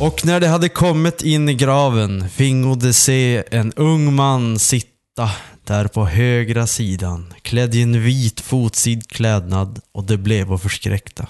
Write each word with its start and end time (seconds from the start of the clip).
Och 0.00 0.24
när 0.24 0.40
de 0.40 0.46
hade 0.46 0.68
kommit 0.68 1.22
in 1.22 1.48
i 1.48 1.54
graven 1.54 2.28
fingo 2.28 2.74
de 2.74 2.92
se 2.92 3.44
en 3.50 3.72
ung 3.72 4.14
man 4.14 4.58
sitta 4.58 5.30
där 5.64 5.88
på 5.88 6.06
högra 6.06 6.66
sidan, 6.66 7.34
klädd 7.42 7.74
i 7.74 7.82
en 7.82 8.02
vit 8.02 8.40
fotsid 8.40 9.08
klädnad 9.08 9.80
och 9.92 10.04
de 10.04 10.16
blev 10.16 10.58
förskräckta. 10.58 11.26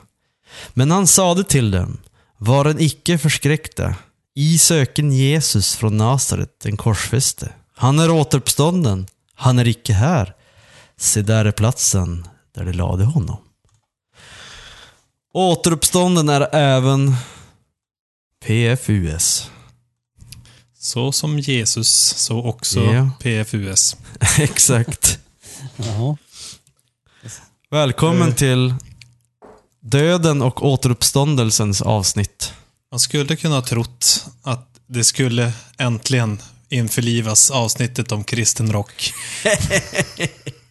Men 0.74 0.90
han 0.90 1.06
sade 1.06 1.44
till 1.44 1.70
dem, 1.70 1.98
var 2.38 2.64
en 2.64 2.80
icke 2.80 3.18
förskräckta, 3.18 3.94
i 4.34 4.58
söken 4.58 5.12
Jesus 5.12 5.76
från 5.76 5.96
Nasaret, 5.96 6.60
den 6.62 6.76
korsfäste. 6.76 7.52
Han 7.76 7.98
är 7.98 8.10
återuppstånden, 8.10 9.06
han 9.36 9.58
är 9.58 9.68
icke 9.68 9.92
här. 9.92 10.34
Se 10.96 11.22
där 11.22 11.44
är 11.44 11.52
platsen 11.52 12.28
där 12.54 12.64
de 12.64 12.72
lade 12.72 13.04
honom. 13.04 13.36
Återuppstånden 15.32 16.28
är 16.28 16.54
även 16.54 17.16
PFUS. 18.44 19.50
Så 20.78 21.12
som 21.12 21.38
Jesus, 21.38 21.88
så 22.16 22.44
också 22.44 22.80
Ja. 22.80 23.10
PFUS. 23.20 23.96
Exakt. 24.38 25.18
Jaha. 25.76 26.16
Välkommen 27.70 28.34
till 28.34 28.74
Döden 29.80 30.42
och 30.42 30.66
återuppståndelsens 30.66 31.82
avsnitt. 31.82 32.52
Man 32.90 33.00
skulle 33.00 33.36
kunna 33.36 33.54
ha 33.54 33.62
trott 33.62 34.26
att 34.42 34.68
det 34.86 35.04
skulle 35.04 35.52
äntligen 35.78 36.38
införlivas 36.68 37.50
avsnittet 37.50 38.12
om 38.12 38.24
kristen 38.24 38.72
rock. 38.72 39.12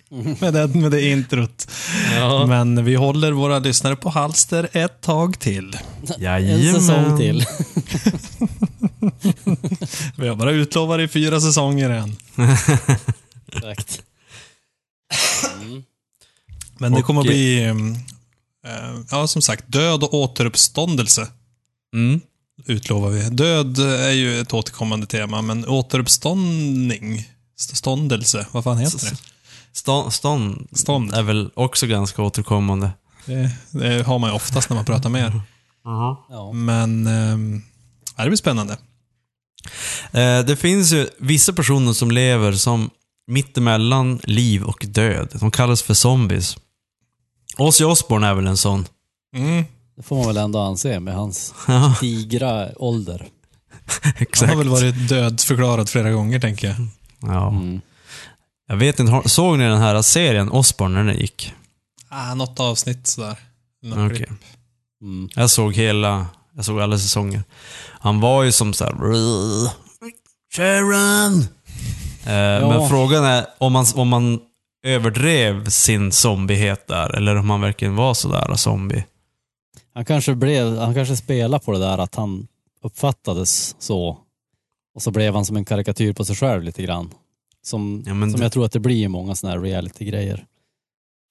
med, 0.40 0.54
det, 0.54 0.68
med 0.68 0.92
det 0.92 1.10
introt. 1.10 1.68
Ja. 2.16 2.46
Men 2.46 2.86
vi 2.86 2.96
håller 2.96 3.32
våra 3.32 3.60
lyssnare 3.60 3.96
på 3.96 4.10
halster 4.10 4.70
ett 4.74 5.02
tag 5.02 5.40
till. 5.40 5.78
En 6.68 6.74
säsong 6.82 7.18
till. 7.18 7.46
Vi 10.18 10.28
har 10.28 10.36
bara 10.36 10.52
utlovat 10.52 11.00
i 11.00 11.08
fyra 11.08 11.42
säsonger 11.42 11.90
än. 11.90 12.16
Exakt. 13.48 14.02
Men 16.78 16.92
det 16.92 17.02
kommer 17.02 17.22
att 17.22 17.28
bli, 17.28 17.64
mm, 17.64 17.94
eh, 18.68 19.00
ja 19.12 19.28
som 19.28 19.42
sagt, 19.42 19.64
död 19.68 20.04
och 20.04 20.14
återuppståndelse 20.14 21.28
Mm. 21.96 22.22
Utlovar 22.66 23.10
vi. 23.10 23.30
Död 23.30 23.80
är 23.80 24.12
ju 24.12 24.40
ett 24.40 24.54
återkommande 24.54 25.06
tema, 25.08 25.42
men 25.42 25.68
återuppståndning, 25.68 27.30
ståndelse, 27.56 28.48
vad 28.52 28.64
fan 28.64 28.78
heter 28.78 28.98
det? 29.10 29.18
Stånd, 29.74 30.14
stånd, 30.14 30.68
Stånd. 30.72 31.14
är 31.14 31.22
väl 31.24 31.52
också 31.54 31.88
ganska 31.88 32.22
återkommande. 32.22 32.92
Det, 33.26 33.52
det 33.72 34.04
har 34.06 34.20
man 34.20 34.30
ju 34.30 34.36
oftast 34.36 34.70
när 34.70 34.76
man 34.76 34.86
pratar 34.86 35.10
med 35.10 35.26
er. 35.26 35.42
Ja. 36.30 36.52
Men 36.54 37.06
ja, 38.18 38.24
det 38.24 38.30
blir 38.30 38.38
spännande. 38.38 38.74
Eh, 40.12 40.40
det 40.40 40.56
finns 40.60 40.94
ju 40.94 41.08
vissa 41.20 41.54
personer 41.54 41.94
som 41.94 42.12
lever 42.12 42.52
som 42.52 42.90
mittemellan 43.28 44.20
liv 44.24 44.64
och 44.64 44.86
död. 44.88 45.30
De 45.40 45.52
kallas 45.52 45.82
för 45.82 45.94
zombies. 45.94 46.58
Ozzy 47.58 47.84
Osbourne 47.84 48.28
är 48.28 48.34
väl 48.34 48.48
en 48.48 48.58
sån. 48.58 48.86
Mm. 49.36 49.64
Det 49.98 50.04
får 50.04 50.16
man 50.16 50.28
väl 50.28 50.38
ändå 50.38 50.60
anse 50.60 51.00
med 51.00 51.16
hans 51.16 51.54
Ja, 51.68 51.96
digra 52.02 52.70
ålder. 52.76 53.28
Han 54.04 54.14
exakt. 54.18 54.52
har 54.52 54.58
väl 54.58 54.70
varit 54.70 55.10
dödförklarad 55.10 55.90
flera 55.90 56.12
gånger, 56.12 56.40
tänker 56.40 56.68
jag. 56.68 56.76
Ja. 57.34 57.48
Mm. 57.50 57.82
Jag 58.68 58.76
vet 58.76 59.00
inte, 59.00 59.12
har- 59.12 59.24
såg 59.28 59.58
ni 59.58 59.64
den 59.68 59.78
här 59.82 60.02
serien 60.02 60.50
Osbourne 60.52 61.04
när 61.04 61.12
den 61.12 61.22
gick? 61.22 61.54
Ah, 62.10 62.34
något 62.34 62.60
avsnitt 62.60 63.08
sådär. 63.08 63.38
Något 63.84 63.98
Okej. 64.12 64.18
klipp. 64.18 64.30
Mm. 65.02 65.30
Jag 65.36 65.50
såg 65.50 65.74
hela, 65.74 66.26
jag 66.56 66.66
såg 66.66 66.82
alla 66.82 66.98
säsonger. 66.98 67.44
Han 68.00 68.20
var 68.20 68.44
ju 68.44 68.52
som 68.52 68.74
såhär... 68.74 68.94
Sharon! 70.56 71.40
Eh, 72.26 72.70
Men 72.70 72.90
frågan 72.90 73.24
är 73.24 73.46
om 73.58 73.74
man, 73.74 73.86
om 73.96 74.08
man 74.08 74.40
överdrev 74.86 75.70
sin 75.70 76.12
zombiehet 76.12 76.88
där, 76.88 77.16
eller 77.16 77.36
om 77.36 77.50
han 77.50 77.62
verkligen 77.62 77.96
var 77.96 78.14
sådär 78.14 78.56
zombie. 78.56 79.04
Han 79.96 80.06
kanske 80.06 80.36
blev, 80.36 80.78
han 80.78 80.94
kanske 80.94 81.16
spelade 81.16 81.66
på 81.66 81.72
det 81.72 81.80
där 81.80 81.98
att 81.98 82.16
han 82.16 82.48
uppfattades 82.82 83.76
så. 83.80 84.18
Och 84.96 85.02
så 85.02 85.12
blev 85.12 85.36
han 85.36 85.46
som 85.46 85.56
en 85.58 85.66
karikatyr 85.66 86.14
på 86.14 86.26
sig 86.26 86.36
själv 86.36 86.64
lite 86.64 86.84
grann. 86.84 87.14
Som, 87.64 88.04
Ja, 88.06 88.12
som 88.12 88.32
det- 88.32 88.42
jag 88.44 88.52
tror 88.52 88.66
att 88.66 88.72
det 88.72 88.80
blir 88.80 89.04
i 89.04 89.08
många 89.08 89.36
sådana 89.36 89.56
här 89.58 89.64
reality-grejer. 89.66 90.46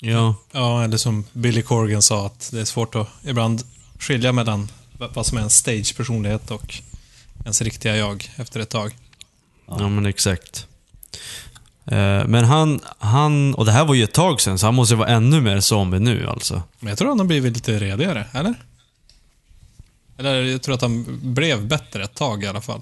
Ja. 0.01 0.35
Ja, 0.53 0.85
eller 0.85 0.97
som 0.97 1.25
Billy 1.33 1.63
Corgan 1.63 2.03
sa, 2.03 2.27
att 2.27 2.49
det 2.53 2.61
är 2.61 2.65
svårt 2.65 2.95
att 2.95 3.09
ibland 3.25 3.63
skilja 3.99 4.33
mellan 4.33 4.69
vad 5.15 5.27
som 5.27 5.39
är 5.39 5.43
en 5.43 5.51
stage-personlighet 5.51 6.51
och 6.51 6.75
ens 7.43 7.63
riktiga 7.63 7.97
jag 7.97 8.31
efter 8.37 8.61
ett 8.61 8.69
tag. 8.71 8.97
Ja, 9.67 9.89
men 9.89 10.07
exakt. 10.07 10.67
Eh, 11.87 12.27
Men 12.27 12.45
han, 12.45 12.81
han, 12.99 13.55
och 13.55 13.65
det 13.65 13.73
här 13.73 13.85
var 13.85 13.95
ju 13.95 14.05
ett 14.05 14.13
tag 14.13 14.41
sedan, 14.41 14.59
så 14.59 14.67
han 14.67 14.75
måste 14.75 14.95
vara 14.95 15.09
ännu 15.09 15.41
mer 15.41 15.61
zombie 15.61 15.99
nu 15.99 16.27
alltså. 16.29 16.63
Men 16.81 16.89
jag 16.89 16.99
tror 16.99 17.09
han 17.09 17.19
har 17.19 17.27
blivit 17.27 17.55
lite 17.55 17.79
redigare, 17.79 18.27
eller? 18.33 18.55
Eller 20.19 20.43
jag 20.43 20.63
tror 20.63 20.75
att 20.75 20.83
han 20.83 21.21
blev 21.35 21.67
bättre 21.67 22.05
ett 22.05 22.15
tag 22.15 22.45
i 22.45 22.47
alla 22.47 22.61
fall. 22.61 22.81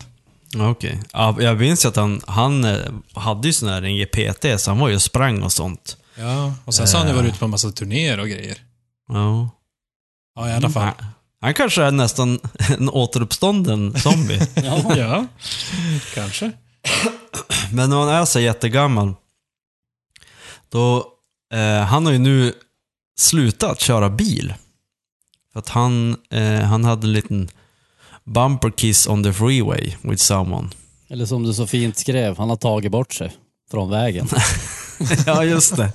Okej. 0.58 1.00
Ja, 1.12 1.36
jag 1.40 1.58
minns 1.58 1.84
ju 1.84 1.88
att 1.88 1.96
han, 1.96 2.20
han 2.26 2.64
eh, 2.64 2.76
hade 3.14 3.48
ju 3.48 3.52
sån 3.52 3.68
här 3.68 3.82
en 3.82 3.96
GPT, 3.96 4.60
så 4.60 4.70
han 4.70 4.78
var 4.78 4.88
ju 4.88 4.94
och 4.94 5.02
sprang 5.02 5.42
och 5.42 5.52
sånt. 5.52 5.96
Ja, 6.18 6.54
och 6.64 6.74
sen 6.74 6.86
så 6.86 6.96
har 6.96 7.04
han 7.04 7.08
ju 7.08 7.12
Eh. 7.18 7.22
varit 7.22 7.28
ute 7.30 7.38
på 7.38 7.44
en 7.44 7.50
massa 7.50 7.70
turnéer 7.70 8.20
och 8.20 8.28
grejer. 8.28 8.56
Ja. 9.08 9.50
Ja, 10.34 10.48
i 10.48 10.52
alla 10.52 10.70
fall. 10.70 10.82
Han, 10.82 10.94
han 11.40 11.54
kanske 11.54 11.82
är 11.82 11.90
nästan 11.90 12.40
en 12.78 12.88
återuppstånden 12.90 14.00
zombie. 14.00 14.40
Ja. 14.54 14.94
Ja, 14.96 15.26
kanske. 16.14 16.50
Men 17.72 17.90
när 17.90 17.96
man 17.96 18.08
är 18.08 18.24
så 18.24 18.40
jättegammal, 18.40 19.14
då, 20.68 21.06
eh, 21.54 21.80
han 21.84 22.06
har 22.06 22.12
ju 22.12 22.18
nu 22.18 22.52
slutat 23.18 23.80
köra 23.80 24.10
bil. 24.10 24.54
För 25.52 25.58
att 25.58 25.68
han, 25.68 26.16
eh, 26.30 26.60
han 26.60 26.84
hade 26.84 27.06
en 27.06 27.12
liten 27.12 27.48
bumper 28.24 28.70
kiss 28.70 29.06
on 29.06 29.24
the 29.24 29.32
freeway 29.32 29.94
with 30.02 30.22
someone. 30.22 30.68
Eller 31.08 31.26
som 31.26 31.42
du 31.42 31.54
så 31.54 31.66
fint 31.66 31.98
skrev, 31.98 32.38
han 32.38 32.48
har 32.48 32.56
tagit 32.56 32.92
bort 32.92 33.12
sig 33.12 33.32
från 33.70 33.90
vägen. 33.90 34.28
ja, 35.26 35.44
just 35.44 35.76
det. 35.76 35.92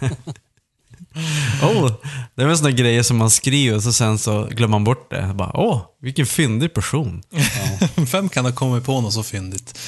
oh, 1.62 1.92
det 2.34 2.42
är 2.42 2.46
väl 2.46 2.56
såna 2.58 2.70
grejer 2.70 3.02
som 3.02 3.16
man 3.16 3.30
skriver 3.30 3.76
och 3.76 3.82
så 3.82 3.92
sen 3.92 4.18
så 4.18 4.44
glömmer 4.50 4.70
man 4.70 4.84
bort 4.84 5.10
det. 5.10 5.32
Bara, 5.34 5.50
åh, 5.54 5.82
vilken 6.00 6.26
fyndig 6.26 6.74
person. 6.74 7.22
Vem 8.12 8.28
kan 8.28 8.44
ha 8.44 8.52
kommit 8.52 8.84
på 8.84 9.00
något 9.00 9.12
så 9.12 9.22
fyndigt? 9.22 9.78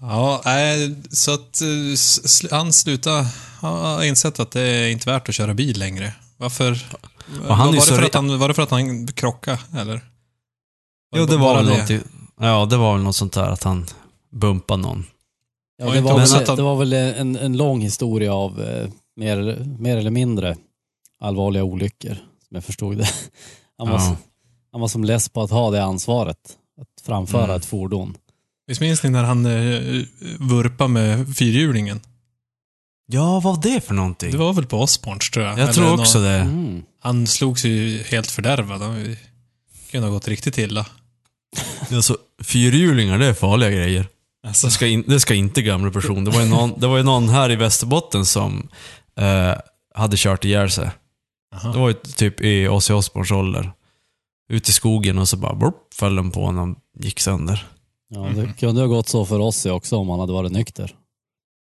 Ja, 0.00 0.42
nej, 0.44 0.96
så 1.10 1.34
att 1.34 1.60
eh, 1.60 2.50
han 2.56 2.72
slutar 2.72 3.26
ha 3.60 4.04
insett 4.04 4.40
att 4.40 4.50
det 4.50 4.60
är 4.62 4.88
inte 4.88 5.10
värt 5.10 5.28
att 5.28 5.34
köra 5.34 5.54
bil 5.54 5.78
längre. 5.78 6.12
Varför? 6.36 6.86
Och 7.48 7.56
han 7.56 7.66
var, 7.66 7.74
det 7.74 7.80
för 7.80 8.02
att 8.02 8.14
han, 8.14 8.38
var 8.38 8.48
det 8.48 8.54
för 8.54 8.62
att 8.62 8.70
han 8.70 9.06
krockade, 9.06 9.58
eller? 9.76 10.00
Jo, 11.16 11.26
det 11.26 11.36
var 11.36 11.56
väl 11.56 11.68
någonting, 11.68 12.00
ja, 12.40 12.66
det 12.70 12.76
var 12.76 12.92
väl 12.94 13.02
något 13.02 13.16
sånt 13.16 13.32
där 13.32 13.42
att 13.48 13.62
han 13.62 13.86
bumpade 14.32 14.82
någon. 14.82 15.06
Ja, 15.78 15.90
det, 15.90 16.00
var 16.00 16.18
väl, 16.18 16.46
han- 16.46 16.56
det 16.56 16.62
var 16.62 16.76
väl 16.76 16.92
en, 16.92 17.36
en 17.36 17.56
lång 17.56 17.80
historia 17.80 18.34
av 18.34 18.62
eh, 18.62 18.88
mer, 19.16 19.64
mer 19.78 19.96
eller 19.96 20.10
mindre 20.10 20.56
allvarliga 21.20 21.64
olyckor, 21.64 22.14
som 22.48 22.54
jag 22.54 22.64
förstod 22.64 22.96
det. 22.98 23.08
Han 23.78 23.88
var, 23.88 23.98
Ja. 23.98 24.16
han 24.72 24.80
var 24.80 24.88
som 24.88 25.04
less 25.04 25.28
på 25.28 25.42
att 25.42 25.50
ha 25.50 25.70
det 25.70 25.84
ansvaret, 25.84 26.38
att 26.80 27.04
framföra 27.06 27.44
Mm. 27.44 27.56
ett 27.56 27.64
fordon. 27.64 28.16
Visst 28.66 28.80
minns 28.80 29.02
ni 29.02 29.10
när 29.10 29.24
han 29.24 29.46
eh, 29.46 30.02
vurpade 30.38 30.88
med 30.90 31.36
fyrhjulingen? 31.36 32.00
Ja, 33.06 33.40
vad 33.40 33.42
var 33.42 33.62
det 33.62 33.80
för 33.86 33.94
någonting? 33.94 34.30
Det 34.30 34.36
var 34.38 34.52
väl 34.52 34.66
på 34.66 34.78
Osborns, 34.80 35.30
tror 35.30 35.44
jag. 35.46 35.58
jag 35.58 35.74
tror 35.74 35.84
Eller 35.86 36.00
också 36.00 36.18
nå- 36.18 36.24
det. 36.24 36.34
Mm. 36.40 36.82
Han 37.00 37.26
slogs 37.26 37.64
ju 37.64 38.02
helt 38.02 38.30
fördärvad. 38.30 38.82
Han 38.82 39.16
kunde 39.90 40.06
ha 40.06 40.14
gått 40.14 40.28
riktigt 40.28 40.58
illa. 40.58 40.86
Alltså, 41.92 42.16
fyrhjulingar, 42.42 43.18
det 43.18 43.26
är 43.26 43.34
farliga 43.34 43.70
grejer. 43.70 44.06
Alltså, 44.46 44.66
Det 44.66 44.70
ska, 44.72 44.86
in, 44.86 45.04
det 45.06 45.20
ska 45.20 45.34
inte 45.34 45.62
gamla 45.62 45.90
person. 45.90 46.24
Det 46.24 46.30
var 46.30 46.40
ju 46.42 46.48
någon, 46.48 46.80
det 46.80 46.86
var 46.86 46.96
ju 46.96 47.02
någon 47.02 47.28
här 47.28 47.50
i 47.50 47.56
Västerbotten 47.56 48.26
som 48.26 48.68
eh, 49.20 49.54
hade 49.94 50.16
kört 50.16 50.44
ihjäl 50.44 50.70
sig. 50.70 50.90
Aha. 51.54 51.72
Det 51.72 51.78
var 51.78 51.88
ju 51.88 51.94
typ 51.94 52.40
i 52.40 52.68
Ozzy 52.68 52.94
Osbournes 52.94 53.30
ålder. 53.30 53.72
Ute 54.52 54.70
i 54.70 54.72
skogen 54.72 55.18
och 55.18 55.28
så 55.28 55.36
bara 55.36 55.54
burp, 55.54 55.74
föll 55.94 56.16
den 56.16 56.30
på 56.30 56.44
honom 56.44 56.76
och 56.98 57.04
gick 57.04 57.20
sönder. 57.20 57.66
Ja, 58.08 58.20
det 58.20 58.52
kunde 58.58 58.80
ha 58.80 58.88
gått 58.88 59.08
så 59.08 59.26
för 59.26 59.38
oss 59.38 59.66
också 59.66 59.96
om 59.96 60.08
han 60.08 60.20
hade 60.20 60.32
varit 60.32 60.52
nykter. 60.52 60.94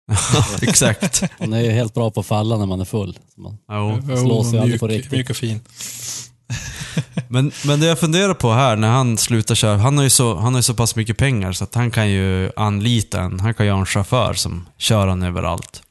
Exakt. 0.62 1.22
Han 1.38 1.52
är 1.52 1.60
ju 1.60 1.70
helt 1.70 1.94
bra 1.94 2.10
på 2.10 2.20
att 2.20 2.26
falla 2.26 2.56
när 2.56 2.66
man 2.66 2.80
är 2.80 2.84
full. 2.84 3.18
Så 3.34 3.40
man, 3.40 3.58
Jo. 3.72 4.16
slås 4.16 4.54
ju 4.54 4.58
aldrig 4.58 4.80
på 4.80 4.86
riktigt. 4.88 5.12
mjuk 5.12 5.30
och 5.30 5.36
fin. 5.36 5.60
Men, 7.28 7.52
men 7.66 7.80
det 7.80 7.86
jag 7.86 7.98
funderar 8.00 8.34
på 8.34 8.52
här 8.52 8.76
när 8.76 8.88
han 8.88 9.18
slutar 9.18 9.54
köra, 9.54 9.76
han 9.76 9.96
har, 9.96 10.04
ju 10.04 10.10
så, 10.10 10.34
han 10.36 10.52
har 10.54 10.58
ju 10.58 10.62
så 10.62 10.74
pass 10.74 10.96
mycket 10.96 11.16
pengar 11.16 11.52
så 11.52 11.64
att 11.64 11.74
han 11.74 11.90
kan 11.90 12.10
ju 12.10 12.50
anlita 12.56 13.20
en, 13.20 13.40
han 13.40 13.54
kan 13.54 13.66
ju 13.66 13.72
ha 13.72 13.78
en 13.80 13.86
chaufför 13.86 14.34
som 14.34 14.66
kör 14.78 15.06
han 15.06 15.22
överallt. 15.22 15.82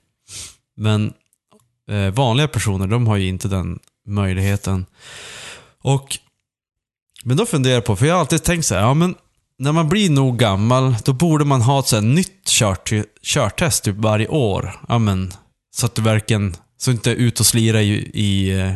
Men 0.78 1.14
eh, 1.90 2.10
vanliga 2.14 2.48
personer, 2.48 2.88
de 2.88 3.08
har 3.08 3.18
ju 3.18 3.28
inte 3.28 3.48
den 3.48 3.80
möjligheten. 4.08 4.86
Och, 5.82 6.18
men 7.24 7.38
då 7.38 7.46
funderar 7.46 7.74
jag 7.76 7.86
på, 7.86 7.96
för 7.96 8.06
jag 8.06 8.14
har 8.14 8.20
alltid 8.20 8.44
tänkt 8.44 8.66
så 8.66 8.76
här, 8.76 8.82
ja 8.82 8.94
men 8.94 9.16
när 9.60 9.72
man 9.72 9.90
blir 9.90 10.10
nog 10.10 10.38
gammal, 10.40 10.96
då 11.06 11.14
borde 11.14 11.46
man 11.46 11.62
ha 11.62 11.80
ett 11.80 11.88
så 11.88 12.02
nytt 12.02 12.48
kört, 12.48 12.92
körtest 13.22 13.84
typ 13.84 13.96
varje 13.96 14.28
år. 14.28 14.80
Ja, 14.88 14.98
men, 14.98 15.34
så 15.76 15.86
att 15.86 15.96
du 15.96 16.02
verkligen, 16.02 16.56
så 16.78 16.92
inte 16.92 17.12
är 17.12 17.16
ute 17.16 17.40
och 17.42 17.46
slirar 17.46 17.80
i, 17.80 18.12
i 18.14 18.60
eh, 18.60 18.74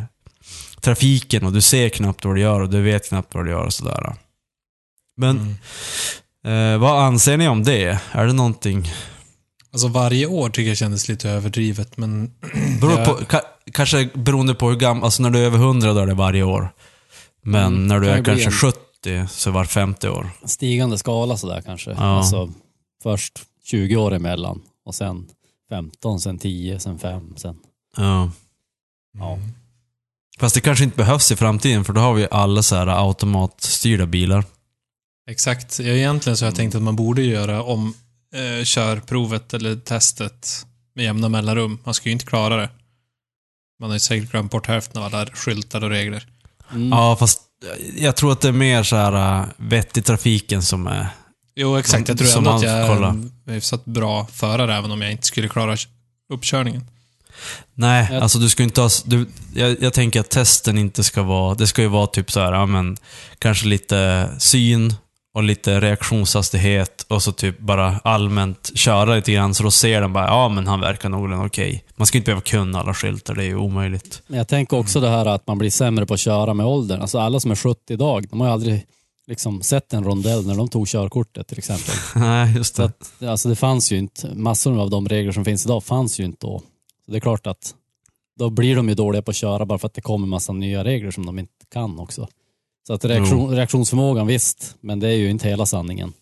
trafiken 0.82 1.46
och 1.46 1.54
du 1.54 1.62
ser 1.62 1.90
knappt 1.90 2.26
vad 2.26 2.36
du 2.36 2.42
gör 2.42 2.62
och 2.62 2.70
du 2.70 2.82
vet 2.82 3.10
knappt 3.10 3.36
vad 3.36 3.46
du 3.46 3.52
gör 3.52 3.64
och 3.66 3.74
sådär. 3.74 4.16
Men 5.18 5.58
Mm. 6.44 6.74
eh, 6.74 6.80
vad 6.80 7.04
anser 7.04 7.38
ni 7.38 7.48
om 7.48 7.64
det? 7.64 8.00
Är 8.12 8.26
det 8.26 8.34
någonting? 8.34 8.92
Alltså 9.74 9.88
varje 9.88 10.26
år 10.26 10.50
tycker 10.50 10.68
jag 10.70 10.78
kändes 10.78 11.08
lite 11.10 11.30
överdrivet, 11.30 11.98
men... 11.98 12.32
Beror 12.82 13.06
på, 13.06 13.26
ka, 13.26 13.42
kanske 13.74 14.10
beroende 14.14 14.56
på 14.56 14.70
hur 14.70 14.76
gammal, 14.76 15.04
alltså 15.04 15.24
när 15.24 15.30
du 15.30 15.40
är 15.40 15.44
över 15.44 15.58
100 15.58 15.94
då 15.94 16.00
är 16.00 16.06
det 16.08 16.14
varje 16.14 16.44
år. 16.44 16.74
Men 17.44 17.66
Mm, 17.74 17.88
när 17.88 18.00
du 18.00 18.10
är 18.10 18.24
kanske 18.24 18.46
en- 18.46 18.52
70 18.52 19.28
så 19.30 19.52
var 19.52 19.66
50 19.66 20.08
år. 20.10 20.30
Stigande 20.46 20.98
skala 20.98 21.38
sådär 21.38 21.62
kanske. 21.66 21.92
Ja. 21.92 21.98
Alltså, 22.18 22.50
först 23.04 23.40
20 23.64 23.96
år 23.96 24.14
emellan 24.14 24.62
och 24.86 24.96
sen 24.96 25.28
15, 25.70 26.20
sen 26.20 26.38
10, 26.40 26.80
sen 26.80 27.00
5, 27.00 27.34
sen... 27.38 27.56
Ja. 27.98 28.32
Ja. 29.18 29.38
Fast 30.40 30.56
det 30.56 30.62
kanske 30.62 30.84
inte 30.84 30.98
behövs 30.98 31.32
i 31.32 31.36
framtiden 31.36 31.86
för 31.86 31.94
då 31.94 32.02
har 32.02 32.14
vi 32.14 32.28
alla 32.32 32.64
så 32.64 32.76
här 32.76 32.88
automatstyrda 32.88 34.06
bilar. 34.06 34.46
Exakt. 35.30 35.80
Ja, 35.80 35.86
egentligen 35.86 36.38
så 36.38 36.46
har 36.46 36.48
jag 36.48 36.56
tänkt 36.56 36.76
att 36.76 36.82
man 36.82 36.96
borde 36.96 37.22
göra 37.22 37.64
om 37.64 37.94
eh, 38.36 38.64
körprovet 38.64 39.54
eller 39.54 39.76
testet 39.76 40.66
med 40.96 41.06
jämna 41.06 41.30
mellanrum. 41.30 41.80
Man 41.84 41.94
ska 41.94 42.10
ju 42.10 42.14
inte 42.14 42.26
klara 42.26 42.56
det. 42.58 42.70
Man 43.80 43.90
har 43.90 43.96
ju 43.96 44.00
säkert 44.00 44.32
glömt 44.32 44.52
bort 44.52 44.68
hälften 44.68 45.02
av 45.04 45.16
alla 45.16 45.26
skyltar 45.26 45.84
och 45.84 45.90
regler. 45.90 46.28
Mm. 46.72 46.90
Ja, 46.90 47.16
fast 47.20 47.42
jag 47.98 48.16
tror 48.16 48.32
att 48.32 48.42
det 48.42 48.48
är 48.48 48.52
mer 48.52 48.84
så 48.84 48.96
här 48.96 49.40
äh, 49.42 49.46
vett 49.58 49.98
i 49.98 50.02
trafiken 50.02 50.62
som 50.64 50.88
är... 50.88 51.08
Jo, 51.56 51.78
exakt. 51.78 52.08
Jag 52.08 52.18
tror 52.18 52.38
ändå 52.38 52.42
man 52.50 52.56
att 52.58 52.64
jag 52.64 52.74
är 52.74 53.04
en 53.04 53.32
hyfsat 53.46 53.86
bra 53.86 54.28
förare 54.28 54.76
även 54.76 54.92
om 54.92 55.02
jag 55.02 55.12
inte 55.12 55.28
skulle 55.28 55.50
klara 55.50 55.78
uppkörningen. 56.34 56.86
Nej, 57.74 58.08
Jag- 58.12 58.24
alltså 58.24 58.40
du 58.40 58.50
ska 58.50 58.64
inte 58.64 58.82
ha... 58.82 58.90
Du, 59.06 59.26
jag, 59.54 59.82
jag 59.82 59.94
tänker 59.94 60.20
att 60.20 60.30
testen 60.30 60.78
inte 60.78 61.04
ska 61.04 61.24
vara... 61.24 61.56
Det 61.56 61.68
ska 61.68 61.82
ju 61.82 61.88
vara 61.88 62.08
typ 62.08 62.32
så 62.32 62.40
här, 62.40 62.52
ja 62.54 62.66
men 62.66 62.98
kanske 63.40 63.66
lite 63.68 64.30
syn 64.40 64.96
och 65.34 65.44
lite 65.44 65.80
reaktionshastighet 65.80 67.06
och 67.10 67.24
så 67.24 67.32
typ 67.32 67.60
bara 67.60 68.00
allmänt 68.04 68.72
köra 68.76 69.16
lite 69.16 69.32
grann 69.32 69.54
så 69.54 69.64
då 69.64 69.72
ser 69.72 70.02
den 70.02 70.14
bara, 70.14 70.28
ja 70.28 70.50
men 70.50 70.68
han 70.68 70.80
verkar 70.80 71.10
någorlunda 71.10 71.46
okej. 71.46 71.84
Man 71.96 72.08
ska 72.08 72.18
inte 72.18 72.26
behöva 72.26 72.42
kunna 72.42 72.80
alla 72.80 72.94
skyltar, 72.94 73.36
det 73.36 73.44
är 73.44 73.48
ju 73.48 73.56
omöjligt. 73.56 74.22
Jag 74.28 74.48
tänker 74.48 74.78
också 74.78 75.00
det 75.00 75.10
här 75.10 75.26
att 75.26 75.48
man 75.48 75.58
blir 75.58 75.70
sämre 75.70 76.06
på 76.06 76.14
att 76.14 76.20
köra 76.20 76.54
med 76.54 76.66
åldern. 76.66 77.02
Alltså 77.02 77.20
alla 77.20 77.40
som 77.40 77.52
är 77.52 77.56
70 77.56 77.94
idag, 77.94 78.28
de 78.30 78.40
har 78.40 78.48
ju 78.48 78.54
aldrig 78.54 78.86
liksom 79.28 79.62
sett 79.62 79.94
en 79.94 80.04
rondell 80.04 80.48
när 80.48 80.56
de 80.56 80.68
tog 80.70 80.88
körkortet 80.88 81.48
till 81.48 81.58
exempel. 81.58 81.96
Nej, 82.22 82.56
just 82.56 82.76
det. 82.76 82.84
att, 82.84 83.24
alltså 83.24 83.50
det 83.50 83.56
fanns 83.56 83.92
ju 83.92 83.98
inte, 83.98 84.36
massor 84.36 84.82
av 84.82 84.90
de 84.90 85.10
regler 85.10 85.32
som 85.32 85.46
finns 85.46 85.66
idag 85.66 85.84
fanns 85.84 86.20
ju 86.20 86.24
inte 86.24 86.48
då. 86.48 86.60
Så 87.06 87.12
det 87.12 87.18
är 87.18 87.22
klart 87.22 87.48
att 87.48 87.76
då 88.40 88.50
blir 88.50 88.76
de 88.76 88.90
ju 88.90 88.96
dåliga 88.96 89.22
på 89.22 89.32
att 89.32 89.36
köra 89.38 89.66
bara 89.66 89.80
för 89.80 89.88
att 89.88 89.94
det 89.94 90.02
kommer 90.02 90.28
massa 90.28 90.54
nya 90.54 90.84
regler 90.84 91.12
som 91.12 91.26
de 91.26 91.40
inte 91.40 91.66
kan 91.74 92.00
också. 92.00 92.28
Så 92.88 92.94
att 92.94 93.06
reaktion, 93.06 93.56
reaktionsförmågan 93.56 94.28
visst, 94.28 94.76
men 94.82 95.00
det 95.00 95.08
är 95.08 95.16
ju 95.18 95.30
inte 95.30 95.48
hela 95.50 95.66
sanningen. 95.66 96.14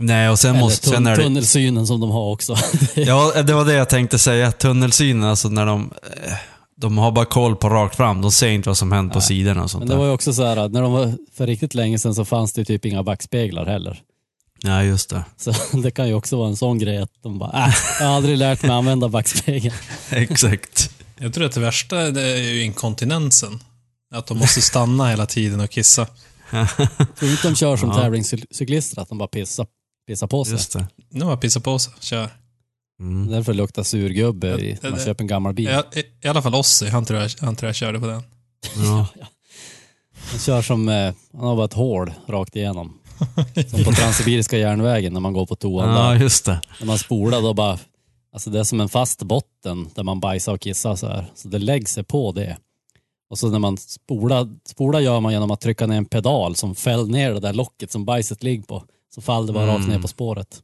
Nej, 0.00 0.28
och 0.28 0.38
sen 0.38 0.50
Eller 0.50 0.60
måste... 0.60 0.88
Sen 0.88 0.96
tun, 0.96 1.06
är 1.06 1.16
det, 1.16 1.22
tunnelsynen 1.22 1.86
som 1.86 2.00
de 2.00 2.10
har 2.10 2.30
också. 2.32 2.56
Ja, 2.94 3.42
det 3.42 3.52
var 3.54 3.64
det 3.64 3.72
jag 3.72 3.88
tänkte 3.88 4.18
säga. 4.18 4.52
Tunnelsynen, 4.52 5.24
alltså 5.24 5.48
när 5.48 5.66
de... 5.66 5.92
eh, 6.26 6.32
De 6.76 6.98
har 6.98 7.10
bara 7.12 7.24
koll 7.24 7.56
på 7.56 7.68
rakt 7.68 7.96
fram. 7.96 8.22
De 8.22 8.32
ser 8.32 8.48
inte 8.48 8.68
vad 8.68 8.76
som 8.76 8.92
händer 8.92 9.12
på 9.12 9.18
Nej. 9.18 9.28
sidorna 9.28 9.62
och 9.62 9.70
sånt 9.70 9.80
Men 9.80 9.88
det 9.88 9.94
var 9.96 10.02
där. 10.04 10.08
ju 10.10 10.14
också 10.14 10.32
så 10.34 10.44
här 10.44 10.56
att 10.56 10.72
när 10.72 10.82
de 10.82 10.92
var 10.92 11.12
för 11.34 11.46
riktigt 11.46 11.74
länge 11.74 11.98
sedan 11.98 12.14
så 12.14 12.24
fanns 12.24 12.52
det 12.52 12.60
ju 12.60 12.64
typ 12.64 12.84
inga 12.84 13.02
backspeglar 13.02 13.66
heller. 13.66 14.02
Ja, 14.62 14.82
just 14.82 15.10
det. 15.10 15.24
Så 15.36 15.52
det 15.82 15.90
kan 15.90 16.08
ju 16.08 16.14
också 16.14 16.36
vara 16.36 16.48
en 16.48 16.56
sån 16.56 16.78
grej 16.78 16.98
att 16.98 17.10
de 17.22 17.38
bara, 17.38 17.66
äh, 17.66 17.74
jag 18.00 18.06
har 18.06 18.16
aldrig 18.16 18.38
lärt 18.38 18.62
mig 18.62 18.70
använda 18.70 19.08
backspegeln. 19.08 19.74
Exakt. 20.10 20.90
Jag 21.18 21.34
tror 21.34 21.44
att 21.46 21.52
det 21.52 21.60
värsta 21.60 21.96
det 22.10 22.22
är 22.22 22.36
ju 22.36 22.62
inkontinensen. 22.62 23.60
Att 24.14 24.26
de 24.26 24.38
måste 24.38 24.62
stanna 24.62 25.08
hela 25.10 25.26
tiden 25.26 25.60
och 25.60 25.70
kissa. 25.70 26.06
Tror 26.50 27.06
du 27.20 27.30
inte 27.30 27.48
de 27.48 27.54
kör 27.56 27.76
som 27.76 27.88
Ja. 27.88 27.94
tävlingscyklister, 27.94 29.00
att 29.02 29.08
de 29.08 29.18
bara 29.18 29.28
pissar, 29.28 29.66
pissar 30.06 30.26
på 30.26 30.44
sig? 30.44 30.52
Just 30.52 30.72
det. 30.72 30.86
Nu 31.10 31.24
har 31.24 31.32
jag 31.32 31.40
pissat 31.40 31.64
på 31.64 31.78
sig. 31.78 31.92
Kör. 32.00 32.30
Mm. 33.00 33.30
Därför 33.30 33.54
luktar 33.54 33.82
surgubbe 33.82 34.48
i, 34.48 34.78
när 34.82 34.90
man 34.90 34.98
köper 35.00 35.24
en 35.24 35.28
gammal 35.28 35.54
bil. 35.54 35.68
I, 35.94 36.26
I 36.26 36.28
alla 36.28 36.42
fall 36.42 36.54
Ossi, 36.54 36.88
han 36.88 37.04
tror 37.04 37.20
jag, 37.20 37.30
han 37.40 37.56
tror 37.56 37.68
jag 37.68 37.76
körde 37.76 38.00
på 38.00 38.06
den. 38.06 38.22
Ja. 38.76 39.06
Han 40.30 40.40
kör 40.40 40.62
som, 40.62 40.88
eh, 40.88 41.14
han 41.32 41.46
har 41.46 41.56
bara 41.56 41.64
ett 41.64 41.72
hål 41.72 42.12
rakt 42.28 42.56
igenom. 42.56 42.98
Som 43.70 43.84
på 43.84 43.92
Transsibiriska 43.92 44.58
järnvägen 44.58 45.12
när 45.12 45.20
man 45.20 45.32
går 45.32 45.46
på 45.46 45.56
toan 45.56 45.88
ja, 45.88 46.02
där. 46.10 46.14
just 46.20 46.44
det. 46.44 46.60
När 46.80 46.86
man 46.86 46.98
spolar 46.98 47.42
då 47.42 47.54
bara, 47.54 47.78
alltså 48.32 48.50
det 48.50 48.58
är 48.58 48.64
som 48.64 48.80
en 48.80 48.88
fast 48.88 49.22
botten 49.22 49.88
där 49.94 50.02
man 50.02 50.20
bajsar 50.20 50.52
och 50.52 50.60
kissar 50.60 50.96
så 50.96 51.06
här. 51.06 51.26
Så 51.34 51.48
det 51.48 51.58
lägger 51.58 51.86
sig 51.86 52.04
på 52.04 52.32
det. 52.32 52.56
Och 53.30 53.38
så 53.38 53.48
när 53.50 53.58
man 53.58 53.76
spolar, 53.76 54.48
spolar 54.66 55.00
gör 55.00 55.20
man 55.20 55.32
genom 55.32 55.50
att 55.50 55.60
trycka 55.60 55.86
ner 55.86 55.96
en 55.96 56.04
pedal 56.04 56.56
som 56.56 56.74
fäller 56.74 57.04
ner 57.04 57.32
det 57.34 57.40
där 57.40 57.52
locket 57.52 57.90
som 57.92 58.04
bajset 58.04 58.42
ligger 58.42 58.62
på. 58.62 58.84
Så 59.14 59.20
faller 59.20 59.46
det 59.46 59.52
bara 59.52 59.64
Mm. 59.64 59.76
rakt 59.76 59.88
ner 59.88 59.98
på 60.00 60.08
spåret. 60.08 60.62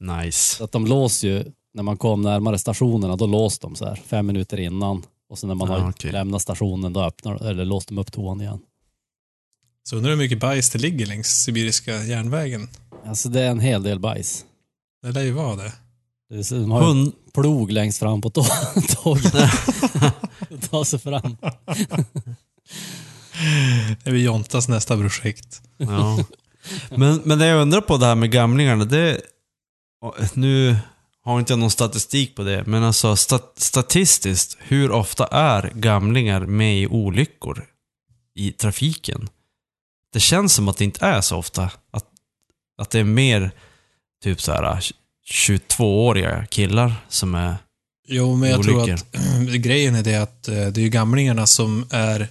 Nice. 0.00 0.56
Så 0.56 0.64
att 0.64 0.72
de 0.72 0.86
låser 0.86 1.28
ju, 1.28 1.44
när 1.74 1.82
man 1.82 1.96
kom 1.96 2.22
närmare 2.22 2.58
stationerna, 2.58 3.16
då 3.16 3.26
låste 3.26 3.66
de 3.66 3.76
så 3.76 3.84
här 3.84 3.94
fem 3.94 4.26
minuter 4.26 4.60
innan. 4.60 5.02
Och 5.28 5.38
sen 5.38 5.48
när 5.48 5.54
man 5.54 5.70
Ja, 5.70 5.78
har 5.78 5.90
okej. 5.90 6.12
lämnat 6.12 6.42
stationen, 6.42 6.92
då 6.92 7.00
öppnar, 7.02 7.46
eller 7.46 7.64
låste 7.64 7.94
de 7.94 8.00
upp 8.00 8.12
toan 8.12 8.40
igen. 8.40 8.58
Så 9.88 9.96
undrar 9.96 10.10
hur 10.10 10.18
mycket 10.18 10.40
bajs 10.40 10.70
det 10.70 10.78
ligger 10.78 11.06
längs 11.06 11.28
Sibiriska 11.28 12.02
järnvägen. 12.02 12.68
Alltså 13.06 13.28
det 13.28 13.40
är 13.40 13.50
en 13.50 13.60
hel 13.60 13.82
del 13.82 13.98
bajs. 14.00 14.44
Det 15.02 15.12
lär 15.12 15.22
ju 15.22 15.32
vara 15.32 15.56
det. 15.56 15.72
De 16.50 16.70
har 16.70 16.82
Hund... 16.82 17.12
plog 17.34 17.72
längst 17.72 17.98
fram 17.98 18.20
på 18.20 18.30
tå- 18.30 18.44
tåget. 18.88 19.34
Ta 20.70 20.84
sig 20.84 20.98
fram. 20.98 21.36
Det 24.04 24.10
blir 24.10 24.24
Jontas 24.24 24.68
nästa 24.68 24.96
projekt. 24.96 25.62
Ja. 25.76 26.24
Men, 26.90 27.20
men 27.24 27.38
det 27.38 27.46
jag 27.46 27.62
undrar 27.62 27.80
på 27.80 27.96
det 27.96 28.06
här 28.06 28.14
med 28.14 28.30
gamlingarna, 28.30 28.84
det... 28.84 29.20
Nu 30.34 30.76
har 31.24 31.38
inte 31.38 31.52
jag 31.52 31.58
någon 31.60 31.70
statistik 31.70 32.36
på 32.36 32.42
det, 32.42 32.64
men 32.66 32.82
alltså 32.82 33.16
stat, 33.16 33.52
statistiskt, 33.56 34.56
hur 34.60 34.90
ofta 34.90 35.26
är 35.26 35.72
gamlingar 35.74 36.40
med 36.40 36.82
i 36.82 36.86
olyckor 36.86 37.66
i 38.34 38.52
trafiken? 38.52 39.28
Det 40.12 40.20
känns 40.20 40.54
som 40.54 40.68
att 40.68 40.76
det 40.76 40.84
inte 40.84 41.06
är 41.06 41.20
så 41.20 41.36
ofta. 41.36 41.70
Att, 41.90 42.06
att 42.78 42.90
det 42.90 42.98
är 42.98 43.04
mer 43.04 43.50
typ 44.22 44.40
så 44.40 44.52
här 44.52 44.80
22-åriga 45.32 46.46
killar 46.46 46.94
som 47.08 47.34
är 47.34 47.56
Jo, 48.08 48.36
men 48.36 48.50
jag 48.50 48.62
tror 48.62 48.76
Olyckor. 48.82 48.94
att 48.94 49.54
grejen 49.62 49.94
är 49.94 50.02
det 50.02 50.16
att 50.16 50.48
eh, 50.48 50.54
det 50.54 50.80
är 50.80 50.82
ju 50.82 50.88
gamlingarna 50.88 51.46
som 51.46 51.86
är 51.90 52.28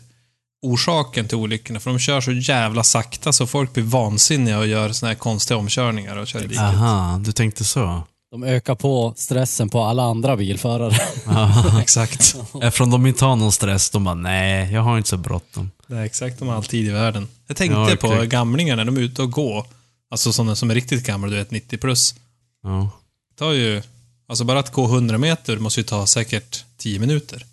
orsaken 0.61 1.27
till 1.27 1.37
olyckorna. 1.37 1.79
För 1.79 1.89
de 1.89 1.99
kör 1.99 2.21
så 2.21 2.31
jävla 2.31 2.83
sakta 2.83 3.33
så 3.33 3.47
folk 3.47 3.73
blir 3.73 3.83
vansinniga 3.83 4.59
och 4.59 4.67
gör 4.67 4.91
såna 4.91 5.07
här 5.09 5.15
konstiga 5.15 5.57
omkörningar 5.57 6.17
och 6.17 6.27
kör 6.27 6.39
i 6.39 6.47
diket. 6.47 6.59
Aha, 6.59 7.17
du 7.25 7.31
tänkte 7.31 7.63
så? 7.63 8.03
De 8.31 8.43
ökar 8.43 8.75
på 8.75 9.13
stressen 9.17 9.69
på 9.69 9.81
alla 9.83 10.03
andra 10.03 10.37
bilförare. 10.37 10.97
Aha. 11.27 11.79
Exakt. 11.81 12.35
Eftersom 12.61 12.91
de 12.91 13.05
inte 13.05 13.25
har 13.25 13.35
någon 13.35 13.51
stress, 13.51 13.89
de 13.89 14.03
bara 14.03 14.15
nej, 14.15 14.73
jag 14.73 14.81
har 14.81 14.97
inte 14.97 15.09
så 15.09 15.17
bråttom. 15.17 15.71
Det 15.87 15.95
är 15.95 16.03
exakt 16.03 16.39
de 16.39 16.47
har 16.47 16.55
all 16.55 16.63
tid 16.63 16.87
i 16.87 16.91
världen. 16.91 17.27
Jag 17.47 17.57
tänkte 17.57 17.79
Ja, 17.79 17.95
på 17.95 18.07
exakt. 18.13 18.29
gamlingar 18.31 18.75
när 18.75 18.85
de 18.85 18.97
är 18.97 19.01
ute 19.01 19.21
och 19.21 19.31
går. 19.31 19.65
Alltså 20.11 20.33
sådana 20.33 20.55
som 20.55 20.69
är 20.71 20.75
riktigt 20.75 21.05
gamla, 21.05 21.27
du 21.27 21.35
vet 21.35 21.51
90 21.51 21.77
plus. 21.77 22.15
Ja. 22.63 22.89
Det 23.29 23.35
tar 23.35 23.51
ju, 23.51 23.81
alltså 24.27 24.43
bara 24.43 24.59
att 24.59 24.71
gå 24.71 24.85
100 24.85 25.17
meter 25.17 25.57
måste 25.57 25.79
ju 25.79 25.83
ta 25.83 26.07
säkert 26.07 26.65
10 26.77 26.99
minuter. 26.99 27.45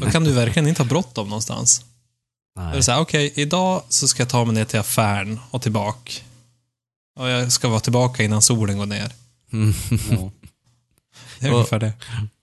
Då 0.00 0.10
kan 0.10 0.24
du 0.24 0.32
verkligen 0.32 0.68
inte 0.68 0.82
ha 0.82 0.88
bråttom 0.88 1.28
någonstans. 1.28 1.84
Då 2.56 2.62
är 2.62 2.66
Nej. 2.66 2.76
det 2.76 2.82
så 2.82 2.92
här, 2.92 3.00
okej, 3.00 3.32
idag 3.34 3.82
så 3.88 4.08
ska 4.08 4.22
jag 4.22 4.28
ta 4.28 4.44
mig 4.44 4.54
ner 4.54 4.64
till 4.64 4.78
affären 4.78 5.40
och 5.50 5.62
tillbaka. 5.62 6.12
Och 7.18 7.28
jag 7.28 7.52
ska 7.52 7.68
vara 7.68 7.80
tillbaka 7.80 8.22
innan 8.22 8.42
solen 8.42 8.78
går 8.78 8.86
ner. 8.86 9.12
Mm. 9.52 9.74
Ja. 10.10 10.30
Det 11.40 11.46
är 11.48 11.52
ungefär 11.52 11.78
det. 11.78 11.92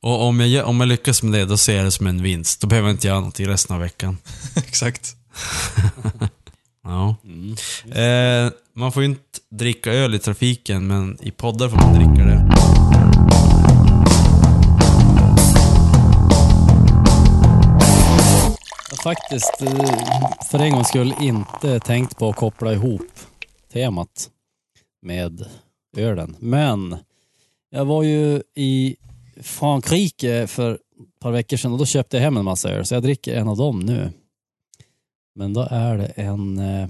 Och 0.01 0.21
om 0.21 0.39
jag, 0.39 0.67
om 0.67 0.79
jag 0.79 0.87
lyckas 0.87 1.23
med 1.23 1.39
det, 1.39 1.45
då 1.45 1.57
ser 1.57 1.75
jag 1.75 1.85
det 1.85 1.91
som 1.91 2.07
en 2.07 2.23
vinst. 2.23 2.61
Då 2.61 2.67
behöver 2.67 2.87
jag 2.87 2.93
inte 2.93 3.07
göra 3.07 3.19
något 3.19 3.39
i 3.39 3.45
resten 3.45 3.75
av 3.75 3.81
veckan. 3.81 4.17
Exakt. 4.55 5.15
Ja. 6.83 7.15
Mm. 7.23 7.55
Eh, 7.91 8.51
man 8.73 8.91
får 8.91 9.03
ju 9.03 9.09
inte 9.09 9.28
dricka 9.51 9.93
öl 9.93 10.15
i 10.15 10.19
trafiken, 10.19 10.87
men 10.87 11.17
i 11.21 11.31
poddar 11.31 11.69
får 11.69 11.77
man 11.77 11.93
dricka 11.93 12.25
det. 12.25 12.45
Jag 18.89 18.97
har 18.97 19.03
faktiskt 19.03 19.61
eh, 19.61 20.47
för 20.51 20.59
en 20.59 20.71
gångs 20.71 20.87
skull 20.87 21.13
inte 21.21 21.79
tänkt 21.79 22.17
på 22.17 22.29
att 22.29 22.35
koppla 22.35 22.73
ihop 22.73 23.19
temat 23.73 24.29
med 25.01 25.45
ölen. 25.97 26.35
Men 26.39 26.97
jag 27.69 27.85
var 27.85 28.03
ju 28.03 28.41
i 28.55 28.95
Frankrike 29.41 30.47
för 30.47 30.73
ett 30.73 30.79
par 31.19 31.31
veckor 31.31 31.57
sedan 31.57 31.71
och 31.71 31.77
då 31.77 31.85
köpte 31.85 32.17
jag 32.17 32.21
hem 32.23 32.37
en 32.37 32.45
massa 32.45 32.69
öl 32.69 32.85
så 32.85 32.93
jag 32.93 33.03
dricker 33.03 33.35
en 33.35 33.47
av 33.47 33.57
dem 33.57 33.79
nu. 33.79 34.11
Men 35.35 35.53
då 35.53 35.67
är 35.71 35.97
det 35.97 36.05
en 36.05 36.59
eh, 36.59 36.89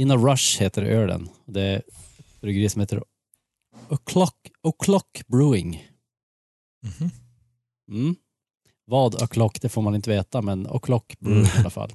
in 0.00 0.10
a 0.10 0.16
Rush 0.16 0.60
heter 0.60 0.82
ölen. 0.82 1.28
Det 1.46 1.60
är 1.62 1.76
ett 1.76 2.40
bryggeri 2.40 2.68
som 2.68 2.80
heter 2.80 3.02
O'Clock, 3.88 4.34
O'Clock 4.62 5.26
Brewing. 5.26 5.88
Mhm. 6.82 7.10
Mm. 7.90 8.16
Vad 8.84 9.14
O'Clock, 9.14 9.58
det 9.60 9.68
får 9.68 9.82
man 9.82 9.94
inte 9.94 10.10
veta, 10.10 10.42
men 10.42 10.66
O'Clock 10.66 11.16
Brewing 11.18 11.44
i 11.44 11.58
alla 11.58 11.70
fall. 11.70 11.92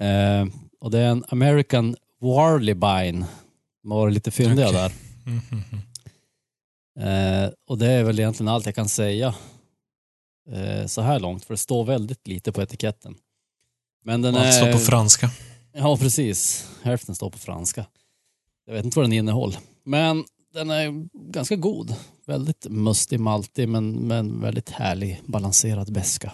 Eh, 0.00 0.46
och 0.80 0.90
det 0.90 0.98
är 0.98 1.08
en 1.10 1.24
American 1.28 1.96
Warlebine. 2.20 3.26
De 3.82 3.88
varit 3.90 4.14
lite 4.14 4.30
fyndiga 4.30 4.68
Okej. 4.68 4.80
där. 4.80 4.92
Mhm. 5.26 5.62
Eh, 7.08 7.50
och 7.66 7.78
det 7.78 7.86
är 7.86 8.04
väl 8.04 8.18
egentligen 8.18 8.48
allt 8.48 8.66
jag 8.66 8.74
kan 8.74 8.88
säga 8.88 9.34
eh, 10.50 10.86
så 10.86 11.00
här 11.00 11.20
långt, 11.20 11.44
för 11.44 11.54
det 11.54 11.58
står 11.58 11.84
väldigt 11.84 12.26
lite 12.26 12.52
på 12.52 12.62
etiketten. 12.62 13.14
Men 14.04 14.22
den 14.22 14.36
Allt 14.36 14.46
är... 14.46 14.52
står 14.52 14.72
på 14.72 14.78
franska. 14.78 15.30
Ja, 15.78 15.96
precis. 15.96 16.68
Hälften 16.82 17.14
står 17.14 17.30
på 17.30 17.38
franska. 17.38 17.86
Jag 18.66 18.74
vet 18.74 18.84
inte 18.84 18.98
vad 18.98 19.04
den 19.04 19.12
innehåller. 19.12 19.58
Men 19.84 20.24
den 20.52 20.70
är 20.70 21.08
ganska 21.32 21.56
god. 21.56 21.94
Väldigt 22.26 22.66
mustig, 22.70 23.20
maltig, 23.20 23.68
men, 23.68 23.90
men 23.90 24.40
väldigt 24.40 24.70
härlig, 24.70 25.22
balanserad 25.26 25.92
beska. 25.92 26.32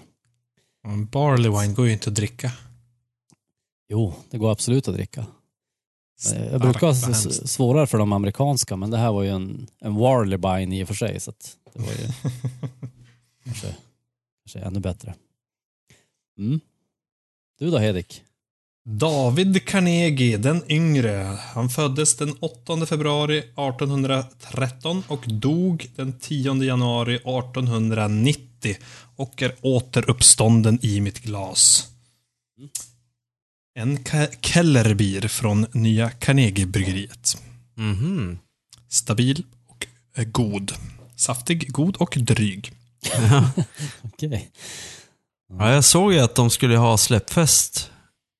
En 0.85 1.07
barley 1.07 1.51
wine 1.61 1.75
går 1.75 1.87
ju 1.87 1.93
inte 1.93 2.11
att 2.11 2.17
dricka. 2.17 2.53
Jo, 3.89 4.15
det 4.31 4.39
går 4.39 4.53
absolut 4.53 4.89
att 4.89 4.95
dricka. 4.95 5.27
Eh, 6.35 6.47
Jag 6.47 6.61
brukar 6.61 6.87
ha 6.87 6.95
svårare 7.47 7.87
för 7.87 7.99
de 7.99 8.13
amerikanska, 8.13 8.77
men 8.77 8.91
det 8.91 8.97
här 8.99 9.13
var 9.13 9.23
ju 9.23 9.29
en, 9.31 9.67
en 9.79 9.95
Warlebine 9.95 10.73
i 10.77 10.85
och 10.85 10.89
för 10.89 10.95
sig, 10.95 11.21
så 11.21 11.31
att 11.31 11.57
det 11.73 11.81
var 11.81 11.93
ju 11.93 12.09
kanske, 13.45 13.77
kanske 14.45 14.59
ännu 14.59 14.81
bättre. 14.81 15.15
Mm. 16.39 16.61
Du 17.59 17.71
då, 17.71 17.79
Hedik? 17.79 18.23
David 18.89 19.67
Carnegie 19.67 20.37
den 20.37 20.63
yngre. 20.69 21.39
Han 21.55 21.69
föddes 21.69 22.17
den 22.17 22.33
8 22.41 22.87
februari 22.87 23.39
1813 23.39 25.03
och 25.09 25.25
dog 25.27 25.91
den 25.97 26.19
10 26.19 26.63
januari 26.63 27.15
1890 27.15 28.77
och 29.17 29.43
är 29.43 29.55
återuppstånden 29.61 30.79
i 30.83 31.01
mitt 31.01 31.19
glas. 31.19 31.89
En 33.75 34.05
Kellerbier 34.41 35.29
från 35.29 35.67
nya 35.73 36.11
Carnegie-bryggeriet. 36.11 37.39
Mhm. 37.75 38.39
Stabil 38.89 39.45
och 39.67 39.87
eh, 40.17 40.25
god. 40.25 40.73
Saftig, 41.17 41.73
god 41.73 41.97
och 41.97 42.17
dryg. 42.21 42.73
Okej. 44.03 44.51
Ja, 45.59 45.73
jag 45.73 45.85
såg 45.85 46.13
ju 46.13 46.21
att 46.21 46.35
de 46.35 46.51
skulle 46.51 46.77
ha 46.77 46.99
släppfest. 46.99 47.91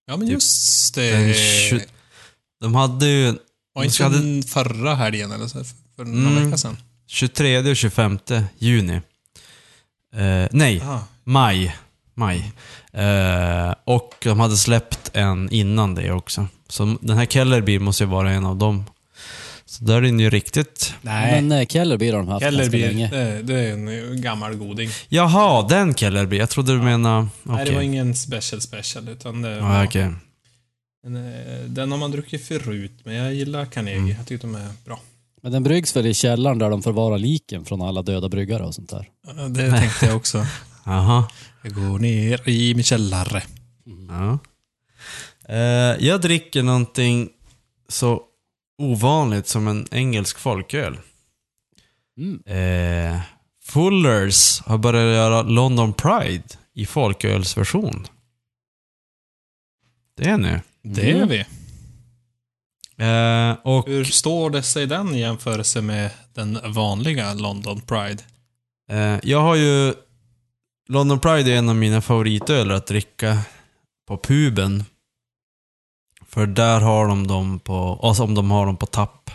Ja, 0.07 0.17
men 0.17 0.29
just 0.29 0.95
det. 0.95 1.33
Tju- 1.73 1.81
De 2.61 2.75
hade 2.75 3.07
ju 3.07 3.35
Var 3.75 3.85
inte 3.85 4.03
hade- 4.05 4.43
förra 4.43 4.95
helgen 4.95 5.33
eller 5.33 5.47
så? 5.47 5.65
För 5.97 6.05
några 6.05 6.31
Mm. 6.31 6.45
vecka 6.45 6.57
sedan? 6.59 6.77
23 7.07 7.71
och 7.71 7.77
25 7.77 8.19
juni. 8.59 9.01
Eh, 10.17 10.49
nej, 10.53 10.81
Aha. 10.81 11.05
maj. 11.25 11.77
Maj. 12.15 12.53
Eh, 12.93 13.75
och 13.85 14.15
de 14.23 14.41
hade 14.41 14.57
släppt 14.57 15.11
en 15.15 15.51
innan 15.51 15.95
det 15.95 16.13
också. 16.13 16.47
Så 16.69 16.97
den 17.01 17.17
här 17.17 17.27
Kellerby 17.27 17.79
måste 17.79 18.05
ju 18.05 18.11
vara 18.11 18.31
en 18.33 18.47
av 18.47 18.57
dem. 18.57 18.85
Så 19.67 19.85
där 19.85 19.95
är 19.97 20.01
den 20.01 20.21
ju 20.21 20.31
riktigt... 20.31 20.95
Nej. 21.03 21.43
Men 21.43 21.61
eh, 21.61 21.67
Kellerby 21.67 22.11
har 22.11 22.19
de 22.19 22.29
haft 22.29 22.43
ganska 22.43 22.63
Kellerby, 22.63 22.81
länge. 22.81 23.11
det, 23.11 23.43
det 23.43 23.61
är 23.61 23.73
en 23.73 24.21
gammal 24.23 24.55
goding. 24.55 24.91
Jaha, 25.09 25.69
den 25.69 25.95
Kellerby. 25.95 26.39
Jag 26.39 26.51
trodde 26.51 26.73
du 26.73 26.83
menade... 26.83 27.29
Okej. 27.43 27.57
Nej, 27.57 27.65
det 27.65 27.75
var 27.75 27.83
ingen 27.83 28.15
special 28.15 28.61
special, 28.61 29.09
utan 29.09 29.43
det 29.43 29.61
var... 29.61 29.77
Ja, 29.77 29.85
okej. 29.85 30.13
en, 31.07 31.17
eh, 31.17 31.65
den 31.67 31.91
har 31.91 31.99
man 31.99 32.11
druckit 32.11 32.47
förut, 32.47 32.93
men 33.05 33.15
jag 33.15 33.35
gillar 33.35 33.65
Carnegie. 33.65 33.99
Mm. 33.99 34.17
Jag 34.17 34.27
tycker 34.27 34.47
de 34.47 34.55
är 34.55 34.69
bra. 34.85 35.01
Men 35.43 35.53
den 35.53 35.63
bryggs 35.63 35.97
väl 35.97 36.07
i 36.07 36.15
källaren 36.15 36.59
där 36.59 36.71
de 36.71 36.83
förvarar 36.83 37.19
liken 37.19 37.65
från 37.65 37.83
alla 37.83 38.03
döda 38.03 38.29
bryggare 38.29 38.63
och 38.63 38.75
sånt 38.75 38.91
där. 38.91 39.09
Det 39.49 39.71
tänkte 39.71 40.07
jag 40.07 40.17
också. 40.17 40.47
Jaha. 40.85 41.25
Jag 41.63 41.75
går 41.75 41.99
ner 41.99 42.49
i 42.49 42.75
min 42.75 42.85
källare. 42.85 43.43
Ja. 44.09 44.39
Eh, 45.49 46.07
jag 46.07 46.21
dricker 46.21 46.63
någonting 46.63 47.29
så 47.89 48.23
ovanligt 48.79 49.47
som 49.47 49.69
en 49.69 49.87
engelsk 49.91 50.39
folköl. 50.39 50.99
Mm. 52.19 52.43
Eh, 52.47 53.21
Fullers 53.65 54.61
har 54.61 54.79
börjat 54.79 55.15
göra 55.15 55.43
London 55.43 55.93
Pride 55.93 56.45
i 56.75 56.87
folkölsversion. 56.87 58.07
Det 60.17 60.25
är 60.29 60.39
nu. 60.39 60.61
Det 60.83 61.11
är 61.11 61.15
Mm. 61.17 61.29
vi. 61.29 61.39
Eh, 62.97 63.57
och 63.63 63.87
Hur 63.89 64.05
står 64.05 64.51
det 64.51 64.63
sig 64.63 64.87
den 64.87 65.15
i 65.15 65.21
jämförelse 65.21 65.81
med 65.83 66.11
den 66.35 66.59
vanliga 66.73 67.35
London 67.35 67.81
Pride? 67.81 68.23
eh, 68.91 69.19
jag 69.23 69.41
har 69.41 69.55
ju... 69.55 69.95
London 70.89 71.21
Pride 71.21 71.53
är 71.53 71.57
en 71.57 71.69
av 71.69 71.77
mina 71.77 72.01
favoritöler 72.01 72.75
att 72.75 72.87
dricka 72.87 73.39
på 74.09 74.19
puben. 74.19 74.85
För 76.35 76.47
där 76.47 76.81
har 76.81 77.09
de 77.09 77.27
dem 77.27 77.59
på... 77.59 78.01
Alltså 78.03 78.23
om 78.23 78.35
de 78.35 78.51
har 78.51 78.67
dem 78.67 78.77
på 78.77 78.87
tapp. 78.87 79.31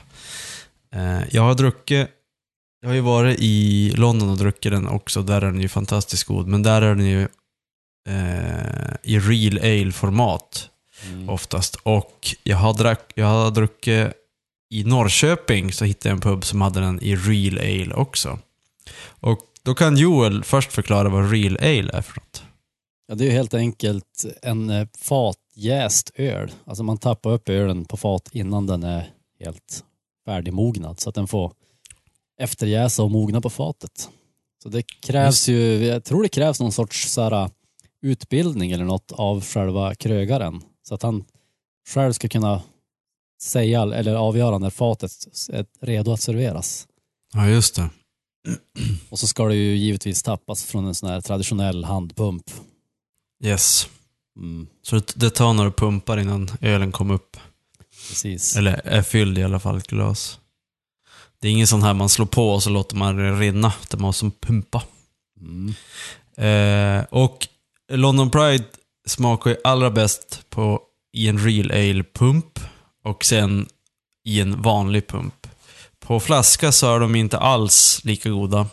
Eh, 0.96 1.22
jag 1.32 1.41
har 1.41 1.53
druckit... 1.53 2.08
Jag 2.82 2.89
har 2.89 2.96
ju 2.96 3.01
varit 3.01 3.38
i 3.39 3.91
London 3.96 4.29
och 4.29 4.38
druckit 4.38 4.72
den 4.72 4.88
också. 4.88 5.22
Där 5.22 5.41
är 5.41 5.51
den 5.51 5.62
ju 5.62 5.68
fantastiskt 5.68 6.24
god. 6.24 6.48
Men 6.48 6.63
där 6.63 6.82
är 6.82 6.96
den 6.96 7.06
ju 7.06 7.22
eh, 8.10 8.96
i 9.03 9.20
real 9.20 9.58
ale-format 9.58 10.70
Mm. 11.08 11.29
oftast. 11.29 11.75
Och 11.75 12.36
jag 12.44 12.58
har, 12.58 12.74
drack, 12.74 13.12
jag 13.15 13.25
har 13.25 13.51
druckit 13.51 14.13
i 14.70 14.84
Norrköping 14.84 15.72
så 15.74 15.86
hittade 15.86 16.10
jag 16.10 16.15
en 16.15 16.22
pub 16.22 16.46
som 16.46 16.62
hade 16.62 16.79
den 16.79 17.03
i 17.03 17.15
real 17.15 17.58
ale 17.58 17.94
också. 17.94 18.39
Och 19.08 19.39
då 19.63 19.75
kan 19.75 19.98
Joel 19.98 20.44
först 20.44 20.72
förklara 20.72 21.10
vad 21.10 21.32
real 21.32 21.58
ale 21.58 21.91
är 21.94 22.01
för 22.01 22.15
något. 22.20 22.44
Ja, 23.08 23.15
det 23.15 23.24
är 23.24 23.25
ju 23.25 23.32
helt 23.32 23.53
enkelt 23.53 24.25
en 24.41 24.70
eh, 24.70 24.88
fatjäst 25.59 26.11
öl. 26.15 26.51
Alltså 26.65 26.83
man 26.83 26.97
tappar 26.97 27.31
upp 27.31 27.49
ölen 27.49 27.85
på 27.85 27.97
fat 27.97 28.29
innan 28.31 28.67
den 28.67 28.83
är 28.83 29.11
helt 29.39 29.83
färdigmognad 30.25 30.99
så 30.99 31.09
att 31.09 31.15
den 31.15 31.27
får 31.27 31.53
efterjäsa 32.41 33.03
och 33.03 33.11
mogna 33.11 33.41
på 33.41 33.49
fatet. 33.49 34.09
Så 34.63 34.69
det 34.69 34.81
krävs 34.81 35.49
ju, 35.49 35.85
jag 35.85 36.03
tror 36.03 36.23
det 36.23 36.29
krävs 36.29 36.59
någon 36.59 36.71
sorts 36.71 37.09
så 37.09 37.21
här, 37.21 37.49
utbildning 38.01 38.71
eller 38.71 38.85
något 38.85 39.11
av 39.11 39.41
själva 39.41 39.95
krögaren. 39.95 40.61
Så 40.87 40.95
att 40.95 41.03
han 41.03 41.25
själv 41.89 42.13
ska 42.13 42.27
kunna 42.27 42.61
säga 43.41 43.81
eller 43.81 44.15
avgöra 44.15 44.57
när 44.57 44.69
fatet 44.69 45.11
är 45.49 45.65
redo 45.81 46.11
att 46.11 46.21
serveras. 46.21 46.87
Ja, 47.33 47.47
just 47.47 47.75
det. 47.75 47.89
Och 49.09 49.19
så 49.19 49.27
ska 49.27 49.45
det 49.47 49.55
ju 49.55 49.75
givetvis 49.75 50.23
tappas 50.23 50.63
från 50.65 50.87
en 50.87 50.95
sån 50.95 51.09
här 51.09 51.21
traditionell 51.21 51.83
handpump. 51.83 52.51
Yes. 53.43 53.89
Mm, 54.39 54.67
Så 54.81 54.96
det, 54.96 55.13
det 55.15 55.29
tar 55.29 55.53
några 55.53 55.72
pumpar 55.72 56.17
innan 56.19 56.51
ölen 56.62 56.91
kommer 56.91 57.13
upp. 57.13 57.38
precis. 58.10 58.55
Eller 58.58 58.81
är 58.86 59.01
fylld 59.01 59.38
i 59.38 59.43
alla 59.43 59.60
fall, 59.60 59.77
ett 59.77 59.88
glas. 59.88 60.39
Det 61.41 61.48
är 61.48 61.51
ingen 61.51 61.67
sån 61.67 61.84
här 61.84 61.93
man 61.93 62.10
slår 62.10 62.25
på 62.25 62.50
och 62.53 62.63
så 62.63 62.69
låter 62.69 62.96
man 62.96 63.17
det 63.17 63.31
rinna. 63.31 63.74
Det 63.89 63.98
måste 63.98 64.19
som 64.19 64.31
pumpa. 64.31 64.84
Mm. 65.41 65.74
Eh, 66.38 67.05
och 67.10 67.48
London 67.91 68.31
Pride 68.31 68.63
smakar 69.08 69.50
ju 69.50 69.58
allra 69.63 69.91
bäst 69.91 70.46
på, 70.50 70.81
i 71.13 71.27
en 71.27 71.39
real 71.46 71.72
ale 71.72 72.03
pump 72.03 72.60
och 73.03 73.25
sen 73.25 73.67
i 74.25 74.39
en 74.41 74.62
vanlig 74.62 75.08
pump. 75.08 75.48
På 76.00 76.19
flaska 76.19 76.72
så 76.72 76.96
är 76.96 77.00
de 77.00 77.15
inte 77.15 77.38
alls 77.38 78.01
lika 78.03 78.29
goda. 78.29 78.67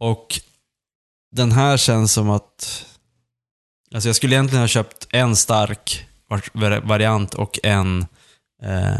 Och 0.00 0.40
den 1.32 1.52
här 1.52 1.76
känns 1.76 2.12
som 2.12 2.30
att... 2.30 2.86
Alltså 3.94 4.08
jag 4.08 4.16
skulle 4.16 4.34
egentligen 4.34 4.62
ha 4.62 4.68
köpt 4.68 5.06
en 5.10 5.36
stark 5.36 6.06
var- 6.28 6.80
variant 6.80 7.34
och 7.34 7.58
en 7.62 8.06
eh, 8.62 8.94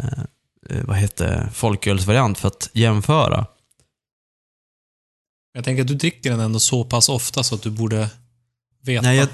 eh, 0.70 0.84
vad 0.84 0.96
heter 0.96 1.48
folkölsvariant 1.54 2.38
för 2.38 2.48
att 2.48 2.70
jämföra. 2.72 3.46
Jag 5.52 5.64
tänker 5.64 5.82
att 5.82 5.88
du 5.88 5.94
dricker 5.94 6.30
den 6.30 6.40
ändå 6.40 6.60
så 6.60 6.84
pass 6.84 7.08
ofta 7.08 7.42
så 7.42 7.54
att 7.54 7.62
du 7.62 7.70
borde 7.70 8.10
veta. 8.82 9.02
Nej, 9.02 9.16
jag, 9.16 9.28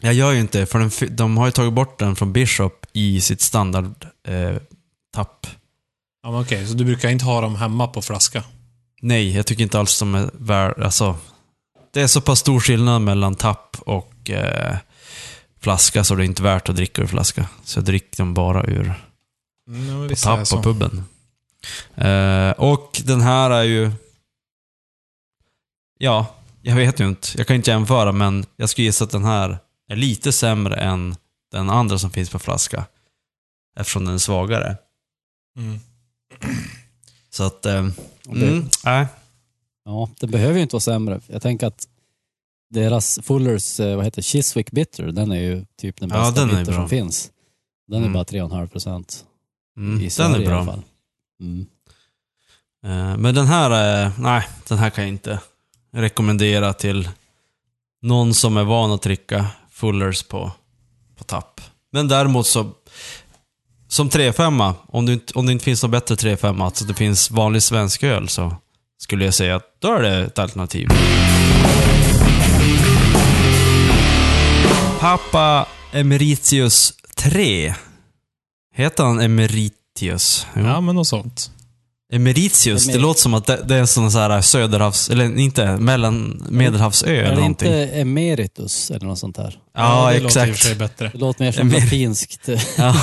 jag 0.00 0.14
gör 0.14 0.32
ju 0.32 0.40
inte 0.40 0.58
det, 0.60 0.66
för 0.66 0.78
den, 0.78 1.16
de 1.16 1.36
har 1.36 1.46
ju 1.46 1.52
tagit 1.52 1.72
bort 1.72 1.98
den 1.98 2.16
från 2.16 2.32
Bishop 2.32 2.86
i 2.92 3.20
sitt 3.20 3.40
standard 3.40 4.06
eh, 4.28 4.56
tapp. 5.14 5.46
Ja, 6.22 6.30
men 6.30 6.40
okej, 6.40 6.66
så 6.66 6.74
du 6.74 6.84
brukar 6.84 7.08
inte 7.08 7.24
ha 7.24 7.40
dem 7.40 7.56
hemma 7.56 7.88
på 7.88 8.02
flaska? 8.02 8.44
Nej, 9.02 9.36
jag 9.36 9.46
tycker 9.46 9.62
inte 9.62 9.78
alls 9.78 9.98
de 9.98 10.14
är 10.14 10.30
värd, 10.32 10.82
alltså. 10.82 11.16
Det 11.92 12.00
är 12.00 12.06
så 12.06 12.20
pass 12.20 12.38
stor 12.38 12.60
skillnad 12.60 13.02
mellan 13.02 13.34
tapp 13.34 13.76
och 13.80 14.11
eh, 14.30 14.76
flaska 15.60 16.04
så 16.04 16.14
det 16.14 16.22
är 16.22 16.24
inte 16.24 16.42
värt 16.42 16.68
att 16.68 16.76
dricka 16.76 17.02
ur 17.02 17.06
flaska. 17.06 17.48
Så 17.64 17.78
jag 17.78 17.84
dricker 17.84 18.16
dem 18.16 18.34
bara 18.34 18.64
ur 18.64 18.94
Mm, 19.68 19.98
men 20.00 20.08
på 20.08 20.14
tapp 20.14 20.50
på 20.50 20.62
puben. 20.62 21.04
Eh, 21.94 22.50
och 22.50 23.00
den 23.04 23.20
här 23.20 23.50
är 23.50 23.62
ju... 23.62 23.90
Ja, 25.98 26.26
jag 26.62 26.76
vet 26.76 27.00
ju 27.00 27.08
inte. 27.08 27.28
Jag 27.38 27.46
kan 27.46 27.56
inte 27.56 27.70
jämföra, 27.70 28.12
men 28.12 28.46
jag 28.56 28.68
skulle 28.68 28.84
gissa 28.84 29.04
att 29.04 29.10
den 29.10 29.24
här 29.24 29.58
är 29.88 29.96
lite 29.96 30.32
sämre 30.32 30.76
än 30.76 31.16
den 31.52 31.70
andra 31.70 31.98
som 31.98 32.10
finns 32.10 32.30
på 32.30 32.38
flaska. 32.38 32.84
Eftersom 33.76 34.04
den 34.04 34.14
är 34.14 34.18
svagare. 34.18 34.76
Mm. 35.56 35.80
Så 37.30 37.44
att... 37.44 37.66
Eh, 37.66 37.86
Och 38.28 38.38
det- 38.38 38.48
mm, 38.48 38.68
nej. 38.84 39.06
Ja, 39.84 40.10
det 40.20 40.26
behöver 40.26 40.54
ju 40.54 40.62
inte 40.62 40.74
vara 40.74 40.80
sämre. 40.80 41.20
Jag 41.26 41.42
tänker 41.42 41.66
att 41.66 41.88
deras 42.72 43.18
Fullers, 43.22 43.80
eh, 43.80 43.96
vad 43.96 44.04
heter 44.04 44.22
Chiswick 44.22 44.70
Bitter, 44.70 45.04
den 45.06 45.32
är 45.32 45.40
ju 45.40 45.64
typ 45.80 46.00
den 46.00 46.08
Ja, 46.10 46.18
bästa 46.18 46.40
den 46.40 46.50
är 46.50 46.58
bitter 46.60 46.72
bra. 46.72 46.80
som 46.80 46.88
finns. 46.88 47.30
Den 47.88 47.98
Mm. 47.98 48.10
är 48.10 48.14
bara 48.14 48.24
3,5 48.24 48.68
procent 48.68 49.24
Mm, 49.76 49.98
i 49.98 50.02
den 50.02 50.10
Sverige 50.10 50.36
är 50.36 50.40
i 50.40 50.46
alla 50.46 50.64
bra. 50.64 50.72
fall. 50.74 50.82
Mm. 51.40 51.66
Eh, 52.84 53.16
Men 53.18 53.34
den 53.34 53.46
här, 53.46 53.70
är- 53.70 54.12
nej, 54.18 54.42
den 54.68 54.78
här 54.78 54.90
kan 54.90 55.04
jag 55.04 55.08
inte 55.08 55.38
rekommendera 55.92 56.72
till 56.72 57.08
någon 58.02 58.34
som 58.34 58.56
är 58.56 58.64
van 58.64 58.92
att 58.92 59.02
dricka 59.02 59.46
Fullers 59.70 60.22
på, 60.22 60.52
på 61.18 61.24
tapp. 61.24 61.60
Men 61.92 62.08
däremot 62.08 62.46
så, 62.46 62.70
som 63.88 64.08
3-5, 64.10 64.74
om 64.86 65.20
om 65.34 65.46
det 65.46 65.52
inte 65.52 65.64
finns 65.64 65.82
något 65.82 65.92
bättre 65.92 66.14
3-5, 66.14 66.62
alltså 66.64 66.84
det 66.84 66.94
finns 66.94 67.30
vanlig 67.30 67.62
svensk 67.62 68.02
öl, 68.02 68.28
så 68.28 68.56
skulle 68.98 69.24
jag 69.24 69.34
säga 69.34 69.56
att 69.56 69.80
då 69.80 69.92
är 69.94 70.02
det 70.02 70.16
ett 70.24 70.38
alternativ. 70.38 70.88
Pappa 75.02 75.66
Emeritius 75.92 76.92
3. 77.16 77.74
Heter 78.74 79.04
han 79.04 79.20
Emeritius? 79.20 80.46
Jo. 80.56 80.62
Ja, 80.64 80.80
men 80.80 80.94
något 80.94 81.08
sånt. 81.08 81.50
Emeritius, 82.12 82.86
det 82.86 82.98
låter 82.98 83.20
som 83.20 83.34
att 83.34 83.46
det, 83.46 83.62
det 83.64 83.74
är 83.74 83.78
en 83.80 83.86
sån 83.86 84.12
så 84.12 84.18
här 84.18 84.40
söderhavs, 84.42 85.10
eller 85.10 85.38
inte, 85.38 85.76
mellan 85.76 86.46
medelhavsö 86.50 87.06
eller 87.06 87.22
Är 87.22 87.30
det 87.30 87.34
någonting. 87.36 87.68
inte 87.68 87.86
emeritus 88.00 88.90
eller 88.90 89.06
något 89.06 89.18
sånt 89.18 89.36
där? 89.36 89.58
Ja, 89.74 90.10
det 90.12 90.20
låter 90.20 90.46
i 90.46 90.50
och 90.50 90.56
för 90.56 90.62
sig 90.62 90.72
exakt. 90.72 90.78
bättre. 90.78 91.10
Det 91.12 91.18
låter 91.18 91.44
mer 91.44 91.52
som 91.52 91.68
Emer- 91.70 91.80
latinskt. 91.80 92.48
Ja, 92.78 92.96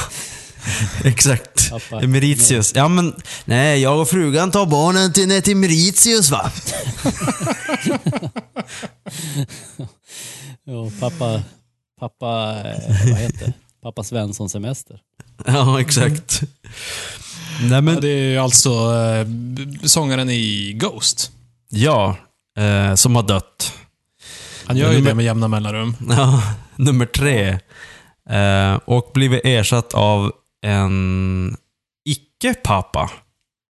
exakt. 1.04 1.70
Pappa. 1.70 2.02
Emeritius. 2.04 2.76
Ja 2.76 2.88
men, 2.88 3.14
nej, 3.46 3.82
jag 3.82 4.02
och 4.02 4.10
frugan 4.10 4.52
tar 4.52 4.66
barnen 4.66 5.14
till 5.14 5.32
ett 5.32 5.48
Emeritius 5.48 6.30
va? 6.32 6.52
Ja, 10.66 10.92
pappa, 11.00 11.42
pappa, 12.00 12.56
eh, 12.66 13.10
vad 13.12 13.18
heter? 13.20 13.54
Pappa 13.84 14.04
Svensson 14.04 14.50
semester. 14.50 15.00
Ja, 15.46 15.82
exakt. 15.82 16.42
Nej 17.62 17.72
Ja, 17.72 17.82
men, 17.82 18.02
det 18.02 18.10
är 18.10 18.30
ju 18.32 18.38
alltså 18.38 18.70
eh, 18.70 19.28
sångaren 19.84 20.30
i 20.30 20.74
Ghost. 20.74 21.32
ja, 21.70 22.18
eh, 22.58 22.96
som 22.96 23.16
har 23.16 23.24
dött. 23.24 23.74
Han 24.66 24.78
gör 24.78 24.92
ju 24.92 24.98
de- 24.98 25.04
det 25.06 25.16
med 25.16 25.26
jämna 25.26 25.48
mellanrum. 25.48 25.96
Ja, 26.10 26.44
nummer 26.76 27.06
tre. 27.06 27.60
Eh, 28.30 28.74
och 28.86 29.12
blivit 29.14 29.42
ersatt 29.46 29.94
av 29.94 30.32
en 30.62 31.58
icke-pappa. 32.06 33.12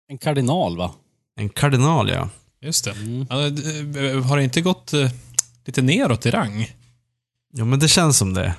En 0.09 0.19
kardinal 0.19 0.77
va? 0.77 0.91
En 1.37 1.49
kardinal 1.49 2.09
ja. 2.11 2.29
Just 2.63 2.85
det. 2.85 2.91
Mm. 2.91 3.21
Eh, 3.21 4.23
Har 4.25 4.37
det 4.37 4.45
inte 4.45 4.61
gått 4.61 4.93
eh, 4.93 5.11
lite 5.67 5.83
neråt 5.83 6.27
i 6.27 6.31
rang? 6.31 6.71
Jo 7.57 7.65
men 7.65 7.79
det 7.79 7.89
känns 7.89 8.19
som 8.19 8.35
det. 8.35 8.55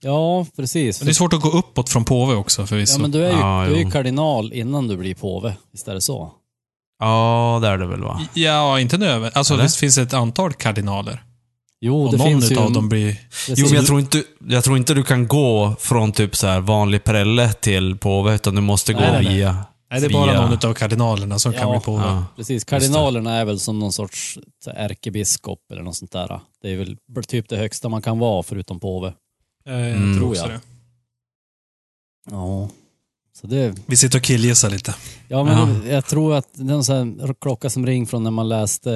Ja, 0.00 0.46
precis. 0.56 1.00
Men 1.00 1.06
det 1.06 1.12
är 1.12 1.14
svårt 1.14 1.32
att 1.32 1.40
gå 1.40 1.50
uppåt 1.50 1.88
från 1.90 2.04
påve 2.04 2.34
också 2.34 2.66
förvisso. 2.66 2.94
Ja, 2.98 3.02
men 3.02 3.10
du 3.10 3.24
är 3.24 3.32
ju, 3.32 3.38
Ja, 3.38 3.64
du 3.68 3.74
är 3.74 3.78
ju 3.78 3.90
kardinal 3.90 4.52
innan 4.52 4.88
du 4.88 4.96
blir 4.96 5.14
påve. 5.14 5.56
Visst 5.72 5.88
är 5.88 5.94
det 5.94 6.00
så? 6.00 6.32
Ja, 6.98 7.58
det 7.62 7.68
är 7.68 7.78
det 7.78 7.86
väl 7.86 8.02
va? 8.02 8.20
Ja, 8.34 8.80
inte 8.80 8.98
nödvändigt. 8.98 9.36
Alltså, 9.36 9.54
Eller? 9.54 9.64
det 9.64 9.76
finns 9.76 9.98
ett 9.98 10.14
antal 10.14 10.52
kardinaler. 10.52 11.22
Jo, 11.80 12.04
Och 12.04 12.10
det 12.12 12.16
någon 12.18 12.26
finns 12.26 12.50
ju... 12.50 12.54
dem 12.54 12.88
blir... 12.88 13.16
Jo, 13.48 13.66
men 13.66 13.74
jag 13.74 13.86
tror, 13.86 14.00
inte, 14.00 14.22
jag 14.48 14.64
tror 14.64 14.76
inte 14.76 14.94
du 14.94 15.02
kan 15.02 15.28
gå 15.28 15.76
från 15.78 16.12
typ 16.12 16.36
så 16.36 16.46
här 16.46 16.60
vanlig 16.60 17.04
prelle 17.04 17.52
till 17.52 17.96
påve, 17.96 18.34
utan 18.34 18.54
du 18.54 18.60
måste 18.60 18.92
gå 18.92 19.00
Nej, 19.00 19.12
nej, 19.12 19.24
nej. 19.24 19.34
via... 19.34 19.64
Nej, 19.94 20.00
det 20.00 20.06
är 20.06 20.12
bara 20.26 20.40
någon 20.42 20.52
utav 20.52 20.74
kardinalerna 20.74 21.38
som 21.38 21.52
kan 21.52 21.62
Ja. 21.62 21.70
bli 21.70 21.80
påve. 21.80 22.02
Ja. 22.04 22.24
Precis, 22.36 22.64
kardinalerna 22.64 23.34
är 23.34 23.44
väl 23.44 23.60
som 23.60 23.78
någon 23.78 23.92
sorts 23.92 24.38
så 24.64 24.70
här, 24.70 24.76
ärkebiskop 24.78 25.60
eller 25.72 25.82
något 25.82 25.96
sånt 25.96 26.12
där. 26.12 26.40
Det 26.62 26.70
är 26.72 26.76
väl 26.76 26.96
typ 27.26 27.48
det 27.48 27.56
högsta 27.56 27.88
man 27.88 28.02
kan 28.02 28.18
vara 28.18 28.42
förutom 28.42 28.80
påve. 28.80 29.12
Eh, 29.66 29.74
Jag 29.74 29.90
Mm. 29.90 30.18
tror 30.18 30.36
jag. 30.36 30.48
det. 30.48 30.60
Ja. 32.30 32.68
Så 33.40 33.46
det, 33.46 33.74
Vi 33.86 33.96
sitter 33.96 34.18
och 34.18 34.24
killgissar 34.24 34.70
lite. 34.70 34.94
ja 35.28 35.44
men 35.44 35.82
Ja. 35.86 35.92
jag 35.92 36.06
tror 36.06 36.34
att 36.34 36.48
det 36.52 36.72
är 36.72 36.76
en 36.76 36.84
sån 36.84 37.20
här 37.20 37.34
klocka 37.40 37.70
som 37.70 37.86
ring 37.86 38.06
från 38.06 38.22
när 38.24 38.30
man 38.30 38.48
läste 38.48 38.92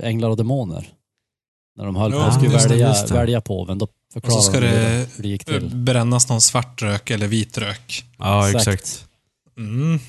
eh, 0.00 0.08
Änglar 0.08 0.28
och 0.30 0.36
Demoner. 0.36 0.88
När 1.76 1.84
de 1.86 1.96
höll 1.96 2.12
på 2.12 2.18
Ja, 2.18 2.24
att 2.26 2.34
skulle 2.34 2.52
just 2.52 2.62
det, 2.68 2.74
välja, 2.74 2.88
just 2.88 3.08
det. 3.08 3.14
välja 3.14 3.40
påven. 3.40 3.78
Då 3.78 3.84
Och 3.84 3.90
så 4.12 4.20
förklarade 4.20 4.42
ska 4.42 4.60
de 4.60 4.66
hur 4.66 4.74
det 4.76 4.88
det, 4.98 5.06
hur 5.16 5.22
det 5.22 5.28
gick 5.28 5.44
till. 5.44 5.70
brännas 5.76 6.28
någon 6.28 6.40
svart 6.40 6.82
rök 6.82 7.10
eller 7.10 7.26
vit 7.26 7.58
rök. 7.58 8.04
Ja, 8.18 8.50
Exakt. 8.50 9.06
Mm. 9.60 10.00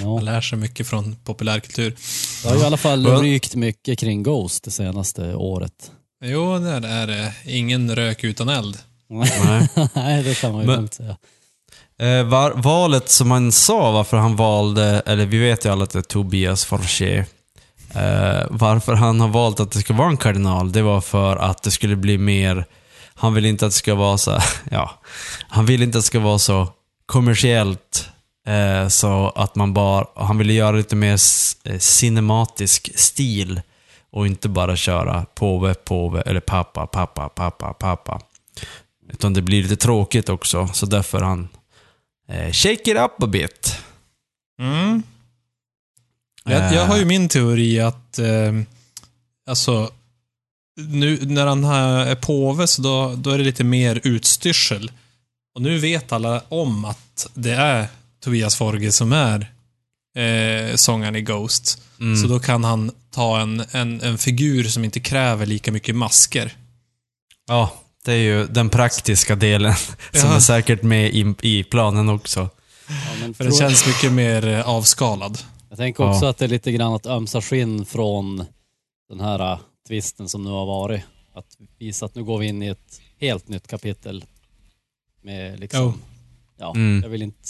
Ja. 0.00 0.06
Man 0.06 0.24
lär 0.24 0.40
sig 0.40 0.58
mycket 0.58 0.86
från 0.88 1.16
populärkultur. 1.24 1.96
Det 2.42 2.48
har 2.48 2.56
ju 2.56 2.62
i 2.62 2.64
alla 2.64 2.76
fall 2.76 3.04
Ja. 3.04 3.10
rykt 3.22 3.54
mycket 3.54 3.98
kring 3.98 4.22
Ghost 4.22 4.64
det 4.64 4.70
senaste 4.70 5.34
året. 5.34 5.90
Jo, 6.24 6.58
det 6.58 6.70
är 6.88 7.06
det. 7.06 7.32
Ingen 7.44 7.94
rök 7.96 8.24
utan 8.24 8.48
eld. 8.48 8.78
Nej. 9.08 9.68
Nej, 9.94 10.22
det 10.22 10.34
kan 10.40 10.52
man 10.52 10.60
ju 10.60 10.66
Men- 10.66 10.76
lugnt 10.76 10.94
säga. 10.94 11.16
Eh, 11.98 12.24
var, 12.24 12.50
valet 12.52 13.10
som 13.10 13.30
han 13.30 13.52
sa 13.52 13.90
varför 13.90 14.16
han 14.16 14.36
valde, 14.36 15.02
eller 15.06 15.26
vi 15.26 15.38
vet 15.38 15.64
ju 15.64 15.72
alla 15.72 15.84
att 15.84 15.90
det 15.90 15.98
är 15.98 16.02
Tobias 16.02 16.64
Forché. 16.64 17.18
Eh, 17.94 18.42
varför 18.50 18.94
han 18.94 19.20
har 19.20 19.28
valt 19.28 19.60
att 19.60 19.70
det 19.72 19.80
ska 19.80 19.94
vara 19.94 20.08
en 20.08 20.16
kardinal, 20.16 20.72
det 20.72 20.82
var 20.82 21.00
för 21.00 21.36
att 21.36 21.62
det 21.62 21.70
skulle 21.70 21.96
bli 21.96 22.18
mer... 22.18 22.64
Han 23.14 23.34
vill 23.34 23.44
inte 23.44 23.66
att 23.66 23.72
det 23.72 23.76
ska 23.78 23.94
vara 23.94 24.18
så... 24.18 24.38
Ja. 24.70 25.00
Han 25.48 25.66
vill 25.66 25.82
inte 25.82 25.98
att 25.98 26.04
det 26.04 26.06
ska 26.06 26.18
vara 26.20 26.38
så 26.38 26.68
kommersiellt. 27.06 28.08
Eh, 28.46 28.88
så 28.88 29.28
att 29.28 29.54
man 29.54 29.74
bara... 29.74 30.06
Han 30.14 30.38
ville 30.38 30.52
göra 30.52 30.76
lite 30.76 30.96
mer 30.96 31.18
eh, 31.64 31.78
cinematisk 31.78 32.98
stil. 32.98 33.60
Och 34.10 34.26
inte 34.26 34.48
bara 34.48 34.76
köra 34.76 35.26
påve, 35.34 35.74
påve, 35.74 36.20
eller 36.20 36.40
pappa, 36.40 36.86
pappa, 36.86 37.28
pappa, 37.28 37.74
pappa. 37.74 38.20
Utan 39.12 39.34
det 39.34 39.42
blir 39.42 39.62
lite 39.62 39.76
tråkigt 39.76 40.28
också, 40.28 40.68
så 40.72 40.86
därför 40.86 41.20
han 41.20 41.48
eh, 42.28 42.52
shake 42.52 42.90
it 42.90 42.96
up 42.96 43.22
a 43.22 43.26
bit. 43.26 43.78
Mm. 44.60 45.02
Jag, 46.44 46.74
jag 46.74 46.86
har 46.86 46.96
ju 46.96 47.04
min 47.04 47.28
teori 47.28 47.80
att 47.80 48.18
eh, 48.18 48.52
alltså 49.46 49.90
nu 50.76 51.18
när 51.22 51.46
han 51.46 51.64
är 51.64 52.14
påve 52.14 52.66
så 52.66 52.82
då, 52.82 53.14
då 53.16 53.30
är 53.30 53.38
det 53.38 53.44
lite 53.44 53.64
mer 53.64 54.00
utstyrsel. 54.04 54.90
Och 55.54 55.62
nu 55.62 55.78
vet 55.78 56.12
alla 56.12 56.42
om 56.48 56.84
att 56.84 57.30
det 57.34 57.54
är 57.54 57.86
Tobias 58.24 58.56
Forge 58.56 58.92
som 58.92 59.12
är 59.12 59.52
eh, 60.16 60.76
sångaren 60.76 61.16
i 61.16 61.20
Ghost. 61.22 61.82
Mm. 62.00 62.16
Så 62.22 62.28
då 62.28 62.38
kan 62.40 62.64
han 62.64 62.90
ta 63.10 63.40
en, 63.40 63.64
en, 63.72 64.00
en 64.00 64.18
figur 64.18 64.64
som 64.64 64.84
inte 64.84 65.00
kräver 65.00 65.46
lika 65.46 65.72
mycket 65.72 65.96
masker. 65.96 66.52
Ja, 67.46 67.72
det 68.04 68.12
är 68.12 68.16
ju 68.16 68.46
den 68.46 68.70
praktiska 68.70 69.36
delen 69.36 69.74
som 70.12 70.30
Ja. 70.30 70.36
är 70.36 70.40
säkert 70.40 70.82
med 70.82 71.14
i, 71.14 71.34
i 71.42 71.64
planen 71.64 72.08
också. 72.08 72.40
Ja, 72.88 72.94
men 73.20 73.34
För 73.34 73.44
det 73.44 73.50
tror- 73.50 73.58
känns 73.60 73.86
mycket 73.86 74.12
mer 74.12 74.46
eh, 74.48 74.68
avskalad. 74.68 75.38
Jag 75.68 75.78
tänker 75.78 76.08
också 76.10 76.24
Ja. 76.24 76.30
att 76.30 76.38
det 76.38 76.44
är 76.44 76.48
lite 76.48 76.72
grann 76.72 76.92
att 76.94 77.06
ömsa 77.06 77.40
skinn 77.42 77.86
från 77.86 78.44
den 79.08 79.20
här 79.20 79.52
uh, 79.52 79.58
tvisten 79.88 80.28
som 80.28 80.44
nu 80.44 80.50
har 80.50 80.66
varit. 80.66 81.02
Att 81.34 81.46
visa 81.78 82.06
att 82.06 82.14
nu 82.14 82.24
går 82.24 82.38
vi 82.38 82.46
in 82.46 82.62
i 82.62 82.66
ett 82.66 83.00
helt 83.20 83.48
nytt 83.48 83.66
kapitel. 83.68 84.24
Med 85.22 85.60
liksom, 85.60 85.80
Jo. 85.82 85.94
ja, 86.58 86.72
Mm. 86.76 87.02
jag 87.02 87.08
vill 87.10 87.22
inte, 87.22 87.48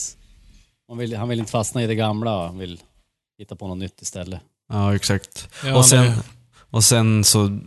vill, 0.88 1.16
han 1.16 1.28
vill 1.28 1.38
inte 1.38 1.50
fastna 1.50 1.82
i 1.82 1.86
det 1.86 1.94
gamla, 1.94 2.46
han 2.46 2.58
vill 2.58 2.80
hitta 3.38 3.56
på 3.56 3.68
något 3.68 3.78
nytt 3.78 4.02
istället. 4.02 4.40
Ja, 4.68 4.94
exakt. 4.94 5.48
Ja, 5.64 5.76
och, 5.76 5.86
sen, 5.86 6.12
och 6.70 6.84
sen 6.84 7.24
så, 7.24 7.58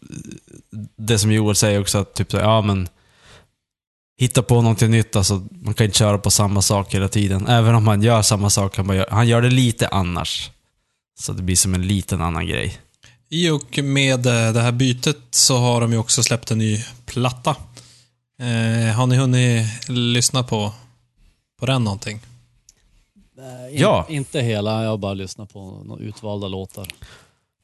det 0.96 1.20
som 1.20 1.32
Joel 1.32 1.56
säger 1.56 1.82
också 1.82 1.98
att 1.98 2.14
typ 2.14 2.32
så, 2.32 2.38
ja 2.38 2.62
men 2.62 2.90
Hitta 4.20 4.44
på 4.44 4.62
någonting 4.62 4.92
nytt, 4.92 5.16
alltså 5.16 5.48
man 5.52 5.74
kan 5.74 5.86
inte 5.86 5.98
köra 5.98 6.18
på 6.18 6.32
samma 6.32 6.62
sak 6.62 6.94
hela 6.94 7.08
tiden. 7.08 7.48
Även 7.48 7.76
om 7.76 7.84
man 7.84 8.02
gör 8.02 8.22
samma 8.22 8.50
sak, 8.50 8.78
han, 8.78 8.96
gör, 8.96 9.08
han 9.12 9.28
gör 9.28 9.42
det 9.42 9.50
lite 9.50 9.88
annars. 9.88 10.52
Så 11.20 11.34
det 11.34 11.44
blir 11.44 11.56
som 11.56 11.74
en 11.74 11.88
liten 11.88 12.22
annan 12.22 12.48
grej. 12.48 12.78
I 13.30 13.50
och 13.50 13.80
med 13.84 14.26
eh, 14.26 14.54
det 14.54 14.62
här 14.62 14.72
bytet 14.72 15.18
så 15.32 15.58
har 15.58 15.82
de 15.82 15.92
ju 15.92 15.98
också 15.98 16.24
släppt 16.24 16.52
en 16.52 16.58
ny 16.58 16.84
platta. 17.06 17.56
Eh, 18.40 18.96
har 18.96 19.06
ni 19.06 19.18
hunnit 19.18 19.90
lyssna 19.90 20.44
på, 20.44 20.74
på 21.60 21.66
den 21.66 21.84
någonting? 21.84 22.20
Eh, 23.38 23.74
in, 23.76 23.82
Ja. 23.82 24.06
Inte 24.10 24.40
hela, 24.42 24.84
jag 24.84 24.90
har 24.90 24.98
bara 24.98 25.14
lyssnat 25.14 25.54
på 25.54 25.84
några 25.86 26.04
utvalda 26.04 26.48
låtar. 26.48 26.88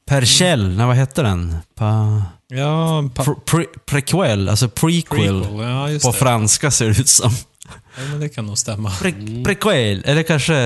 Perchell, 0.06 0.68
nej 0.76 0.86
vad 0.86 0.96
hette 0.96 1.22
den? 1.22 1.56
Pa, 1.74 2.22
Ja, 2.48 3.04
pa- 3.14 3.24
pre, 3.24 3.34
pre, 3.44 3.64
prequel, 3.86 4.48
alltså 4.48 4.68
prequel. 4.68 5.42
prequel. 5.42 5.60
Ja, 5.60 5.90
just 5.90 6.04
På 6.06 6.12
det. 6.12 6.18
franska 6.18 6.70
ser 6.70 6.84
det 6.84 7.00
ut 7.00 7.08
som. 7.08 7.30
Ja, 7.96 8.02
men 8.10 8.20
det 8.20 8.28
kan 8.28 8.46
nog 8.46 8.58
stämma. 8.58 8.90
Pre, 8.90 9.12
prequel, 9.44 10.02
eller 10.06 10.22
kanske 10.22 10.56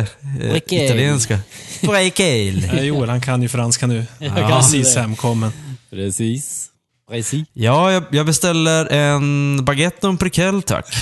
eh, 0.41 0.57
italienska. 0.57 1.39
Prequel. 1.81 2.71
Ja, 2.77 2.83
Joel, 2.83 3.09
han 3.09 3.21
kan 3.21 3.43
ju 3.43 3.49
franska 3.49 3.87
nu. 3.87 4.05
Ja. 4.19 4.31
Precis 4.35 4.97
hemkommen. 4.97 5.53
Precis. 5.91 6.69
Precis. 7.11 7.49
Ja, 7.53 7.93
jag, 7.93 8.05
jag 8.11 8.27
beställer 8.27 8.87
en 8.93 9.65
baguette 9.65 10.07
och 10.07 10.13
en 10.13 10.19
prequel 10.19 10.63
tack. 10.63 10.87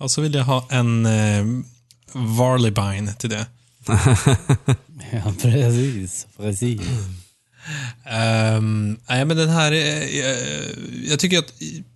Och 0.00 0.10
så 0.10 0.20
vill 0.20 0.34
jag 0.34 0.44
ha 0.44 0.66
en 0.70 1.06
eh, 1.06 1.44
Varleybein 2.12 3.10
till 3.18 3.30
det. 3.30 3.46
Ja, 5.12 5.32
precis. 5.42 6.26
Precis. 6.36 6.80
Ehm, 8.04 8.98
nej, 9.08 9.24
men 9.24 9.36
den 9.36 9.48
här... 9.48 9.72
eh, 9.72 10.02
eh, 10.02 10.68
jag 11.08 11.18
tycker 11.18 11.38
att 11.38 11.52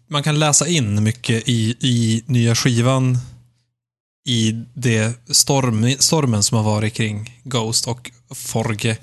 man 0.09 0.23
kan 0.23 0.39
läsa 0.39 0.69
in 0.69 1.03
mycket 1.03 1.49
i, 1.49 1.77
i 1.81 2.23
nya 2.27 2.55
skivan 2.55 3.19
i 4.27 4.53
det 4.75 5.15
storm, 5.31 5.95
stormen 5.99 6.43
som 6.43 6.57
har 6.57 6.65
varit 6.65 6.95
kring 6.95 7.41
Ghost 7.45 7.87
och 7.89 8.11
Forge 8.35 8.97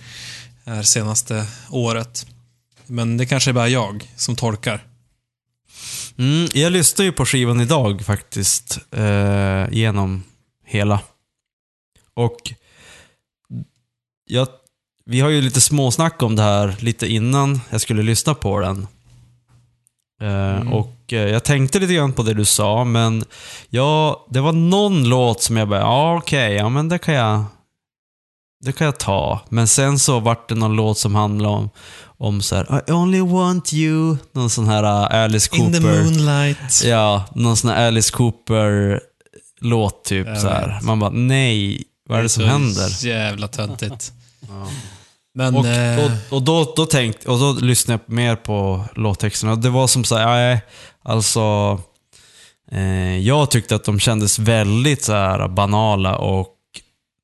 här 0.66 0.84
senaste 0.84 1.46
året. 1.70 2.26
Men 2.88 3.18
det 3.18 3.26
kanske 3.26 3.52
är 3.52 3.54
bara 3.54 3.70
jag 3.70 4.12
som 4.16 4.36
tolkar. 4.36 4.84
Mm, 6.18 6.48
jag 6.54 6.72
lyssnade 6.72 7.04
ju 7.06 7.12
på 7.12 7.26
skivan 7.26 7.62
idag 7.62 8.02
faktiskt, 8.06 8.80
eh, 8.92 9.70
genom 9.72 10.24
hela. 10.66 11.00
Och 12.14 12.38
jag, 14.26 14.48
vi 15.06 15.20
har 15.20 15.30
ju 15.30 15.42
lite 15.42 15.62
småsnack 15.62 16.24
om 16.24 16.36
det 16.36 16.44
här 16.44 16.76
lite 16.80 17.08
innan 17.08 17.62
jag 17.70 17.82
skulle 17.82 18.04
lyssna 18.04 18.34
på 18.34 18.60
den. 18.60 18.88
Eh, 20.22 20.52
Mm. 20.62 20.74
Och 20.74 21.14
eh, 21.14 21.30
jag 21.30 21.44
tänkte 21.44 21.80
lite 21.80 21.94
grann 21.94 22.14
på 22.14 22.24
det 22.24 22.34
du 22.34 22.46
sa, 22.46 22.84
men 22.84 23.24
ja, 23.70 24.26
det 24.30 24.42
var 24.42 24.52
någon 24.52 25.10
låt 25.10 25.42
som 25.42 25.58
jag 25.58 25.68
bara, 25.70 25.80
ja 25.80 26.18
okej, 26.18 26.54
ja 26.54 26.70
men 26.70 26.90
det 26.90 26.98
kan 26.98 27.14
jag 27.14 27.46
det 28.66 28.72
kan 28.72 28.86
jag 28.86 28.98
ta. 29.00 29.42
Men 29.50 29.68
sen 29.68 30.00
så 30.00 30.20
vart 30.20 30.50
det 30.50 30.56
någon 30.56 30.76
låt 30.76 30.98
som 30.98 31.16
handlade 31.16 31.56
om, 31.56 31.70
om 32.22 32.42
så 32.42 32.56
här, 32.56 32.84
I 32.88 32.92
only 32.92 33.22
want 33.22 33.74
you, 33.74 34.18
någon 34.32 34.50
sån 34.50 34.68
här 34.68 34.84
uh, 34.84 35.24
Alice 35.24 35.50
Cooper. 35.50 35.66
In 35.66 35.74
the 35.74 35.80
moonlight. 35.80 36.84
Ja, 36.84 37.26
någon 37.36 37.58
sån 37.58 37.70
här 37.70 37.88
Alice 37.88 38.12
Cooper-låt 38.12 40.04
typ. 40.04 40.28
Jag 40.28 40.42
Så 40.42 40.48
här. 40.48 40.80
Man 40.82 41.00
bara, 41.00 41.10
nej, 41.10 41.84
vad 42.10 42.20
är 42.20 42.24
det 42.24 42.30
som 42.30 42.44
så 42.44 42.50
händer? 42.50 43.06
jävla 43.06 43.48
töntigt. 43.48 44.14
Ja. 44.50 44.68
Men... 45.34 45.56
Och, 45.56 45.68
eh, 45.68 46.06
och, 46.06 46.12
och, 46.30 46.42
då, 46.42 46.74
då 46.76 46.86
tänkte, 46.86 47.30
och 47.30 47.40
då 47.40 47.54
lyssnade 47.54 48.00
jag 48.08 48.16
mer 48.16 48.36
på 48.36 48.86
låttexterna. 48.96 49.56
Det 49.56 49.70
var 49.70 49.88
som 49.88 50.04
så 50.04 50.18
här, 50.18 50.26
nej, 50.26 50.62
alltså... 51.04 51.80
Eh, 52.72 53.18
jag 53.18 53.52
tyckte 53.52 53.76
att 53.76 53.84
de 53.84 54.00
kändes 54.00 54.40
väldigt 54.40 55.04
så 55.04 55.14
här 55.14 55.48
banala 55.48 56.18
och 56.18 56.56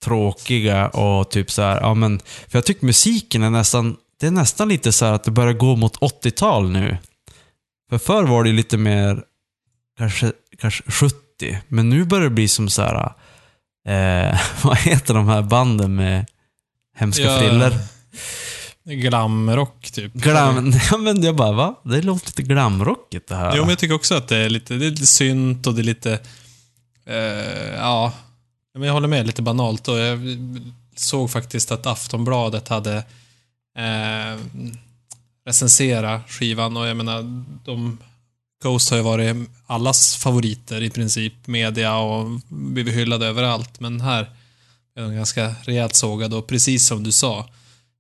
tråkiga 0.03 0.87
och 0.87 1.29
typ 1.29 1.51
så 1.51 1.61
här, 1.61 1.81
ja 1.81 1.93
men... 1.93 2.19
För 2.19 2.57
jag 2.57 2.65
tycker 2.65 2.85
musiken 2.85 3.43
är 3.43 3.49
nästan, 3.49 3.95
det 4.19 4.27
är 4.27 4.31
nästan 4.31 4.69
lite 4.69 4.91
så 4.91 5.05
här 5.05 5.13
att 5.13 5.23
det 5.23 5.31
börjar 5.31 5.53
gå 5.53 5.75
mot 5.75 5.97
80-tal 5.99 6.69
nu. 6.71 6.97
För 7.89 7.97
förr 7.97 8.23
var 8.23 8.43
det 8.43 8.51
lite 8.51 8.77
mer, 8.77 9.23
kanske, 9.97 10.31
kanske 10.57 10.91
70. 10.91 11.17
Men 11.67 11.89
nu 11.89 12.05
börjar 12.05 12.23
det 12.23 12.29
bli 12.29 12.47
som 12.47 12.69
så 12.69 12.81
här, 12.81 13.13
eh, 13.87 14.39
vad 14.63 14.77
heter 14.77 15.13
de 15.13 15.27
här 15.27 15.41
banden 15.41 15.95
med 15.95 16.25
hemska 16.95 17.23
Ja, 17.23 17.39
friller? 17.39 17.73
Glamrock, 18.83 19.91
typ. 19.91 20.13
Glam, 20.13 20.73
ja, 20.91 20.97
men 20.97 21.23
jag 21.23 21.35
bara, 21.35 21.51
va? 21.51 21.75
Det 21.83 22.01
låter 22.01 22.27
lite 22.27 22.43
glamrockigt 22.43 23.27
det 23.27 23.35
här. 23.35 23.55
Jo, 23.55 23.61
men 23.61 23.69
jag 23.69 23.79
tycker 23.79 23.95
också 23.95 24.15
att 24.15 24.27
det 24.27 24.37
är 24.37 24.49
lite, 24.49 24.73
det 24.73 24.85
är 24.85 24.89
lite 24.89 25.07
synt 25.07 25.67
och 25.67 25.73
det 25.73 25.81
är 25.81 25.83
lite... 25.83 26.19
Eh, 27.05 27.75
ja, 27.75 28.13
men 28.73 28.83
jag 28.87 28.93
håller 28.93 29.07
med, 29.07 29.27
lite 29.27 29.41
banalt. 29.41 29.87
Och 29.87 29.97
jag 29.97 30.19
såg 30.95 31.31
faktiskt 31.31 31.71
att 31.71 31.85
Aftonbladet 31.85 32.67
hade 32.67 33.03
eh, 33.77 34.39
recenserat 35.45 36.29
skivan 36.29 36.77
och 36.77 36.87
jag 36.87 36.97
menar, 36.97 37.43
de... 37.65 37.97
Ghost 38.63 38.89
har 38.89 38.97
ju 38.97 39.03
varit 39.03 39.49
allas 39.67 40.15
favoriter 40.15 40.83
i 40.83 40.89
princip, 40.89 41.47
media 41.47 41.97
och 41.97 42.41
blivit 42.47 42.95
hyllade 42.95 43.27
överallt. 43.27 43.79
Men 43.79 44.01
här 44.01 44.29
är 44.95 45.01
de 45.01 45.15
ganska 45.15 45.55
rejält 45.63 45.95
sågade 45.95 46.35
och 46.35 46.47
precis 46.47 46.87
som 46.87 47.03
du 47.03 47.11
sa 47.11 47.49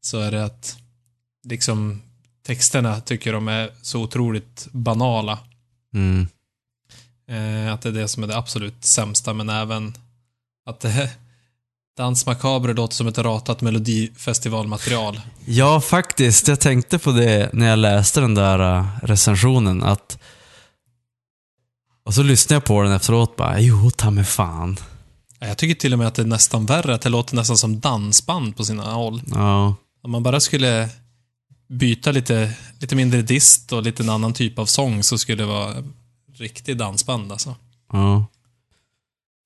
så 0.01 0.19
är 0.19 0.31
det 0.31 0.45
att 0.45 0.77
liksom 1.43 2.01
texterna 2.45 3.01
tycker 3.01 3.33
de 3.33 3.47
är 3.47 3.71
så 3.81 4.01
otroligt 4.01 4.67
banala. 4.71 5.39
Mm. 5.93 6.27
Eh, 7.27 7.73
att 7.73 7.81
det 7.81 7.89
är 7.89 7.93
det 7.93 8.07
som 8.07 8.23
är 8.23 8.27
det 8.27 8.37
absolut 8.37 8.85
sämsta, 8.85 9.33
men 9.33 9.49
även 9.49 9.93
att 10.65 10.79
det 10.79 11.11
Dans 11.97 12.25
Macabre 12.25 12.73
låter 12.73 12.95
som 12.95 13.07
ett 13.07 13.17
ratat 13.17 13.61
melodifestivalmaterial. 13.61 15.21
Ja, 15.45 15.81
faktiskt. 15.81 16.47
Jag 16.47 16.59
tänkte 16.59 16.99
på 16.99 17.11
det 17.11 17.49
när 17.53 17.67
jag 17.69 17.79
läste 17.79 18.21
den 18.21 18.35
där 18.35 18.79
uh, 18.79 18.87
recensionen. 19.03 19.83
att 19.83 20.19
Och 22.05 22.13
så 22.13 22.23
lyssnade 22.23 22.55
jag 22.55 22.65
på 22.65 22.81
den 22.81 22.91
efteråt 22.91 23.35
bara, 23.35 23.59
jo, 23.59 23.91
ta 23.91 24.11
mig 24.11 24.23
fan. 24.23 24.77
Jag 25.39 25.57
tycker 25.57 25.75
till 25.75 25.93
och 25.93 25.99
med 25.99 26.07
att 26.07 26.15
det 26.15 26.21
är 26.21 26.25
nästan 26.25 26.65
värre, 26.65 26.95
att 26.95 27.01
det 27.01 27.09
låter 27.09 27.35
nästan 27.35 27.57
som 27.57 27.79
dansband 27.79 28.57
på 28.57 28.65
sina 28.65 28.91
håll. 28.91 29.21
Ja. 29.27 29.75
Om 30.03 30.11
man 30.11 30.23
bara 30.23 30.39
skulle 30.39 30.89
byta 31.69 32.11
lite, 32.11 32.53
lite 32.79 32.95
mindre 32.95 33.21
dist 33.21 33.73
och 33.73 33.83
lite 33.83 34.03
en 34.03 34.09
annan 34.09 34.33
typ 34.33 34.59
av 34.59 34.65
sång 34.65 35.03
så 35.03 35.17
skulle 35.17 35.43
det 35.43 35.47
vara 35.49 35.83
riktig 36.37 36.77
dansband 36.77 37.31
alltså. 37.31 37.55
ja. 37.91 38.25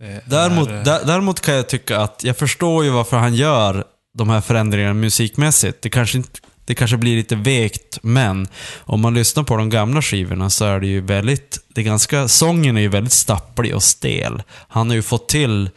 Det 0.02 0.22
Däremot, 0.26 0.70
är, 0.70 0.74
eh, 0.78 0.84
dä- 0.84 1.06
däremot 1.06 1.40
kan 1.42 1.54
jag 1.56 1.70
tycka 1.70 2.00
att 2.00 2.24
jag 2.24 2.38
förstår 2.38 2.84
ju 2.84 2.90
varför 2.90 3.18
han 3.18 3.36
gör 3.36 3.84
de 4.18 4.30
här 4.30 4.42
förändringarna 4.42 4.94
musikmässigt. 4.94 5.82
Det 5.82 5.90
kanske, 5.90 6.18
inte, 6.18 6.40
det 6.66 6.76
kanske 6.76 6.98
blir 6.98 7.16
lite 7.18 7.36
vekt, 7.36 8.00
men 8.02 8.48
om 8.80 9.02
man 9.02 9.14
lyssnar 9.14 9.44
på 9.44 9.58
de 9.58 9.70
gamla 9.70 10.02
skivorna 10.02 10.50
så 10.50 10.66
är 10.66 10.80
det 10.80 10.88
ju 10.88 11.02
väldigt, 11.02 11.60
det 11.68 11.82
är 11.82 11.86
ganska, 11.86 12.28
sången 12.28 12.78
är 12.78 12.82
ju 12.82 12.88
väldigt 12.88 13.14
stapplig 13.14 13.76
och 13.76 13.84
stel. 13.84 14.44
Han 14.68 14.88
har 14.90 14.96
ju 14.96 15.02
fått 15.02 15.30
till, 15.30 15.70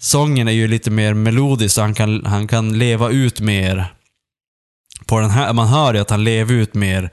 sången 0.00 0.48
är 0.48 0.52
ju 0.52 0.68
lite 0.68 0.90
mer 0.90 1.14
melodisk 1.14 1.74
så 1.74 1.80
han 1.80 1.94
kan, 1.94 2.26
han 2.26 2.48
kan 2.48 2.78
leva 2.78 3.10
ut 3.10 3.40
mer 3.40 3.92
på 5.06 5.20
den 5.20 5.30
här, 5.30 5.52
man 5.52 5.68
hör 5.68 5.94
ju 5.94 6.00
att 6.00 6.10
han 6.10 6.24
lever 6.24 6.54
ut 6.54 6.74
mer 6.74 7.10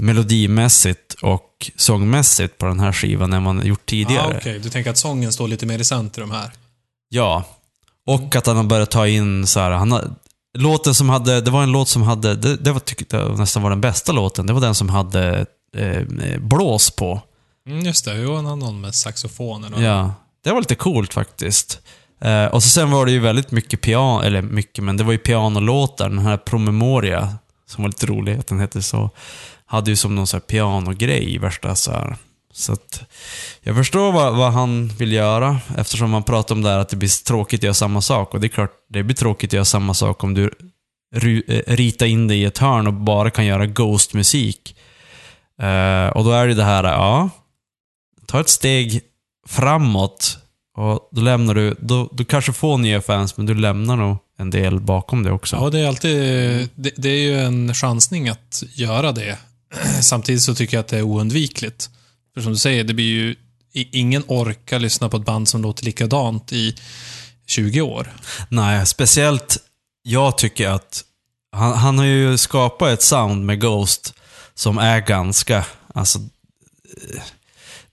melodimässigt 0.00 1.14
och 1.22 1.70
sångmässigt 1.76 2.58
på 2.58 2.66
den 2.66 2.80
här 2.80 2.92
skivan 2.92 3.32
än 3.32 3.42
man 3.42 3.66
gjort 3.66 3.86
tidigare. 3.86 4.34
Ah, 4.34 4.36
Okej, 4.38 4.58
du 4.58 4.70
tänker 4.70 4.90
att 4.90 4.98
sången 4.98 5.32
står 5.32 5.48
lite 5.48 5.66
mer 5.66 5.78
i 5.78 5.84
centrum 5.84 6.30
här? 6.30 6.50
Ja. 7.08 7.44
Och 8.06 8.36
att 8.36 8.46
han 8.46 8.56
har 8.56 8.64
börjat 8.64 8.90
ta 8.90 9.06
in 9.06 9.46
så 9.46 9.60
här, 9.60 9.70
han 9.70 9.92
har, 9.92 10.04
låten 10.58 10.94
som 10.94 11.08
hade, 11.08 11.40
det 11.40 11.50
var 11.50 11.62
en 11.62 11.72
låt 11.72 11.88
som 11.88 12.02
hade, 12.02 12.34
det, 12.34 12.56
det 12.56 12.72
var, 12.72 12.80
tyckte 12.80 13.16
jag 13.16 13.38
nästan 13.38 13.62
var 13.62 13.70
den 13.70 13.80
bästa 13.80 14.12
låten, 14.12 14.46
det 14.46 14.52
var 14.52 14.60
den 14.60 14.74
som 14.74 14.88
hade 14.88 15.46
eh, 15.76 16.38
blås 16.38 16.90
på. 16.90 17.20
Mm, 17.68 17.86
just 17.86 18.04
det, 18.04 18.16
jo, 18.16 18.36
han 18.36 18.46
har 18.46 18.56
någon 18.56 18.80
med 18.80 18.94
saxofoner. 18.94 19.74
och- 19.74 19.82
Ja. 19.82 20.14
Det 20.44 20.50
var 20.52 20.58
lite 20.60 20.74
coolt 20.74 21.14
faktiskt. 21.14 21.78
Eh, 22.20 22.44
och 22.44 22.62
så 22.62 22.68
sen 22.68 22.90
var 22.90 23.06
det 23.06 23.12
ju 23.12 23.18
väldigt 23.18 23.50
mycket 23.50 23.80
piano, 23.80 24.22
eller 24.22 24.42
mycket, 24.42 24.84
men 24.84 24.96
det 24.96 25.04
var 25.04 25.12
ju 25.12 25.18
pianolåtar, 25.18 26.08
den 26.08 26.18
här 26.18 26.36
Promemoria, 26.36 27.34
som 27.70 27.82
var 27.82 27.88
lite 27.88 28.06
rolig 28.06 28.38
att 28.38 28.46
den 28.46 28.60
hette 28.60 28.82
så, 28.82 29.10
hade 29.70 29.90
ju 29.90 29.96
som 29.96 30.14
någon 30.14 30.26
så 30.26 30.36
här 30.36 30.40
pianogrej 30.40 31.34
i 31.34 31.38
värsta 31.38 31.74
så 31.74 31.90
här. 31.90 32.16
Så 32.52 32.72
att 32.72 33.02
jag 33.62 33.76
förstår 33.76 34.12
vad, 34.12 34.36
vad 34.36 34.52
han 34.52 34.88
vill 34.88 35.12
göra 35.12 35.60
eftersom 35.76 36.10
man 36.10 36.22
pratar 36.22 36.54
om 36.54 36.62
det 36.62 36.68
här 36.68 36.78
att 36.78 36.88
det 36.88 36.96
blir 36.96 37.24
tråkigt 37.24 37.60
att 37.60 37.64
göra 37.64 37.74
samma 37.74 38.00
sak. 38.00 38.34
Och 38.34 38.40
det 38.40 38.46
är 38.46 38.48
klart, 38.48 38.72
det 38.88 39.02
blir 39.02 39.16
tråkigt 39.16 39.50
att 39.50 39.52
göra 39.52 39.64
samma 39.64 39.94
sak 39.94 40.24
om 40.24 40.34
du 40.34 40.50
ru, 41.14 41.42
eh, 41.48 41.74
ritar 41.74 42.06
in 42.06 42.28
dig 42.28 42.40
i 42.40 42.44
ett 42.44 42.58
hörn 42.58 42.86
och 42.86 42.92
bara 42.92 43.30
kan 43.30 43.46
göra 43.46 43.66
Ghost-musik. 43.66 44.76
Eh, 45.62 46.06
och 46.06 46.24
då 46.24 46.30
är 46.30 46.46
det 46.46 46.54
det 46.54 46.64
här, 46.64 46.84
ja, 46.84 47.30
ta 48.26 48.40
ett 48.40 48.48
steg 48.48 49.00
framåt 49.48 50.38
och 50.76 51.08
då 51.12 51.20
lämnar 51.22 51.54
du, 51.54 51.76
då, 51.80 52.08
du 52.12 52.24
kanske 52.24 52.52
får 52.52 52.78
nya 52.78 53.02
fans 53.02 53.36
men 53.36 53.46
du 53.46 53.54
lämnar 53.54 53.96
nog 53.96 54.16
en 54.38 54.50
del 54.50 54.80
bakom 54.80 55.22
det 55.22 55.32
också. 55.32 55.56
Ja, 55.56 55.70
det 55.70 55.80
är 55.80 55.88
alltid... 55.88 56.18
Det, 56.74 56.92
det 56.96 57.08
är 57.08 57.22
ju 57.22 57.40
en 57.40 57.74
chansning 57.74 58.28
att 58.28 58.62
göra 58.74 59.12
det. 59.12 59.38
Samtidigt 60.02 60.42
så 60.42 60.54
tycker 60.54 60.76
jag 60.76 60.80
att 60.80 60.88
det 60.88 60.98
är 60.98 61.02
oundvikligt. 61.02 61.90
För 62.34 62.40
som 62.40 62.52
du 62.52 62.58
säger, 62.58 62.84
det 62.84 62.94
blir 62.94 63.06
ju... 63.06 63.34
Ingen 63.72 64.24
orkar 64.26 64.78
lyssna 64.78 65.08
på 65.08 65.16
ett 65.16 65.24
band 65.24 65.48
som 65.48 65.62
låter 65.62 65.84
likadant 65.84 66.52
i 66.52 66.76
20 67.46 67.80
år. 67.80 68.12
Nej, 68.48 68.86
speciellt 68.86 69.58
jag 70.02 70.38
tycker 70.38 70.68
att 70.68 71.04
han, 71.52 71.72
han 71.72 71.98
har 71.98 72.04
ju 72.04 72.38
skapat 72.38 72.88
ett 72.88 73.02
sound 73.02 73.46
med 73.46 73.60
Ghost 73.60 74.14
som 74.54 74.78
är 74.78 75.00
ganska, 75.00 75.64
alltså 75.94 76.18
eh, 76.18 77.22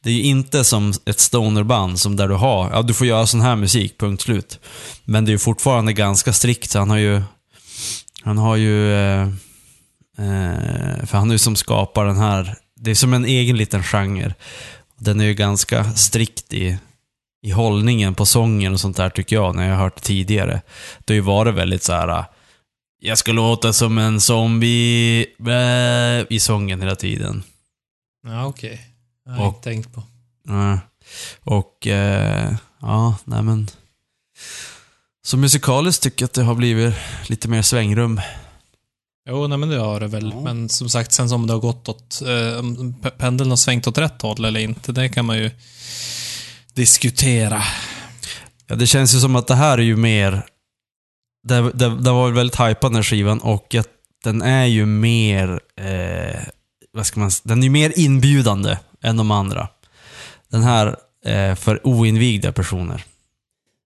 det 0.03 0.09
är 0.09 0.13
ju 0.13 0.23
inte 0.23 0.63
som 0.63 0.93
ett 1.05 1.19
stonerband 1.19 1.99
som 1.99 2.15
där 2.15 2.27
du 2.27 2.35
har, 2.35 2.71
ja 2.71 2.81
du 2.81 2.93
får 2.93 3.07
göra 3.07 3.27
sån 3.27 3.41
här 3.41 3.55
musik, 3.55 3.97
punkt 3.97 4.21
slut. 4.21 4.59
Men 5.03 5.25
det 5.25 5.29
är 5.29 5.33
ju 5.33 5.39
fortfarande 5.39 5.93
ganska 5.93 6.33
strikt, 6.33 6.73
han 6.73 6.89
har 6.89 6.97
ju 6.97 7.21
Han 8.23 8.37
har 8.37 8.55
ju... 8.55 8.93
Eh, 8.93 9.27
eh, 10.17 11.06
för 11.06 11.17
han 11.17 11.30
är 11.30 11.34
ju 11.34 11.39
som 11.39 11.56
skapar 11.56 12.06
den 12.06 12.17
här... 12.17 12.56
Det 12.75 12.91
är 12.91 12.95
som 12.95 13.13
en 13.13 13.25
egen 13.25 13.58
liten 13.58 13.84
genre. 13.84 14.34
Den 14.97 15.21
är 15.21 15.25
ju 15.25 15.34
ganska 15.34 15.84
strikt 15.93 16.53
i, 16.53 16.77
i 17.41 17.51
hållningen 17.51 18.15
på 18.15 18.25
sången 18.25 18.73
och 18.73 18.80
sånt 18.80 18.97
där 18.97 19.10
tycker 19.10 19.36
jag, 19.36 19.56
när 19.56 19.67
jag 19.69 19.75
har 19.75 19.84
hört 19.84 20.01
tidigare. 20.01 20.62
Det 21.06 21.13
har 21.13 21.15
ju 21.15 21.21
varit 21.21 21.56
väldigt 21.56 21.84
så 21.84 21.93
här. 21.93 22.25
Jag 22.99 23.17
ska 23.17 23.32
låta 23.32 23.73
som 23.73 23.97
en 23.97 24.21
zombie 24.21 25.25
i 26.30 26.39
sången 26.39 26.82
hela 26.82 26.95
tiden. 26.95 27.43
Ja, 28.27 28.45
okej. 28.45 28.82
Har 29.25 29.34
jag 29.38 29.41
Och- 29.47 29.56
inte 29.56 29.69
tänkt 29.69 29.93
på. 29.93 30.03
Och 31.43 31.88
eh, 31.88 32.56
ja, 32.82 33.15
nej 33.25 33.41
men. 33.43 33.67
Så 35.25 35.38
musikaliskt 35.38 36.03
tycker 36.03 36.23
jag 36.23 36.27
att 36.27 36.34
det 36.34 36.43
har 36.43 36.56
blivit 36.56 36.95
lite 37.27 37.47
mer 37.47 37.62
svängrum. 37.62 38.21
Jo, 39.29 39.47
nej 39.47 39.57
men 39.57 39.69
det 39.69 39.77
har 39.77 39.99
det 39.99 40.07
väl. 40.07 40.31
Ja. 40.35 40.41
Men 40.41 40.69
som 40.69 40.89
sagt, 40.89 41.11
sen 41.11 41.29
som 41.29 41.47
det 41.47 41.53
har 41.53 41.59
gått 41.59 41.89
åt... 41.89 42.21
Eh, 42.21 43.11
pendeln 43.17 43.49
har 43.49 43.57
svängt 43.57 43.87
åt 43.87 43.97
rätt 43.97 44.21
håll 44.21 44.45
eller 44.45 44.59
inte, 44.59 44.91
det 44.91 45.09
kan 45.09 45.25
man 45.25 45.37
ju 45.37 45.51
diskutera. 46.73 47.61
Ja, 48.67 48.75
det 48.75 48.87
känns 48.87 49.15
ju 49.15 49.19
som 49.19 49.35
att 49.35 49.47
det 49.47 49.55
här 49.55 49.77
är 49.77 49.81
ju 49.81 49.95
mer... 49.95 50.45
Det, 51.43 51.71
det, 51.71 51.89
det 51.89 52.11
var 52.11 52.25
väl 52.25 52.33
väldigt 52.33 52.59
hypad 52.59 52.91
den 52.91 52.95
här 52.95 53.03
skivan 53.03 53.39
och 53.39 53.75
att 53.75 53.89
den 54.23 54.41
är 54.41 54.65
ju 54.65 54.85
mer... 54.85 55.59
Eh, 55.75 56.41
vad 56.93 57.05
ska 57.05 57.19
man 57.19 57.31
Den 57.43 57.59
är 57.59 57.63
ju 57.63 57.69
mer 57.69 57.93
inbjudande 57.95 58.77
än 59.03 59.17
de 59.17 59.31
andra. 59.31 59.67
Den 60.49 60.63
här 60.63 60.95
eh, 61.25 61.55
för 61.55 61.87
oinvigda 61.87 62.51
personer. 62.51 63.03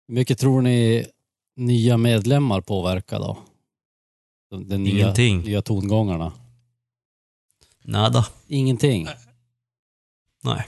Hur 0.07 0.15
mycket 0.15 0.39
tror 0.39 0.61
ni 0.61 1.05
nya 1.57 1.97
medlemmar 1.97 2.61
påverkar 2.61 3.19
då? 3.19 3.37
De, 4.51 4.67
de 4.67 4.77
nya, 4.77 4.93
Ingenting. 5.03 5.41
nya 5.41 5.61
tongångarna? 5.61 6.31
Nada. 7.83 8.25
Ingenting? 8.47 9.07
Nej. 10.43 10.67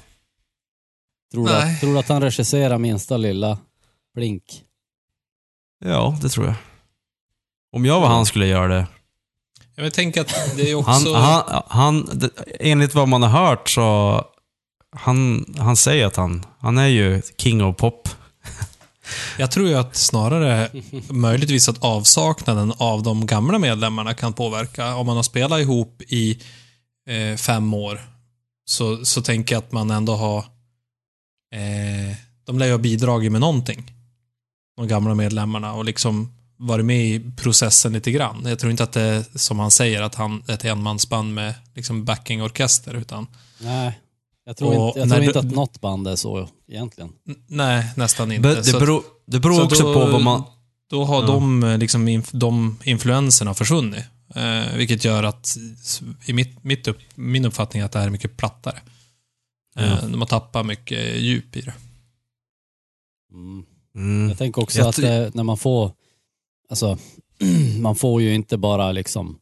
Tror 1.31 1.47
du, 1.47 1.53
Nej. 1.53 1.73
att, 1.73 1.79
tror 1.81 1.93
du 1.93 1.99
att 1.99 2.09
han 2.09 2.21
regisserar 2.21 2.77
minsta 2.77 3.17
lilla 3.17 3.57
blink? 4.15 4.63
Ja, 5.85 6.17
det 6.21 6.29
tror 6.29 6.45
jag. 6.45 6.55
Om 7.71 7.85
jag 7.85 8.01
var 8.01 8.07
han 8.07 8.25
skulle 8.25 8.47
jag 8.47 8.59
göra 8.59 8.75
det. 8.75 8.87
Jag 9.75 9.93
tänker 9.93 10.21
att 10.21 10.53
det 10.57 10.71
är 10.71 10.75
också... 10.79 11.13
Han, 11.13 11.43
han, 11.47 11.63
han, 11.67 12.09
det- 12.13 12.31
enligt 12.59 12.95
vad 12.95 13.07
man 13.09 13.23
har 13.23 13.29
hört 13.47 13.69
så... 13.69 14.21
Han, 14.95 15.45
han 15.59 15.75
säger 15.75 16.05
att 16.07 16.15
han, 16.15 16.45
han 16.59 16.77
är 16.77 16.87
ju 16.87 17.21
king 17.37 17.63
of 17.63 17.77
pop. 17.77 18.09
Jag 19.37 19.51
tror 19.51 19.67
ju 19.67 19.75
att 19.75 19.95
snarare 19.95 20.69
möjligtvis 21.09 21.69
att 21.69 21.83
avsaknaden 21.83 22.73
av 22.77 23.03
de 23.03 23.25
gamla 23.25 23.59
medlemmarna 23.59 24.13
kan 24.13 24.33
påverka. 24.33 24.95
Om 24.95 25.05
man 25.05 25.15
har 25.15 25.23
spelat 25.23 25.59
ihop 25.59 26.01
i 26.07 26.39
eh, 27.09 27.37
fem 27.37 27.73
år 27.73 28.01
så, 28.65 29.05
så 29.05 29.21
tänker 29.21 29.55
jag 29.55 29.63
att 29.63 29.71
man 29.71 29.91
ändå 29.91 30.15
har... 30.15 30.37
Eh, 31.55 32.17
de 32.45 32.59
lär 32.59 32.65
ju 32.65 32.71
ha 32.71 32.79
bidragit 32.79 33.31
med 33.31 33.41
någonting. 33.41 33.91
De 34.77 34.87
gamla 34.87 35.15
medlemmarna 35.15 35.73
och 35.73 35.85
liksom 35.85 36.33
varit 36.57 36.85
med 36.85 37.05
i 37.05 37.31
processen 37.37 37.93
lite 37.93 38.11
grann. 38.11 38.45
Jag 38.45 38.59
tror 38.59 38.71
inte 38.71 38.83
att 38.83 38.91
det 38.91 39.01
är 39.01 39.25
som 39.35 39.59
han 39.59 39.71
säger 39.71 40.01
att 40.01 40.15
han 40.15 40.43
är 40.47 40.53
ett 40.53 40.65
enmansband 40.65 41.33
med 41.33 41.53
liksom 41.75 42.05
backingorkester 42.05 42.93
utan 42.93 43.27
Nej. 43.59 43.99
Jag 44.45 44.57
tror, 44.57 44.79
Och 44.79 44.87
inte, 44.87 44.99
jag 44.99 45.09
tror 45.09 45.19
du- 45.19 45.25
inte 45.25 45.39
att 45.39 45.51
något 45.51 45.81
band 45.81 46.07
är 46.07 46.15
så 46.15 46.49
egentligen. 46.67 47.11
nej, 47.47 47.91
nästan 47.97 48.31
inte. 48.31 48.55
Det, 48.55 48.71
det, 48.71 48.79
beror, 48.79 49.03
det 49.25 49.39
beror 49.39 49.53
Så 49.55 49.63
också 49.65 49.83
då- 49.83 49.93
på 49.93 49.99
vad 50.11 50.21
man... 50.21 50.43
Då 50.89 51.03
har 51.05 51.21
Ja. 51.21 51.27
de, 51.27 51.63
eh, 51.63 51.77
liksom, 51.77 52.07
inf 52.07 52.31
de 52.31 52.79
influenserna 52.83 53.53
försvunnit. 53.53 54.03
Eh, 54.35 54.75
vilket 54.77 55.05
gör 55.05 55.23
att, 55.23 55.55
i 56.25 56.33
mitt, 56.33 56.63
mitt 56.63 56.87
upp, 56.87 56.97
min 57.15 57.45
uppfattning, 57.45 57.81
att 57.83 57.91
det 57.91 57.99
här 57.99 58.05
är 58.05 58.09
mycket 58.11 58.37
plattare. 58.37 58.77
Eh, 59.75 59.89
Ja. 60.01 60.07
De 60.07 60.21
har 60.21 60.27
tappat 60.27 60.65
mycket 60.65 61.15
djup 61.21 61.55
i 61.55 61.61
det. 61.61 61.73
Mm. 63.33 63.65
Mm. 63.95 64.29
Jag 64.29 64.37
tänker 64.37 64.61
också 64.61 64.79
Jag 64.79 64.87
att 64.87 64.95
tror- 64.95 65.09
eh, 65.09 65.29
när 65.33 65.43
man 65.43 65.57
får, 65.57 65.91
alltså, 66.69 66.97
man 67.81 67.95
får 67.95 68.21
ju 68.21 68.33
inte 68.35 68.57
bara 68.57 68.91
liksom 68.91 69.39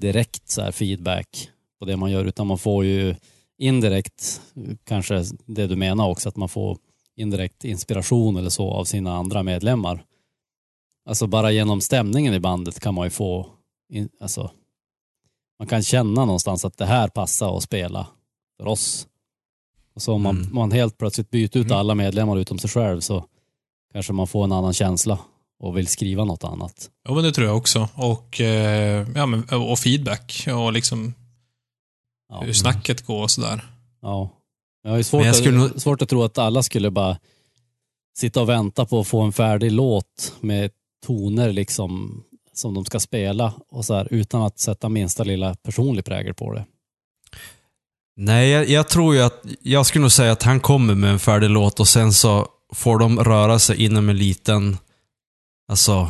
direkt 0.00 0.48
så 0.50 0.62
här 0.62 0.72
feedback 0.72 1.48
på 1.78 1.84
det 1.84 1.96
man 1.96 2.10
gör, 2.10 2.24
utan 2.24 2.46
man 2.46 2.58
får 2.58 2.84
ju 2.84 3.14
indirekt, 3.58 4.40
kanske 4.84 5.24
det 5.46 5.66
du 5.66 5.76
menar 5.76 6.08
också, 6.08 6.28
att 6.28 6.36
man 6.36 6.48
får 6.48 6.78
indirekt 7.16 7.64
inspiration 7.64 8.36
eller 8.36 8.50
så 8.50 8.70
av 8.70 8.84
sina 8.84 9.16
andra 9.16 9.42
medlemmar. 9.42 10.04
Alltså 11.08 11.26
bara 11.26 11.50
genom 11.52 11.80
stämningen 11.80 12.34
i 12.34 12.40
bandet 12.40 12.80
kan 12.80 12.94
man 12.94 13.06
ju 13.06 13.10
få, 13.10 13.46
in, 13.88 14.08
alltså, 14.20 14.50
man 15.58 15.68
kan 15.68 15.82
känna 15.82 16.24
någonstans 16.24 16.64
att 16.64 16.76
det 16.78 16.86
här 16.86 17.08
passar 17.08 17.56
att 17.56 17.62
spela 17.62 18.06
för 18.56 18.66
oss. 18.66 19.06
Och 19.94 20.02
så 20.02 20.12
om 20.14 20.22
man, 20.22 20.36
Mm. 20.36 20.54
man 20.54 20.72
helt 20.72 20.98
plötsligt 20.98 21.30
byter 21.30 21.56
ut 21.56 21.66
Mm. 21.66 21.78
alla 21.78 21.94
medlemmar 21.94 22.36
utom 22.38 22.58
sig 22.58 22.70
själv 22.70 23.00
så 23.00 23.24
kanske 23.92 24.12
man 24.12 24.26
får 24.26 24.44
en 24.44 24.52
annan 24.52 24.72
känsla 24.72 25.18
och 25.60 25.76
vill 25.78 25.86
skriva 25.86 26.24
något 26.24 26.44
annat. 26.44 26.90
Jo, 27.08 27.14
men 27.14 27.24
det 27.24 27.32
tror 27.32 27.46
jag 27.46 27.56
också. 27.56 27.88
Och, 27.94 28.40
eh, 28.40 29.06
ja, 29.14 29.26
men, 29.26 29.44
och 29.48 29.78
feedback 29.78 30.46
och 30.54 30.72
liksom 30.72 31.14
Ja. 32.28 32.40
hur 32.40 32.52
snacket 32.52 33.06
går 33.06 33.22
och 33.22 33.30
sådär. 33.30 33.64
ja. 34.02 34.30
Jag 34.82 34.90
har 34.90 34.96
ju 34.96 35.04
svårt, 35.04 35.18
Men 35.18 35.26
jag 35.26 35.36
skulle 35.36 35.64
att, 35.64 35.82
svårt 35.82 36.02
att 36.02 36.08
tro 36.08 36.22
att 36.22 36.38
alla 36.38 36.62
skulle 36.62 36.90
bara 36.90 37.18
sitta 38.18 38.40
och 38.40 38.48
vänta 38.48 38.86
på 38.86 39.00
att 39.00 39.08
få 39.08 39.20
en 39.20 39.32
färdig 39.32 39.72
låt 39.72 40.34
med 40.40 40.70
toner 41.06 41.52
liksom 41.52 42.22
som 42.52 42.74
de 42.74 42.84
ska 42.84 43.00
spela 43.00 43.52
och 43.68 43.84
så 43.84 43.94
här, 43.94 44.08
utan 44.10 44.42
att 44.42 44.58
sätta 44.58 44.88
minsta 44.88 45.24
lilla 45.24 45.54
personlig 45.54 46.04
prägel 46.04 46.34
på 46.34 46.52
det. 46.52 46.64
Nej, 48.16 48.48
jag, 48.48 48.68
jag 48.68 48.88
tror 48.88 49.14
ju 49.14 49.20
att... 49.20 49.44
Jag 49.62 49.86
skulle 49.86 50.02
nog 50.02 50.12
säga 50.12 50.32
att 50.32 50.42
han 50.42 50.60
kommer 50.60 50.94
med 50.94 51.10
en 51.10 51.18
färdig 51.18 51.50
låt 51.50 51.80
och 51.80 51.88
sen 51.88 52.12
så 52.12 52.48
får 52.74 52.98
de 52.98 53.20
röra 53.20 53.58
sig 53.58 53.84
inom 53.84 54.08
en 54.08 54.16
liten... 54.18 54.78
Alltså... 55.68 56.08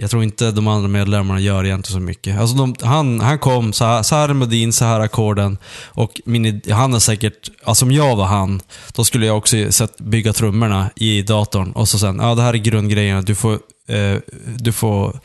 Jag 0.00 0.10
tror 0.10 0.22
inte 0.22 0.50
de 0.50 0.68
andra 0.68 0.88
medlemmarna 0.88 1.40
gör 1.40 1.64
egentligen 1.64 2.00
så 2.00 2.04
mycket. 2.04 2.40
Alltså 2.40 2.56
de, 2.56 2.74
han, 2.82 3.20
han 3.20 3.38
kom, 3.38 3.72
så 3.72 3.84
här, 3.84 4.02
så 4.02 4.14
här 4.14 4.28
är 4.28 4.34
melodin, 4.34 4.72
så 4.72 4.84
här 4.84 5.00
är 5.00 5.04
ackorden. 5.04 5.58
Och 5.84 6.20
min, 6.24 6.62
han 6.70 6.92
har 6.92 7.00
säkert, 7.00 7.50
alltså 7.64 7.84
om 7.84 7.92
jag 7.92 8.16
var 8.16 8.24
han, 8.24 8.60
då 8.92 9.04
skulle 9.04 9.26
jag 9.26 9.38
också 9.38 9.72
sett 9.72 10.00
bygga 10.00 10.32
trummorna 10.32 10.90
i 10.96 11.22
datorn. 11.22 11.72
Och 11.72 11.88
så 11.88 11.98
sen, 11.98 12.18
ja 12.20 12.34
det 12.34 12.42
här 12.42 12.54
är 12.54 12.58
grundgrejerna. 12.58 13.22
Du 13.22 13.34
får, 13.34 13.52
eh, 13.88 14.16
du 14.58 14.72
får 14.72 15.20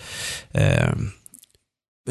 eh, 0.52 0.90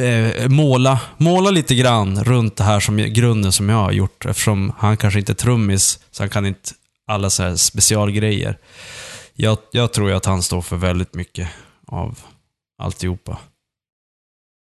eh, 0.06 0.48
måla, 0.48 1.00
måla 1.16 1.50
lite 1.50 1.74
grann 1.74 2.24
runt 2.24 2.56
det 2.56 2.64
här 2.64 2.80
som 2.80 2.96
grunden 2.96 3.52
som 3.52 3.68
jag 3.68 3.76
har 3.76 3.92
gjort. 3.92 4.26
Eftersom 4.26 4.72
han 4.78 4.96
kanske 4.96 5.18
inte 5.18 5.32
är 5.32 5.34
trummis, 5.34 5.98
så 6.10 6.22
han 6.22 6.30
kan 6.30 6.46
inte 6.46 6.70
alla 7.06 7.30
så 7.30 7.42
här 7.42 7.56
specialgrejer. 7.56 8.58
Jag, 9.34 9.58
jag 9.72 9.92
tror 9.92 10.10
ju 10.10 10.16
att 10.16 10.26
han 10.26 10.42
står 10.42 10.62
för 10.62 10.76
väldigt 10.76 11.14
mycket 11.14 11.48
av 11.86 12.18
alltihopa. 12.82 13.38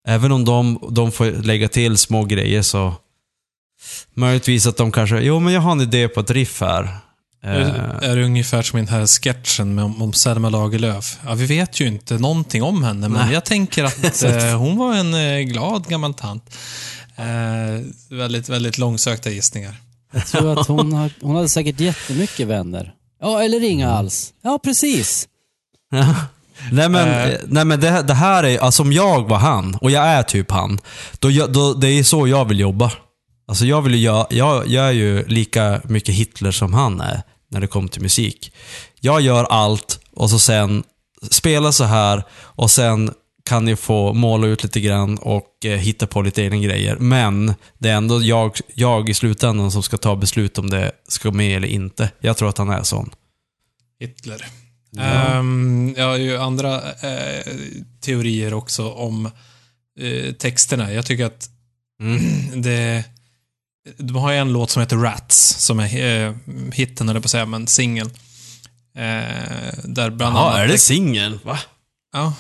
Även 0.09 0.33
om 0.33 0.44
de, 0.44 0.88
de 0.90 1.12
får 1.12 1.27
lägga 1.27 1.68
till 1.68 1.98
små 1.98 2.24
grejer 2.24 2.62
så 2.62 2.94
möjligtvis 4.14 4.66
att 4.66 4.77
de 4.77 4.92
kanske, 4.92 5.20
jo 5.20 5.40
men 5.40 5.53
jag 5.53 5.61
har 5.61 5.72
en 5.72 5.81
idé 5.81 6.09
på 6.09 6.20
ett 6.20 6.31
riff 6.31 6.61
här. 6.61 6.83
Eh, 7.44 7.68
är 8.03 8.16
det 8.16 8.24
ungefär 8.24 8.62
som 8.62 8.79
i 8.79 8.83
den 8.83 8.88
här 8.88 9.07
sketchen 9.07 9.74
med, 9.74 9.85
om, 9.85 10.03
om 10.03 10.12
Selma 10.12 10.48
Lagerlöf. 10.48 11.18
Ja, 11.24 11.35
vi 11.35 11.46
vet 11.46 11.81
ju 11.81 11.87
inte 11.87 12.18
någonting 12.18 12.62
om 12.62 12.83
henne, 12.85 13.09
men 13.09 13.27
Nej. 13.27 13.35
jag 13.35 13.44
tänker 13.44 13.85
att 13.85 14.22
eh, 14.22 14.59
hon 14.59 14.77
var 14.77 14.94
en 14.94 15.14
eh, 15.14 15.40
glad 15.40 15.87
gammal 15.88 16.14
tant. 16.14 16.57
Eh, 17.16 17.85
väldigt, 18.11 18.48
väldigt 18.48 18.79
långsökta 18.79 19.31
gissningar. 19.31 19.77
Jag 20.12 20.27
tror 20.27 20.61
att 20.61 20.66
hon, 20.66 20.92
har, 20.92 21.11
hon 21.20 21.37
hade 21.37 21.48
säkert 21.48 21.81
jättemycket 21.81 22.46
vänner. 22.46 22.94
Ja, 23.20 23.42
eller 23.42 23.64
inga 23.64 23.90
alls. 23.90 24.33
Ja, 24.42 24.59
precis. 24.59 25.29
Nej 26.72 26.88
men, 26.88 27.09
Eh. 27.09 27.38
nej, 27.46 27.64
men 27.64 27.81
det, 27.81 28.03
det 28.03 28.14
här 28.14 28.44
är, 28.44 28.59
alltså 28.59 28.83
om 28.83 28.92
jag 28.92 29.29
var 29.29 29.38
han, 29.38 29.74
och 29.74 29.90
jag 29.90 30.05
är 30.05 30.22
typ 30.22 30.50
han, 30.50 30.81
då, 31.18 31.46
då, 31.46 31.74
det 31.74 31.88
är 31.88 32.03
så 32.03 32.29
jag 32.29 32.44
vill 32.44 32.61
jobba. 32.61 32.92
Alltså 33.48 33.64
jag 33.66 33.83
vill 33.83 33.94
ju, 33.94 34.00
jag, 34.00 34.27
jag, 34.31 34.66
jag 34.66 34.85
är 34.87 34.92
ju 34.92 35.27
lika 35.27 35.81
mycket 35.85 36.14
Hitler 36.14 36.50
som 36.50 36.74
han 36.74 37.00
är 37.00 37.22
när 37.50 37.61
det 37.61 37.66
kommer 37.66 37.88
till 37.88 38.03
musik. 38.03 38.53
Jag 39.00 39.20
gör 39.20 39.44
allt 39.44 40.00
och 40.16 40.31
så 40.31 40.38
sen 40.38 40.85
spela 41.31 41.72
så 41.72 41.85
här 41.85 42.22
och 42.33 42.70
sen 42.70 43.11
kan 43.48 43.64
ni 43.64 43.77
få 43.77 44.12
måla 44.12 44.46
ut 44.46 44.62
lite 44.62 44.81
grann 44.81 45.18
och 45.18 45.64
eh, 45.64 45.79
hitta 45.79 46.07
på 46.07 46.22
lite 46.22 46.42
egna 46.42 46.57
grejer. 46.57 46.96
Men 46.96 47.55
det 47.79 47.88
är 47.88 47.94
ändå 47.96 48.22
jag, 48.22 48.53
jag 48.74 49.09
i 49.09 49.14
slutändan 49.14 49.70
som 49.70 49.83
ska 49.83 49.96
ta 49.96 50.16
beslut 50.16 50.59
om 50.59 50.70
det 50.70 50.92
ska 51.09 51.31
med 51.31 51.57
eller 51.57 51.68
inte. 51.68 52.11
Jag 52.20 52.37
tror 52.37 52.48
att 52.48 52.59
han 52.59 52.70
är 52.70 52.83
sån. 52.83 53.11
Hitler. 54.00 54.46
Ja. 54.96 55.02
Ehm, 55.02 55.94
jag 55.96 56.09
har 56.09 56.16
ju 56.16 56.37
andra 56.37 56.92
eh, 56.92 57.52
teorier 58.00 58.54
också 58.54 58.90
om 58.90 59.26
eh, 60.00 60.33
texterna. 60.35 60.92
Jag 60.92 61.07
tycker 61.07 61.24
att 61.24 61.50
Mm. 62.00 62.20
det... 62.62 63.04
De 63.96 64.16
har 64.16 64.33
ju 64.33 64.38
en 64.38 64.52
låt 64.52 64.70
som 64.70 64.80
heter 64.80 64.96
Rats, 64.96 65.57
som 65.64 65.80
är 65.80 66.26
eh, 66.26 66.35
hitten, 66.72 67.09
eller 67.09 67.20
på 67.20 67.24
att 67.24 67.30
säga, 67.30 67.46
men 67.46 67.66
singel. 67.66 68.07
Eh, 68.96 69.74
där 69.85 70.11
bland 70.11 70.37
Jaha, 70.37 70.50
annat... 70.50 70.59
är 70.59 70.68
det 70.68 70.78
singel? 70.78 71.38
Va? 71.44 71.59
Ja. 72.12 72.35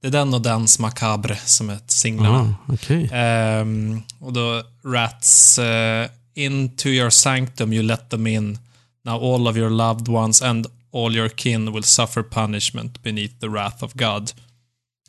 Det 0.00 0.06
är 0.06 0.10
den 0.10 0.34
och 0.34 0.40
Dance 0.42 0.82
Macabre 0.82 1.36
som 1.36 1.70
är 1.70 1.78
singlarna. 1.86 2.54
Ah, 2.68 2.72
okej. 2.72 3.10
Ehm, 3.12 4.02
och 4.18 4.32
då 4.32 4.62
Rats, 4.84 5.58
eh, 5.58 6.08
Into 6.34 6.88
your 6.88 7.10
sanctum 7.10 7.72
you 7.72 7.82
let 7.82 8.10
them 8.10 8.26
in. 8.26 8.58
Now 9.04 9.34
all 9.34 9.48
of 9.48 9.56
your 9.56 9.70
loved 9.70 10.08
ones 10.08 10.42
and 10.42 10.66
all 10.92 11.16
your 11.16 11.28
kin 11.28 11.72
will 11.72 11.82
suffer 11.82 12.22
punishment 12.22 13.02
beneath 13.02 13.40
the 13.40 13.48
wrath 13.48 13.82
of 13.82 13.92
God. 13.94 14.32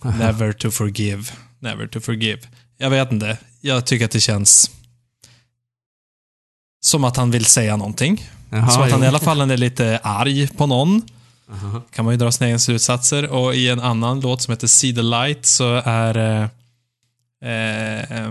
Never 0.03 0.53
to 0.53 0.71
forgive. 0.71 1.31
Never 1.59 1.87
to 1.87 1.99
forgive. 1.99 2.39
Jag 2.77 2.89
vet 2.89 3.11
inte. 3.11 3.37
Jag 3.61 3.85
tycker 3.85 4.05
att 4.05 4.11
det 4.11 4.19
känns 4.19 4.71
som 6.79 7.03
att 7.03 7.17
han 7.17 7.31
vill 7.31 7.45
säga 7.45 7.77
någonting. 7.77 8.27
Jaha, 8.49 8.69
som 8.69 8.83
att 8.83 8.91
han 8.91 9.03
i 9.03 9.07
alla 9.07 9.19
fall 9.19 9.51
är 9.51 9.57
lite 9.57 9.99
arg 10.03 10.47
på 10.47 10.67
någon. 10.67 11.01
Aha. 11.51 11.81
Kan 11.91 12.05
man 12.05 12.13
ju 12.13 12.17
dra 12.17 12.31
sina 12.31 12.47
egna 12.47 12.59
slutsatser. 12.59 13.27
Och 13.27 13.55
i 13.55 13.69
en 13.69 13.79
annan 13.79 14.19
låt 14.19 14.41
som 14.41 14.51
heter 14.51 14.67
See 14.67 14.95
the 14.95 15.01
Light 15.01 15.45
så 15.45 15.81
är 15.85 16.17
eh, 16.17 16.49
eh, 17.51 18.25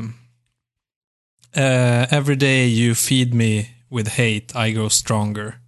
eh, 1.52 2.12
Every 2.12 2.36
day 2.36 2.66
you 2.66 2.94
feed 2.94 3.34
me 3.34 3.66
with 3.90 4.10
hate 4.10 4.68
I 4.68 4.72
grow 4.72 4.88
stronger. 4.88 5.59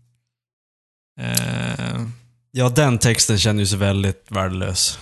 Eh, 1.21 2.07
Ja, 2.55 2.69
den 2.69 2.99
texten 2.99 3.39
kändes 3.39 3.73
ju 3.73 3.77
väldigt 3.77 4.25
värdelös. 4.29 4.99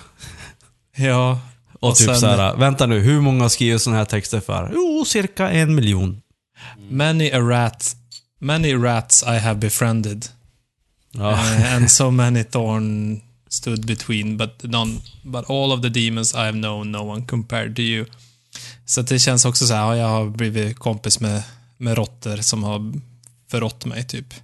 ja, 0.96 1.40
Och, 1.73 1.88
Och 1.90 1.96
typ 1.96 2.07
sen- 2.07 2.16
såhär, 2.20 2.57
vänta 2.57 2.87
nu, 2.87 2.99
hur 3.01 3.20
många 3.20 3.42
har 3.44 3.49
skrivit 3.49 3.83
sådana 3.83 3.99
här 3.99 4.05
texter 4.05 4.40
för? 4.40 4.70
Jo, 4.75 5.05
cirka 5.07 5.51
en 5.51 5.75
miljon. 5.75 6.23
many 6.90 7.31
a 7.31 7.38
rat, 7.40 7.96
many 8.40 8.75
rats 8.75 9.23
I 9.23 9.38
have 9.38 9.55
befriended. 9.61 10.27
Ja. 11.12 11.33
Eh, 11.33 11.75
and 11.77 11.90
so 11.90 12.11
many 12.11 12.44
thorn 12.44 13.20
stood 13.49 13.87
between, 13.87 14.37
but 14.37 14.62
none, 14.62 15.01
but 15.23 15.51
all 15.51 15.73
of 15.73 15.83
the 15.83 15.88
demons 15.88 16.35
I 16.35 16.38
have 16.38 16.53
known, 16.53 16.92
no 16.92 16.99
one 16.99 17.27
compared 17.27 17.77
to 17.77 17.83
you. 17.83 18.07
Så 18.85 19.03
det 19.03 19.18
känns 19.18 19.44
också 19.44 19.66
så 19.66 19.75
här, 19.75 19.81
ja, 19.81 19.96
jag 19.96 20.09
har 20.09 20.27
blivit 20.27 20.79
kompis 20.79 21.20
med, 21.20 21.42
med 21.77 21.96
råttor 21.96 22.37
som 22.37 22.64
har 22.64 22.92
förrått 23.51 23.85
mig, 23.85 24.05
typ. 24.07 24.35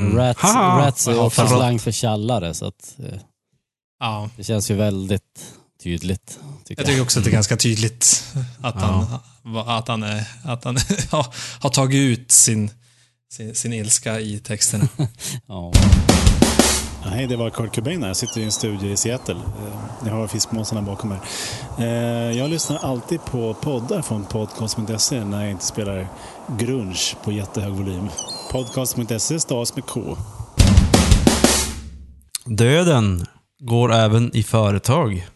Mm. 0.00 0.16
Rats, 0.16 0.40
Haha, 0.40 0.86
rats 0.86 1.08
är 1.08 1.18
också 1.20 1.48
slang 1.48 1.78
för 1.78 1.90
tjallare, 1.92 2.54
så 2.54 2.66
att 2.66 2.94
eh, 2.98 3.18
Ja. 4.00 4.30
det 4.36 4.44
känns 4.44 4.70
ju 4.70 4.74
väldigt 4.74 5.52
tydligt. 5.82 6.38
Tycker 6.64 6.82
Jag 6.82 6.86
tycker 6.86 7.02
också 7.02 7.18
att 7.18 7.24
det 7.24 7.30
är 7.30 7.32
ganska 7.32 7.56
tydligt 7.56 8.24
att 8.60 8.74
han, 8.74 9.06
att 9.66 9.88
han, 9.88 10.02
är, 10.02 10.24
att 10.44 10.64
han 10.64 10.76
ja, 11.12 11.32
har 11.60 11.70
tagit 11.70 11.98
ut 12.18 12.32
sin, 12.32 12.70
sin, 13.32 13.54
sin 13.54 13.72
ilska 13.72 14.20
i 14.20 14.38
texterna. 14.38 14.88
Ja. 15.46 15.72
Hej, 17.08 17.26
det 17.26 17.36
var 17.36 17.50
Kurt 17.50 17.74
Cobain 17.74 18.00
här. 18.02 18.08
Jag 18.08 18.16
sitter 18.16 18.40
i 18.40 18.44
en 18.44 18.52
studio 18.52 18.90
i 18.90 18.96
Seattle. 18.96 19.34
Eh, 19.34 20.04
Ni 20.04 20.10
har 20.10 20.26
fiskmåsarna 20.28 20.82
bakom 20.82 21.12
er. 21.12 21.18
Eh, 21.78 22.38
Jag 22.38 22.50
lyssnar 22.50 22.76
alltid 22.78 23.24
på 23.24 23.54
poddar 23.54 24.02
från 24.02 24.24
podcast.se 24.24 25.24
när 25.24 25.42
jag 25.42 25.50
inte 25.50 25.64
spelar 25.64 26.08
grunge 26.58 27.14
på 27.24 27.32
jättehög 27.32 27.72
volym. 27.72 28.08
Podcast.se 28.52 29.40
stavas 29.40 29.74
med 29.76 29.86
K. 29.86 30.16
Döden 32.44 33.26
går 33.58 33.92
även 33.92 34.36
i 34.36 34.42
företag. 34.42 35.26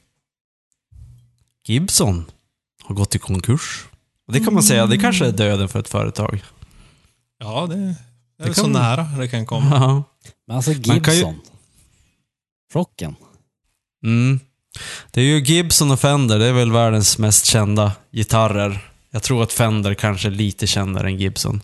Gibson 1.67 2.25
har 2.85 2.95
gått 2.95 3.15
i 3.15 3.19
konkurs. 3.19 3.87
Och 4.27 4.33
det 4.33 4.41
kan 4.41 4.55
man 4.55 4.63
säga, 4.63 4.87
det 4.87 4.99
kanske 4.99 5.27
är 5.27 5.33
döden 5.33 5.69
för 5.69 5.79
ett 5.81 5.89
företag. 5.89 6.45
Ja, 7.39 7.67
det, 7.71 7.75
det 7.77 7.83
är 7.83 7.95
Det 8.39 8.45
väl 8.45 8.55
så 8.55 8.63
kan- 8.63 8.73
nära 8.73 9.03
det 9.03 9.29
kan 9.29 9.47
komma. 9.47 9.67
Ja. 9.77 10.03
Men 10.47 10.57
alltså 10.57 10.71
Man 10.71 11.01
kan 11.01 11.15
ju- 11.15 11.21
Gibson. 11.21 11.41
Rocken. 12.73 13.17
Mm. 14.05 14.41
Det 15.11 15.21
är 15.21 15.25
ju 15.25 15.39
Gibson 15.41 15.91
och 15.91 16.01
Fender, 16.01 16.39
det 16.39 16.47
är 16.47 16.53
väl 16.53 16.73
världens 16.73 17.19
mest 17.19 17.47
kända 17.47 17.93
gitarrer. 18.13 18.91
Jag 19.11 19.23
tror 19.23 19.43
att 19.43 19.53
Fender 19.53 19.95
kanske 19.95 20.29
är 20.29 20.33
lite 20.33 20.67
kändare 20.67 21.07
än 21.07 21.17
Gibson. 21.19 21.61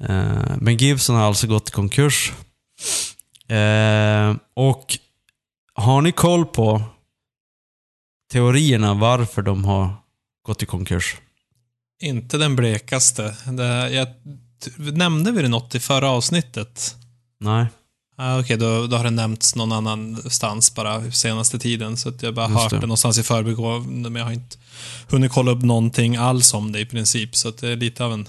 Eh, 0.00 0.56
Men 0.60 0.76
Gibson 0.76 1.16
har 1.16 1.22
alltså 1.22 1.46
gått 1.46 1.68
i 1.68 1.72
konkurs. 1.72 2.32
Eh, 3.48 4.36
Och 4.54 4.98
har 5.74 6.02
ni 6.02 6.12
koll 6.12 6.46
på 6.46 6.82
teorierna 8.32 8.94
varför 8.94 9.42
de 9.42 9.64
har 9.64 9.94
gått 10.42 10.62
i 10.62 10.66
konkurs? 10.66 11.16
Inte 12.02 12.38
den 12.38 12.56
blekaste. 12.56 13.36
Det, 13.46 13.90
jag, 13.90 14.08
nämnde 14.76 15.32
vi 15.32 15.42
det 15.42 15.48
något 15.48 15.74
i 15.74 15.80
förra 15.80 16.10
avsnittet? 16.10 16.96
Nej. 17.40 17.66
Ah, 18.22 18.40
Okej, 18.40 18.56
då, 18.56 18.86
då 18.86 18.96
har 18.96 19.04
det 19.04 19.10
nämnts 19.10 19.54
någon 19.54 19.72
annanstans 19.72 20.74
bara 20.74 21.10
senaste 21.12 21.58
tiden. 21.58 21.96
Så 21.96 22.08
att 22.08 22.22
jag 22.22 22.34
bara 22.34 22.48
Just 22.48 22.60
hört 22.60 22.70
det. 22.70 22.76
det. 22.76 22.80
någonstans 22.80 23.18
i 23.18 23.22
förbigående, 23.22 24.10
men 24.10 24.20
jag 24.20 24.26
har 24.26 24.32
inte 24.32 24.56
hunnit 25.08 25.32
kolla 25.32 25.50
upp 25.52 25.62
någonting 25.62 26.16
alls 26.16 26.54
om 26.54 26.72
det 26.72 26.80
i 26.80 26.86
princip. 26.86 27.36
Så 27.36 27.48
att 27.48 27.58
det 27.58 27.68
är 27.68 27.76
lite 27.76 28.04
av 28.04 28.12
en 28.12 28.28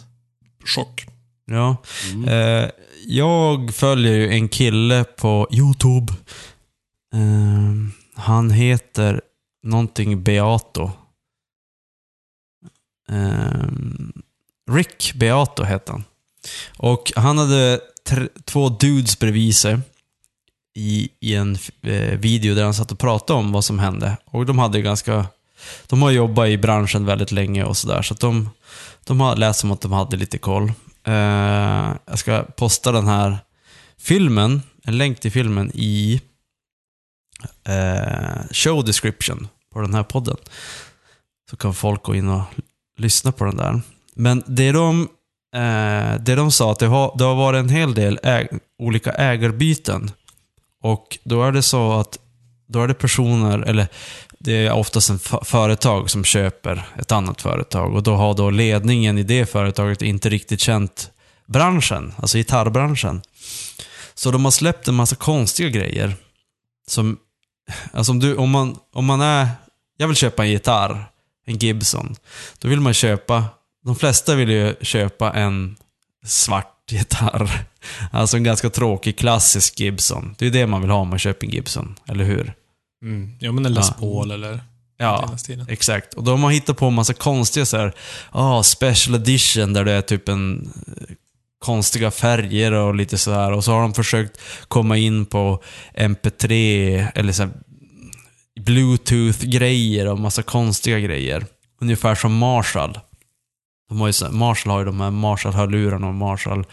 chock. 0.65 1.05
Ja. 1.45 1.77
Mm. 2.11 2.29
Eh, 2.29 2.69
jag 3.07 3.73
följer 3.73 4.13
ju 4.13 4.31
en 4.31 4.49
kille 4.49 5.03
på 5.03 5.47
YouTube. 5.51 6.13
Eh, 7.13 7.73
han 8.15 8.51
heter 8.51 9.21
någonting 9.63 10.23
Beato. 10.23 10.91
Eh, 13.09 13.67
Rick 14.71 15.13
Beato 15.15 15.63
heter 15.63 15.91
han. 15.91 16.03
Och 16.77 17.11
han 17.15 17.37
hade 17.37 17.79
två 18.45 18.69
dudes 18.69 19.19
bredvid 19.19 19.55
sig 19.55 19.79
i, 20.75 21.09
i 21.19 21.35
en 21.35 21.57
eh, 21.81 22.19
video 22.19 22.55
där 22.55 22.63
han 22.63 22.73
satt 22.73 22.91
och 22.91 22.99
pratade 22.99 23.39
om 23.39 23.51
vad 23.51 23.65
som 23.65 23.79
hände. 23.79 24.17
Och 24.25 24.45
de 24.45 24.59
hade 24.59 24.81
ganska... 24.81 25.25
De 25.87 26.01
har 26.01 26.11
jobbat 26.11 26.47
i 26.47 26.57
branschen 26.57 27.05
väldigt 27.05 27.31
länge 27.31 27.63
och 27.63 27.77
sådär, 27.77 28.01
så 28.01 28.13
att 28.13 28.19
de, 28.19 28.49
de 29.05 29.19
har 29.19 29.35
läst 29.35 29.59
som 29.59 29.71
att 29.71 29.81
de 29.81 29.91
hade 29.91 30.17
lite 30.17 30.37
koll. 30.37 30.71
Eh, 31.03 31.95
jag 32.05 32.19
ska 32.19 32.43
posta 32.43 32.91
den 32.91 33.07
här 33.07 33.37
filmen, 33.97 34.61
en 34.83 34.97
länk 34.97 35.19
till 35.19 35.31
filmen 35.31 35.71
i 35.73 36.21
eh, 37.67 38.41
show 38.51 38.85
description 38.85 39.47
på 39.73 39.81
den 39.81 39.93
här 39.93 40.03
podden. 40.03 40.37
Så 41.49 41.57
kan 41.57 41.73
folk 41.73 42.03
gå 42.03 42.15
in 42.15 42.29
och 42.29 42.43
lyssna 42.97 43.31
på 43.31 43.45
den 43.45 43.57
där. 43.57 43.81
Men 44.15 44.43
det 44.47 44.71
de, 44.71 45.09
eh, 45.55 46.21
det 46.21 46.35
de 46.35 46.51
sa 46.51 46.71
att 46.71 46.79
det 46.79 46.87
har, 46.87 47.15
det 47.17 47.23
har 47.23 47.35
varit 47.35 47.59
en 47.59 47.69
hel 47.69 47.93
del 47.93 48.19
äg, 48.23 48.47
olika 48.79 49.11
ägarbyten. 49.11 50.11
Och 50.83 51.17
då 51.23 51.43
är 51.43 51.51
det 51.51 51.61
så 51.61 51.91
att 51.91 52.17
då 52.67 52.81
är 52.81 52.87
det 52.87 52.93
personer, 52.93 53.59
eller 53.59 53.87
det 54.39 54.65
är 54.65 54.71
oftast 54.71 55.09
en 55.09 55.19
företag 55.43 56.09
som 56.09 56.23
köper 56.23 56.87
ett 56.99 57.11
annat 57.11 57.41
företag 57.41 57.95
och 57.95 58.03
då 58.03 58.15
har 58.15 58.33
då 58.33 58.49
ledningen 58.49 59.17
i 59.17 59.23
det 59.23 59.45
företaget 59.45 60.01
inte 60.01 60.29
riktigt 60.29 60.59
känt 60.59 61.11
branschen, 61.45 62.13
alltså 62.17 62.37
gitarrbranschen. 62.37 63.21
Så 64.13 64.31
de 64.31 64.45
har 64.45 64.51
släppt 64.51 64.87
en 64.87 64.95
massa 64.95 65.15
konstiga 65.15 65.69
grejer. 65.69 66.15
Som, 66.87 67.17
alltså 67.93 68.11
om, 68.11 68.19
du, 68.19 68.35
om, 68.35 68.49
man, 68.49 68.77
om 68.93 69.05
man 69.05 69.21
är, 69.21 69.47
jag 69.97 70.07
vill 70.07 70.15
köpa 70.15 70.43
en 70.43 70.51
gitarr, 70.51 71.05
en 71.45 71.57
Gibson. 71.57 72.15
Då 72.59 72.67
vill 72.67 72.79
man 72.79 72.93
köpa, 72.93 73.45
de 73.85 73.95
flesta 73.95 74.35
vill 74.35 74.49
ju 74.49 74.75
köpa 74.81 75.31
en 75.33 75.75
svart 76.25 76.77
gitarr. 76.91 77.65
Alltså 78.11 78.37
en 78.37 78.43
ganska 78.43 78.69
tråkig 78.69 79.17
klassisk 79.17 79.79
Gibson. 79.79 80.35
Det 80.37 80.45
är 80.45 80.49
det 80.51 80.67
man 80.67 80.81
vill 80.81 80.89
ha 80.89 80.97
om 80.97 81.07
man 81.09 81.19
köper 81.19 81.45
en 81.47 81.51
Gibson, 81.53 81.95
eller 82.07 82.23
hur? 82.23 82.53
Mm. 83.03 83.35
Ja, 83.39 83.51
men 83.51 83.65
en 83.65 83.73
Les 83.73 83.87
Ja. 83.87 83.93
Paul 83.99 84.31
eller 84.31 84.59
Ja, 84.97 85.25
den 85.29 85.39
stilen. 85.39 85.65
exakt. 85.69 86.13
Och 86.13 86.23
de 86.23 86.43
har 86.43 86.51
hittat 86.51 86.77
på 86.77 86.85
en 86.85 86.93
massa 86.93 87.13
konstiga 87.13 87.65
så 87.65 87.77
här, 87.77 87.93
ah, 88.31 88.63
special 88.63 89.15
edition 89.15 89.73
där 89.73 89.85
det 89.85 89.91
är 89.91 90.01
typ 90.01 90.29
en 90.29 90.71
eh, 90.87 91.15
konstiga 91.65 92.11
färger 92.11 92.71
och 92.71 92.95
lite 92.95 93.17
så 93.17 93.31
här. 93.31 93.51
Och 93.51 93.63
så 93.63 93.71
har 93.71 93.81
de 93.81 93.93
försökt 93.93 94.39
komma 94.67 94.97
in 94.97 95.25
på 95.25 95.63
MP3 95.97 97.07
eller 97.15 97.33
så 97.33 97.49
Bluetooth-grejer 98.59 100.07
och 100.07 100.19
massa 100.19 100.43
konstiga 100.43 100.99
grejer. 100.99 101.45
Ungefär 101.81 102.15
som 102.15 102.37
Marshall. 102.37 102.99
De 103.91 104.01
har 104.01 104.07
ju, 104.07 104.29
Marshall 104.31 104.71
har 104.71 104.79
ju 104.79 104.85
de 104.85 105.01
här 105.01 105.11
Marshall-hörlurarna 105.11 106.07
och 106.07 106.13
Marshall 106.13 106.65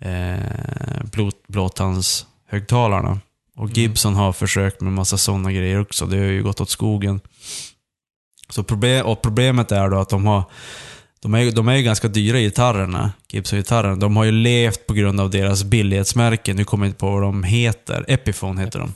eh, 0.00 1.04
blå- 1.12 1.30
blåtandshögtalarna. 1.48 3.20
Och 3.56 3.70
Gibson 3.70 4.14
har 4.14 4.32
försökt 4.32 4.80
med 4.80 4.92
massa 4.92 5.18
sådana 5.18 5.52
grejer 5.52 5.80
också. 5.80 6.06
Det 6.06 6.16
har 6.18 6.24
ju 6.24 6.42
gått 6.42 6.60
åt 6.60 6.70
skogen. 6.70 7.20
Så 8.48 8.62
problem, 8.62 9.06
och 9.06 9.22
problemet 9.22 9.72
är 9.72 9.88
då 9.90 9.98
att 9.98 10.08
de 10.08 10.26
har 10.26 10.42
de 11.20 11.34
är, 11.34 11.52
de 11.52 11.68
är 11.68 11.74
ju 11.76 11.82
ganska 11.82 12.08
dyra 12.08 12.38
gitarrerna, 12.40 13.12
Gibson-gitarrerna. 13.28 13.96
De 13.96 14.16
har 14.16 14.24
ju 14.24 14.30
levt 14.32 14.86
på 14.86 14.94
grund 14.94 15.20
av 15.20 15.30
deras 15.30 15.64
billighetsmärken. 15.64 16.56
Nu 16.56 16.64
kommer 16.64 16.86
jag 16.86 16.88
inte 16.90 16.98
på 16.98 17.10
vad 17.10 17.22
de 17.22 17.44
heter. 17.44 18.04
Epiphone 18.08 18.60
heter 18.60 18.78
de. 18.78 18.94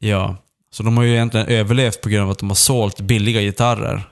Ja. 0.00 0.36
Så 0.70 0.82
de 0.82 0.96
har 0.96 1.04
ju 1.04 1.12
egentligen 1.12 1.46
överlevt 1.46 2.00
på 2.00 2.08
grund 2.08 2.24
av 2.24 2.30
att 2.30 2.38
de 2.38 2.50
har 2.50 2.54
sålt 2.54 3.00
billiga 3.00 3.40
gitarrer. 3.40 4.02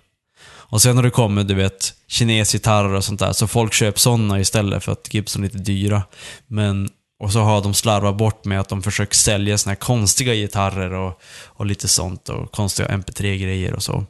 Och 0.68 0.82
sen 0.82 0.96
har 0.96 1.02
det 1.02 1.10
kommit, 1.10 1.48
du 1.48 1.54
vet, 1.54 1.94
kinesgitarrer 2.08 2.92
och 2.92 3.04
sånt 3.04 3.20
där. 3.20 3.32
Så 3.32 3.46
folk 3.46 3.72
köper 3.72 4.00
sådana 4.00 4.40
istället 4.40 4.84
för 4.84 4.92
att 4.92 5.14
Gibson 5.14 5.44
är 5.44 5.48
lite 5.48 5.58
dyra. 5.58 6.02
Men 6.46 6.90
Och 7.18 7.32
så 7.32 7.40
har 7.40 7.62
de 7.62 7.74
slarvat 7.74 8.16
bort 8.16 8.44
med 8.44 8.60
att 8.60 8.68
de 8.68 8.82
försöker 8.82 9.14
sälja 9.14 9.58
såna 9.58 9.70
här 9.70 9.76
konstiga 9.76 10.34
gitarrer 10.34 10.92
och, 10.92 11.20
och 11.44 11.66
lite 11.66 11.88
sånt 11.88 12.28
och 12.28 12.52
konstiga 12.52 12.88
MP3-grejer 12.88 13.72
och 13.72 13.82
så. 13.82 14.04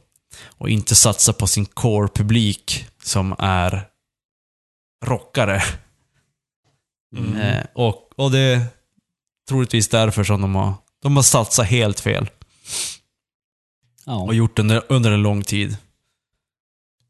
Och 0.45 0.69
inte 0.69 0.95
satsa 0.95 1.33
på 1.33 1.47
sin 1.47 1.65
core-publik 1.65 2.85
som 3.03 3.35
är 3.39 3.87
rockare. 5.05 5.63
Mm. 7.17 7.35
Eh, 7.35 7.65
och, 7.75 8.11
och 8.15 8.31
det 8.31 8.39
är 8.39 8.61
troligtvis 9.49 9.87
därför 9.87 10.23
som 10.23 10.41
de 10.41 10.55
har, 10.55 10.73
de 11.01 11.15
har 11.15 11.23
satsat 11.23 11.67
helt 11.67 11.99
fel. 11.99 12.29
Ja. 14.05 14.21
Och 14.21 14.35
gjort 14.35 14.55
det 14.55 14.61
under, 14.61 14.83
under 14.89 15.11
en 15.11 15.21
lång 15.21 15.43
tid. 15.43 15.77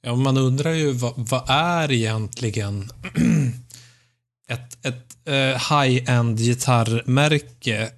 Ja, 0.08 0.16
man 0.16 0.38
undrar 0.38 0.72
ju 0.72 0.92
vad, 0.92 1.14
vad 1.16 1.50
är 1.50 1.92
egentligen 1.92 2.92
ett, 4.48 4.86
ett 4.86 5.18
eh, 5.26 5.80
high-end 5.80 6.40
gitarrmärke? 6.40 7.92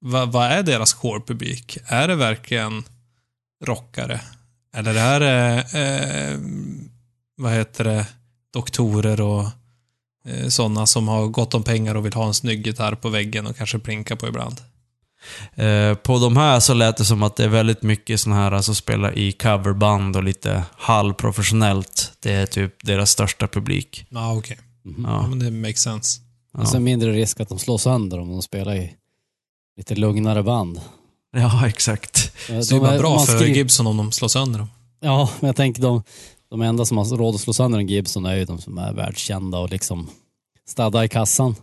Vad, 0.00 0.32
vad 0.32 0.46
är 0.46 0.62
deras 0.62 0.92
core-publik? 0.94 1.78
Är 1.86 2.08
det 2.08 2.14
verkligen 2.14 2.84
rockare? 3.64 4.20
Eller 4.74 4.94
är 4.94 5.20
det, 5.20 5.64
eh, 5.78 6.38
vad 7.36 7.52
heter 7.52 7.84
det, 7.84 8.06
doktorer 8.52 9.20
och 9.20 9.44
eh, 10.24 10.48
sådana 10.48 10.86
som 10.86 11.08
har 11.08 11.26
gott 11.26 11.54
om 11.54 11.62
pengar 11.62 11.94
och 11.94 12.06
vill 12.06 12.14
ha 12.14 12.26
en 12.26 12.34
snygg 12.34 12.66
gitarr 12.66 12.94
på 12.94 13.08
väggen 13.08 13.46
och 13.46 13.56
kanske 13.56 13.78
plinka 13.78 14.16
på 14.16 14.28
ibland? 14.28 14.60
Eh, 15.54 15.94
på 15.94 16.18
de 16.18 16.36
här 16.36 16.60
så 16.60 16.74
lät 16.74 16.96
det 16.96 17.04
som 17.04 17.22
att 17.22 17.36
det 17.36 17.44
är 17.44 17.48
väldigt 17.48 17.82
mycket 17.82 18.20
såna 18.20 18.36
här 18.36 18.60
som 18.62 18.74
spelar 18.74 19.18
i 19.18 19.32
coverband 19.32 20.16
och 20.16 20.22
lite 20.24 20.62
halvprofessionellt. 20.76 22.12
Det 22.20 22.32
är 22.32 22.46
typ 22.46 22.74
deras 22.84 23.10
största 23.10 23.48
publik. 23.48 24.06
Ja, 24.10 24.36
okej. 24.36 24.58
Mhm. 24.84 25.04
Ja, 25.08 25.10
Ja. 25.22 25.28
men 25.28 25.38
det 25.38 25.50
makes 25.50 25.82
sense. 25.82 26.20
Och 26.58 26.68
sen 26.68 26.84
mindre 26.84 27.12
risk 27.12 27.40
att 27.40 27.48
de 27.48 27.58
slår 27.58 27.78
sönder 27.78 28.20
om 28.20 28.28
de 28.28 28.42
spelar 28.42 28.74
i 28.74 28.92
lite 29.76 29.94
lugnare 29.94 30.42
band. 30.42 30.80
ja, 31.36 31.66
exakt. 31.66 32.16
Så 32.46 32.52
det 32.52 32.76
är 32.76 32.80
bara 32.80 32.98
bra 32.98 33.18
för 33.18 33.36
skriver- 33.38 33.54
Gibson 33.54 33.86
om 33.86 33.96
de 33.96 34.12
slår 34.12 34.28
sönder 34.28 34.58
dem. 34.58 34.68
Ja, 35.00 35.30
men 35.40 35.46
jag 35.46 35.56
tänker 35.56 35.82
de, 35.82 36.02
de 36.50 36.62
enda 36.62 36.84
som 36.84 36.96
har 36.98 37.04
råd 37.04 37.34
att 37.34 37.40
slå 37.40 37.52
sönder 37.52 37.78
en 37.78 37.86
Gibson 37.88 38.26
är 38.26 38.34
ju 38.36 38.44
de 38.44 38.58
som 38.58 38.78
är 38.78 38.92
världskända 38.92 39.58
och 39.58 39.70
liksom 39.70 40.10
stadda 40.68 41.04
i 41.04 41.08
kassan. 41.08 41.54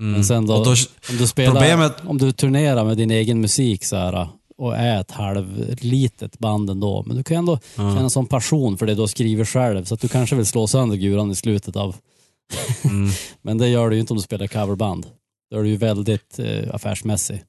Mm. 0.00 0.12
Men 0.12 0.24
sen 0.24 0.46
då, 0.46 0.64
då 0.64 0.70
om 1.10 1.16
du 1.18 1.26
spelar, 1.26 1.52
problemet- 1.52 2.06
om 2.06 2.18
du 2.18 2.32
turnerar 2.32 2.84
med 2.84 2.96
din 2.96 3.10
egen 3.10 3.40
musik 3.40 3.84
så 3.84 3.96
här 3.96 4.28
och 4.56 4.76
är 4.76 5.00
ett 5.00 5.10
halvlitet 5.10 6.38
band 6.38 6.70
ändå, 6.70 7.04
men 7.06 7.16
du 7.16 7.22
kan 7.22 7.36
ändå 7.36 7.58
ja, 7.76 7.96
känna 7.96 8.10
sån 8.10 8.26
passion 8.26 8.78
för 8.78 8.86
det 8.86 8.94
du 8.94 9.00
har 9.00 9.06
skrivit 9.06 9.48
själv 9.48 9.84
så 9.84 9.94
att 9.94 10.00
du 10.00 10.08
kanske 10.08 10.36
vill 10.36 10.46
slå 10.46 10.66
sönder 10.66 10.96
guran 10.96 11.30
i 11.30 11.34
slutet 11.34 11.76
av, 11.76 11.96
mm, 12.84 13.10
men 13.42 13.58
det 13.58 13.68
gör 13.68 13.90
du 13.90 13.96
ju 13.96 14.00
inte 14.00 14.12
om 14.12 14.16
du 14.16 14.22
spelar 14.22 14.46
coverband. 14.46 15.06
Då 15.50 15.58
är 15.58 15.62
du 15.62 15.68
ju 15.68 15.76
väldigt 15.76 16.38
eh, 16.38 16.74
affärsmässig. 16.74 17.42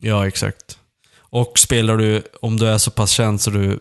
ja, 0.00 0.26
exakt. 0.26 0.78
Och 1.16 1.58
spelar 1.58 1.96
du, 1.96 2.22
om 2.42 2.56
du 2.56 2.66
är 2.68 2.78
så 2.78 2.90
pass 2.90 3.10
känd 3.10 3.40
så 3.40 3.50
du 3.50 3.80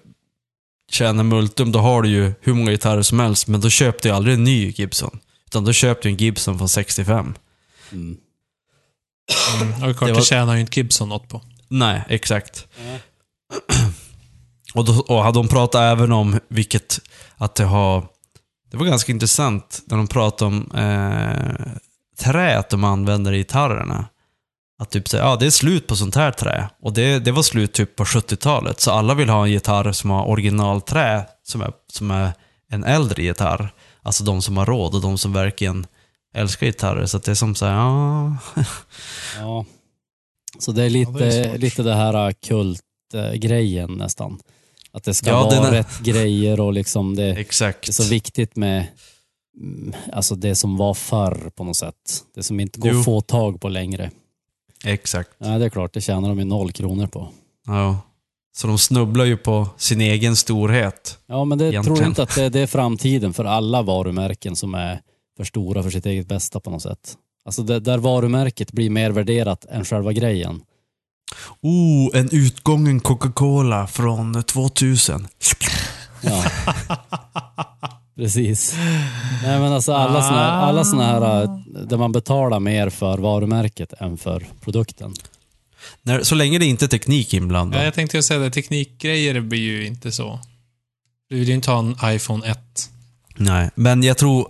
tjänar 0.92 1.24
multum, 1.24 1.72
då 1.72 1.80
har 1.80 2.02
du 2.02 2.10
ju 2.10 2.34
hur 2.42 2.54
många 2.54 2.72
gitarrer 2.72 3.02
som 3.02 3.20
helst, 3.20 3.48
men 3.48 3.62
då 3.62 3.70
köper 3.70 4.10
du 4.10 4.10
aldrig 4.10 4.34
en 4.36 4.44
ny 4.44 4.70
Gibson. 4.72 5.20
Utan 5.46 5.66
då 5.66 5.74
köper 5.74 6.04
du 6.04 6.10
en 6.10 6.18
Gibson 6.18 6.58
från 6.58 6.70
65. 6.70 7.34
Mm. 7.94 8.18
Mm. 9.62 9.74
Och 9.74 9.80
klart, 9.98 10.00
Det 10.00 10.06
det, 10.06 10.14
var- 10.14 10.22
tjänar 10.22 10.54
ju 10.56 10.62
inte 10.62 10.80
Gibson 10.80 11.10
något 11.10 11.30
på. 11.30 11.42
Nej, 11.68 12.04
exakt. 12.08 12.68
Och, 14.74 14.86
då, 14.86 15.00
och 15.00 15.34
de 15.34 15.48
pratade 15.48 15.86
även 15.86 16.12
om 16.12 16.40
vilket, 16.48 17.00
att 17.38 17.56
det 17.56 17.64
har, 17.64 18.08
det 18.72 18.78
var 18.78 18.86
ganska 18.86 19.12
intressant 19.12 19.82
när 19.86 19.98
de 19.98 20.08
pratade 20.08 20.46
om 20.56 20.72
eh, 20.72 21.66
träet 22.20 22.70
de 22.70 22.84
använder 22.84 23.34
i 23.34 23.38
gitarrerna. 23.38 24.06
Att 24.80 24.92
typ 24.92 25.08
säga, 25.08 25.24
ja 25.24 25.36
det 25.36 25.46
är 25.46 25.50
slut 25.50 25.88
på 25.88 25.96
sånt 25.96 26.16
här 26.16 26.32
trä. 26.32 26.70
Och 26.82 26.94
det, 26.94 27.20
det 27.20 27.32
var 27.32 27.44
slut 27.44 27.74
typ 27.74 27.96
på 27.96 28.04
70-talet. 28.04 28.80
Så 28.82 28.92
alla 28.92 29.14
vill 29.14 29.30
ha 29.30 29.46
en 29.46 29.52
gitarr 29.52 29.92
som 29.92 30.10
har 30.10 30.26
originalträ, 30.26 31.26
som 31.44 31.62
är, 31.62 31.72
som 31.88 32.12
är 32.12 32.32
en 32.70 32.84
äldre 32.84 33.24
gitarr. 33.24 33.74
Alltså 34.02 34.24
de 34.24 34.42
som 34.42 34.58
har 34.58 34.66
råd 34.66 34.96
och 34.96 35.02
de 35.02 35.18
som 35.18 35.34
verkligen 35.34 35.86
älskar 36.34 36.66
gitarrer. 36.68 37.06
Så 37.06 37.18
att 37.18 37.24
det 37.24 37.32
är 37.32 37.36
som 37.36 37.56
så 37.56 37.66
här, 37.66 37.74
ja... 37.74 38.38
Ja. 39.40 39.66
Så 40.60 40.72
det 40.72 40.84
är 40.84 40.90
lite, 40.90 41.12
Ja, 41.12 41.18
det 41.20 41.26
är 41.40 41.44
svårt. 41.50 41.60
lite 41.60 41.84
det 41.84 41.96
här 41.96 42.32
kultgrejen 42.32 43.92
nästan. 43.92 44.40
Att 44.92 45.04
det 45.04 45.14
ska 45.14 45.30
Ja, 45.30 45.40
vara 45.44 45.50
den 45.56 45.64
är- 45.66 45.72
rätt 45.72 46.00
grejer 46.00 46.60
och 46.60 46.74
liksom 46.74 47.16
det, 47.16 47.30
Exakt. 47.30 47.82
det 47.86 47.90
är 47.90 47.94
så 47.94 48.04
viktigt 48.10 48.56
med 48.56 48.88
mm, 49.62 49.94
alltså 50.14 50.36
det 50.36 50.56
som 50.56 50.78
var 50.78 50.94
förr 50.94 51.50
på 51.56 51.64
något 51.64 51.78
sätt. 51.78 52.24
Det 52.36 52.44
som 52.44 52.60
inte 52.60 52.80
går 52.80 52.92
Jo. 52.92 53.00
att 53.00 53.06
få 53.06 53.22
tag 53.22 53.62
på 53.62 53.70
längre. 53.70 54.12
Exakt. 54.86 55.30
Ja, 55.38 55.48
det 55.48 55.66
är 55.66 55.70
klart, 55.70 55.94
det 55.94 56.02
tjänar 56.02 56.30
de 56.30 56.40
ju 56.40 56.46
noll 56.46 56.72
kronor 56.72 57.08
på. 57.08 57.28
Ja. 57.68 58.00
Så 58.56 58.68
de 58.68 58.78
snubblar 58.78 59.26
ju 59.26 59.38
på 59.38 59.68
sin 59.78 60.02
egen 60.02 60.36
storhet. 60.36 61.18
Ja, 61.26 61.46
men 61.46 61.58
det 61.58 61.64
Egentligen. 61.66 61.84
tror 61.86 62.00
jag 62.00 62.12
inte 62.12 62.24
att 62.24 62.36
det, 62.36 62.50
det 62.50 62.60
är 62.60 62.68
framtiden 62.68 63.34
för 63.34 63.46
alla 63.46 63.82
varumärken 63.82 64.56
som 64.56 64.74
är 64.76 65.02
för 65.38 65.44
stora 65.44 65.84
för 65.84 65.90
sitt 65.90 66.06
eget 66.06 66.28
bästa 66.28 66.60
på 66.60 66.70
något 66.70 66.82
sätt. 66.82 67.18
Alltså 67.46 67.64
det, 67.64 67.80
där 67.80 67.98
varumärket 67.98 68.72
blir 68.72 68.90
mer 68.90 69.12
värderat 69.12 69.66
än 69.66 69.86
själva 69.86 70.14
grejen. 70.14 70.62
Oh, 71.62 72.18
en 72.20 72.30
utgången 72.32 73.00
Coca-Cola 73.00 73.88
från 73.88 74.44
2000. 74.44 75.28
Ja. 76.22 76.44
Precis. 78.16 78.74
Nej 79.44 79.60
men 79.60 79.74
alltså 79.74 79.94
alla 79.94 80.22
såna, 80.22 80.38
här- 80.38 80.62
alla 80.62 80.84
såna 80.84 81.04
här 81.06 81.44
äh, 81.44 81.50
där 81.88 81.98
man 81.98 82.12
betalar 82.12 82.60
mer 82.60 82.90
för 82.90 83.18
varumärket 83.18 83.94
än 83.94 84.18
för 84.18 84.48
produkten. 84.62 85.14
När, 86.02 86.24
så 86.24 86.36
länge 86.36 86.60
det 86.60 86.66
inte 86.66 86.86
är 86.86 86.88
teknik 86.88 87.34
inblandad. 87.34 87.80
Ja, 87.82 87.86
jag 87.86 87.94
tänkte 87.94 88.24
säga 88.24 88.40
det, 88.40 88.52
teknikgrejer 88.52 89.40
blir 89.42 89.60
ju 89.60 89.86
inte 89.88 90.12
så. 90.12 90.40
Du 91.30 91.36
vill 91.40 91.48
ju 91.48 91.54
inte 91.56 91.72
ha 91.72 91.80
en 91.80 92.16
iPhone 92.16 92.48
1. 92.48 92.60
Nej, 93.36 93.70
men 93.76 94.04
jag 94.04 94.18
tror 94.18 94.48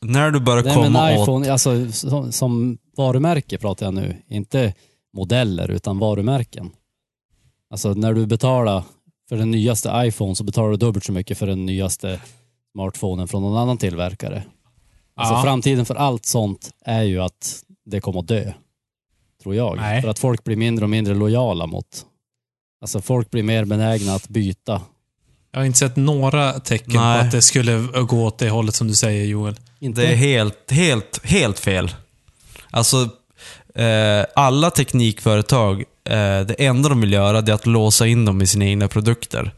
när 0.00 0.30
du 0.30 0.40
börjar 0.40 0.64
Nej 0.64 0.74
komma 0.74 0.88
men 0.90 1.18
åt... 1.18 1.22
iPhone, 1.22 1.52
alltså 1.52 1.92
som, 1.92 2.32
som 2.32 2.78
varumärke 2.96 3.58
pratar 3.58 3.86
jag 3.86 3.94
nu. 3.94 4.16
Inte 4.28 4.74
modeller 5.16 5.70
utan 5.70 5.98
varumärken. 5.98 6.70
Alltså 7.70 7.94
när 7.94 8.14
du 8.14 8.26
betalar 8.26 8.82
för 9.28 9.36
den 9.36 9.50
nyaste 9.50 9.92
iPhone 9.94 10.36
så 10.36 10.44
betalar 10.44 10.70
du 10.70 10.76
dubbelt 10.76 11.04
så 11.04 11.12
mycket 11.12 11.38
för 11.38 11.46
den 11.46 11.66
nyaste 11.66 12.20
smartphonen 12.72 13.28
från 13.28 13.42
någon 13.42 13.56
annan 13.56 13.78
tillverkare. 13.78 14.44
Alltså 15.16 15.34
Ja. 15.34 15.42
framtiden 15.42 15.86
för 15.86 15.94
allt 15.94 16.26
sånt 16.26 16.70
är 16.84 17.02
ju 17.02 17.20
att 17.22 17.64
det 17.84 18.00
kommer 18.00 18.20
att 18.20 18.28
dö. 18.28 18.52
Tror 19.42 19.54
jag. 19.54 19.76
Nej. 19.76 20.02
För 20.02 20.08
att 20.08 20.18
folk 20.18 20.44
blir 20.44 20.56
mindre 20.56 20.84
och 20.84 20.90
mindre 20.90 21.14
lojala 21.14 21.66
mot... 21.66 22.06
Alltså 22.80 23.00
folk 23.00 23.30
blir 23.30 23.42
mer 23.42 23.64
benägna 23.64 24.14
att 24.14 24.28
byta. 24.28 24.82
Jag 25.54 25.60
har 25.60 25.66
inte 25.66 25.78
sett 25.78 25.96
några 25.96 26.52
tecken 26.60 26.94
Nej. 26.94 27.20
på 27.20 27.26
att 27.26 27.32
det 27.32 27.42
skulle 27.42 27.78
gå 28.08 28.24
åt 28.24 28.38
det 28.38 28.50
hållet 28.50 28.74
som 28.74 28.88
du 28.88 28.94
säger 28.94 29.24
Joel. 29.24 29.56
Inte, 29.80 30.00
Det 30.00 30.06
är 30.06 30.16
helt, 30.16 30.70
helt, 30.70 31.20
helt 31.24 31.58
fel. 31.58 31.90
Alltså, 32.70 32.96
eh, 33.74 34.24
alla 34.34 34.70
teknikföretag, 34.70 35.80
eh, 35.80 36.40
det 36.46 36.54
enda 36.66 36.88
de 36.88 37.00
vill 37.00 37.12
göra 37.12 37.38
är 37.38 37.52
att 37.52 37.66
låsa 37.66 38.06
in 38.06 38.24
dem 38.24 38.42
i 38.42 38.46
sina 38.46 38.64
egna 38.64 38.88
produkter. 38.88 39.50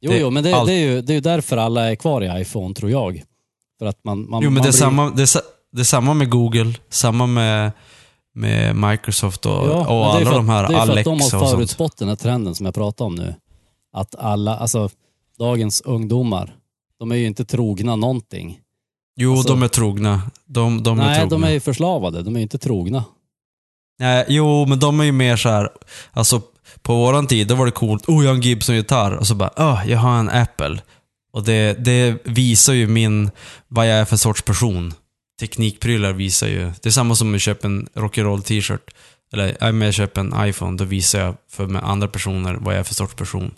jo, 0.00 0.10
det- 0.10 0.18
jo, 0.18 0.30
men 0.30 0.44
det, 0.44 0.52
allt- 0.54 0.66
det, 0.68 0.72
är 0.74 0.78
ju, 0.78 1.00
det 1.02 1.12
är 1.12 1.14
ju 1.14 1.20
därför 1.20 1.56
alla 1.56 1.90
är 1.90 1.94
kvar 1.94 2.22
i 2.38 2.40
iPhone, 2.40 2.74
tror 2.74 2.90
jag. 2.90 3.22
För 3.78 3.86
att 3.86 4.04
man, 4.04 4.30
man, 4.30 4.42
Jo, 4.42 4.50
men 4.50 4.54
man 4.54 4.62
det 4.62 4.68
är, 4.68 4.70
blir- 4.72 4.78
samma, 4.80 5.10
det, 5.10 5.22
är, 5.22 5.40
det 5.72 5.80
är 5.82 5.84
samma 5.84 6.14
med 6.14 6.30
Google, 6.30 6.74
samma 6.90 7.26
med, 7.26 7.72
med 8.34 8.76
Microsoft 8.76 9.46
och, 9.46 9.52
Ja, 9.52 9.86
och 9.88 10.14
alla 10.14 10.26
för 10.26 10.32
de 10.36 10.48
här 10.48 10.64
att, 10.64 10.68
Det 10.70 10.74
är 10.74 10.78
för 10.78 10.82
att 10.84 10.90
Alexa 10.90 11.10
de 11.10 11.14
och 11.16 11.20
har 11.22 11.30
sånt. 11.30 11.50
förutspått 11.50 11.96
den 11.96 12.08
här 12.08 12.16
trenden 12.16 12.54
som 12.54 12.66
jag 12.66 12.74
pratar 12.74 13.04
om 13.04 13.14
nu. 13.14 13.34
Att 13.96 14.14
alla, 14.14 14.56
alltså 14.56 14.88
dagens 15.38 15.80
ungdomar, 15.80 16.56
de 16.98 17.12
är 17.12 17.16
ju 17.16 17.26
inte 17.26 17.44
trogna 17.44 17.96
någonting. 17.96 18.60
Jo, 19.16 19.32
Alltså- 19.32 19.48
de 19.48 19.62
är 19.62 19.68
trogna. 19.68 20.22
De, 20.46 20.82
de 20.82 21.00
är 21.00 21.04
Nej, 21.04 21.18
trogna. 21.18 21.30
de 21.30 21.44
är 21.44 21.50
ju 21.52 21.60
förslavade. 21.60 22.22
De 22.22 22.34
är 22.34 22.38
ju 22.38 22.42
inte 22.42 22.58
trogna. 22.58 23.04
Nej, 23.98 24.24
jo, 24.28 24.66
men 24.66 24.78
de 24.78 25.00
är 25.00 25.04
ju 25.04 25.12
mer 25.12 25.36
så 25.36 25.48
här. 25.48 25.68
alltså 26.12 26.42
på 26.82 26.94
våran 26.94 27.26
tid, 27.26 27.48
då 27.48 27.54
var 27.54 27.66
det 27.66 27.72
coolt. 27.72 28.08
Oh, 28.08 28.24
jag 28.24 28.30
har 28.30 28.34
en 28.36 28.42
Gibson-gitarr. 28.42 29.12
Och 29.12 29.26
så 29.26 29.34
bara, 29.34 29.50
oh, 29.56 29.90
jag 29.90 29.98
har 29.98 30.18
en 30.18 30.28
Apple. 30.30 30.82
Och 31.32 31.44
det, 31.44 31.84
det 31.84 32.18
visar 32.24 32.72
ju 32.72 32.86
min, 32.86 33.30
vad 33.68 33.86
jag 33.88 33.94
är 33.96 34.04
för 34.04 34.16
sorts 34.16 34.42
person. 34.42 34.94
Teknikprylar 35.40 36.12
visar 36.12 36.46
ju, 36.48 36.72
det 36.82 36.86
är 36.86 36.90
samma 36.90 37.14
som 37.14 37.28
om 37.28 37.34
jag 37.34 37.40
köper 37.40 37.68
en 37.68 37.88
rock'n'roll 37.94 38.42
t-shirt. 38.42 38.90
Eller 39.32 39.68
om 39.68 39.82
jag 39.82 39.94
köper 39.94 40.20
en 40.20 40.48
iPhone, 40.48 40.76
då 40.76 40.84
visar 40.84 41.20
jag 41.20 41.34
för 41.50 41.76
andra 41.76 42.08
personer 42.08 42.54
vad 42.54 42.74
jag 42.74 42.80
är 42.80 42.84
för 42.84 42.94
sorts 42.94 43.14
person. 43.14 43.54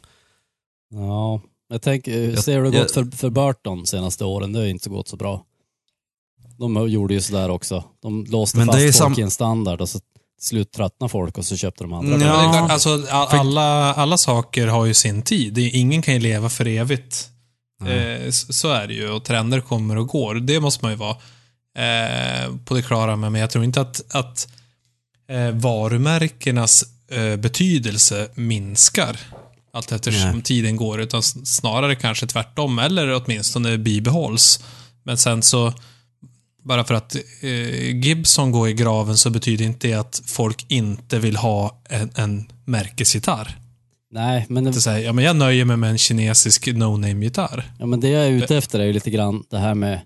Ja, 0.91 1.41
jag 1.69 1.83
tänker, 1.83 2.13
hur 2.13 2.37
ser 2.37 2.61
det 2.63 2.65
jag- 2.69 2.73
gått 2.83 2.93
för, 2.93 3.17
för 3.17 3.31
Burton 3.31 3.87
senaste 3.87 4.25
åren? 4.25 4.53
Det 4.53 4.59
har 4.59 4.65
ju 4.65 4.71
inte 4.71 4.85
så 4.85 4.91
gått 4.91 5.09
så 5.09 5.17
bra. 5.17 5.45
De 6.59 6.89
gjorde 6.89 7.15
ju 7.15 7.21
sådär 7.21 7.49
också. 7.51 7.85
De 8.03 8.25
låste 8.25 8.59
Men 8.59 8.67
det 8.67 8.73
fast 8.73 8.99
folk 8.99 9.15
sam- 9.15 9.21
i 9.21 9.23
en 9.23 9.31
standard 9.31 9.81
och 9.81 9.89
så 9.89 9.99
till 9.99 10.49
slut 10.49 10.73
tröttnade 10.73 11.09
folk 11.11 11.39
och 11.39 11.45
så 11.45 11.57
köpte 11.57 11.85
de 11.85 11.93
andra. 11.93 12.11
Ja. 12.13 12.19
Men 12.19 12.27
det 12.29 12.57
är 12.57 12.59
klart, 12.59 12.71
alltså, 12.71 13.07
alla, 13.11 13.95
alla 13.95 14.19
saker 14.19 14.67
har 14.67 14.85
ju 14.87 14.95
sin 14.95 15.23
tid. 15.23 15.55
Det 15.55 15.63
ingen 15.63 16.03
kan 16.03 16.15
ju 16.15 16.21
leva 16.21 16.49
för 16.49 16.67
evigt. 16.67 17.29
Eh, 17.87 18.31
så 18.31 18.69
är 18.69 18.87
det 18.87 18.95
ju 18.95 19.11
och 19.11 19.25
trender 19.25 19.61
kommer 19.61 19.97
och 19.99 20.07
går. 20.09 20.35
Det 20.35 20.61
måste 20.61 20.85
man 20.85 20.93
ju 20.93 20.99
vara 20.99 21.17
eh, 21.79 22.57
på 22.65 22.75
det 22.75 22.83
klara 22.83 23.17
med, 23.17 23.33
men 23.33 23.41
jag 23.41 23.51
tror 23.51 23.65
inte 23.65 23.81
att, 23.81 24.15
att 24.15 24.49
eh, 25.29 25.51
varumärkenas 25.51 26.85
eh, 27.11 27.37
betydelse 27.37 28.29
minskar 28.35 29.19
allt 29.77 29.93
eftersom 29.93 30.31
Nej. 30.31 30.43
tiden 30.43 30.77
går, 30.77 31.01
utan 31.01 31.23
snarare 31.23 31.95
kanske 31.95 32.27
tvärtom, 32.27 32.79
eller 32.79 33.23
åtminstone 33.25 33.79
bibehålls. 33.79 34.65
Men 35.03 35.19
sen 35.19 35.43
så, 35.43 35.73
bara 36.63 36.85
för 36.85 36.95
att 36.95 37.17
eh, 37.41 37.97
Gibson 37.97 38.53
går 38.53 38.69
i 38.69 38.73
graven 38.73 39.17
så 39.17 39.31
betyder 39.31 39.65
inte 39.65 39.89
det 39.89 39.95
att 39.95 40.23
folk 40.27 40.67
inte 40.69 41.19
vill 41.19 41.37
ha 41.37 41.81
en, 41.89 42.11
en 42.15 42.49
märkesgitarr. 42.65 43.59
Nej, 44.11 44.47
men, 44.49 44.67
Inte 44.67 44.81
säga, 44.81 45.01
ja 45.01 45.13
men 45.13 45.25
jag 45.25 45.37
nöjer 45.37 45.65
mig 45.65 45.77
med 45.77 45.91
en 45.91 45.99
kinesisk 45.99 46.67
no-name-gitarr. 46.67 47.71
ja, 47.79 47.87
men 47.87 48.01
det 48.01 48.09
jag 48.09 48.27
är 48.27 48.31
ute 48.31 48.57
efter 48.57 48.81
är 48.81 48.85
ju 48.85 48.93
lite 48.93 49.11
grann 49.11 49.45
det 49.51 49.59
här 49.59 49.75
med 49.75 50.01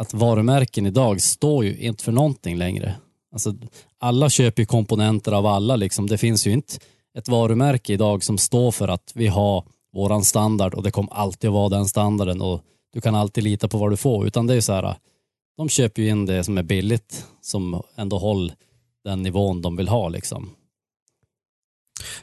att 0.00 0.14
varumärken 0.14 0.86
idag 0.86 1.22
står 1.22 1.64
ju 1.64 1.76
inte 1.76 2.04
för 2.04 2.12
någonting 2.12 2.56
längre. 2.56 2.94
Alltså, 3.32 3.54
alla 4.00 4.30
köper 4.30 4.62
ju 4.62 4.66
komponenter 4.66 5.32
av 5.32 5.46
alla. 5.46 5.76
Liksom. 5.76 6.06
Det 6.06 6.18
finns 6.18 6.46
ju 6.46 6.52
inte 6.52 6.74
ett 7.16 7.28
varumärke 7.28 7.92
idag 7.92 8.24
som 8.24 8.38
står 8.38 8.70
för 8.72 8.88
att 8.88 9.12
vi 9.14 9.26
har 9.26 9.64
våran 9.92 10.24
standard 10.24 10.74
och 10.74 10.82
det 10.82 10.90
kommer 10.90 11.12
alltid 11.12 11.48
att 11.48 11.54
vara 11.54 11.68
den 11.68 11.88
standarden 11.88 12.40
och 12.40 12.62
du 12.92 13.00
kan 13.00 13.14
alltid 13.14 13.44
lita 13.44 13.68
på 13.68 13.78
vad 13.78 13.90
du 13.90 13.96
får. 13.96 14.26
Utan 14.26 14.46
det 14.46 14.54
är 14.54 14.60
så 14.60 14.72
här, 14.72 14.96
de 15.56 15.68
köper 15.68 16.02
ju 16.02 16.08
in 16.08 16.26
det 16.26 16.44
som 16.44 16.58
är 16.58 16.62
billigt 16.62 17.24
som 17.40 17.82
ändå 17.96 18.18
håller 18.18 18.54
den 19.04 19.22
nivån 19.22 19.62
de 19.62 19.76
vill 19.76 19.88
ha. 19.88 20.08
Liksom. 20.08 20.50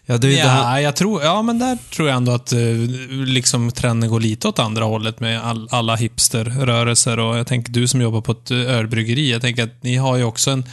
Ja, 0.06 0.18
det 0.18 0.28
är 0.28 0.32
ju 0.32 0.38
Ja, 0.38 0.44
det 0.44 0.50
här, 0.50 0.80
jag 0.80 0.96
tror, 0.96 1.24
ja, 1.24 1.42
men 1.42 1.60
där 1.60 1.78
tror 1.96 2.08
jag 2.08 2.18
ändå 2.18 2.32
att 2.32 2.54
eh, 2.54 2.60
liksom 3.10 3.72
trenden 3.72 4.10
går 4.10 4.20
lite 4.20 4.48
åt 4.48 4.60
andra 4.60 4.84
hållet 4.84 5.20
med 5.20 5.44
all, 5.44 5.68
alla 5.72 5.96
hipsterrörelser 5.96 7.20
och 7.20 7.38
jag 7.38 7.48
tänker 7.48 7.72
du 7.72 7.88
som 7.88 8.02
jobbar 8.02 8.22
på 8.22 8.32
ett 8.32 8.52
eh, 8.52 8.58
ölbryggeri, 8.58 9.32
jag 9.32 9.42
tänker 9.42 9.64
att 9.64 9.84
ni 9.84 9.96
har 9.96 10.18
ju 10.18 10.24
också 10.24 10.52
en 10.52 10.66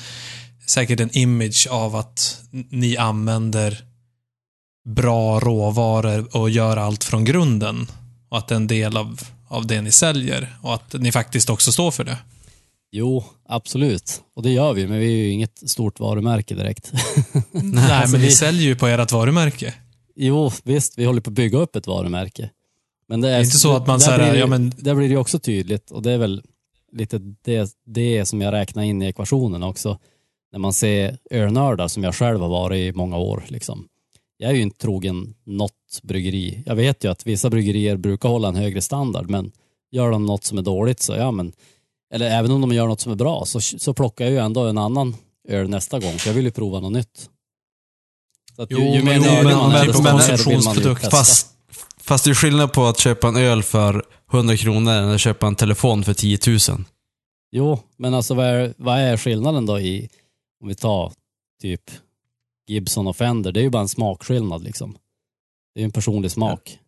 säkert 0.66 1.00
en 1.00 1.16
image 1.16 1.68
av 1.70 1.96
att 1.96 2.42
ni 2.70 2.96
använder 2.96 3.89
bra 4.88 5.40
råvaror 5.40 6.36
och 6.36 6.50
gör 6.50 6.76
allt 6.76 7.04
från 7.04 7.24
grunden 7.24 7.86
och 8.28 8.38
att 8.38 8.48
det 8.48 8.54
är 8.54 8.56
en 8.56 8.66
del 8.66 8.96
av, 8.96 9.20
av 9.48 9.66
det 9.66 9.80
ni 9.82 9.90
säljer 9.92 10.56
och 10.62 10.74
att 10.74 10.92
ni 10.92 11.12
faktiskt 11.12 11.50
också 11.50 11.72
står 11.72 11.90
för 11.90 12.04
det. 12.04 12.16
Jo, 12.92 13.24
absolut. 13.48 14.22
Och 14.36 14.42
det 14.42 14.50
gör 14.50 14.72
vi, 14.72 14.86
men 14.86 14.98
vi 14.98 15.06
är 15.06 15.16
ju 15.16 15.30
inget 15.30 15.70
stort 15.70 16.00
varumärke 16.00 16.54
direkt. 16.54 16.92
Nej, 17.52 17.92
alltså 17.92 18.12
men 18.12 18.20
ni 18.20 18.26
vi- 18.26 18.32
säljer 18.32 18.62
ju 18.62 18.76
på 18.76 18.86
ert 18.86 19.12
varumärke. 19.12 19.74
Jo, 20.16 20.50
visst, 20.64 20.98
vi 20.98 21.04
håller 21.04 21.20
på 21.20 21.30
att 21.30 21.34
bygga 21.34 21.58
upp 21.58 21.76
ett 21.76 21.86
varumärke. 21.86 22.50
Men 23.08 23.20
det 23.20 23.28
är, 23.28 23.32
Det 23.32 23.38
är 23.38 23.44
inte 23.44 23.58
så 23.58 23.76
att 23.76 23.86
man 23.86 24.00
här, 24.00 24.18
blir 24.18 24.32
det- 24.32 24.38
ja, 24.38 24.46
men- 24.46 24.72
Där 24.78 24.94
blir 24.94 25.08
det 25.08 25.16
också 25.16 25.38
tydligt 25.38 25.90
och 25.90 26.02
det 26.02 26.12
är 26.12 26.18
väl 26.18 26.42
lite 26.92 27.18
det, 27.44 27.70
det 27.86 28.26
som 28.26 28.40
jag 28.40 28.52
räknar 28.52 28.82
in 28.82 29.02
i 29.02 29.06
ekvationen 29.06 29.62
också. 29.62 29.98
När 30.52 30.58
man 30.58 30.72
ser 30.72 31.18
ölnördar 31.30 31.88
som 31.88 32.04
jag 32.04 32.14
själv 32.14 32.40
har 32.40 32.48
varit 32.48 32.94
i 32.94 32.96
många 32.96 33.16
år. 33.16 33.44
Liksom. 33.48 33.86
Jag 34.42 34.50
är 34.50 34.54
ju 34.54 34.62
inte 34.62 34.78
trogen 34.78 35.34
något 35.44 36.00
bryggeri. 36.02 36.62
Jag 36.66 36.74
vet 36.74 37.04
ju 37.04 37.10
att 37.10 37.26
vissa 37.26 37.50
bryggerier 37.50 37.96
brukar 37.96 38.28
hålla 38.28 38.48
en 38.48 38.56
högre 38.56 38.80
standard, 38.82 39.30
men 39.30 39.52
gör 39.90 40.10
de 40.10 40.26
något 40.26 40.44
som 40.44 40.58
är 40.58 40.62
dåligt 40.62 41.00
så 41.00 41.12
ja 41.12 41.30
men, 41.30 41.52
eller 42.14 42.26
även 42.26 42.50
om 42.50 42.60
de 42.60 42.72
gör 42.72 42.86
något 42.86 43.00
som 43.00 43.12
är 43.12 43.16
bra 43.16 43.44
så, 43.46 43.60
så 43.60 43.94
plockar 43.94 44.24
jag 44.24 44.32
ju 44.32 44.38
ändå 44.38 44.66
en 44.66 44.78
annan 44.78 45.16
öl 45.48 45.68
nästa 45.68 45.98
gång, 45.98 46.12
för 46.12 46.28
jag 46.28 46.34
vill 46.34 46.44
ju 46.44 46.50
prova 46.50 46.80
något 46.80 46.92
nytt. 46.92 47.30
Så 48.56 48.62
att 48.62 48.68
Jo, 48.70 48.78
men- 48.80 49.04
mer 49.04 49.20
nördig 49.20 49.44
men- 49.44 49.56
man 49.56 49.70
är, 49.72 49.78
men- 49.78 49.86
desto 49.86 50.02
men- 50.02 50.16
ju 50.16 50.26
konsumtionsprodukt, 50.28 51.10
fast, 51.10 51.46
fast 52.00 52.24
det 52.24 52.30
är 52.30 52.34
skillnad 52.34 52.72
på 52.72 52.84
att 52.86 52.98
köpa 52.98 53.28
en 53.28 53.36
öl 53.36 53.62
för 53.62 54.04
100 54.32 54.56
kronor 54.56 54.92
än 54.92 55.10
att 55.10 55.20
köpa 55.20 55.46
en 55.46 55.54
telefon 55.56 56.04
för 56.04 56.14
10 56.14 56.38
000. 56.46 56.58
Jo, 57.52 57.78
men 57.96 58.14
alltså 58.14 58.34
vad 58.34 58.46
är, 58.46 58.74
vad 58.76 58.98
är 58.98 59.16
skillnaden 59.16 59.66
då 59.66 59.80
i, 59.80 60.08
om 60.62 60.68
vi 60.68 60.74
tar 60.74 61.12
typ 61.62 61.82
Gibson 62.70 63.06
och 63.06 63.16
Fender, 63.16 63.52
det 63.52 63.60
är 63.60 63.64
ju 63.64 63.70
bara 63.70 63.82
en 63.82 63.88
smakskillnad 63.88 64.64
liksom. 64.64 64.92
Det 65.74 65.80
är 65.80 65.82
ju 65.82 65.84
en 65.84 65.90
personlig 65.90 66.30
smak. 66.30 66.78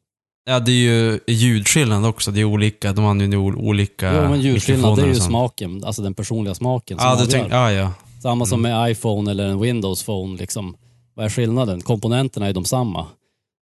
Ja, 0.44 0.60
det 0.60 0.72
är 0.72 0.76
ju 0.76 1.20
ljudskillnad 1.26 2.04
också. 2.06 2.30
Det 2.30 2.40
är 2.40 2.44
olika. 2.44 2.92
De 2.92 3.04
använder 3.04 3.36
ju 3.36 3.42
ol- 3.44 3.56
olika 3.56 4.14
jo, 4.22 4.30
men 4.30 4.40
ljudskillnad 4.40 4.96
det 4.96 5.02
är 5.02 5.06
ju 5.06 5.14
smaken, 5.14 5.84
alltså 5.84 6.02
den 6.02 6.14
personliga 6.14 6.54
smaken 6.54 6.98
som 6.98 7.08
Ja, 7.08 7.16
du 7.24 7.26
tänk, 7.26 7.52
ja, 7.52 7.72
ja. 7.72 7.92
Samma 8.22 8.46
som 8.46 8.62
med 8.62 8.90
iPhone 8.90 9.30
eller 9.30 9.46
en 9.48 9.60
Windows 9.60 10.02
Phone 10.04 10.36
liksom. 10.38 10.76
Vad 11.14 11.24
är 11.24 11.30
skillnaden? 11.30 11.80
Komponenterna 11.80 12.46
är 12.48 12.52
de 12.52 12.64
samma. 12.64 13.06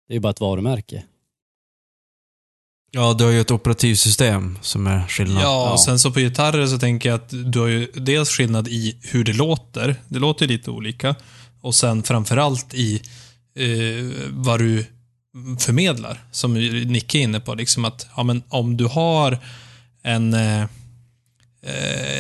Det 0.09 0.13
är 0.13 0.15
ju 0.15 0.21
bara 0.21 0.31
ett 0.31 0.41
varumärke. 0.41 1.05
Ja, 2.93 3.15
du 3.19 3.25
har 3.25 3.31
ju 3.31 3.41
ett 3.41 3.51
operativsystem 3.51 4.59
som 4.63 4.87
är 4.87 5.07
skillnad. 5.09 5.43
Ja, 5.43 5.47
Ja. 5.67 5.73
och 5.73 5.81
sen 5.81 5.99
så 5.99 6.11
på 6.11 6.21
gitarrer 6.21 6.67
så 6.67 6.79
tänker 6.79 7.09
jag 7.09 7.17
att 7.17 7.53
du 7.53 7.59
har 7.61 7.67
ju 7.67 7.87
dels 7.95 8.29
skillnad 8.31 8.69
i 8.69 8.97
hur 9.03 9.25
det 9.25 9.33
låter. 9.33 9.97
Det 10.09 10.19
låter 10.19 10.47
ju 10.47 10.53
lite 10.53 10.71
olika. 10.71 11.15
Och 11.61 11.75
sen 11.75 12.03
framförallt 12.03 12.75
i 12.75 13.03
eh, 13.55 14.29
vad 14.31 14.61
du 14.61 14.87
förmedlar. 15.59 16.25
Som 16.33 16.55
Nicke 16.87 17.19
är 17.19 17.23
inne 17.23 17.41
på. 17.41 17.55
Liksom 17.55 17.85
att, 17.85 18.07
ja, 18.17 18.23
men 18.23 18.43
om 18.49 18.77
du 18.77 18.87
har 18.87 19.39
en, 20.03 20.35
eh, 20.35 20.65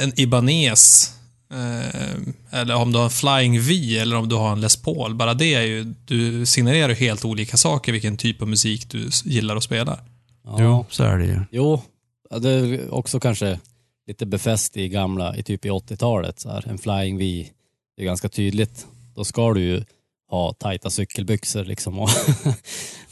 en 0.03 0.20
Ibanez 0.20 1.12
eh, 1.53 2.61
eller 2.61 2.74
om 2.74 2.93
du 2.93 2.99
har 2.99 3.05
en 3.05 3.11
Flying 3.11 3.61
V 3.61 3.99
eller 3.99 4.16
om 4.16 4.28
du 4.28 4.34
har 4.34 4.53
en 4.53 4.61
Les 4.61 4.76
Paul. 4.76 5.14
Bara 5.14 5.34
det 5.34 5.55
är 5.55 5.62
ju, 5.62 5.95
du 6.05 6.47
signalerar 6.47 6.88
ju 6.88 6.95
helt 6.95 7.24
olika 7.24 7.57
saker 7.57 7.93
vilken 7.93 8.16
typ 8.16 8.43
av 8.43 8.49
musik 8.49 8.91
du 8.91 9.11
gillar 9.24 9.57
att 9.57 9.64
spela. 9.64 9.99
Ja. 10.45 10.57
Jo, 10.59 10.86
så 10.91 11.05
är 11.05 11.18
det 11.18 11.26
ju. 11.26 11.41
Jo, 11.51 11.82
det 12.41 12.51
är 12.51 12.95
också 12.95 13.20
kanske 13.20 13.59
lite 14.07 14.26
befäst 14.26 14.76
i 14.76 14.88
gamla, 14.88 15.36
i 15.36 15.43
typ 15.43 15.64
i 15.64 15.70
80-talet. 15.70 16.41
Så 16.41 16.51
här. 16.51 16.68
En 16.68 16.78
Flying 16.78 17.18
V, 17.18 17.49
det 17.97 18.03
är 18.03 18.07
ganska 18.07 18.28
tydligt. 18.28 18.86
Då 19.20 19.24
ska 19.24 19.52
du 19.54 19.60
ju 19.60 19.84
ha 20.30 20.52
tajta 20.52 20.90
cykelbyxor 20.90 21.64
liksom 21.64 21.98
och 21.98 22.10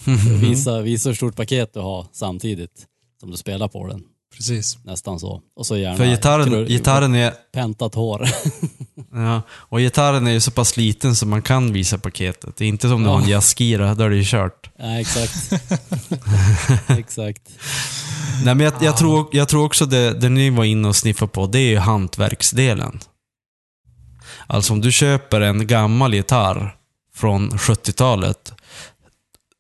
visa, 0.43 0.81
visa 0.81 1.09
hur 1.09 1.17
stort 1.17 1.37
paket 1.37 1.75
du 1.75 1.81
har 1.81 2.07
samtidigt 2.13 2.87
som 3.21 3.31
du 3.31 3.37
spelar 3.37 3.69
på 3.69 3.87
den. 3.87 4.03
Precis. 4.37 4.79
Nästan 4.85 5.21
så. 5.21 5.43
Och 5.57 5.67
så 5.67 5.77
gärna 5.77 5.97
För 5.97 6.07
gitarren, 6.07 6.49
krur- 6.49 6.67
gitarren 6.67 7.15
är... 7.15 7.35
pentat 7.53 7.95
hår. 7.95 8.29
Ja, 9.13 9.43
och 9.51 9.79
gitarren 9.79 10.27
är 10.27 10.31
ju 10.31 10.41
så 10.41 10.51
pass 10.51 10.77
liten 10.77 11.17
så 11.17 11.27
man 11.27 11.43
kan 11.43 11.73
visa 11.73 11.99
paketet. 11.99 12.57
Det 12.57 12.65
är 12.65 12.69
inte 12.69 12.89
som 12.89 13.03
du 13.03 13.09
Ja. 13.09 13.15
har 13.15 13.23
en 13.23 13.29
jazzgira, 13.29 13.95
då 13.95 14.05
är 14.05 14.11
det 14.11 14.17
ju 14.17 14.25
kört. 14.25 14.71
Nej, 14.79 15.01
exakt. 15.01 15.53
exakt. 16.89 17.43
Nej, 18.45 18.55
men 18.55 18.61
jag, 18.61 18.73
jag, 18.81 18.97
tror, 18.97 19.27
jag 19.33 19.49
tror 19.49 19.65
också 19.65 19.87
det, 19.87 20.15
det 20.21 20.29
ni 20.29 20.51
var 20.51 20.65
inne 20.65 20.89
och 20.89 20.97
sniffade 20.97 21.31
på, 21.33 21.47
det 21.47 21.59
är 21.59 21.69
ju 21.71 21.79
hantverksdelen. 21.79 23.01
Alltså 24.51 24.73
om 24.73 24.81
du 24.81 24.93
köper 24.93 25.41
en 25.41 25.67
gammal 25.67 26.15
gitarr 26.15 26.77
från 27.15 27.51
70-talet, 27.51 28.53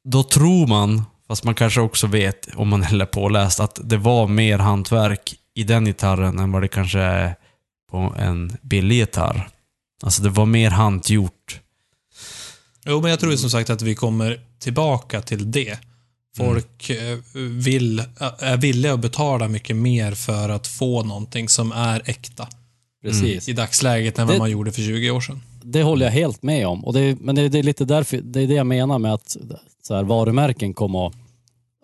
då 0.04 0.22
tror 0.22 0.66
man, 0.66 1.02
fast 1.28 1.44
man 1.44 1.54
kanske 1.54 1.80
också 1.80 2.06
vet, 2.06 2.48
om 2.54 2.68
man 2.68 2.82
är 2.82 3.06
påläst, 3.06 3.60
att 3.60 3.80
det 3.84 3.96
var 3.96 4.26
mer 4.26 4.58
hantverk 4.58 5.34
i 5.54 5.64
den 5.64 5.84
gitarren 5.84 6.38
än 6.38 6.52
vad 6.52 6.62
det 6.62 6.68
kanske 6.68 6.98
är 6.98 7.34
på 7.90 8.14
en 8.18 8.56
billig 8.62 8.96
gitarr. 8.96 9.48
Alltså 10.02 10.22
det 10.22 10.30
var 10.30 10.46
mer 10.46 10.70
handgjort. 10.70 11.60
Jo, 12.84 13.00
men 13.00 13.10
jag 13.10 13.20
tror 13.20 13.36
som 13.36 13.50
sagt 13.50 13.70
att 13.70 13.82
vi 13.82 13.94
kommer 13.94 14.40
tillbaka 14.58 15.22
till 15.22 15.50
det. 15.50 15.78
Folk 16.36 16.90
eh, 16.90 17.18
vill, 17.34 18.02
är 18.38 18.56
villiga 18.56 18.92
att 18.92 19.00
betala 19.00 19.48
mycket 19.48 19.76
mer 19.76 20.12
för 20.12 20.48
att 20.48 20.66
få 20.66 21.02
någonting 21.02 21.48
som 21.48 21.72
är 21.72 22.02
äkta 22.04 22.48
Precis. 23.02 23.48
i 23.48 23.52
dagsläget 23.52 24.18
än 24.18 24.26
vad 24.26 24.36
Det- 24.36 24.38
man 24.38 24.50
gjorde 24.50 24.72
för 24.72 24.82
20 24.82 25.10
år 25.10 25.20
sedan. 25.20 25.40
Det 25.62 25.82
håller 25.82 26.06
jag 26.06 26.12
helt 26.12 26.42
med 26.42 26.66
om. 26.66 26.84
Och 26.84 26.92
det, 26.92 27.20
men 27.20 27.34
det, 27.34 27.42
är- 27.42 27.48
det 27.48 27.58
är 27.58 27.62
lite 27.62 27.84
därför, 27.84 28.16
det 28.16 28.40
är 28.40 28.46
det 28.46 28.54
jag 28.54 28.66
menar 28.66 28.98
med 28.98 29.14
att 29.14 29.36
så 29.82 29.94
här, 29.94 30.02
varumärken 30.04 30.74
kommer 30.74 31.06
att, 31.06 31.14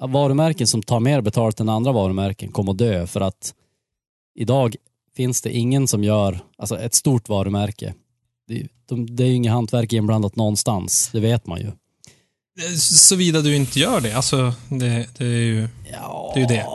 att 0.00 0.10
varumärken 0.10 0.66
som 0.66 0.82
tar 0.82 1.00
mer 1.00 1.20
betalt 1.20 1.60
än 1.60 1.68
andra 1.68 1.92
varumärken 1.92 2.52
kommer 2.52 2.72
att 2.72 2.78
dö 2.78 3.06
för 3.06 3.20
att 3.20 3.54
idag 4.34 4.76
finns 5.16 5.42
det 5.42 5.50
ingen 5.52 5.86
som 5.86 6.04
gör, 6.04 6.38
alltså 6.58 6.78
ett 6.78 6.94
stort 6.94 7.28
varumärke. 7.28 7.94
Det, 8.48 8.66
de, 8.86 9.16
det 9.16 9.22
är 9.24 9.28
ju 9.28 9.34
inget 9.34 9.52
hantverk 9.52 9.92
inblandat 9.92 10.36
någonstans, 10.36 11.10
det 11.12 11.20
vet 11.20 11.46
man 11.46 11.60
ju. 11.60 11.72
Såvida 12.78 13.40
du 13.40 13.56
inte 13.56 13.80
gör 13.80 14.00
det. 14.00 14.12
Alltså, 14.12 14.54
det, 14.68 15.06
det 15.18 15.24
är 15.24 15.28
ju... 15.28 15.68
Ja, 15.92 16.32
Det 16.34 16.40
är 16.40 16.42
ju 16.42 16.46
det. 16.46 16.66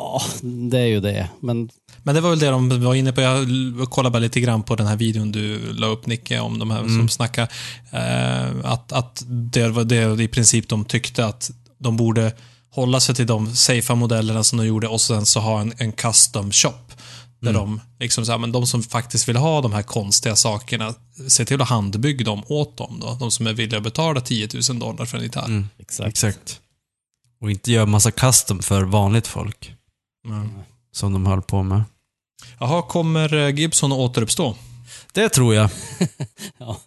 Det 0.69 0.79
är 0.79 0.85
ju 0.85 0.99
det. 0.99 1.29
Men 1.39 1.69
Men 2.03 2.15
det 2.15 2.21
var 2.21 2.29
väl 2.29 2.39
det 2.39 2.49
de 2.49 2.83
var 2.83 2.95
inne 2.95 3.13
på. 3.13 3.21
Jag 3.21 3.47
kollade 3.89 4.13
bara 4.13 4.19
lite 4.19 4.39
grann 4.39 4.63
på 4.63 4.75
den 4.75 4.87
här 4.87 4.95
videon 4.95 5.31
du 5.31 5.73
la 5.73 5.87
upp 5.87 6.05
Nicke 6.05 6.39
om 6.39 6.59
de 6.59 6.71
här 6.71 6.81
som 6.81 7.09
snackar. 7.09 7.47
Eh, 7.91 8.71
att 8.71 8.91
att 8.91 9.23
det 9.27 9.67
var 9.67 9.83
det 9.83 10.23
i 10.23 10.27
princip 10.27 10.69
de 10.69 10.85
tyckte 10.85 11.25
att 11.25 11.51
de 11.77 11.97
borde 11.97 12.31
hålla 12.71 12.99
sig 12.99 13.15
till 13.15 13.27
de 13.27 13.55
safea 13.55 13.95
modellerna 13.95 14.43
som 14.43 14.57
de 14.57 14.65
gjorde 14.67 14.87
och 14.87 15.01
sen 15.01 15.25
så 15.25 15.39
ha 15.39 15.61
en, 15.61 15.73
en 15.77 15.91
custom 15.91 16.51
shop. 16.51 16.73
Där 17.41 17.53
de 17.53 17.81
liksom 17.99 18.25
så 18.25 18.31
här, 18.31 18.39
men 18.39 18.51
de 18.51 18.67
som 18.67 18.83
faktiskt 18.83 19.29
vill 19.29 19.35
ha 19.35 19.61
de 19.61 19.73
här 19.73 19.83
konstiga 19.83 20.35
sakerna, 20.35 20.93
se 21.27 21.45
till 21.45 21.61
att 21.61 21.69
handbygga 21.69 22.25
dem 22.25 22.43
åt 22.47 22.77
dem 22.77 22.97
då. 23.01 23.17
De 23.19 23.31
som 23.31 23.47
är 23.47 23.53
villiga 23.53 23.77
att 23.77 23.83
betala 23.83 24.21
10 24.21 24.47
000 24.69 24.79
dollar 24.79 25.05
för 25.05 25.17
en 25.17 25.23
gitarr. 25.23 25.63
exakt. 25.77 26.07
Exakt. 26.09 26.61
Och 27.41 27.51
inte 27.51 27.71
göra 27.71 27.85
massa 27.85 28.11
custom 28.11 28.59
för 28.59 28.83
vanligt 28.83 29.27
folk. 29.27 29.73
Mm. 30.25 30.49
Som 30.91 31.13
de 31.13 31.25
höll 31.25 31.41
på 31.41 31.63
med. 31.63 31.83
Jaha, 32.59 32.81
kommer 32.81 33.33
eh, 33.33 33.49
Gibson 33.55 33.91
att 33.91 33.97
återuppstå? 33.97 34.55
Det 35.13 35.29
tror 35.29 35.55
jag. 35.55 35.69
Ja. 36.57 36.77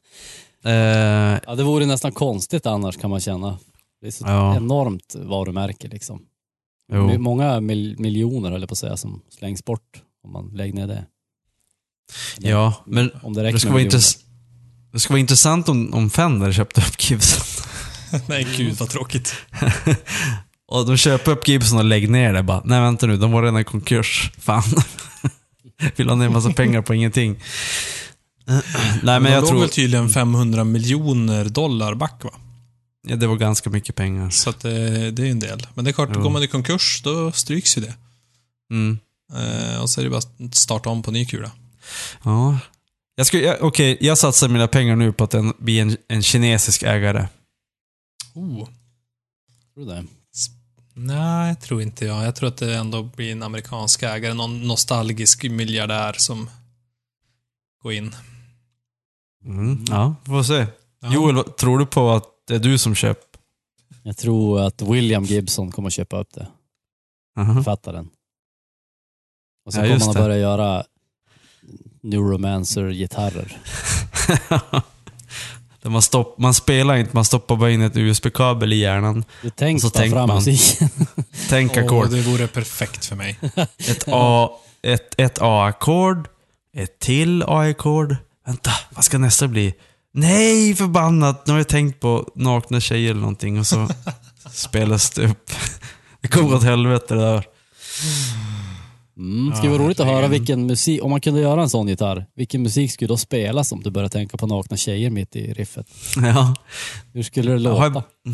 Eh, 0.64 1.38
Ja, 1.46 1.54
det 1.56 1.62
vore 1.62 1.86
nästan 1.86 2.12
konstigt 2.12 2.66
annars 2.66 2.96
kan 2.96 3.10
man 3.10 3.20
känna. 3.20 3.58
Det 4.00 4.06
är 4.06 4.10
så 4.10 4.24
Ja. 4.26 4.56
enormt 4.56 5.14
varumärke 5.14 5.88
liksom. 5.88 6.22
Jo. 6.92 7.18
Många 7.18 7.60
mil 7.60 7.96
miljoner 7.98 8.50
höll 8.50 8.60
jag 8.60 8.68
på 8.68 8.72
att 8.72 8.78
säga 8.78 8.96
som 8.96 9.22
slängs 9.30 9.64
bort 9.64 10.02
om 10.24 10.32
man 10.32 10.50
lägger 10.54 10.74
ner 10.74 10.86
det. 10.86 11.04
Eller 12.36 12.50
ja, 12.50 12.74
men 12.86 13.10
Om 13.22 13.34
det 13.34 13.52
det 13.52 13.60
ska, 13.60 13.72
vara 13.72 13.82
det 14.92 15.00
ska 15.00 15.12
vara 15.12 15.20
intressant 15.20 15.68
om, 15.68 15.94
om 15.94 16.10
Fender 16.10 16.52
köpte 16.52 16.80
upp 16.80 17.10
Gibson. 17.10 17.66
Nej, 18.28 18.46
gud 18.56 18.74
vad 18.74 18.88
tråkigt. 18.88 19.34
Och 20.68 20.86
de 20.86 20.96
köper 20.96 21.32
upp 21.32 21.48
Gibson 21.48 21.78
och 21.78 21.84
lägger 21.84 22.08
ner 22.08 22.32
det 22.32 22.42
bara. 22.42 22.62
Nej 22.64 22.80
vänta 22.80 23.06
nu, 23.06 23.16
de 23.16 23.32
var 23.32 23.42
redan 23.42 23.60
i 23.60 23.64
konkurs. 23.64 24.30
Fan. 24.38 24.62
Vill 25.96 26.08
ha 26.08 26.16
ner 26.16 26.26
en 26.26 26.32
massa 26.32 26.52
pengar 26.52 26.82
på 26.82 26.94
ingenting. 26.94 27.42
Nej 29.02 29.20
men 29.20 29.22
de 29.22 29.30
jag 29.30 29.40
låg 29.40 29.50
tror... 29.50 29.60
väl 29.60 29.68
typ- 30.08 30.14
500 30.14 30.64
miljoner 30.64 31.44
dollar 31.44 31.94
back 31.94 32.24
va? 32.24 32.30
Ja, 33.08 33.16
det 33.16 33.26
var 33.26 33.36
ganska 33.36 33.70
mycket 33.70 33.94
pengar. 33.96 34.30
Så 34.30 34.50
att 34.50 34.60
det, 34.60 35.10
det 35.10 35.26
är 35.26 35.30
en 35.30 35.40
del. 35.40 35.66
Men 35.74 35.84
det 35.84 35.90
är 35.90 35.92
klart, 35.92 36.10
Jo. 36.14 36.20
går 36.20 36.30
man 36.30 36.42
i 36.42 36.46
konkurs, 36.46 37.00
då 37.04 37.32
stryks 37.32 37.78
ju 37.78 37.82
det. 37.82 37.94
Mm. 38.70 38.98
Eh, 39.34 39.82
och 39.82 39.90
så 39.90 40.00
är 40.00 40.04
det 40.04 40.10
bara 40.10 40.18
att 40.18 40.54
starta 40.54 40.90
om 40.90 41.02
på 41.02 41.10
ny 41.10 41.26
kula. 41.26 41.52
Ja. 42.22 42.58
Jag 43.14 43.26
ska, 43.26 43.38
jag, 43.38 43.62
okej, 43.62 43.98
jag 44.00 44.18
satsar 44.18 44.48
mina 44.48 44.68
pengar 44.68 44.96
nu 44.96 45.12
på 45.12 45.24
att 45.24 45.30
den 45.30 45.52
blir 45.58 45.82
en, 45.82 45.96
en 46.08 46.22
kinesisk 46.22 46.82
ägare. 46.82 47.28
Oh. 48.34 48.68
Tror 49.74 49.84
du 49.84 49.84
det? 49.84 50.04
Nej, 50.94 51.48
jag 51.48 51.60
tror 51.60 51.82
inte 51.82 52.04
jag. 52.04 52.24
Jag 52.24 52.36
tror 52.36 52.48
att 52.48 52.56
det 52.56 52.76
ändå 52.76 53.02
blir 53.02 53.32
en 53.32 53.42
amerikansk 53.42 54.02
ägare, 54.02 54.34
någon 54.34 54.66
nostalgisk 54.66 55.42
miljardär 55.44 56.12
som 56.12 56.50
går 57.82 57.92
in. 57.92 58.14
Mm. 59.44 59.84
Ja, 59.88 60.14
vi 60.24 60.28
får 60.28 60.42
se. 60.42 60.66
Ja. 61.00 61.14
Joel, 61.14 61.44
tror 61.44 61.78
du 61.78 61.86
på 61.86 62.10
att 62.10 62.24
det 62.46 62.54
är 62.54 62.58
du 62.58 62.78
som 62.78 62.94
köper? 62.94 63.40
Jag 64.02 64.16
tror 64.16 64.60
att 64.60 64.82
William 64.82 65.24
Gibson 65.24 65.72
kommer 65.72 65.86
att 65.86 65.92
köpa 65.92 66.20
upp 66.20 66.34
det. 66.34 66.46
Aha. 67.38 67.54
Författaren. 67.54 68.08
Och 69.66 69.72
så 69.72 69.78
Ja, 69.78 69.82
kommer 69.82 70.00
han 70.00 70.08
att 70.10 70.16
börja 70.16 70.36
göra 70.38 70.84
Neuromancer-gitarrer. 72.02 73.58
Där 75.82 75.90
man, 75.90 76.02
stopp, 76.02 76.38
man 76.38 76.54
spelar 76.54 76.96
inte, 76.96 77.10
man 77.16 77.24
stoppar 77.24 77.56
bara 77.56 77.70
in 77.70 77.82
ett 77.82 77.96
USB-kabel 77.96 78.72
i 78.72 78.76
hjärnan. 78.76 79.24
Du 79.42 79.50
tänk 79.50 79.76
Och 79.76 79.82
så 79.82 79.88
bara 79.88 79.98
tänker 80.00 80.16
fram 80.16 80.28
man. 80.28 80.36
musiken. 80.36 80.88
Tänk 81.48 81.76
ackord. 81.76 82.10
det 82.10 82.20
vore 82.20 82.46
perfekt 82.46 83.04
för 83.04 83.16
mig. 83.16 83.38
Ett 83.78 84.04
A, 84.06 84.50
ett, 84.82 85.14
ett 85.18 85.38
A-ackord, 85.40 86.28
ett 86.76 86.98
till 86.98 87.42
A-ackord. 87.42 88.16
Vänta, 88.46 88.70
vad 88.90 89.04
ska 89.04 89.18
nästa 89.18 89.48
bli? 89.48 89.74
Nej, 90.14 90.74
förbannat! 90.74 91.46
Nu 91.46 91.52
har 91.52 91.60
jag 91.60 91.68
tänkt 91.68 92.00
på 92.00 92.30
nakna 92.34 92.80
tjejer 92.80 93.10
eller 93.10 93.20
någonting 93.20 93.58
och 93.58 93.66
så 93.66 93.88
spelas 94.52 95.10
det 95.10 95.26
upp. 95.26 95.50
Det 96.20 96.28
kommer 96.28 96.54
åt 96.54 96.62
helvete 96.62 97.14
det 97.14 97.20
där. 97.20 97.44
Mm. 99.22 99.50
Det 99.50 99.56
skulle 99.56 99.72
vara 99.72 99.82
roligt 99.82 100.00
att 100.00 100.06
höra 100.06 100.28
vilken 100.28 100.66
musik, 100.66 101.02
om 101.02 101.10
man 101.10 101.20
kunde 101.20 101.40
göra 101.40 101.62
en 101.62 101.70
sån 101.70 101.88
gitarr, 101.88 102.26
vilken 102.36 102.62
musik 102.62 102.92
skulle 102.92 103.08
då 103.08 103.16
spelas 103.16 103.72
om 103.72 103.82
du 103.82 103.90
börjar 103.90 104.08
tänka 104.08 104.36
på 104.36 104.46
nakna 104.46 104.76
tjejer 104.76 105.10
mitt 105.10 105.36
i 105.36 105.52
riffet? 105.52 105.86
Ja. 106.16 106.54
Hur 107.12 107.22
skulle 107.22 107.52
det 107.52 107.68
Har 107.68 107.90
låta? 107.90 108.04
jag, 108.24 108.32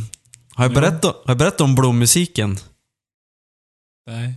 har 0.54 0.64
jag, 0.64 0.74
berättat, 0.74 1.04
har 1.04 1.22
jag 1.30 1.38
berättat 1.38 1.60
om 1.60 1.74
blommusiken? 1.74 2.58
Nej. 4.06 4.34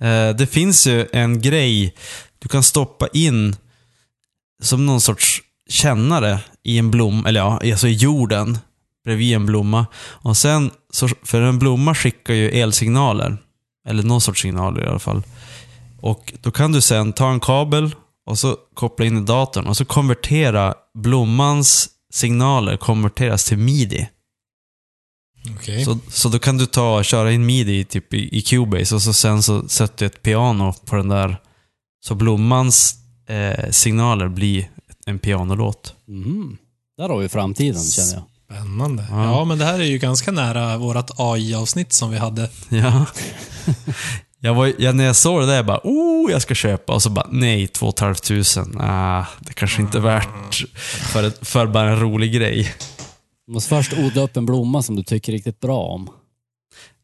Eh, 0.00 0.36
det 0.36 0.46
finns 0.46 0.86
ju 0.86 1.06
en 1.12 1.40
grej 1.40 1.94
du 2.38 2.48
kan 2.48 2.62
stoppa 2.62 3.08
in 3.12 3.56
som 4.62 4.86
någon 4.86 5.00
sorts 5.00 5.42
kännare 5.68 6.38
i 6.62 6.78
en 6.78 6.90
blom, 6.90 7.26
eller 7.26 7.40
ja, 7.40 7.60
alltså 7.64 7.88
i 7.88 7.92
jorden 7.92 8.58
bredvid 9.04 9.34
en 9.36 9.46
blomma. 9.46 9.86
Och 9.96 10.36
sen, 10.36 10.70
så, 10.92 11.08
för 11.22 11.40
en 11.40 11.58
blomma 11.58 11.94
skickar 11.94 12.34
ju 12.34 12.50
elsignaler. 12.50 13.36
Eller 13.88 14.02
någon 14.02 14.20
sorts 14.20 14.42
signaler 14.42 14.84
i 14.84 14.86
alla 14.86 14.98
fall. 14.98 15.22
Och 16.02 16.32
då 16.40 16.50
kan 16.50 16.72
du 16.72 16.80
sen 16.80 17.12
ta 17.12 17.30
en 17.30 17.40
kabel 17.40 17.94
och 18.26 18.38
så 18.38 18.56
koppla 18.74 19.06
in 19.06 19.18
i 19.18 19.20
datorn 19.20 19.66
och 19.66 19.76
så 19.76 19.84
konvertera 19.84 20.74
blommans 20.94 21.88
signaler 22.12 22.76
konverteras 22.76 23.44
till 23.44 23.58
midi. 23.58 24.08
Okej. 25.56 25.84
Så, 25.84 25.98
så 26.08 26.28
då 26.28 26.38
kan 26.38 26.58
du 26.58 26.66
ta 26.66 26.98
och 26.98 27.04
köra 27.04 27.32
in 27.32 27.46
midi 27.46 27.84
typ 27.84 28.14
i, 28.14 28.38
i 28.38 28.42
Cubase 28.42 28.94
och 28.94 29.02
så 29.02 29.12
sen 29.12 29.42
så 29.42 29.68
sätter 29.68 29.98
du 29.98 30.06
ett 30.06 30.22
piano 30.22 30.74
på 30.84 30.96
den 30.96 31.08
där. 31.08 31.36
Så 32.04 32.14
blommans 32.14 32.94
eh, 33.28 33.70
signaler 33.70 34.28
blir 34.28 34.70
en 35.06 35.18
pianolåt. 35.18 35.94
Mhm. 36.08 36.56
Där 36.96 37.08
har 37.08 37.18
vi 37.18 37.28
framtiden 37.28 37.84
känner 37.84 38.12
jag. 38.14 38.22
Spännande. 38.44 39.06
Ja. 39.10 39.24
Ja. 39.24 39.44
men 39.44 39.58
det 39.58 39.64
här 39.64 39.80
är 39.80 39.84
ju 39.84 39.98
ganska 39.98 40.32
nära 40.32 40.78
vårt 40.78 41.10
AI-avsnitt 41.16 41.92
som 41.92 42.10
vi 42.10 42.18
hade. 42.18 42.50
Ja. 42.68 43.06
Jag 44.44 44.54
var, 44.54 44.72
jag, 44.78 44.94
när 44.94 45.04
jag 45.04 45.16
såg 45.16 45.40
det 45.40 45.46
där, 45.46 45.54
jag 45.54 45.66
bara 45.66 45.80
oh, 45.84 46.30
jag 46.30 46.42
ska 46.42 46.54
köpa. 46.54 46.92
Och 46.92 47.02
så 47.02 47.10
bara 47.10 47.26
nej, 47.30 47.66
2 47.66 47.92
500. 47.98 48.44
Ah, 48.80 49.24
det 49.40 49.52
kanske 49.52 49.82
inte 49.82 49.98
är 49.98 50.02
värt 50.02 50.64
för, 51.12 51.22
ett, 51.22 51.48
för 51.48 51.66
bara 51.66 51.90
en 51.90 52.00
rolig 52.00 52.32
grej. 52.32 52.74
Du 53.46 53.52
måste 53.52 53.68
först 53.68 53.92
odla 53.92 54.22
upp 54.22 54.36
en 54.36 54.46
blomma 54.46 54.82
som 54.82 54.96
du 54.96 55.02
tycker 55.02 55.32
riktigt 55.32 55.60
bra 55.60 55.78
om. 55.78 56.08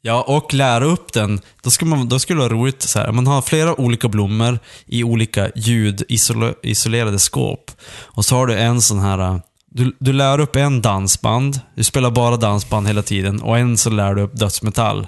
Ja, 0.01 0.23
och 0.23 0.55
lära 0.55 0.85
upp 0.85 1.13
den. 1.13 1.41
Då 1.63 1.71
skulle, 1.71 1.91
man, 1.91 2.09
då 2.09 2.19
skulle 2.19 2.37
det 2.37 2.49
vara 2.49 2.55
roligt 2.55 2.83
så 2.83 2.99
här. 2.99 3.13
Man 3.13 3.27
har 3.27 3.43
flera 3.43 3.81
olika 3.81 4.09
blommor 4.09 4.59
i 4.87 5.05
olika 5.05 5.51
ljudisolerade 5.57 7.19
skåp. 7.19 7.71
Och 7.91 8.25
så 8.25 8.37
har 8.37 8.47
du 8.47 8.55
en 8.59 8.83
sån 8.83 8.99
här... 8.99 9.41
Du, 9.71 9.97
du 9.99 10.13
lär 10.13 10.41
upp 10.41 10.57
en 10.57 10.83
dansband. 10.83 11.61
Du 11.75 11.85
spelar 11.85 12.11
bara 12.11 12.37
dansband 12.37 12.87
hela 12.87 13.03
tiden. 13.03 13.43
Och 13.43 13.59
en 13.59 13.77
så 13.77 13.91
lär 13.91 14.15
du 14.15 14.23
upp 14.23 14.37
dödsmetall. 14.37 15.07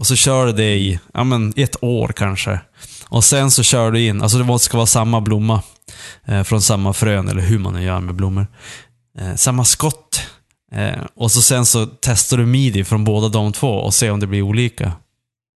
Och 0.00 0.06
så 0.06 0.16
kör 0.16 0.46
du 0.46 0.52
det 0.52 0.74
i 0.74 0.98
ja, 1.14 1.24
men, 1.24 1.52
ett 1.56 1.84
år 1.84 2.08
kanske. 2.08 2.60
Och 3.08 3.24
sen 3.24 3.50
så 3.50 3.62
kör 3.62 3.90
du 3.90 4.06
in, 4.06 4.22
alltså 4.22 4.38
det 4.38 4.58
ska 4.58 4.76
vara 4.76 4.86
samma 4.86 5.20
blomma. 5.20 5.62
Eh, 6.24 6.42
från 6.42 6.62
samma 6.62 6.92
frön, 6.92 7.28
eller 7.28 7.42
hur 7.42 7.58
man 7.58 7.72
nu 7.72 7.82
gör 7.82 8.00
med 8.00 8.14
blommor. 8.14 8.46
Eh, 9.18 9.34
samma 9.34 9.64
skott. 9.64 10.20
Eh, 10.72 11.04
och 11.14 11.30
så 11.30 11.42
sen 11.42 11.66
så 11.66 11.86
testar 11.86 12.36
du 12.36 12.46
midi 12.46 12.84
från 12.84 13.04
båda 13.04 13.28
de 13.28 13.52
två 13.52 13.68
och 13.68 13.94
ser 13.94 14.10
om 14.10 14.20
det 14.20 14.26
blir 14.26 14.42
olika. 14.42 14.92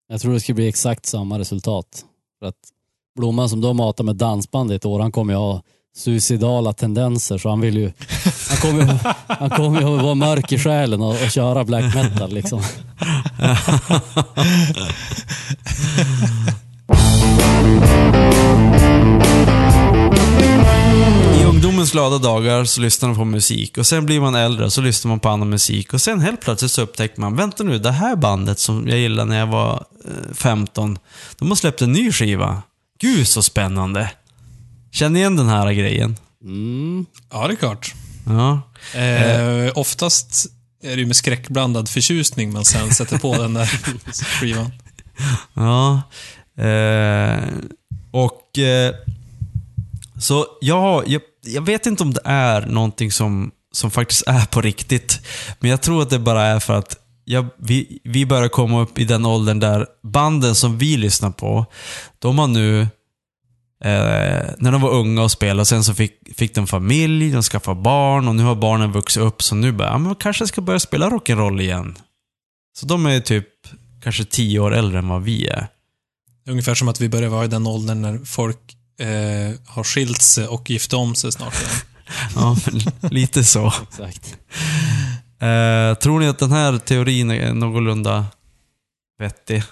Jag 0.09 0.20
tror 0.20 0.32
det 0.32 0.40
skulle 0.40 0.55
bli 0.55 0.68
exakt 0.68 1.07
samma 1.07 1.38
resultat. 1.38 2.05
För 2.38 2.47
att 2.47 2.59
blomman 3.16 3.49
som 3.49 3.61
du 3.61 3.72
matar 3.72 4.05
med 4.05 4.16
dansband 4.16 4.72
i 4.72 4.74
ett 4.74 4.84
år, 4.84 5.01
han 5.01 5.12
kommer 5.12 5.32
ju 5.32 5.38
ha 5.38 5.62
suicidala 5.97 6.72
tendenser 6.72 7.38
så 7.38 7.49
han 7.49 7.61
vill 7.61 7.76
ju... 7.76 7.92
Han 8.49 8.57
kommer 8.57 8.82
ju, 8.82 8.99
han 9.26 9.51
kommer 9.51 9.80
ju 9.80 9.97
att 9.97 10.03
vara 10.03 10.14
mörk 10.14 10.53
i 10.53 10.59
själen 10.59 11.03
och, 11.03 11.11
och 11.11 11.30
köra 11.30 11.64
black 11.64 11.95
metal 11.95 12.32
liksom. 12.32 12.62
I 21.40 21.45
ungdomens 21.45 21.92
glada 21.92 22.18
dagar 22.18 22.64
så 22.64 22.80
lyssnar 22.80 23.09
man 23.09 23.18
på 23.18 23.24
musik 23.24 23.78
och 23.78 23.86
sen 23.86 24.07
blir 24.07 24.20
man 24.20 24.34
äldre 24.34 24.64
och 24.64 24.72
så 24.72 24.80
lyssnar 24.80 25.09
man 25.09 25.20
på 25.20 25.28
annan 25.28 25.51
musik 25.51 25.95
och 25.95 26.01
sen 26.01 26.20
helt 26.20 26.40
plötsligt 26.40 26.70
så 26.70 26.82
upptäcker 26.82 27.20
man, 27.20 27.36
vänta 27.36 27.64
nu, 27.64 27.78
det 27.78 27.90
här 27.90 28.16
bandet 28.16 28.59
som 28.59 28.88
jag 28.88 28.99
gillade 28.99 29.28
när 29.28 29.38
jag 29.38 29.47
var 29.47 29.84
eh, 30.05 30.34
15, 30.34 30.99
de 31.38 31.49
har 31.49 31.57
släppt 31.57 31.82
en 31.82 31.92
ny 31.92 32.12
skiva. 32.12 32.62
Gud 33.01 33.28
så 33.28 33.42
spännande. 33.42 34.11
Känner 34.95 35.20
igen 35.20 35.36
den 35.36 35.49
här 35.49 35.72
grejen? 35.72 36.16
Mm. 36.45 37.07
Ja, 37.30 37.49
det 37.49 37.55
är 37.55 37.57
klart. 37.57 37.95
Ja. 38.26 38.61
Eh, 39.01 39.72
oftast 39.74 40.47
är 40.82 40.97
det 40.97 41.01
ju 41.01 41.07
med 41.07 41.16
skräckblandad 41.16 41.88
förtjusning 41.88 42.53
man 42.53 42.64
sen 42.64 42.95
sätter 42.95 43.18
på 43.18 43.36
den 43.36 43.55
där 43.55 43.66
skivan. 44.40 44.72
Ja. 45.55 46.03
Eh, 46.64 47.42
och... 48.11 48.59
Eh, 48.59 48.95
så 50.18 50.47
ja, 50.61 51.03
jag, 51.07 51.22
jag 51.45 51.62
vet 51.62 51.86
inte 51.86 52.03
om 52.03 52.14
det 52.14 52.22
är 52.24 52.66
någonting 52.66 53.12
som, 53.12 53.51
som 53.72 53.90
faktiskt 53.90 54.22
är 54.26 54.47
på 54.47 54.61
riktigt. 54.61 55.20
Men 55.61 55.70
jag 55.70 55.82
tror 55.82 56.03
att 56.03 56.11
det 56.11 56.18
bara 56.18 56.42
är 56.42 56.61
för 56.61 56.74
att 56.74 56.97
jag, 57.24 57.47
vi, 57.59 58.01
vi 58.05 58.26
börjar 58.26 58.49
komma 58.49 58.80
upp 58.80 58.99
i 58.99 59.05
den 59.05 59.26
åldern 59.26 59.61
där 59.61 59.86
banden 60.03 60.55
som 60.55 60.78
vi 60.78 60.97
lyssnar 60.97 61.30
på, 61.30 61.66
de 62.18 62.38
har 62.38 62.47
nu 62.47 62.88
Eh, 63.85 64.51
när 64.59 64.72
de 64.72 64.80
var 64.80 64.91
unga 64.91 65.22
och 65.22 65.30
spelade, 65.30 65.66
sen 65.66 65.85
så 65.85 65.95
fick, 65.95 66.12
fick 66.37 66.55
de 66.55 66.66
familj, 66.66 67.30
de 67.30 67.43
skaffade 67.43 67.80
barn 67.80 68.28
och 68.28 68.35
nu 68.35 68.43
har 68.43 68.55
barnen 68.55 68.93
vuxit 68.93 69.22
upp 69.22 69.43
så 69.43 69.55
nu 69.55 69.72
bara, 69.72 69.89
ja, 69.89 69.99
men 69.99 70.14
kanske 70.14 70.47
ska 70.47 70.61
börja 70.61 70.80
spela 70.80 71.11
rock'n'roll 71.11 71.61
igen. 71.61 71.99
Så 72.78 72.87
de 72.87 73.07
är 73.07 73.20
typ 73.20 73.49
kanske 74.03 74.24
tio 74.24 74.59
år 74.59 74.74
äldre 74.74 74.99
än 74.99 75.09
vad 75.09 75.22
vi 75.22 75.47
är. 75.47 75.66
Ungefär 76.49 76.74
som 76.74 76.89
att 76.89 77.01
vi 77.01 77.09
börjar 77.09 77.28
vara 77.28 77.45
i 77.45 77.49
den 77.49 77.66
åldern 77.66 78.03
när 78.03 78.18
folk 78.24 78.59
eh, 79.01 79.61
har 79.66 79.85
skilt 79.85 80.22
sig 80.22 80.47
och 80.47 80.70
gift 80.70 80.93
om 80.93 81.14
sig 81.14 81.32
snart 81.32 81.55
igen. 81.55 81.74
Ja, 82.35 82.57
lite 83.11 83.45
så. 83.45 83.72
Exakt. 83.82 84.37
Eh, 85.41 85.95
tror 85.95 86.20
ni 86.20 86.28
att 86.28 86.39
den 86.39 86.53
här 86.53 86.78
teorin 86.78 87.30
är 87.30 87.53
någorlunda 87.53 88.26
vettig? 89.18 89.62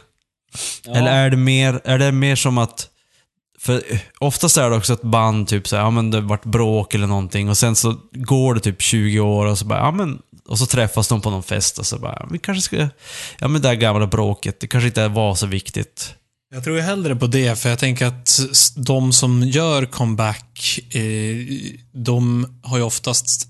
Ja. 0.84 0.94
Eller 0.94 1.12
är 1.12 1.30
det, 1.30 1.36
mer, 1.36 1.80
är 1.84 1.98
det 1.98 2.12
mer 2.12 2.36
som 2.36 2.58
att 2.58 2.88
för 3.62 3.82
oftast 4.18 4.56
är 4.56 4.70
det 4.70 4.76
också 4.76 4.92
ett 4.92 5.02
band, 5.02 5.48
typ 5.48 5.68
så 5.68 5.76
här, 5.76 5.82
ja 5.82 5.90
men 5.90 6.10
det 6.10 6.20
vart 6.20 6.28
varit 6.28 6.44
bråk 6.44 6.94
eller 6.94 7.06
någonting 7.06 7.48
och 7.48 7.56
sen 7.56 7.76
så 7.76 7.96
går 8.12 8.54
det 8.54 8.60
typ 8.60 8.82
20 8.82 9.20
år 9.20 9.46
och 9.46 9.58
så 9.58 9.64
bara, 9.64 9.78
ja 9.78 9.90
men 9.90 10.18
och 10.48 10.58
så 10.58 10.66
träffas 10.66 11.08
de 11.08 11.20
på 11.20 11.30
någon 11.30 11.42
fest 11.42 11.78
och 11.78 11.86
så 11.86 11.98
bara, 11.98 12.16
ja, 12.20 12.28
vi 12.30 12.38
kanske 12.38 12.62
ska, 12.62 12.76
ja 13.38 13.48
men 13.48 13.52
det 13.52 13.68
där 13.68 13.74
gamla 13.74 14.06
bråket, 14.06 14.60
det 14.60 14.66
kanske 14.66 14.86
inte 14.86 15.08
var 15.08 15.34
så 15.34 15.46
viktigt. 15.46 16.14
Jag 16.54 16.64
tror 16.64 16.76
ju 16.76 16.82
hellre 16.82 17.16
på 17.16 17.26
det, 17.26 17.58
för 17.58 17.68
jag 17.68 17.78
tänker 17.78 18.06
att 18.06 18.40
de 18.76 19.12
som 19.12 19.42
gör 19.42 19.86
comeback, 19.86 20.78
eh, 20.94 21.36
de 21.92 22.46
har 22.62 22.78
ju 22.78 22.82
oftast 22.84 23.48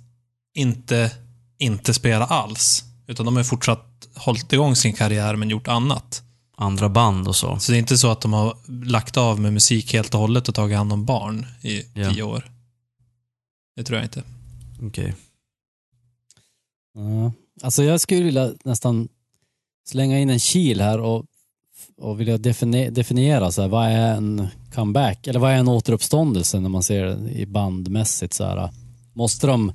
inte, 0.55 1.11
inte 1.59 1.95
spelat 1.95 2.31
alls. 2.31 2.85
Utan 3.09 3.27
de 3.27 3.37
har 3.37 3.41
ju 3.41 3.49
fortsatt 3.49 3.87
hållit 4.15 4.53
igång 4.53 4.77
sin 4.77 4.93
karriär 4.93 5.37
men 5.37 5.51
gjort 5.51 5.69
annat. 5.69 6.23
Andra 6.63 6.89
band 6.89 7.29
och 7.29 7.37
så. 7.37 7.59
Så 7.59 7.73
det 7.73 7.79
är 7.79 7.79
inte 7.79 7.99
så 7.99 8.11
att 8.11 8.21
de 8.21 8.33
har 8.33 8.57
lagt 8.85 9.17
av 9.17 9.41
med 9.41 9.53
musik 9.53 9.93
helt 9.93 10.15
och 10.15 10.21
hållet 10.21 10.49
och 10.49 10.55
tagit 10.55 10.77
hand 10.79 10.93
om 10.93 11.05
barn 11.05 11.47
i 11.63 11.83
Ja. 11.95 12.11
tio 12.13 12.23
år. 12.23 12.51
Det 13.77 13.85
tror 13.85 13.99
jag 13.99 14.07
inte. 14.07 14.23
Okej. 14.83 15.15
Ja. 16.95 17.33
Alltså 17.63 17.83
jag 17.83 18.01
skulle 18.01 18.23
vilja 18.23 18.53
nästan 18.65 19.09
slänga 19.89 20.19
in 20.19 20.31
en 20.31 20.39
kil 20.39 20.81
här 20.81 20.99
och, 21.01 21.25
och 21.97 22.21
vilja 22.21 22.37
defini- 22.37 22.91
definiera 22.91 23.53
så 23.53 23.63
här, 23.63 23.69
vad 23.69 23.87
är 23.89 24.15
en 24.17 24.49
comeback? 24.75 25.27
Eller 25.27 25.41
vad 25.41 25.53
är 25.53 25.57
en 25.57 25.69
återuppståndelse 25.69 26.61
när 26.61 26.69
man 26.69 26.83
ser 26.83 27.05
det 27.05 27.31
i 27.31 27.47
bandmässigt? 27.47 28.35
Så 28.35 28.45
här, 28.45 28.71
måste 29.13 29.47
de 29.47 29.73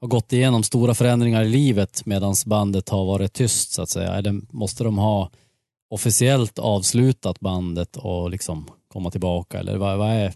ha 0.00 0.08
gått 0.08 0.32
igenom 0.32 0.62
stora 0.62 0.94
förändringar 0.94 1.42
i 1.42 1.48
livet 1.48 2.06
medan 2.06 2.34
bandet 2.46 2.88
har 2.88 3.04
varit 3.04 3.32
tyst 3.32 3.72
så 3.72 3.82
att 3.82 3.90
säga? 3.90 4.14
Eller 4.14 4.40
måste 4.50 4.84
de 4.84 4.98
ha 4.98 5.30
officiellt 5.94 6.58
avslutat 6.58 7.40
bandet 7.40 7.96
och 7.96 8.30
liksom 8.30 8.70
komma 8.92 9.10
tillbaka? 9.10 9.58
Eller 9.58 9.76
vad, 9.76 9.98
vad, 9.98 10.10
är, 10.10 10.34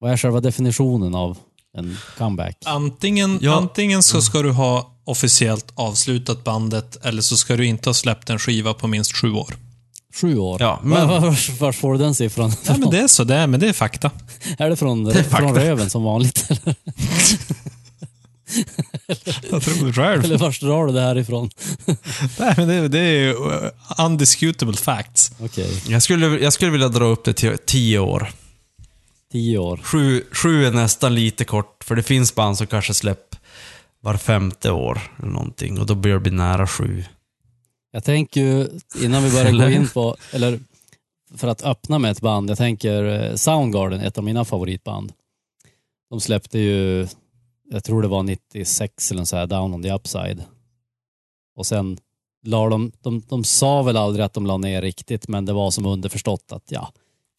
vad 0.00 0.12
är 0.12 0.16
själva 0.16 0.40
definitionen 0.40 1.14
av 1.14 1.38
en 1.78 1.96
comeback? 2.18 2.56
Antingen, 2.64 3.38
Ja. 3.42 3.56
antingen 3.56 4.02
så 4.02 4.22
ska 4.22 4.42
du 4.42 4.50
ha 4.50 4.88
officiellt 5.04 5.72
avslutat 5.74 6.44
bandet 6.44 7.06
eller 7.06 7.22
så 7.22 7.36
ska 7.36 7.56
du 7.56 7.66
inte 7.66 7.88
ha 7.88 7.94
släppt 7.94 8.30
en 8.30 8.38
skiva 8.38 8.74
på 8.74 8.86
minst 8.86 9.16
sju 9.16 9.32
år. 9.32 9.54
Sju 10.14 10.38
år? 10.38 10.56
Ja, 10.62 10.80
men... 10.82 11.08
var, 11.08 11.20
var, 11.20 11.58
var 11.60 11.72
får 11.72 11.92
du 11.92 11.98
den 11.98 12.14
siffran 12.14 12.52
Ja, 12.66 12.76
men 12.78 12.90
det 12.90 12.98
är 13.00 13.08
så, 13.08 13.24
det 13.24 13.34
är, 13.34 13.46
men 13.46 13.60
det 13.60 13.68
är 13.68 13.72
fakta. 13.72 14.10
Är 14.58 14.70
det 14.70 14.76
från, 14.76 15.06
är 15.06 15.22
från 15.22 15.54
röven 15.54 15.90
som 15.90 16.02
vanligt? 16.02 16.48
Eller, 19.06 19.38
Jag 19.50 19.62
tror 19.62 19.86
det 19.86 19.92
själv. 19.92 20.24
eller 20.24 20.38
vart 20.38 20.60
drar 20.60 20.86
du 20.86 20.92
det 20.92 21.00
här 21.00 21.18
ifrån? 21.18 21.50
Nej, 22.38 22.54
men 22.56 22.68
det, 22.68 22.88
det 22.88 22.98
är 22.98 23.18
ju 23.18 23.32
uh, 23.34 23.70
undisputable 24.06 24.76
facts. 24.76 25.32
Okej, 25.40 25.82
Jag 25.88 26.02
skulle, 26.02 26.26
jag 26.26 26.52
skulle 26.52 26.70
vilja 26.70 26.88
dra 26.88 27.04
upp 27.04 27.24
det 27.24 27.32
till 27.32 27.58
10 27.66 27.98
år. 27.98 28.32
tio 29.32 29.58
år. 29.58 29.80
Sju, 29.82 30.24
sju 30.32 30.64
är 30.66 30.70
nästan 30.72 31.14
lite 31.14 31.44
kort, 31.44 31.84
för 31.84 31.94
det 31.96 32.02
finns 32.02 32.34
band 32.34 32.58
som 32.58 32.66
kanske 32.66 32.94
släpper 32.94 33.38
var 34.00 34.16
femte 34.16 34.70
år 34.70 35.00
eller 35.18 35.28
någonting 35.32 35.78
och 35.80 35.86
då 35.86 35.94
börjar 35.94 36.16
det 36.16 36.22
bli 36.22 36.32
nära 36.32 36.66
sju. 36.66 37.04
Jag 37.92 38.04
tänker 38.04 38.40
ju, 38.40 38.68
innan 39.02 39.22
vi 39.24 39.30
börjar 39.30 39.52
gå 39.52 39.68
in 39.70 39.88
på, 39.88 40.16
eller 40.32 40.60
för 41.36 41.48
att 41.48 41.62
öppna 41.64 41.98
med 41.98 42.10
ett 42.10 42.20
band, 42.20 42.50
jag 42.50 42.58
tänker 42.58 43.04
eh, 43.04 43.34
Soundgarden, 43.34 44.00
ett 44.00 44.18
av 44.18 44.24
mina 44.24 44.44
favoritband. 44.44 45.12
De 46.10 46.20
släppte 46.20 46.58
ju, 46.58 47.06
jag 47.72 47.84
tror 47.84 48.02
det 48.02 48.08
var 48.08 48.22
96 48.22 49.10
eller 49.10 49.24
så 49.24 49.36
här, 49.36 49.46
Down 49.46 49.74
on 49.74 49.82
the 49.82 49.92
Upside. 49.92 50.42
Och 51.56 51.66
sen 51.66 51.98
la 52.44 52.68
de, 52.68 52.92
de, 53.02 53.22
de 53.28 53.44
sa 53.44 53.82
väl 53.82 53.96
aldrig 53.96 54.24
att 54.24 54.34
de 54.34 54.46
la 54.46 54.56
ner 54.56 54.82
riktigt, 54.82 55.28
men 55.28 55.44
det 55.44 55.52
var 55.52 55.70
som 55.70 55.86
underförstått 55.86 56.52
att 56.52 56.64
ja, 56.68 56.92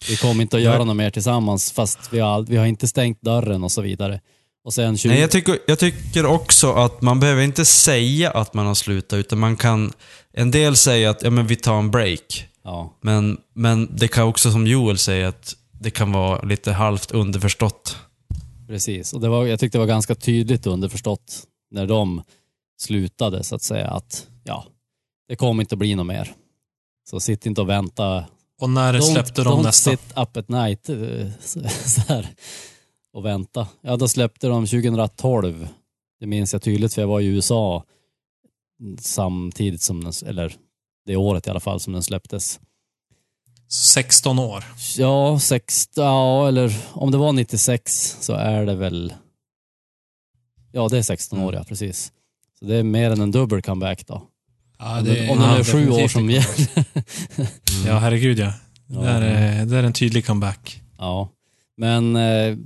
vi 0.10 0.18
kommer 0.18 0.42
inte 0.42 0.58
att 0.58 0.64
göra 0.64 0.84
något 0.84 0.96
mer 0.96 1.10
tillsammans, 1.10 1.72
fast 1.72 2.00
vi 2.12 2.20
har, 2.20 2.42
vi 2.42 2.58
har 2.58 2.66
inte 2.66 2.88
stängt 2.88 3.22
dörren 3.22 3.64
och 3.64 3.72
så 3.72 3.82
vidare. 3.82 4.22
Och 4.66 4.74
sen 4.74 4.98
20... 4.98 5.10
Nej, 5.10 5.20
jag, 5.20 5.32
tycker, 5.32 5.60
jag 5.68 5.80
tycker 5.80 6.26
också 6.26 6.74
att 6.74 7.02
man 7.02 7.20
behöver 7.20 7.42
inte 7.42 7.66
säga 7.66 8.32
att 8.32 8.54
man 8.54 8.66
har 8.66 8.76
slutat, 8.76 9.18
utan 9.18 9.40
man 9.40 9.56
kan... 9.56 9.94
En 10.34 10.52
del 10.52 10.76
säger 10.76 11.10
att 11.10 11.24
ja, 11.24 11.30
men 11.30 11.48
vi 11.48 11.56
tar 11.56 11.80
en 11.80 11.92
break. 11.92 12.46
ja. 12.64 12.98
Men, 13.02 13.38
men 13.54 13.90
det 13.96 14.08
kan 14.08 14.24
också, 14.24 14.52
som 14.52 14.68
Joel 14.68 14.98
säger, 14.98 15.28
att 15.28 15.56
det 15.72 15.90
kan 15.92 16.12
vara 16.12 16.42
lite 16.42 16.72
halvt 16.72 17.12
underförstått. 17.12 17.98
Precis, 18.74 19.14
och 19.14 19.22
det 19.22 19.30
var, 19.30 19.46
jag 19.46 19.60
tyckte 19.60 19.78
det 19.78 19.80
var 19.80 19.88
ganska 19.88 20.16
tydligt 20.16 20.68
underförstått 20.68 21.48
när 21.72 21.88
de 21.88 22.24
slutade 22.78 23.44
så 23.44 23.56
att 23.56 23.62
säga 23.62 23.88
att 23.88 24.28
ja, 24.44 24.66
det 25.28 25.36
kommer 25.36 25.64
inte 25.64 25.76
bli 25.76 25.96
något 25.96 26.06
mer. 26.06 26.34
Så 27.10 27.20
sitt 27.20 27.46
inte 27.46 27.62
och 27.62 27.70
vänta. 27.70 28.26
Och 28.62 28.70
när 28.70 29.00
släppte 29.00 29.44
de 29.44 29.54
don't 29.54 29.64
nästa? 29.64 29.92
sit 29.92 30.14
up 30.16 30.38
at 30.38 30.50
night 30.50 30.90
eh, 30.90 31.30
så, 31.40 31.60
så 31.70 32.02
här, 32.02 32.28
och 33.14 33.26
vänta. 33.26 33.68
Ja, 33.82 33.98
då 33.98 34.08
släppte 34.08 34.48
de 34.48 34.66
2012. 34.66 35.68
Det 36.20 36.28
minns 36.28 36.54
jag 36.54 36.62
tydligt 36.62 36.94
för 36.94 37.02
jag 37.02 37.08
var 37.08 37.22
i 37.22 37.26
USA 37.26 37.84
samtidigt 39.00 39.82
som 39.82 40.04
den, 40.04 40.14
eller 40.26 40.56
det 41.06 41.16
året 41.16 41.48
i 41.48 41.50
alla 41.50 41.60
fall 41.60 41.80
som 41.80 41.94
den 41.94 42.04
släpptes. 42.04 42.60
16 43.74 44.40
år. 44.40 44.64
Ja, 44.98 45.40
sex, 45.40 45.90
ja, 45.96 46.48
eller 46.48 46.76
om 46.92 47.12
det 47.12 47.18
var 47.18 47.32
96 47.32 48.18
så 48.22 48.34
är 48.34 48.66
det 48.66 48.76
väl... 48.76 49.14
Ja, 50.72 50.88
det 50.88 50.98
är 50.98 51.02
16 51.02 51.40
år, 51.40 51.56
ja, 51.56 51.64
precis. 51.64 52.12
Så 52.60 52.66
det 52.66 52.76
är 52.76 52.84
mer 52.84 53.12
än 53.12 53.22
en 53.22 53.32
dubbel 53.32 53.62
comeback 53.62 54.08
då. 54.08 54.22
Ja, 54.80 54.98
om 55.00 55.06
det, 55.06 55.30
om 55.30 55.40
det 55.40 55.48
nu 55.54 55.60
är 55.60 55.64
sju 55.64 55.90
år 55.90 56.08
som 56.08 56.30
gäller. 56.30 56.68
Ja, 57.88 57.98
herregud 57.98 58.40
ja. 58.40 58.54
Det, 58.88 58.96
Ja. 58.96 59.02
är, 59.06 59.60
eh, 59.62 59.66
det 59.66 59.78
är 59.78 59.84
en 59.84 59.94
tydlig 59.94 60.26
comeback. 60.26 60.82
ja, 60.98 61.30
men 61.78 62.16
eh, 62.16 62.58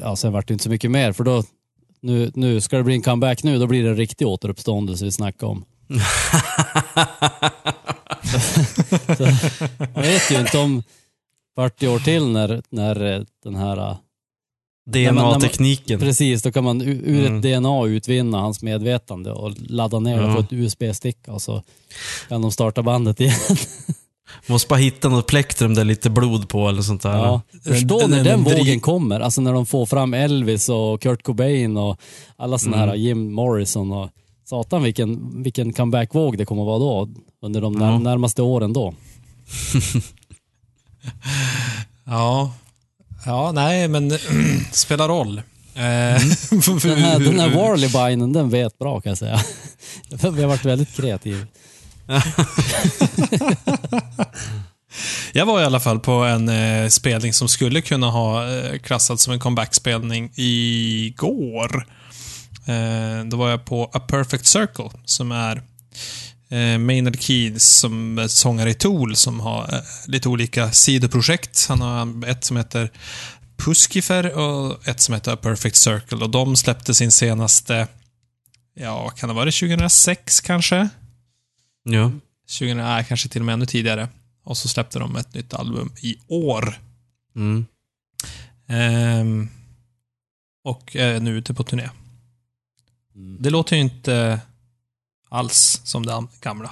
ja, 0.00 0.16
sen 0.16 0.32
vart 0.32 0.48
det 0.48 0.52
inte 0.52 0.64
så 0.64 0.70
mycket 0.70 0.90
mer 0.90 1.12
för 1.12 1.24
då, 1.24 1.44
nu, 2.00 2.30
nu 2.34 2.60
ska 2.60 2.76
det 2.76 2.82
bli 2.82 2.94
en 2.94 3.02
comeback 3.02 3.42
nu, 3.42 3.58
då 3.58 3.66
blir 3.66 3.84
det 3.84 3.90
en 3.90 3.96
riktig 3.96 4.26
återuppståndelse 4.26 5.04
vi 5.04 5.12
snackar 5.12 5.46
om. 5.46 5.64
jag 9.94 10.02
vet 10.02 10.30
ju 10.30 10.40
inte 10.40 10.58
om 10.58 10.82
40 11.56 11.88
år 11.88 11.98
till 11.98 12.26
när, 12.28 12.62
när 12.70 13.14
eh, 13.14 13.22
den 13.44 13.54
här 13.54 13.76
eh, 13.90 13.96
DNA-tekniken. 14.90 16.00
Precis, 16.00 16.42
då 16.42 16.52
kan 16.52 16.64
man 16.64 16.82
ur 16.82 17.26
Mm. 17.26 17.36
ett 17.36 17.42
DNA 17.42 17.86
utvinna 17.86 18.38
hans 18.40 18.62
medvetande 18.62 19.32
och 19.32 19.52
ladda 19.58 19.98
ner 19.98 20.22
det 20.22 20.34
på 20.34 20.40
ett 20.40 20.52
USB-stick 20.52 21.28
och 21.28 21.42
så 21.42 21.62
kan 22.28 22.42
de 22.42 22.52
starta 22.52 22.82
bandet 22.82 23.20
igen. 23.20 23.34
Måste 24.46 24.68
bara 24.68 24.78
hitta 24.78 25.08
något 25.08 25.26
plektrum 25.26 25.74
där 25.74 25.84
lite 25.84 26.10
blod 26.10 26.48
på 26.48 26.68
eller 26.68 26.82
sånt 26.82 27.02
där. 27.02 27.16
Ja. 27.16 27.40
Förstå 27.64 28.06
när 28.06 28.24
den- 28.24 28.44
vågen 28.44 28.80
kommer, 28.80 29.20
alltså 29.20 29.40
när 29.40 29.52
de 29.52 29.66
får 29.66 29.86
fram 29.86 30.14
Elvis 30.14 30.68
och 30.68 31.02
Kurt 31.02 31.22
Cobain 31.22 31.76
och 31.76 32.00
alla 32.36 32.58
såna 32.58 32.76
Mm. 32.76 32.88
här 32.88 32.96
Jim 32.96 33.32
Morrison 33.32 33.92
och 33.92 34.10
satan 34.48 34.82
vilken, 34.82 35.42
vilken 35.42 35.72
comeback-våg 35.72 36.38
det 36.38 36.44
kommer 36.44 36.62
att 36.62 36.66
vara 36.66 36.78
då 36.78 37.08
under 37.42 37.60
de 37.60 37.72
när, 37.72 37.90
Ja. 37.90 37.98
närmaste 37.98 38.42
åren 38.42 38.72
då. 38.72 38.94
Ja. 42.04 42.52
Ja, 43.26 43.52
nej, 43.52 43.88
men 43.88 44.10
spelar 44.72 45.08
roll. 45.08 45.38
Eh, 45.38 45.42
Den 46.82 46.98
här, 46.98 47.18
den 47.18 47.40
här 47.40 47.48
Warley-binen, 47.50 48.32
den 48.32 48.50
vet 48.50 48.78
bra 48.78 49.00
kan 49.00 49.10
jag 49.10 49.18
säga. 49.18 49.40
Vi 50.32 50.42
har 50.42 50.48
varit 50.48 50.64
väldigt 50.64 50.96
kreativa. 50.96 51.46
Jag 55.32 55.46
var 55.46 55.60
i 55.60 55.64
alla 55.64 55.80
fall 55.80 56.00
på 56.00 56.12
en 56.12 56.48
eh, 56.48 56.88
spelning 56.88 57.32
som 57.32 57.48
skulle 57.48 57.80
kunna 57.80 58.10
ha 58.10 58.56
eh, 58.58 58.78
klassats 58.78 59.22
som 59.22 59.32
en 59.32 59.38
comeback-spelning 59.40 60.30
igår. 60.36 61.86
Eh, 62.66 63.24
då 63.24 63.36
var 63.36 63.50
jag 63.50 63.64
på 63.64 63.90
A 63.92 64.00
Perfect 64.00 64.46
Circle, 64.46 64.90
som 65.04 65.32
är 65.32 65.62
eh, 66.48 66.78
Maynard 66.78 67.20
Keynes 67.20 67.78
som 67.78 68.26
sångare 68.28 68.70
i 68.70 68.74
Tool, 68.74 69.16
som 69.16 69.40
har 69.40 69.74
eh, 69.74 69.80
lite 70.06 70.28
olika 70.28 70.72
sidoprojekt. 70.72 71.66
Han 71.68 71.80
har 71.80 72.28
ett 72.28 72.44
som 72.44 72.56
heter 72.56 72.90
Puskifer 73.56 74.38
och 74.38 74.88
ett 74.88 75.00
som 75.00 75.14
heter 75.14 75.32
A 75.32 75.36
Perfect 75.36 75.76
Circle. 75.76 76.18
Och 76.18 76.30
de 76.30 76.56
släppte 76.56 76.94
sin 76.94 77.12
senaste, 77.12 77.88
ja, 78.74 79.08
kan 79.08 79.28
det 79.28 79.34
vara, 79.34 79.44
2006 79.44 80.40
kanske? 80.40 80.88
Ja. 81.84 82.12
20, 82.48 82.74
nej, 82.74 83.04
kanske 83.08 83.28
till 83.28 83.42
och 83.42 83.46
med 83.46 83.52
ännu 83.52 83.66
tidigare. 83.66 84.08
Och 84.44 84.56
så 84.56 84.68
släppte 84.68 84.98
de 84.98 85.16
ett 85.16 85.34
nytt 85.34 85.54
album 85.54 85.92
i 86.00 86.16
år. 86.28 86.78
Mm. 87.36 87.66
Ehm, 88.68 89.48
och 90.64 90.96
är 90.96 91.20
nu 91.20 91.38
ute 91.38 91.54
på 91.54 91.64
turné. 91.64 91.88
Mm. 93.16 93.36
Det 93.42 93.50
låter 93.50 93.76
ju 93.76 93.82
inte 93.82 94.40
alls 95.28 95.80
som 95.84 96.06
det 96.06 96.26
gamla. 96.40 96.70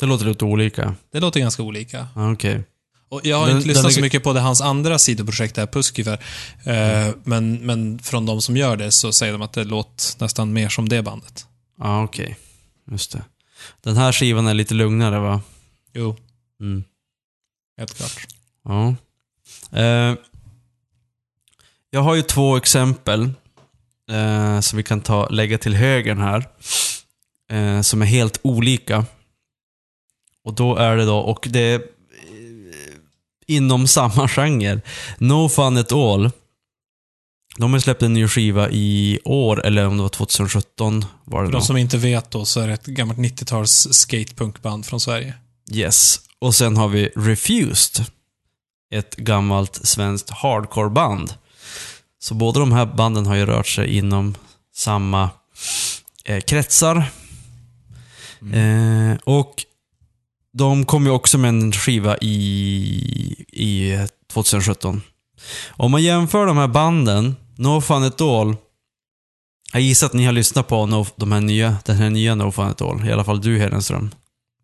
Det 0.00 0.06
låter 0.06 0.24
lite 0.26 0.44
olika. 0.44 0.94
Det 1.12 1.20
låter 1.20 1.40
ganska 1.40 1.62
olika. 1.62 2.08
Ja, 2.14 2.32
Okej. 2.32 2.62
Och 3.08 3.20
jag 3.26 3.38
har 3.38 3.46
Den- 3.46 3.56
inte 3.56 3.68
lyssnat 3.68 3.84
den 3.84 3.92
så 3.92 4.00
mycket 4.00 4.22
på 4.22 4.32
det 4.32 4.40
hans 4.40 4.60
andra 4.60 4.98
sidoprojekt, 4.98 5.54
det 5.54 5.60
här 5.60 5.66
Puskifer. 5.66 6.12
Eh, 6.64 7.14
men, 7.24 7.66
men 7.66 7.98
från 7.98 8.26
de 8.26 8.42
som 8.42 8.56
gör 8.56 8.76
det 8.76 8.92
så 8.92 9.12
säger 9.12 9.32
de 9.32 9.42
att 9.42 9.52
det 9.52 9.64
låter 9.64 10.20
nästan 10.24 10.52
mer 10.52 10.68
som 10.68 10.88
det 10.88 11.02
bandet. 11.02 11.46
Ja, 11.78 12.02
okej. 12.04 12.36
Just 12.90 13.12
det. 13.12 13.22
Den 13.80 13.96
här 13.96 14.12
skivan 14.12 14.46
är 14.46 14.54
lite 14.54 14.74
lugnare 14.74 15.18
va? 15.18 15.40
Jo, 15.92 16.16
Mm. 16.60 16.84
helt 17.78 17.94
klart. 17.94 18.26
Ja. 18.64 18.94
Eh, 19.78 20.14
jag 21.90 22.00
har 22.00 22.14
ju 22.14 22.22
två 22.22 22.56
exempel 22.56 23.30
eh, 24.10 24.60
som 24.60 24.76
vi 24.76 24.82
kan 24.82 25.00
ta, 25.00 25.28
lägga 25.28 25.58
till 25.58 25.74
högern 25.74 26.18
här. 26.18 26.48
Eh, 27.50 27.80
som 27.80 28.02
är 28.02 28.06
helt 28.06 28.40
olika. 28.42 29.04
Och 30.44 30.54
då 30.54 30.76
är 30.76 30.96
det 30.96 31.04
då, 31.04 31.18
och 31.18 31.46
det 31.50 31.60
är 31.60 31.74
eh, 31.74 31.82
inom 33.46 33.86
samma 33.86 34.28
genre. 34.28 34.80
No 35.18 35.48
Fun 35.48 35.76
At 35.76 35.92
All. 35.92 36.30
De 37.56 37.72
har 37.72 37.80
släppt 37.80 38.02
en 38.02 38.14
ny 38.14 38.28
skiva 38.28 38.70
i 38.70 39.20
år, 39.24 39.66
eller 39.66 39.86
om 39.86 39.96
det 39.96 40.02
var 40.02 40.08
2017 40.08 41.04
var 41.24 41.42
det 41.42 41.48
För 41.48 41.52
de 41.52 41.62
som 41.62 41.76
inte 41.76 41.98
vet 41.98 42.30
då 42.30 42.44
så 42.44 42.60
är 42.60 42.66
det 42.66 42.74
ett 42.74 42.86
gammalt 42.86 43.18
90-tals 43.18 43.88
skatepunkband 43.90 44.86
från 44.86 45.00
Sverige. 45.00 45.34
Yes. 45.72 46.20
Och 46.38 46.54
sen 46.54 46.76
har 46.76 46.88
vi 46.88 47.10
Refused. 47.16 48.06
Ett 48.94 49.16
gammalt 49.16 49.86
svenskt 49.86 50.30
hardcoreband. 50.30 51.34
Så 52.22 52.34
båda 52.34 52.60
de 52.60 52.72
här 52.72 52.86
banden 52.86 53.26
har 53.26 53.34
ju 53.34 53.46
rört 53.46 53.66
sig 53.66 53.96
inom 53.96 54.34
samma 54.74 55.30
eh, 56.24 56.40
kretsar. 56.40 56.96
Eh, 58.54 59.18
och 59.24 59.64
de 60.52 60.84
kom 60.84 61.06
ju 61.06 61.10
också 61.12 61.38
med 61.38 61.48
en 61.48 61.72
skiva 61.72 62.16
i, 62.20 62.34
i 63.48 63.98
2017. 64.32 65.02
Om 65.70 65.90
man 65.90 66.02
jämför 66.02 66.46
de 66.46 66.56
här 66.56 66.68
banden, 66.68 67.36
No 67.56 67.80
Fun 67.80 68.02
At 68.02 68.20
All. 68.20 68.56
Jag 69.72 69.82
gissar 69.82 70.06
att 70.06 70.12
ni 70.12 70.24
har 70.24 70.32
lyssnat 70.32 70.68
på 70.68 70.86
no, 70.86 71.06
de 71.16 71.32
här 71.32 71.40
nya, 71.40 71.76
den 71.84 71.96
här 71.96 72.10
nya 72.10 72.34
No 72.34 72.50
Fun 72.52 72.66
At 72.66 72.82
All. 72.82 73.08
I 73.08 73.12
alla 73.12 73.24
fall 73.24 73.40
du 73.40 73.58
Hedenström. 73.58 74.10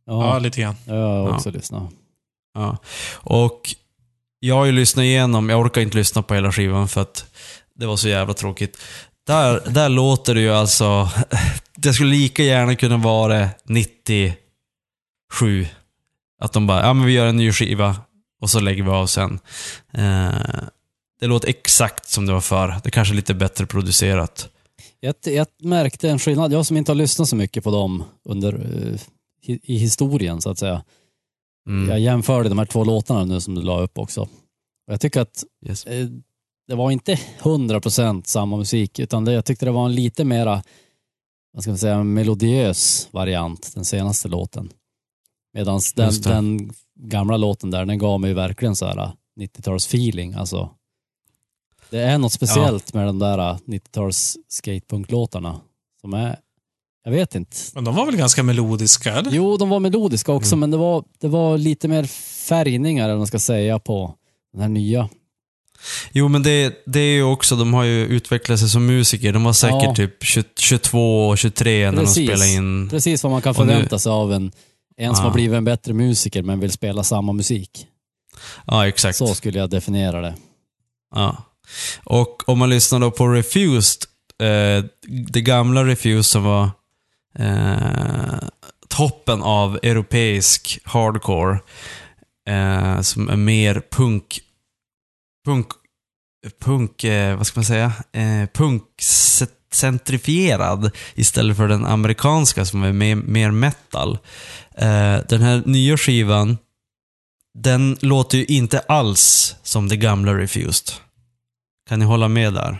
Ja, 0.07 0.27
Ja, 0.27 0.39
lite 0.39 0.61
grann. 0.61 0.75
jag 0.87 0.95
har 0.95 1.29
också 1.35 1.51
lyssnat. 1.51 1.91
Ja. 2.55 2.79
Och 3.15 3.75
jag 4.41 4.55
har 4.55 4.65
ju 4.65 4.73
lyssnat 4.73 5.03
igenom, 5.03 5.49
jag 5.49 5.61
orkar 5.61 5.81
inte 5.81 5.97
lyssna 5.97 6.23
på 6.23 6.35
hela 6.35 6.53
skivan 6.53 6.89
för 6.89 7.01
att 7.01 7.25
det 7.77 7.87
var 7.87 7.97
så 7.97 8.09
jävla 8.09 8.35
tråkigt. 8.35 8.79
Där, 9.27 9.63
där 9.71 9.89
låter 9.89 10.35
det 10.35 10.41
ju 10.41 10.53
alltså, 10.53 11.09
det 11.77 11.93
skulle 11.93 12.11
lika 12.11 12.43
gärna 12.43 12.75
kunna 12.77 12.97
vara 12.97 13.49
97. 13.65 14.37
Att 16.41 16.53
de 16.53 16.67
bara, 16.67 16.87
ja 16.87 16.93
men 16.93 17.07
vi 17.07 17.13
gör 17.13 17.27
en 17.27 17.37
ny 17.37 17.53
skiva 17.53 17.97
och 18.41 18.51
så 18.51 18.61
lägger 18.61 18.83
vi 18.83 18.91
av 18.91 19.07
sen. 19.07 19.39
Eh, 19.93 20.35
det 21.21 21.27
låter 21.27 21.49
exakt 21.49 22.09
som 22.09 22.27
det 22.27 22.33
var 22.33 22.41
förr. 22.41 22.81
Det 22.85 22.91
kanske 22.91 23.15
är 23.15 23.17
lite 23.17 23.35
bättre 23.35 23.67
producerat. 23.67 24.49
Jag, 25.01 25.15
jag 25.25 25.47
märkte 25.63 26.11
en 26.11 26.19
skillnad, 26.19 26.53
jag 26.53 26.67
som 26.67 26.77
inte 26.77 26.93
har 26.93 26.97
lyssnat 26.97 27.29
så 27.29 27.37
mycket 27.37 27.65
på 27.65 27.71
dem 27.71 28.05
under, 28.25 28.53
eh, 28.55 29.01
hi- 29.47 29.61
i 29.63 29.77
historien 29.79 30.41
så 30.41 30.51
att 30.51 30.59
säga. 30.59 30.83
Mm. 31.69 31.89
Jag 31.91 32.01
jämförde 32.01 32.49
de 32.49 32.59
här 32.59 32.67
två 32.67 32.85
låtarna 32.85 33.25
nu 33.25 33.41
som 33.41 33.55
du 33.55 33.63
la 33.63 33.81
upp 33.81 33.99
också. 33.99 34.29
Jag 34.87 35.01
tycker 35.01 35.21
att 35.21 35.45
Yes. 35.67 35.87
Det 36.69 36.75
var 36.75 36.91
inte 36.91 37.15
100% 37.43 38.23
samma 38.27 38.57
musik, 38.57 38.99
utan 38.99 39.25
det, 39.25 39.33
jag 39.33 39.45
tyckte 39.45 39.65
det 39.65 39.71
var 39.73 39.87
en 39.87 39.95
lite 39.95 40.25
mera, 40.25 40.63
vad 41.53 41.63
ska 41.63 41.71
man 41.71 41.79
säga, 41.79 42.03
melodiös 42.05 43.09
variant, 43.11 43.73
den 43.75 43.85
senaste 43.85 44.29
låten. 44.29 44.73
Medan 45.55 45.81
den, 45.97 46.13
den 46.23 46.71
gamla 47.01 47.37
låten 47.37 47.71
där, 47.71 47.85
den 47.85 47.99
gav 47.99 48.21
mig 48.21 48.35
verkligen 48.35 48.77
så 48.77 48.87
här 48.87 49.13
90-tals 49.41 49.87
feeling. 49.87 50.35
Alltså, 50.35 50.71
det 51.91 51.99
är 51.99 52.19
något 52.19 52.33
speciellt 52.33 52.95
med 52.95 53.07
de 53.07 53.19
där 53.19 53.39
90-tals 53.67 54.37
skatepunklåtarna 54.49 55.61
som 56.01 56.15
är, 56.15 56.39
jag 57.05 57.13
vet 57.13 57.35
inte. 57.35 57.57
Men 57.75 57.85
de 57.85 57.95
var 57.95 58.07
väl 58.07 58.17
ganska 58.17 58.43
melodiska, 58.43 59.13
eller? 59.15 59.31
Jo, 59.31 59.57
de 59.57 59.69
var 59.69 59.81
melodiska 59.81 60.33
också, 60.33 60.55
Mm. 60.55 60.61
men 60.61 60.71
det 60.71 60.77
var, 60.77 61.05
det 61.19 61.29
var 61.29 61.59
lite 61.59 61.89
mer 61.89 62.05
färgningar, 62.49 63.05
eller 63.09 63.19
man 63.19 63.27
ska 63.27 63.39
säga, 63.39 63.79
på 63.79 64.15
den 64.53 64.63
här 64.63 64.69
nya. 64.69 65.09
Jo, 66.13 66.29
men 66.29 66.43
det, 66.43 66.83
det 66.87 67.01
är 67.01 67.15
ju 67.15 67.23
också, 67.23 67.57
de 67.57 67.75
har 67.75 67.85
ju 67.85 68.07
utvecklat 68.07 68.59
sig 68.59 68.69
som 68.69 68.87
musiker. 68.87 69.33
De 69.33 69.45
var 69.45 69.53
säkert 69.53 69.83
Ja. 69.85 69.95
typ 69.95 70.25
20, 70.25 70.45
22 70.59 71.29
och 71.29 71.39
23 71.39 71.91
när 71.91 71.99
Precis. 72.01 72.17
de 72.17 72.27
spelade 72.27 72.51
in. 72.53 72.89
Precis 72.89 73.23
vad 73.23 73.33
man 73.33 73.43
kan 73.43 73.55
förvänta 73.55 73.99
sig 73.99 74.11
av 74.11 74.33
en, 74.33 74.53
en 74.97 75.15
som 75.15 75.23
Ja. 75.25 75.29
har 75.31 75.35
blivit 75.35 75.57
en 75.57 75.65
bättre 75.65 75.93
musiker 75.93 76.43
men 76.43 76.61
vill 76.61 76.73
spela 76.73 77.03
samma 77.05 77.33
musik. 77.33 77.87
Ja, 78.67 78.89
exakt. 78.89 79.19
Så 79.19 79.35
skulle 79.35 79.59
jag 79.59 79.71
definiera 79.71 80.21
det. 80.21 80.35
Ja. 81.15 81.37
Och 82.05 82.49
om 82.49 82.59
man 82.59 82.71
lyssnar 82.71 83.01
då 83.01 83.11
på 83.11 83.29
Refused, 83.29 84.03
eh, 84.43 84.85
det 85.29 85.41
gamla 85.41 85.85
Refused 85.85 86.25
som 86.27 86.43
var 86.45 86.71
eh, 87.39 88.39
toppen 88.89 89.43
av 89.43 89.79
europeisk 89.83 90.79
hardcore, 90.85 91.59
eh, 92.49 93.01
som 93.01 93.29
är 93.29 93.37
mer 93.37 93.83
punk, 93.91 94.41
punk, 95.47 95.67
punk, 96.61 97.05
eh, 97.05 97.37
vad 97.37 97.47
ska 97.47 97.61
man 97.61 97.65
säga, 97.65 97.93
eh, 98.13 98.47
punkcentrifierad 98.53 100.91
istället 101.15 101.57
för 101.57 101.69
den 101.69 101.87
amerikanska 101.87 102.65
som 102.65 102.83
är 102.83 102.93
mer, 102.93 103.17
mer 103.17 103.51
metal. 103.51 104.19
Eh, 104.75 105.17
den 105.29 105.43
här 105.43 105.63
nya 105.67 105.97
skivan, 105.97 106.59
den 107.59 107.97
låter 108.01 108.39
ju 108.39 108.45
inte 108.45 108.79
alls 108.79 109.57
som 109.63 109.89
det 109.89 109.97
gamla 109.97 110.35
Refused. 110.35 110.95
Kan 111.89 111.99
ni 111.99 112.05
hålla 112.05 112.29
med 112.29 112.55
där? 112.55 112.63
Jag 112.63 112.79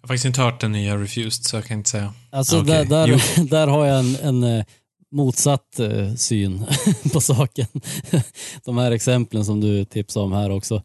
har 0.00 0.08
faktiskt 0.08 0.24
inte 0.24 0.40
hört 0.40 0.60
den 0.60 0.72
nya 0.72 0.96
Refused, 0.96 1.44
så 1.44 1.56
jag 1.56 1.64
kan 1.64 1.78
inte 1.78 1.90
säga. 1.90 2.14
Alltså 2.30 2.60
Okej. 2.60 2.86
där, 2.86 3.06
där, 3.06 3.20
där 3.50 3.66
har 3.66 3.86
jag 3.86 3.98
en, 3.98 4.16
en 4.16 4.44
eh, 4.58 4.64
motsatt 5.12 5.78
eh, 5.78 6.14
syn 6.14 6.66
på 7.12 7.20
saken. 7.20 7.66
De 8.64 8.78
här 8.78 8.90
exemplen 8.90 9.44
som 9.44 9.60
du 9.60 9.84
tipsade 9.84 10.26
om 10.26 10.32
här 10.32 10.50
också 10.50 10.82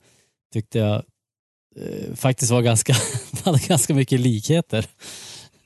tyckte 0.53 0.79
jag 0.79 0.95
eh, 1.75 2.15
faktiskt 2.15 2.51
var 2.51 2.61
ganska, 2.61 2.93
hade 3.43 3.59
ganska 3.59 3.93
mycket 3.93 4.19
likheter. 4.19 4.85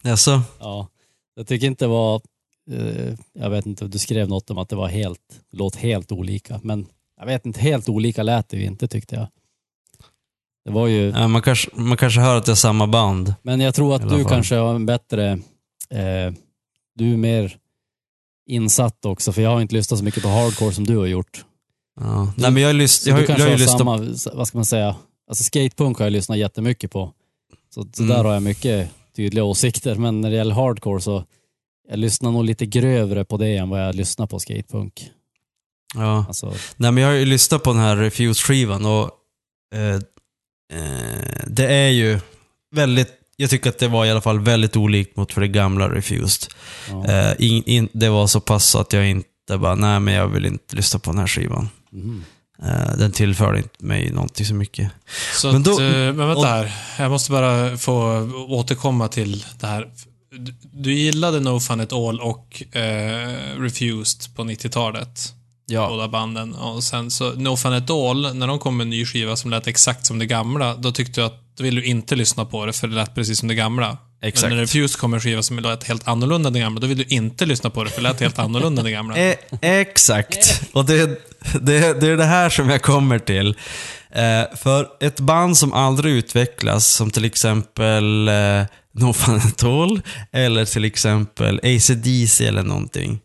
Alltså, 0.03 0.41
Ja, 0.59 0.87
jag 1.35 1.47
tycker 1.47 1.67
inte 1.67 1.85
det 1.85 1.89
var, 1.89 2.21
eh, 2.71 3.13
jag 3.33 3.49
vet 3.49 3.65
inte, 3.65 3.87
du 3.87 3.99
skrev 3.99 4.29
något 4.29 4.49
om 4.49 4.57
att 4.57 4.69
det 4.69 4.75
var 4.75 4.87
helt, 4.87 5.41
låt 5.51 5.75
helt 5.75 6.11
olika, 6.11 6.59
men 6.63 6.87
jag 7.19 7.25
vet 7.25 7.45
inte, 7.45 7.59
helt 7.59 7.89
olika 7.89 8.23
lät 8.23 8.49
det 8.49 8.57
ju 8.57 8.65
inte 8.65 8.87
tyckte 8.87 9.15
jag. 9.15 9.27
Det 10.65 10.71
var 10.71 10.87
ju, 10.87 11.09
ja, 11.09 11.27
man, 11.27 11.41
kanske, 11.41 11.69
man 11.73 11.97
kanske 11.97 12.21
hör 12.21 12.35
att 12.35 12.45
det 12.45 12.51
är 12.51 12.55
samma 12.55 12.87
band. 12.87 13.33
men 13.41 13.59
jag 13.59 13.75
tror 13.75 13.95
att 13.95 14.09
du 14.09 14.25
kanske 14.25 14.55
har 14.55 14.75
en 14.75 14.85
bättre, 14.85 15.31
eh, 15.89 16.33
du 16.95 17.13
är 17.13 17.17
mer 17.17 17.57
insatt 18.47 19.05
också, 19.05 19.33
för 19.33 19.41
jag 19.41 19.49
har 19.49 19.61
inte 19.61 19.75
lyssnat 19.75 19.97
så 19.99 20.03
mycket 20.05 20.23
på 20.23 20.29
hardcore 20.29 20.73
som 20.73 20.87
du 20.87 20.97
har 20.97 21.05
gjort. 21.05 21.45
Ja. 22.03 22.33
Nej, 22.37 22.51
men 22.51 22.63
jag 22.63 22.89
Så 22.89 23.09
jag 23.09 23.15
har, 23.15 23.21
jag 23.21 23.39
har 23.39 23.47
ju 23.47 23.57
lyssnat 23.57 23.77
samma, 23.77 23.97
vad 24.33 24.47
ska 24.47 24.57
man 24.57 24.65
säga, 24.65 24.95
alltså 25.29 25.43
skatepunk 25.43 25.97
har 25.97 26.05
jag 26.05 26.11
lyssnat 26.13 26.37
jättemycket 26.37 26.91
på. 26.91 27.13
Så, 27.75 27.87
så 27.93 28.03
Mm. 28.03 28.15
där 28.17 28.23
har 28.23 28.33
jag 28.33 28.43
mycket 28.43 28.89
tydliga 29.15 29.43
åsikter, 29.43 29.95
men 29.95 30.21
när 30.21 30.29
det 30.29 30.35
gäller 30.35 30.55
hardcore 30.55 31.01
så 31.01 31.23
jag 31.89 31.99
lyssnar 31.99 32.31
nog 32.31 32.43
lite 32.45 32.65
grövre 32.65 33.25
på 33.25 33.37
det 33.37 33.57
än 33.57 33.69
vad 33.69 33.81
jag 33.87 33.95
lyssnar 33.95 34.27
på 34.27 34.39
skatepunk. 34.39 35.09
Ja. 35.95 36.25
Alltså, 36.27 36.53
Nej, 36.77 36.91
men 36.91 37.03
jag 37.03 37.09
har 37.09 37.15
ju 37.15 37.25
lyssnat 37.25 37.63
på 37.63 37.71
den 37.73 37.81
här 37.81 37.95
Refused-skivan 37.95 38.85
och 38.85 39.11
eh, 39.77 39.95
eh, 40.73 41.43
det 41.47 41.67
är 41.73 41.89
ju 41.89 42.19
väldigt, 42.75 43.09
jag 43.35 43.49
tycker 43.49 43.69
att 43.69 43.79
det 43.79 43.87
var 43.87 44.05
i 44.05 44.11
alla 44.11 44.21
fall 44.21 44.39
väldigt 44.39 44.75
olikt 44.75 45.17
mot 45.17 45.33
för 45.33 45.41
det 45.41 45.47
gamla 45.47 45.89
Refused. 45.89 46.53
ja. 46.89 47.05
Eh, 47.05 47.33
in, 47.39 47.63
in, 47.63 47.89
det 47.93 48.09
var 48.09 48.27
så 48.27 48.39
pass 48.39 48.75
att 48.75 48.93
jag 48.93 49.09
inte 49.09 49.57
bara, 49.57 49.75
nej 49.75 49.99
men 49.99 50.13
jag 50.13 50.27
vill 50.27 50.45
inte 50.45 50.75
lyssna 50.75 50.99
på 50.99 51.11
den 51.11 51.19
här 51.19 51.27
skivan. 51.27 51.69
Eh, 52.63 52.97
den 52.97 53.11
tillförde 53.11 53.57
inte 53.57 53.85
mig 53.85 54.11
någonting 54.11 54.45
så 54.45 54.53
mycket. 54.53 54.91
Så 55.41 55.51
Men 55.51 55.63
då- 55.63 55.71
att, 55.73 55.79
eh, 55.79 55.87
men 55.89 56.27
vänta 56.27 56.47
här. 56.47 56.71
Jag 56.99 57.11
måste 57.11 57.31
bara 57.31 57.77
få 57.77 58.21
återkomma 58.49 59.07
till 59.07 59.45
det 59.59 59.67
här. 59.67 59.87
Du, 60.31 60.55
du 60.73 60.93
gillade 60.93 61.39
No 61.39 61.59
Fun 61.59 61.79
At 61.79 61.93
All 61.93 62.19
och 62.19 62.75
eh, 62.75 63.59
Refused 63.59 64.35
på 64.35 64.43
90-talet. 64.43 65.33
Ja. 65.65 65.87
Båda 65.89 66.07
banden. 66.07 66.55
Och 66.55 66.83
sen 66.83 67.11
så, 67.11 67.31
No 67.31 67.55
Fun 67.57 67.73
At 67.73 67.89
All, 67.89 68.35
när 68.35 68.47
de 68.47 68.59
kom 68.59 68.77
med 68.77 68.83
en 68.83 68.89
ny 68.89 69.05
skiva 69.05 69.35
som 69.35 69.51
lät 69.51 69.67
exakt 69.67 70.05
som 70.05 70.19
det 70.19 70.25
gamla, 70.25 70.75
då 70.75 70.91
tyckte 70.91 71.21
du 71.21 71.25
att 71.25 71.55
då 71.57 71.63
ville 71.63 71.81
du 71.81 71.87
inte 71.87 72.15
lyssna 72.15 72.45
på 72.45 72.65
det, 72.65 72.73
för 72.73 72.87
det 72.87 72.95
lät 72.95 73.15
precis 73.15 73.39
som 73.39 73.47
det 73.47 73.55
gamla. 73.55 73.97
Exakt. 74.23 74.49
Men 74.49 74.57
när 74.57 74.61
Refused 74.61 74.99
kom 74.99 75.11
med 75.11 75.17
en 75.17 75.21
skiva 75.21 75.43
som 75.43 75.59
lät 75.59 75.83
helt 75.83 76.07
annorlunda 76.07 76.47
än 76.47 76.53
det 76.53 76.59
gamla, 76.59 76.79
då 76.79 76.87
vill 76.87 76.97
du 76.97 77.03
inte 77.03 77.45
lyssna 77.45 77.69
på 77.69 77.83
det, 77.83 77.89
för 77.89 78.01
det 78.01 78.09
lät 78.09 78.19
helt 78.19 78.39
annorlunda 78.39 78.79
än 78.79 78.85
det 78.85 78.91
gamla. 78.91 79.17
E 79.17 79.35
exakt. 79.61 80.61
Och 80.71 80.85
det, 80.85 81.05
det, 81.61 82.01
det 82.01 82.07
är 82.07 82.17
det 82.17 82.25
här 82.25 82.49
som 82.49 82.69
jag 82.69 82.81
kommer 82.81 83.19
till. 83.19 83.55
Eh, 84.11 84.57
för 84.57 84.87
ett 84.99 85.19
band 85.19 85.57
som 85.57 85.73
aldrig 85.73 86.13
utvecklas, 86.13 86.87
som 86.87 87.11
till 87.11 87.25
exempel 87.25 88.27
eh, 88.27 88.63
No 88.91 89.13
Fun 89.13 89.35
At 89.35 89.63
All, 89.63 90.01
eller 90.31 90.65
till 90.65 90.85
exempel 90.85 91.59
AC/DC 91.63 92.47
eller 92.47 92.63
någonting. 92.63 93.19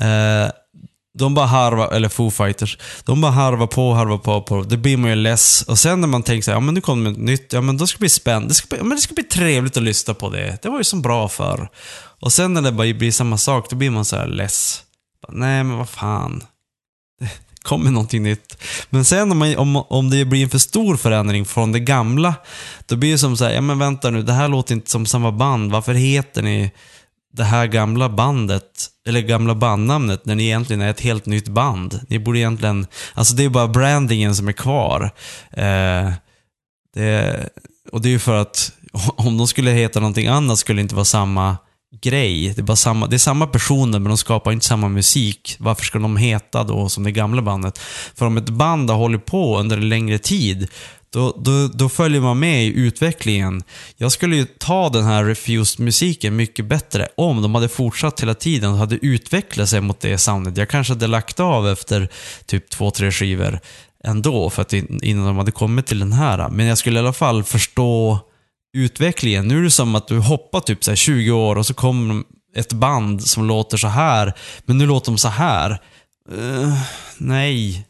Eh, 0.00 0.50
de 1.18 1.34
bara 1.34 1.46
harvar, 1.46 1.92
eller 1.92 2.08
Foo 2.08 2.30
Fighters, 2.30 2.78
de 3.04 3.20
bara 3.20 3.32
harvar 3.32 3.66
på, 3.66 3.94
harvar 3.94 4.18
på, 4.18 4.42
på. 4.42 4.62
Det 4.62 4.76
blir 4.76 4.96
man 4.96 5.10
ju 5.10 5.16
less. 5.16 5.62
Och 5.62 5.78
sen 5.78 6.00
när 6.00 6.08
man 6.08 6.22
tänker 6.22 6.44
så 6.44 6.50
här, 6.50 6.56
ja 6.56 6.60
men 6.60 6.74
nu 6.74 6.80
kommer 6.80 7.10
något 7.10 7.18
nytt, 7.18 7.52
ja 7.52 7.60
men 7.60 7.76
då 7.76 7.86
ska 7.86 7.96
det 7.96 8.00
bli 8.00 8.08
spännande. 8.08 8.48
Det 8.48 8.54
ska 8.54 8.66
bli, 8.68 8.78
ja, 8.78 8.84
men 8.84 8.96
det 8.96 9.02
ska 9.02 9.14
bli 9.14 9.24
trevligt 9.24 9.76
att 9.76 9.82
lyssna 9.82 10.14
på 10.14 10.30
det. 10.30 10.58
Det 10.62 10.68
var 10.68 10.78
ju 10.78 10.84
så 10.84 10.96
bra 10.96 11.28
för. 11.28 11.68
Och 12.20 12.32
sen 12.32 12.54
när 12.54 12.62
det 12.62 12.72
bara 12.72 12.94
blir 12.94 13.12
samma 13.12 13.38
sak, 13.38 13.70
då 13.70 13.76
blir 13.76 13.90
man 13.90 14.04
så 14.04 14.16
här 14.16 14.26
less. 14.26 14.82
Nej 15.28 15.64
men 15.64 15.78
vad 15.78 15.88
fan. 15.88 16.42
kommer 17.62 17.90
någonting 17.90 18.22
nytt. 18.22 18.62
Men 18.90 19.04
sen 19.04 19.32
om, 19.32 19.38
man, 19.38 19.56
om, 19.56 19.76
om 19.76 20.10
det 20.10 20.24
blir 20.24 20.42
en 20.42 20.50
för 20.50 20.58
stor 20.58 20.96
förändring 20.96 21.44
från 21.44 21.72
det 21.72 21.80
gamla, 21.80 22.34
då 22.86 22.96
blir 22.96 23.12
det 23.12 23.18
som 23.18 23.36
så 23.36 23.44
här, 23.44 23.52
ja 23.52 23.60
men 23.60 23.78
vänta 23.78 24.10
nu, 24.10 24.22
det 24.22 24.32
här 24.32 24.48
låter 24.48 24.74
inte 24.74 24.90
som 24.90 25.06
samma 25.06 25.32
band. 25.32 25.72
Varför 25.72 25.94
heter 25.94 26.42
ni 26.42 26.70
det 27.32 27.44
här 27.44 27.66
gamla 27.66 28.08
bandet, 28.08 28.88
eller 29.08 29.20
gamla 29.20 29.54
bandnamnet, 29.54 30.26
när 30.26 30.34
ni 30.34 30.44
egentligen 30.44 30.82
är 30.82 30.90
ett 30.90 31.00
helt 31.00 31.26
nytt 31.26 31.48
band? 31.48 32.00
Ni 32.08 32.18
borde 32.18 32.38
egentligen, 32.38 32.86
alltså 33.14 33.34
det 33.34 33.44
är 33.44 33.48
bara 33.48 33.68
brandingen 33.68 34.34
som 34.34 34.48
är 34.48 34.52
kvar. 34.52 35.10
Eh, 35.50 36.12
det, 36.94 37.48
och 37.92 38.00
det 38.00 38.08
är 38.08 38.10
ju 38.10 38.18
för 38.18 38.36
att 38.36 38.72
om 39.16 39.38
de 39.38 39.46
skulle 39.46 39.70
heta 39.70 40.00
någonting 40.00 40.26
annat 40.26 40.58
skulle 40.58 40.78
det 40.78 40.82
inte 40.82 40.94
vara 40.94 41.04
samma 41.04 41.56
grej. 42.02 42.52
Det 42.54 42.60
är, 42.60 42.64
bara 42.64 42.76
samma, 42.76 43.06
det 43.06 43.16
är 43.16 43.18
samma 43.18 43.46
personer 43.46 43.98
men 43.98 44.08
de 44.08 44.18
skapar 44.18 44.52
inte 44.52 44.66
samma 44.66 44.88
musik. 44.88 45.56
Varför 45.58 45.84
ska 45.84 45.98
de 45.98 46.16
heta 46.16 46.64
då 46.64 46.88
som 46.88 47.04
det 47.04 47.12
gamla 47.12 47.42
bandet? 47.42 47.78
För 48.14 48.26
om 48.26 48.36
ett 48.36 48.48
band 48.48 48.90
har 48.90 48.96
hållit 48.96 49.26
på 49.26 49.58
under 49.58 49.76
en 49.76 49.88
längre 49.88 50.18
tid, 50.18 50.68
då, 51.16 51.34
då, 51.38 51.68
då 51.68 51.88
följer 51.88 52.20
man 52.20 52.38
med 52.38 52.64
i 52.64 52.66
utvecklingen. 52.66 53.62
Jag 53.96 54.12
skulle 54.12 54.36
ju 54.36 54.44
ta 54.44 54.88
den 54.88 55.04
här 55.04 55.24
Refused-musiken 55.24 56.36
mycket 56.36 56.64
bättre 56.64 57.08
om 57.16 57.42
de 57.42 57.54
hade 57.54 57.68
fortsatt 57.68 58.22
hela 58.22 58.34
tiden 58.34 58.70
och 58.70 58.78
hade 58.78 59.06
utvecklat 59.06 59.68
sig 59.68 59.80
mot 59.80 60.00
det 60.00 60.18
soundet. 60.18 60.56
Jag 60.56 60.68
kanske 60.68 60.92
hade 60.92 61.06
lagt 61.06 61.40
av 61.40 61.68
efter 61.68 62.08
typ 62.46 62.70
två, 62.70 62.90
tre 62.90 63.10
skivor 63.10 63.60
ändå, 64.04 64.50
för 64.50 64.62
att 64.62 64.72
innan 64.72 65.26
de 65.26 65.36
hade 65.36 65.50
kommit 65.50 65.86
till 65.86 65.98
den 65.98 66.12
här. 66.12 66.48
Men 66.48 66.66
jag 66.66 66.78
skulle 66.78 66.96
i 66.96 67.02
alla 67.02 67.12
fall 67.12 67.44
förstå 67.44 68.18
utvecklingen. 68.76 69.48
Nu 69.48 69.58
är 69.58 69.62
det 69.62 69.70
som 69.70 69.94
att 69.94 70.08
du 70.08 70.18
hoppar 70.18 70.60
typ 70.60 70.84
så 70.84 70.90
här 70.90 70.96
20 70.96 71.30
år 71.30 71.56
och 71.56 71.66
så 71.66 71.74
kommer 71.74 72.22
ett 72.56 72.72
band 72.72 73.22
som 73.22 73.44
låter 73.44 73.76
så 73.76 73.88
här, 73.88 74.32
men 74.64 74.78
nu 74.78 74.86
låter 74.86 75.12
de 75.12 75.18
så 75.18 75.28
här. 75.28 75.78
Uh, 76.32 76.74
nej. 77.18 77.86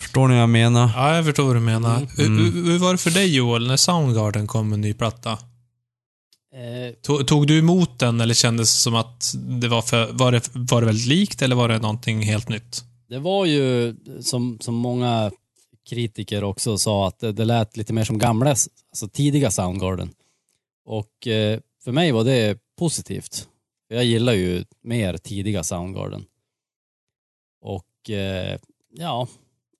Förstår 0.00 0.28
ni 0.28 0.34
vad 0.34 0.42
jag 0.42 0.48
menar? 0.48 0.90
Ja, 0.96 1.16
jag 1.16 1.24
förstår 1.24 1.44
vad 1.46 1.56
du 1.56 1.60
menar. 1.60 1.96
Mm. 1.96 2.08
Hur, 2.16 2.26
Mm. 2.26 2.44
hur, 2.54 2.64
hur 2.72 2.78
var 2.78 2.92
det 2.92 2.98
för 2.98 3.10
dig 3.10 3.34
Joel, 3.36 3.66
när 3.66 3.76
Soundgarden 3.76 4.46
kom 4.46 4.68
med 4.68 4.74
en 4.74 4.80
ny 4.80 4.94
platta? 4.94 5.32
Eh, 6.52 6.94
Tog, 7.02 7.26
tog 7.28 7.46
du 7.46 7.58
emot 7.58 7.98
den 7.98 8.20
eller 8.20 8.34
kändes 8.34 8.72
det 8.74 8.80
som 8.82 8.94
att 8.94 9.34
det 9.60 9.68
var 9.68 9.82
för, 9.82 10.12
var 10.12 10.32
det, 10.32 10.50
var 10.54 10.80
det 10.80 10.86
väldigt 10.86 11.06
likt 11.06 11.42
eller 11.42 11.56
var 11.56 11.68
det 11.68 11.78
någonting 11.78 12.22
helt 12.22 12.48
nytt? 12.48 12.84
Det 13.08 13.18
var 13.18 13.44
ju, 13.46 13.96
som, 14.20 14.58
som 14.60 14.74
många 14.74 15.30
kritiker 15.90 16.44
också 16.44 16.78
sa, 16.78 17.08
att 17.08 17.18
det, 17.18 17.32
det 17.32 17.44
lät 17.44 17.76
lite 17.76 17.92
mer 17.92 18.04
som 18.04 18.18
gamla, 18.18 18.50
alltså 18.50 19.08
tidiga 19.12 19.50
Soundgarden. 19.50 20.10
Och 20.84 21.26
eh, 21.26 21.60
för 21.84 21.92
mig 21.92 22.12
var 22.12 22.24
det 22.24 22.58
positivt. 22.78 23.48
För 23.88 23.94
Jag 23.94 24.04
gillar 24.04 24.32
ju 24.32 24.64
mer 24.84 25.16
tidiga 25.16 25.62
Soundgarden. 25.62 26.24
Och 27.62 28.10
eh, 28.10 28.58
ja, 28.96 29.28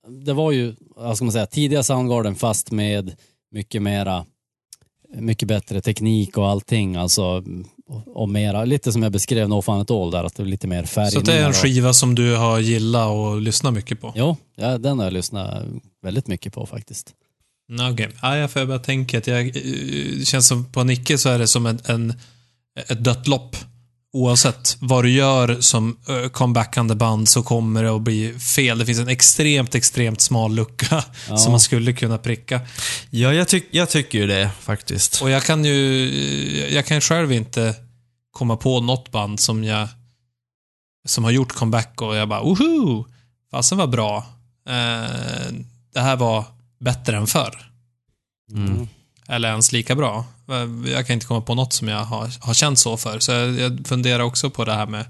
det 0.08 0.32
var 0.32 0.52
ju, 0.52 0.74
vad 0.96 1.16
ska 1.16 1.24
man 1.24 1.32
säga, 1.32 1.46
tidiga 1.46 1.82
Soundgarden 1.82 2.34
fast 2.34 2.70
med 2.70 3.16
mycket 3.52 3.82
mera, 3.82 4.26
mycket 5.14 5.48
bättre 5.48 5.80
teknik 5.80 6.38
och 6.38 6.48
allting. 6.48 6.96
Alltså, 6.96 7.44
och, 8.06 8.28
mera, 8.28 8.64
lite 8.64 8.92
som 8.92 9.02
jag 9.02 9.12
beskrev 9.12 9.48
No 9.48 9.62
Fun 9.62 9.80
At 9.80 9.90
All 9.90 10.10
där, 10.10 10.24
att 10.24 10.36
det 10.36 10.42
är 10.42 10.46
lite 10.46 10.66
mer 10.66 10.84
färg. 10.84 11.10
Så 11.10 11.20
det 11.20 11.32
är 11.32 11.46
en 11.46 11.52
skiva 11.52 11.92
som 11.92 12.14
du 12.14 12.36
har 12.36 12.58
gillat 12.58 13.08
och 13.08 13.40
lyssnat 13.40 13.74
mycket 13.74 14.00
på? 14.00 14.12
Jo, 14.16 14.36
ja, 14.56 14.78
den 14.78 14.98
har 14.98 15.06
jag 15.06 15.12
lyssnat 15.12 15.64
väldigt 16.02 16.26
mycket 16.26 16.52
på 16.52 16.66
faktiskt. 16.66 17.14
Okej. 17.92 18.08
Ja, 18.22 18.36
jag 18.36 18.50
får 18.50 18.66
bara 18.66 18.78
tänka 18.78 19.18
att 19.18 19.26
jag, 19.26 19.46
eh, 19.46 19.52
det 20.18 20.26
känns 20.26 20.48
som 20.48 20.72
på 20.72 20.84
Nicke 20.84 21.18
så 21.18 21.28
är 21.28 21.38
det 21.38 21.46
som 21.46 21.66
en, 21.66 21.80
en, 21.86 22.14
ett 22.88 23.04
dött 23.04 23.28
lopp. 23.28 23.56
Oavsett 24.12 24.76
vad 24.80 25.04
du 25.04 25.10
gör 25.10 25.60
som 25.60 25.96
uh, 26.10 26.28
comebackande 26.28 26.94
band 26.94 27.28
så 27.28 27.42
kommer 27.42 27.82
det 27.82 27.90
att 27.90 28.02
bli 28.02 28.38
fel. 28.38 28.78
Det 28.78 28.86
finns 28.86 28.98
en 28.98 29.08
extremt, 29.08 29.74
extremt 29.74 30.20
smal 30.20 30.54
lucka 30.54 31.04
Ja. 31.28 31.36
som 31.38 31.50
man 31.52 31.60
skulle 31.60 31.92
kunna 31.92 32.18
pricka. 32.18 32.60
Ja, 33.10 33.32
jag, 33.34 33.48
tyck, 33.48 33.64
jag 33.70 33.90
tycker 33.90 34.18
ju 34.18 34.26
det 34.26 34.50
faktiskt. 34.60 35.22
Och 35.22 35.30
jag 35.30 35.42
kan 35.42 35.64
ju, 35.64 36.68
jag 36.70 36.86
kan 36.86 37.00
själv 37.00 37.32
inte 37.32 37.74
komma 38.32 38.56
på 38.56 38.80
något 38.80 39.10
band 39.12 39.40
som 39.40 39.64
jag, 39.64 39.88
som 41.08 41.24
har 41.24 41.30
gjort 41.30 41.52
comeback 41.52 42.02
och 42.02 42.16
jag 42.16 42.28
bara, 42.28 42.42
woho! 42.42 43.04
Fasen 43.50 43.78
var 43.78 43.86
bra. 43.86 44.16
Eh, 44.68 45.52
det 45.94 46.00
här 46.00 46.16
var 46.16 46.44
bättre 46.80 47.16
än 47.16 47.26
förr. 47.26 47.70
Mm. 48.52 48.88
Eller 49.28 49.48
ens 49.50 49.72
lika 49.72 49.94
bra. 49.94 50.24
Eh, 50.50 50.92
jag 50.92 51.06
kan 51.06 51.14
inte 51.14 51.26
komma 51.26 51.40
på 51.40 51.54
något 51.54 51.72
som 51.72 51.88
jag 51.88 52.04
har, 52.04 52.46
har 52.46 52.54
känt 52.54 52.78
så 52.78 52.96
för. 52.96 53.18
Så 53.18 53.32
jag, 53.32 53.58
jag 53.58 53.86
funderar 53.86 54.22
också 54.22 54.50
på 54.50 54.64
det 54.64 54.72
här 54.72 54.86
med 54.86 55.04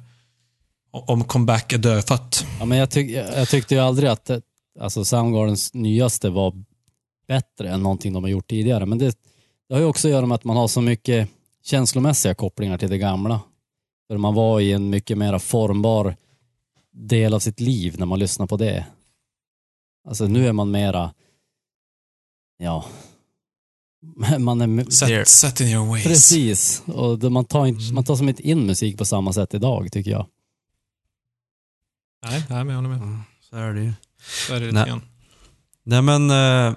om 0.90 1.24
comeback 1.24 1.72
är 1.72 1.78
dödfött. 1.78 2.46
Ja, 2.58 2.64
men 2.64 2.78
jag, 2.78 2.90
tyck, 2.90 3.10
jag, 3.10 3.38
jag 3.38 3.48
tyckte 3.48 3.74
ju 3.74 3.80
aldrig 3.80 4.10
att 4.10 4.24
det, 4.24 4.42
alltså 4.80 5.04
Soundgardens 5.04 5.74
nyaste 5.74 6.30
var 6.30 6.64
bättre 7.28 7.70
än 7.70 7.82
någonting 7.82 8.12
de 8.12 8.24
har 8.24 8.30
gjort 8.30 8.48
tidigare. 8.48 8.86
Men 8.86 8.98
det, 8.98 9.18
det 9.68 9.74
har 9.74 9.80
ju 9.80 9.86
också 9.86 10.08
att 10.08 10.12
göra 10.12 10.26
med 10.26 10.34
att 10.34 10.44
man 10.44 10.56
har 10.56 10.68
så 10.68 10.80
mycket 10.80 11.28
känslomässiga 11.64 12.34
kopplingar 12.34 12.78
till 12.78 12.90
det 12.90 12.98
gamla. 12.98 13.40
För 14.08 14.16
man 14.16 14.34
var 14.34 14.60
i 14.60 14.72
en 14.72 14.90
mycket 14.90 15.18
mer 15.18 15.38
formbar 15.38 16.16
del 16.92 17.34
av 17.34 17.38
sitt 17.38 17.60
liv 17.60 17.94
när 17.98 18.06
man 18.06 18.18
lyssnar 18.18 18.46
på 18.46 18.56
det. 18.56 18.86
Alltså 20.08 20.26
nu 20.26 20.48
är 20.48 20.52
man 20.52 20.70
mera, 20.70 21.14
ja, 22.58 22.84
man 24.38 24.60
är 24.60 24.90
Set, 24.90 25.28
set 25.28 25.60
in 25.60 25.66
your 25.68 25.86
ways. 25.86 26.04
precis. 26.04 26.82
Och 26.86 27.18
det, 27.18 27.30
man, 27.30 27.44
tar 27.44 27.66
inte, 27.66 27.92
man 27.94 28.04
tar 28.04 28.16
som 28.16 28.28
inte 28.28 28.42
in 28.48 28.66
musik 28.66 28.98
på 28.98 29.04
samma 29.04 29.32
sätt 29.32 29.54
idag 29.54 29.92
tycker 29.92 30.10
jag. 30.10 30.26
Nej, 32.26 32.44
nej, 32.48 32.64
men 32.64 32.68
jag 32.68 32.82
håller 32.82 32.88
med. 32.88 32.98
Ja, 33.00 33.22
Så 33.50 33.56
är 33.56 33.74
det 33.74 33.82
ju. 33.82 33.92
Så 34.46 34.54
är 34.54 34.60
det 34.60 34.66
Nej. 34.66 34.72
lite 34.72 34.88
grann. 34.90 35.02
Nej 35.82 36.02
men, 36.02 36.30
eh, 36.30 36.74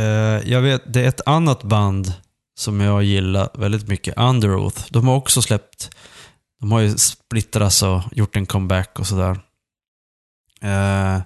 eh, 0.00 0.50
jag 0.50 0.60
vet, 0.62 0.92
det 0.92 1.00
är 1.00 1.08
ett 1.08 1.20
annat 1.26 1.62
band 1.62 2.12
som 2.54 2.80
jag 2.80 3.02
gillar 3.02 3.50
väldigt 3.54 3.88
mycket, 3.88 4.18
Underoath. 4.18 4.84
De 4.90 5.08
har 5.08 5.16
också 5.16 5.42
släppt, 5.42 5.90
de 6.60 6.72
har 6.72 6.80
ju 6.80 6.96
splittrats 6.98 7.82
och 7.82 8.02
gjort 8.12 8.36
en 8.36 8.46
comeback 8.46 8.98
och 8.98 9.06
sådär. 9.06 9.40
Eh, 10.60 11.20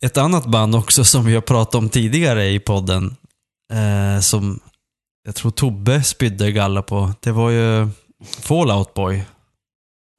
ett 0.00 0.16
annat 0.16 0.46
band 0.46 0.74
också 0.74 1.04
som 1.04 1.24
vi 1.24 1.34
har 1.34 1.40
pratat 1.40 1.74
om 1.74 1.88
tidigare 1.88 2.48
i 2.48 2.58
podden, 2.60 3.16
eh, 3.72 4.20
som 4.20 4.60
jag 5.24 5.34
tror 5.34 5.50
Tobbe 5.50 6.02
spydde 6.02 6.52
galla 6.52 6.82
på, 6.82 7.12
det 7.20 7.32
var 7.32 7.50
ju 7.50 7.88
Fallout 8.40 8.94
Boy. 8.94 9.22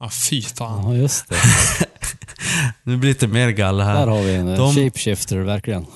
Ja, 0.00 0.10
fy 0.10 0.42
fan. 0.42 0.84
Ja, 0.84 0.94
just 1.02 1.28
det. 1.28 1.36
nu 2.82 2.96
blir 2.96 3.08
det 3.08 3.14
lite 3.14 3.26
mer 3.26 3.50
galla 3.50 3.84
här. 3.84 3.94
Där 3.94 4.06
har 4.06 4.22
vi 4.22 4.34
en 4.34 4.48
eh, 4.48 4.56
De- 4.58 4.74
shapeshifter 4.74 5.38
verkligen. 5.38 5.86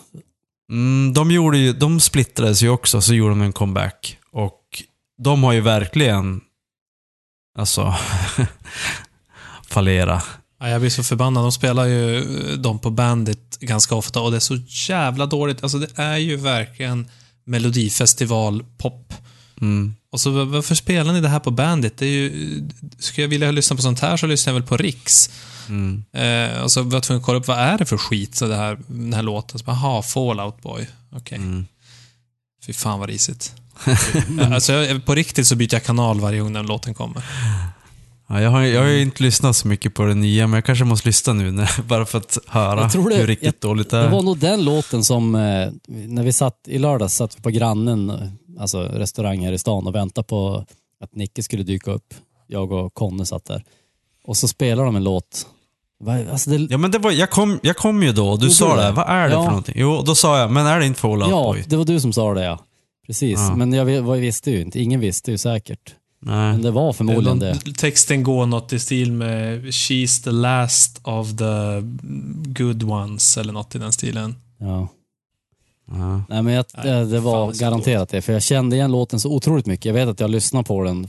Mm, 0.71 1.13
de, 1.15 1.31
gjorde 1.31 1.59
ju, 1.59 1.73
de 1.73 2.01
splittrades 2.01 2.63
ju 2.63 2.69
också, 2.69 3.01
så 3.01 3.15
gjorde 3.15 3.31
de 3.31 3.43
en 3.43 3.53
comeback. 3.53 4.19
Och 4.33 4.61
de 5.23 5.45
har 5.45 5.53
ju 5.53 5.61
verkligen, 5.61 6.41
alltså, 7.59 7.95
fallera. 9.69 10.23
Ja, 10.61 10.69
jag 10.69 10.81
blir 10.81 10.91
så 10.91 11.03
förbannad. 11.03 11.45
De 11.45 11.53
spelar 11.53 11.85
ju 11.85 12.19
eh, 12.19 12.59
dem 12.59 12.79
på 12.79 12.91
Bandit 12.91 13.59
ganska 13.61 13.95
ofta 13.95 14.21
och 14.21 14.31
det 14.31 14.37
är 14.37 14.41
så 14.41 14.59
jävla 14.89 15.27
dåligt. 15.27 15.63
Alltså 15.63 15.79
det 15.79 15.99
är 15.99 16.17
ju 16.17 16.37
verkligen 16.37 17.11
melodifestival-pop. 17.45 19.15
Mm. 19.61 19.95
Och 20.13 20.21
så 20.21 20.31
var- 20.31 20.45
varför 20.45 20.75
spelar 20.75 21.13
ni 21.13 21.21
det 21.21 21.29
här 21.29 21.41
på 21.41 21.51
Bandit? 21.51 21.99
Det 21.99 22.07
är 22.07 22.11
ju... 22.11 22.33
Skulle 22.99 23.25
jag 23.25 23.29
vilja 23.29 23.51
lyssna 23.51 23.77
på 23.77 23.83
sånt 23.83 24.01
här 24.01 24.17
så 24.17 24.27
lyssnar 24.27 24.53
jag 24.53 24.61
väl 24.61 24.69
på 24.69 24.77
Riks. 24.77 25.31
Mm. 25.69 26.05
Eh, 26.13 26.61
och 26.61 26.73
så 26.73 26.83
var 26.83 26.93
jag 26.97 27.03
tvungen 27.03 27.21
att 27.21 27.27
kolla 27.27 27.39
upp 27.39 27.49
vad 27.49 27.59
är 27.59 27.79
det 27.79 27.85
för 27.87 27.97
skit, 27.97 28.35
så 28.35 28.47
det 28.47 28.57
här, 28.57 28.79
den 28.87 29.13
här 29.13 29.23
låten. 29.23 29.59
Så 29.59 29.65
bara, 29.65 29.77
Jaha, 29.77 30.03
Fallout 30.03 30.63
Boy. 30.63 30.87
Okej. 31.13 31.39
Mm. 31.39 31.67
Fy 32.67 32.73
fan 32.73 32.99
vad 33.01 33.09
risigt. 33.09 33.53
alltså, 34.53 34.73
jag, 34.73 35.05
på 35.05 35.15
riktigt 35.15 35.47
så 35.47 35.57
byter 35.57 35.75
jag 35.75 35.85
kanal 35.85 36.21
varje 36.21 36.41
gång 36.41 36.53
den 36.53 36.67
låten 36.67 36.95
kommer. 36.95 37.23
Ja, 38.29 38.41
jag, 38.43 38.51
har, 38.51 38.63
jag 38.63 38.81
har 38.83 38.89
ju 38.89 39.03
inte 39.03 39.23
lyssnat 39.23 39.57
så 39.57 39.69
mycket 39.69 39.95
på 39.95 40.05
det 40.05 40.15
nya, 40.15 40.47
men 40.47 40.55
jag 40.55 40.65
kanske 40.65 40.85
måste 40.85 41.09
lyssna 41.09 41.33
nu 41.33 41.51
när, 41.53 41.83
bara 41.89 42.07
för 42.07 42.19
att 42.19 42.39
höra 42.47 42.81
Jag 42.81 43.11
det- 43.11 43.17
hur 43.17 43.27
riktigt 43.27 43.47
jag- 43.63 43.71
dåligt 43.71 43.91
det 43.91 43.97
Det 43.97 44.03
är. 44.05 44.11
var 44.11 44.23
nog 44.23 44.39
den 44.39 44.65
låten 44.65 45.05
som, 45.05 45.35
eh, 45.35 45.69
när 45.87 46.23
vi 46.23 46.33
satt 46.33 46.59
i 46.67 46.79
lördags, 46.79 47.15
satt 47.15 47.39
vi 47.39 47.43
på 47.43 47.51
grannen, 47.51 48.11
eh, 48.11 48.17
alltså 48.63 48.83
restaurang 48.83 49.45
här 49.45 49.53
i 49.53 49.59
stan 49.59 49.87
och 49.87 49.95
väntade 49.95 50.25
på 50.27 50.65
att 51.01 51.15
Nicke 51.15 51.43
skulle 51.43 51.63
dyka 51.63 51.91
upp. 51.91 52.15
Jag 52.47 52.73
och 52.73 52.95
Conny 52.95 53.25
satt 53.25 53.45
där. 53.45 53.65
Och 54.25 54.37
så 54.37 54.49
spelade 54.49 54.89
de 54.89 54.97
en 54.97 55.05
låt. 55.05 55.47
Alltså 56.31 56.51
det, 56.51 56.57
Ja, 56.71 56.79
men 56.79 56.91
det 56.91 56.99
var, 56.99 57.11
jag, 57.13 57.31
kom, 57.31 57.59
jag 57.63 57.77
kom 57.77 58.03
ju 58.03 58.13
då 58.13 58.29
och 58.29 58.39
du 58.39 58.45
Gjorde 58.47 58.55
sa 58.55 58.77
det. 58.77 58.83
det? 58.83 58.93
Vad 58.93 59.09
är 59.09 59.29
det 59.29 59.35
Ja. 59.35 59.43
för 59.43 59.49
någonting? 59.51 59.75
Jo, 59.79 60.03
då 60.07 60.15
sa 60.15 60.39
jag, 60.39 60.51
men 60.51 60.67
är 60.67 60.81
det 60.81 60.87
inte 60.87 61.01
Fallout 61.01 61.31
ja, 61.31 61.43
Boy? 61.43 61.65
det 61.67 61.77
var 61.77 61.85
du 61.85 62.01
som 62.01 62.13
sa 62.13 62.35
det 62.35 62.45
ja. 62.45 62.59
Precis, 63.07 63.39
Ja. 63.39 63.57
men 63.57 63.73
jag, 63.73 63.85
vi- 63.85 64.21
visste 64.21 64.51
ju 64.51 64.61
inte. 64.61 64.81
Ingen 64.81 65.01
visste 65.01 65.31
ju 65.31 65.39
säkert. 65.39 65.95
Nej. 66.27 66.53
Men 66.53 66.63
det 66.63 66.71
var 66.71 66.93
förmodligen 66.93 67.39
det. 67.39 67.55
Någon- 67.65 67.75
Texten 67.75 68.23
går 68.23 68.47
något 68.47 68.73
i 68.73 68.79
stil 68.79 69.13
med 69.13 69.65
She's 69.65 70.25
the 70.25 70.31
last 70.31 71.01
of 71.03 71.37
the 71.37 71.81
good 72.61 72.83
ones, 72.83 73.37
eller 73.37 73.53
något 73.53 73.75
i 73.75 73.79
den 73.79 73.93
stilen. 73.93 74.35
Ja. 74.59 74.89
Ja. 75.91 76.23
Nej 76.29 76.43
men 76.43 76.55
jag, 76.55 76.65
Nej, 76.77 76.87
det, 76.87 77.05
det 77.05 77.21
var 77.21 77.53
fan, 77.53 77.59
garanterat 77.59 78.09
det, 78.09 78.23
för 78.23 78.33
jag 78.33 78.43
kände 78.43 78.77
igen 78.77 78.93
låten 78.93 79.21
så 79.21 79.33
otroligt 79.33 79.67
mycket. 79.67 79.85
Jag 79.85 79.95
vet 79.95 80.09
att 80.09 80.21
jag 80.21 80.31
lyssnade 80.31 80.65
på 80.65 80.85
den 80.85 81.07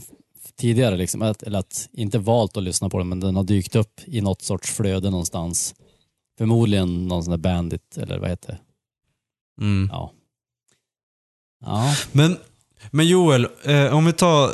tidigare, 0.58 0.98
liksom, 0.98 1.22
att, 1.22 1.44
eller 1.44 1.60
att 1.60 1.90
inte 1.94 2.20
valt 2.20 2.58
att 2.58 2.64
lyssna 2.64 2.90
på 2.90 2.98
den, 2.98 3.10
men 3.10 3.20
den 3.20 3.36
har 3.36 3.44
dykt 3.44 3.76
upp 3.76 4.02
i 4.06 4.22
något 4.22 4.42
sorts 4.42 4.72
flöde 4.72 5.10
någonstans. 5.10 5.76
Förmodligen 6.38 7.08
någon 7.08 7.24
sån 7.24 7.32
där 7.32 7.38
Bandit, 7.38 7.98
eller 7.98 8.18
vad 8.20 8.30
heter 8.30 8.48
det? 8.48 8.60
Mm. 9.66 9.90
Ja. 9.92 10.12
Ja, 11.66 11.96
Men, 12.12 12.38
men 12.92 13.08
Joel, 13.08 13.48
eh, 13.64 13.94
om 13.94 14.06
vi 14.06 14.14
tar 14.14 14.52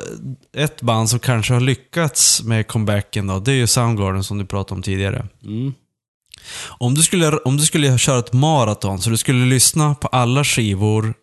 ett 0.53 0.81
band 0.81 1.09
som 1.09 1.19
kanske 1.19 1.53
har 1.53 1.61
lyckats 1.61 2.43
med 2.43 2.67
comebacken 2.67 3.27
då. 3.27 3.39
Det 3.39 3.51
är 3.51 3.55
ju 3.55 3.67
Soundgarden 3.67 4.23
som 4.23 4.37
du 4.37 4.45
pratade 4.45 4.75
om 4.75 4.83
tidigare. 4.83 5.27
mm. 5.43 5.73
Om 6.67 6.93
du 6.93 7.01
skulle, 7.01 7.37
om 7.37 7.57
du 7.57 7.63
skulle 7.63 7.97
köra 7.97 8.19
ett 8.19 8.33
maraton, 8.33 9.01
så 9.01 9.09
du 9.09 9.17
skulle 9.17 9.45
lyssna 9.45 9.95
på 9.95 10.07
alla 10.07 10.43
skivor 10.43 11.13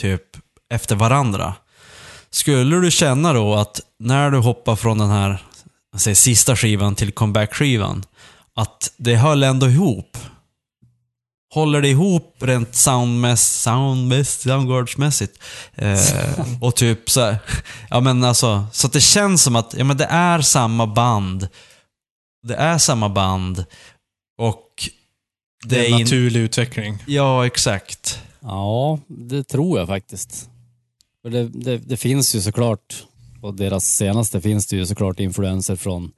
typ 0.00 0.22
efter 0.70 0.96
varandra. 0.96 1.54
Skulle 2.30 2.80
du 2.80 2.90
känna 2.90 3.32
då 3.32 3.54
att 3.54 3.80
när 3.98 4.30
du 4.30 4.38
hoppar 4.38 4.76
från 4.76 4.98
den 4.98 5.10
här 5.10 5.42
säger, 5.96 6.14
sista 6.14 6.56
skivan 6.56 6.94
till 6.94 7.12
comeback-skivan, 7.12 8.04
att 8.54 8.92
det 8.96 9.14
höll 9.14 9.42
ändå 9.42 9.68
ihop? 9.68 10.18
Håller 11.54 11.80
det 11.82 11.88
ihop 11.88 12.36
rent 12.38 12.74
soundmässigt, 12.74 13.60
soundmässigt, 13.62 14.42
soundguardsmässigt? 14.42 15.38
Eh, 15.74 15.98
och 16.60 16.76
typ 16.76 17.10
så 17.10 17.20
här, 17.20 17.36
ja 17.90 18.00
men 18.00 18.24
alltså, 18.24 18.66
så 18.72 18.86
att 18.86 18.92
det 18.92 19.00
känns 19.00 19.42
som 19.42 19.56
att 19.56 19.74
ja, 19.78 19.84
men 19.84 19.96
det 19.96 20.04
är 20.04 20.40
samma 20.40 20.86
band. 20.86 21.48
Det 22.42 22.54
är 22.54 22.78
samma 22.78 23.08
band 23.08 23.64
och 24.38 24.88
Det 25.66 25.78
är 25.78 25.88
in- 25.88 25.94
en 25.94 26.00
naturlig 26.00 26.40
utveckling. 26.40 27.02
Ja, 27.06 27.46
exakt. 27.46 28.18
ja, 28.40 28.98
det 29.08 29.44
tror 29.44 29.78
jag 29.78 29.88
faktiskt. 29.88 30.48
För 31.22 31.30
det, 31.30 31.48
det, 31.48 31.78
det 31.78 31.96
finns 31.96 32.34
ju 32.34 32.40
såklart, 32.40 33.04
på 33.40 33.50
deras 33.50 33.84
senaste 33.84 34.40
finns 34.40 34.66
det 34.66 34.76
ju 34.76 34.86
såklart 34.86 35.20
influenser 35.20 35.76
från 35.76 36.12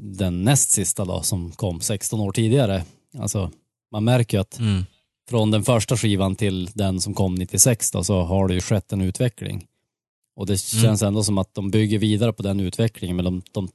den 0.00 0.42
näst 0.44 0.70
sista 0.70 1.04
då, 1.04 1.22
som 1.22 1.52
kom 1.52 1.80
16 1.80 2.20
år 2.20 2.32
tidigare. 2.32 2.84
Alltså, 3.18 3.50
man 3.94 4.04
märker 4.04 4.36
ju 4.36 4.40
att 4.40 4.58
Mm. 4.58 4.84
från 5.30 5.50
den 5.50 5.64
första 5.64 5.96
skivan 5.96 6.36
till 6.36 6.70
den 6.74 7.00
som 7.00 7.14
kom 7.14 7.34
96 7.34 7.90
då, 7.90 8.04
så 8.04 8.22
har 8.22 8.48
det 8.48 8.54
ju 8.54 8.60
skett 8.60 8.92
en 8.92 9.00
utveckling. 9.00 9.64
Och 10.36 10.46
det 10.46 10.58
känns 10.58 11.02
ändå 11.02 11.24
som 11.24 11.38
att 11.38 11.54
de 11.54 11.70
bygger 11.70 11.98
vidare 11.98 12.32
på 12.32 12.42
den 12.42 12.60
utvecklingen, 12.60 13.16
men 13.16 13.24
de, 13.24 13.42
de 13.52 13.68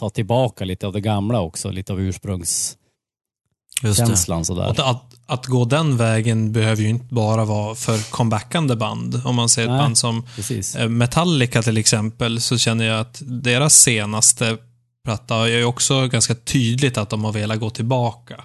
tar 0.00 0.10
tillbaka 0.10 0.64
lite 0.64 0.86
av 0.86 0.92
det 0.92 1.00
gamla 1.00 1.40
också, 1.40 1.70
lite 1.70 1.92
av 1.92 2.00
ursprungskänslan 2.00 4.44
sådär. 4.44 4.68
Och 4.68 4.90
att, 4.90 5.14
att 5.26 5.46
gå 5.46 5.64
den 5.64 5.96
vägen 5.96 6.52
behöver 6.52 6.82
ju 6.82 6.88
inte 6.88 7.14
bara 7.14 7.44
vara 7.44 7.74
för 7.74 8.10
comebackande 8.10 8.76
band. 8.76 9.22
Om 9.24 9.34
man 9.34 9.48
ser 9.48 9.62
ett 9.62 9.68
Nej. 9.68 9.78
band 9.78 9.98
som 9.98 10.26
Precis. 10.36 10.76
eh, 10.76 10.88
Metallica 10.88 11.62
till 11.62 11.76
exempel, 11.78 12.40
så 12.40 12.58
känner 12.58 12.84
jag 12.84 13.00
att 13.00 13.22
deras 13.24 13.74
senaste 13.74 14.58
platta 15.04 15.36
är 15.36 15.46
ju 15.58 15.64
också 15.64 16.08
ganska 16.08 16.34
tydligt 16.34 16.98
att 16.98 17.10
de 17.10 17.24
har 17.24 17.32
velat 17.32 17.60
gå 17.60 17.70
tillbaka 17.70 18.44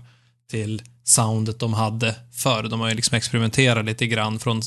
till 0.50 0.82
soundet 1.04 1.60
de 1.60 1.74
hade 1.74 2.16
förr. 2.34 2.64
De 2.64 2.80
har 2.80 2.90
ju 2.90 2.96
liksom 2.96 3.18
experimenterat 3.18 3.86
lite 3.86 4.08
grann 4.08 4.40
från 4.40 4.62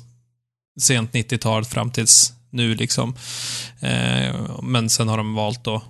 sent 0.81 1.12
90-tal 1.12 1.64
fram 1.64 1.91
tills 1.91 2.33
nu 2.51 2.74
liksom. 2.74 3.16
Eh, 3.81 4.61
men 4.62 4.91
sen 4.91 5.09
har 5.09 5.16
de 5.16 5.35
valt 5.35 5.64
då 5.64 5.83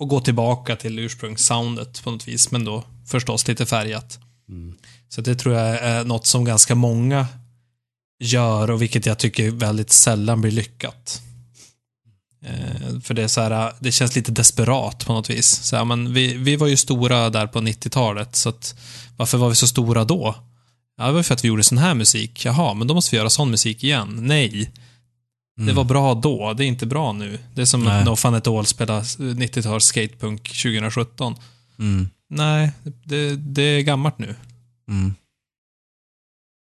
att 0.00 0.08
gå 0.08 0.20
tillbaka 0.20 0.76
till 0.76 0.98
ursprungssoundet 0.98 2.04
på 2.04 2.10
något 2.10 2.28
vis, 2.28 2.50
men 2.50 2.64
då 2.64 2.84
förstås 3.06 3.48
lite 3.48 3.66
färgat. 3.66 4.18
Mm. 4.48 4.74
Så 5.08 5.20
det 5.20 5.34
tror 5.34 5.54
jag 5.54 5.78
är 5.78 6.04
något 6.04 6.26
som 6.26 6.44
ganska 6.44 6.74
många 6.74 7.26
gör 8.20 8.70
och 8.70 8.82
vilket 8.82 9.06
jag 9.06 9.18
tycker 9.18 9.50
väldigt 9.50 9.90
sällan 9.90 10.40
blir 10.40 10.50
lyckat. 10.50 11.22
Eh, 12.44 13.00
för 13.02 13.14
det 13.14 13.22
är 13.22 13.28
så 13.28 13.40
här, 13.40 13.72
det 13.80 13.92
känns 13.92 14.16
lite 14.16 14.32
desperat 14.32 15.06
på 15.06 15.12
något 15.12 15.30
vis. 15.30 15.62
Så 15.62 15.76
här, 15.76 15.84
men 15.84 16.14
vi, 16.14 16.34
vi 16.34 16.56
var 16.56 16.66
ju 16.66 16.76
stora 16.76 17.30
där 17.30 17.46
på 17.46 17.60
90-talet, 17.60 18.36
så 18.36 18.48
att 18.48 18.74
varför 19.16 19.38
var 19.38 19.48
vi 19.48 19.54
så 19.54 19.66
stora 19.66 20.04
då? 20.04 20.34
Ja, 20.96 21.06
det 21.06 21.12
var 21.12 21.22
för 21.22 21.34
att 21.34 21.44
vi 21.44 21.48
gjorde 21.48 21.64
sån 21.64 21.78
här 21.78 21.94
musik. 21.94 22.44
Jaha, 22.44 22.74
men 22.74 22.86
då 22.86 22.94
måste 22.94 23.10
vi 23.10 23.16
göra 23.16 23.30
sån 23.30 23.50
musik 23.50 23.84
igen. 23.84 24.18
Nej. 24.20 24.70
Det 25.66 25.72
var 25.72 25.84
bra 25.84 26.14
då, 26.14 26.52
det 26.52 26.64
är 26.64 26.66
inte 26.66 26.86
bra 26.86 27.12
nu. 27.12 27.38
Det 27.54 27.60
är 27.60 27.66
som 27.66 27.84
Nej. 27.84 27.98
att 27.98 28.06
No 28.06 28.16
Fun 28.16 28.34
At 28.34 28.46
All 28.46 28.66
spelar 28.66 29.00
90-tals 29.00 29.84
skatepunk 29.84 30.42
2017. 30.42 31.36
Mm. 31.78 32.08
Nej, 32.30 32.72
det, 32.82 33.36
det 33.36 33.62
är 33.62 33.80
gammalt 33.80 34.18
nu. 34.18 34.34
Mm. 34.88 35.14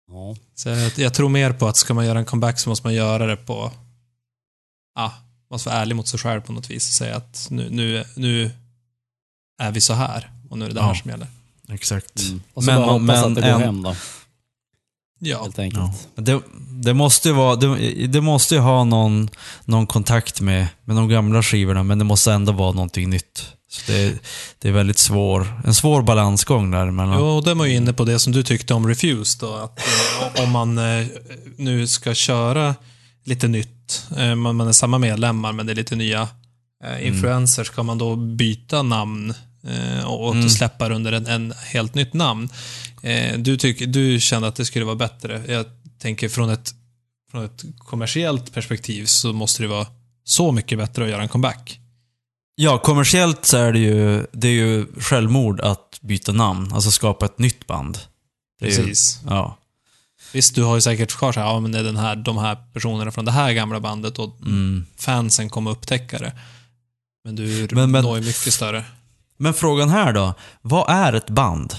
Ja. 0.09 0.37
Så 0.55 0.69
jag, 0.69 0.93
jag 0.99 1.15
tror 1.15 1.29
mer 1.29 1.53
på 1.53 1.69
att 1.69 1.77
ska 1.77 1.95
man 1.95 2.07
göra 2.07 2.19
en 2.19 2.25
comeback 2.25 2.59
så 2.59 2.69
måste 2.69 2.87
man 2.87 2.95
göra 2.95 3.27
det 3.27 3.37
på... 3.37 3.73
Ja, 4.95 5.15
man 5.51 5.55
måste 5.55 5.69
vara 5.69 5.79
ärlig 5.79 5.97
mot 5.97 6.09
sig 6.09 6.19
själv 6.21 6.41
på 6.41 6.53
något 6.53 6.71
vis 6.71 6.89
och 6.89 6.95
säga 6.95 7.17
att 7.17 7.47
nu, 7.51 7.69
nu, 7.71 8.05
nu 8.17 8.51
är 9.63 9.71
vi 9.73 9.81
så 9.81 9.95
här 9.95 10.31
och 10.51 10.59
nu 10.59 10.65
är 10.65 10.69
det 10.69 10.75
det 10.75 10.83
här 10.83 10.89
Ja. 10.89 10.95
som 11.03 11.11
gäller. 11.11 11.27
Exakt. 11.69 12.21
Mm. 12.21 12.43
Och 12.55 12.65
så 12.65 12.71
Men- 12.71 12.81
bara 12.81 12.93
hoppas 12.99 13.25
att 13.25 13.35
det 13.35 13.41
går 13.41 13.49
en- 13.49 13.61
hem 13.63 13.83
då, 13.83 13.97
Ja, 15.23 15.43
helt 15.43 15.59
enkelt. 15.59 15.83
Ja. 16.15 16.23
Det, 16.23 16.41
det 16.85 16.95
måste 16.95 17.29
ju 17.29 17.35
vara, 17.35 17.57
det, 17.57 18.07
det 18.07 18.21
måste 18.21 18.55
ju 18.55 18.61
ha 18.61 18.85
någon, 18.85 19.31
någon 19.65 19.87
kontakt 19.87 20.41
med, 20.41 20.67
med 20.85 20.97
de 20.97 21.09
gamla 21.09 21.43
skivorna, 21.43 21.83
men 21.83 21.99
det 21.99 22.05
måste 22.05 22.33
ändå 22.33 22.53
vara 22.53 22.73
någonting 22.73 23.11
nytt. 23.11 23.47
Så 23.69 23.93
det, 23.93 24.15
det 24.59 24.69
är 24.69 24.73
väldigt 24.73 24.99
svår, 24.99 25.61
en 25.65 25.75
svår 25.75 26.03
balansgång 26.03 26.71
där 26.71 26.91
mellan... 26.91 27.19
Jo, 27.19 27.25
och 27.27 27.45
det 27.45 27.55
var 27.55 27.65
ju 27.67 27.75
inne 27.75 27.93
på 27.93 28.05
det 28.05 28.19
som 28.19 28.33
du 28.33 28.43
tyckte 28.43 28.75
om 28.75 28.89
Refused 28.89 29.41
då, 29.41 29.55
att 29.55 29.79
eh, 30.39 30.45
om 30.45 30.51
man 30.51 30.79
eh, 30.79 31.07
nu 31.57 31.87
ska 31.87 32.15
köra 32.15 32.75
lite 33.25 33.49
nytt, 33.49 33.80
eh, 34.17 34.35
man, 34.35 34.57
man 34.57 34.69
är 34.69 34.73
samma 34.73 34.99
medlemmar 34.99 35.53
men 35.53 35.67
det 35.67 35.73
är 35.73 35.75
lite 35.77 35.97
nya 35.97 36.29
eh, 36.85 37.07
influencers, 37.07 37.67
ska 37.67 37.83
man 37.83 37.99
då 37.99 38.17
byta 38.17 38.83
namn 38.83 39.35
eh, 39.69 40.05
och 40.05 40.35
Mm. 40.35 40.49
släppa 40.51 40.89
under 40.91 41.13
en, 41.13 41.27
en 41.27 41.53
helt 41.73 41.95
nytt 41.95 42.15
namn. 42.15 42.49
Du, 43.39 43.57
tyck, 43.57 43.83
du 43.87 44.21
kände 44.21 44.49
att 44.49 44.57
det 44.57 44.65
skulle 44.65 44.85
vara 44.85 44.97
bättre. 44.97 45.43
Jag 45.49 45.67
tänker 45.99 46.29
från 46.29 46.51
ett, 46.51 46.75
från 47.31 47.45
ett 47.45 47.65
kommersiellt 47.79 48.53
perspektiv 48.55 49.05
så 49.07 49.33
måste 49.33 49.63
det 49.63 49.67
vara 49.69 49.87
så 50.25 50.53
mycket 50.53 50.79
bättre 50.79 51.05
att 51.05 51.11
göra 51.11 51.23
en 51.23 51.29
comeback. 51.29 51.81
Ja, 52.55 52.79
kommersiellt 52.79 53.45
så 53.47 53.57
är 53.57 53.73
det 53.73 53.79
ju, 53.79 54.27
det 54.33 54.49
är 54.49 54.53
ju 54.53 54.87
självmord 55.01 55.61
att 55.61 55.99
byta 56.01 56.33
namn, 56.33 56.73
alltså 56.73 56.91
skapa 56.91 57.27
ett 57.27 57.39
nytt 57.39 57.67
band. 57.67 57.99
Är 58.63 58.67
ju, 58.67 58.77
Precis. 58.77 59.21
ja. 59.29 59.57
Visst, 60.33 60.55
du 60.55 60.63
har 60.63 60.75
ju 60.75 60.81
säkert 60.81 61.13
kvar 61.17 61.33
så 61.33 61.41
här, 61.41 61.47
ja 61.47 61.61
men 61.61 61.73
det 61.73 61.79
är 61.79 61.83
den 61.85 61.97
här, 61.97 62.17
de 62.17 62.39
här 62.39 62.57
personerna 62.75 63.11
från 63.11 63.25
det 63.25 63.33
här 63.33 63.53
gamla 63.53 63.81
bandet 63.81 64.19
och 64.19 64.37
Mm. 64.43 64.87
fansen 64.99 65.51
kommer 65.51 65.71
upptäcka 65.71 66.19
det. 66.19 66.33
Men 67.25 67.37
du 67.37 67.69
Men- 67.73 67.91
men- 67.91 68.05
når 68.05 68.19
ju 68.19 68.25
mycket 68.25 68.53
större. 68.55 68.85
Men 69.37 69.55
frågan 69.55 69.89
här 69.89 70.13
då, 70.13 70.35
vad 70.63 70.91
är 70.91 71.13
ett 71.13 71.31
band? 71.31 71.75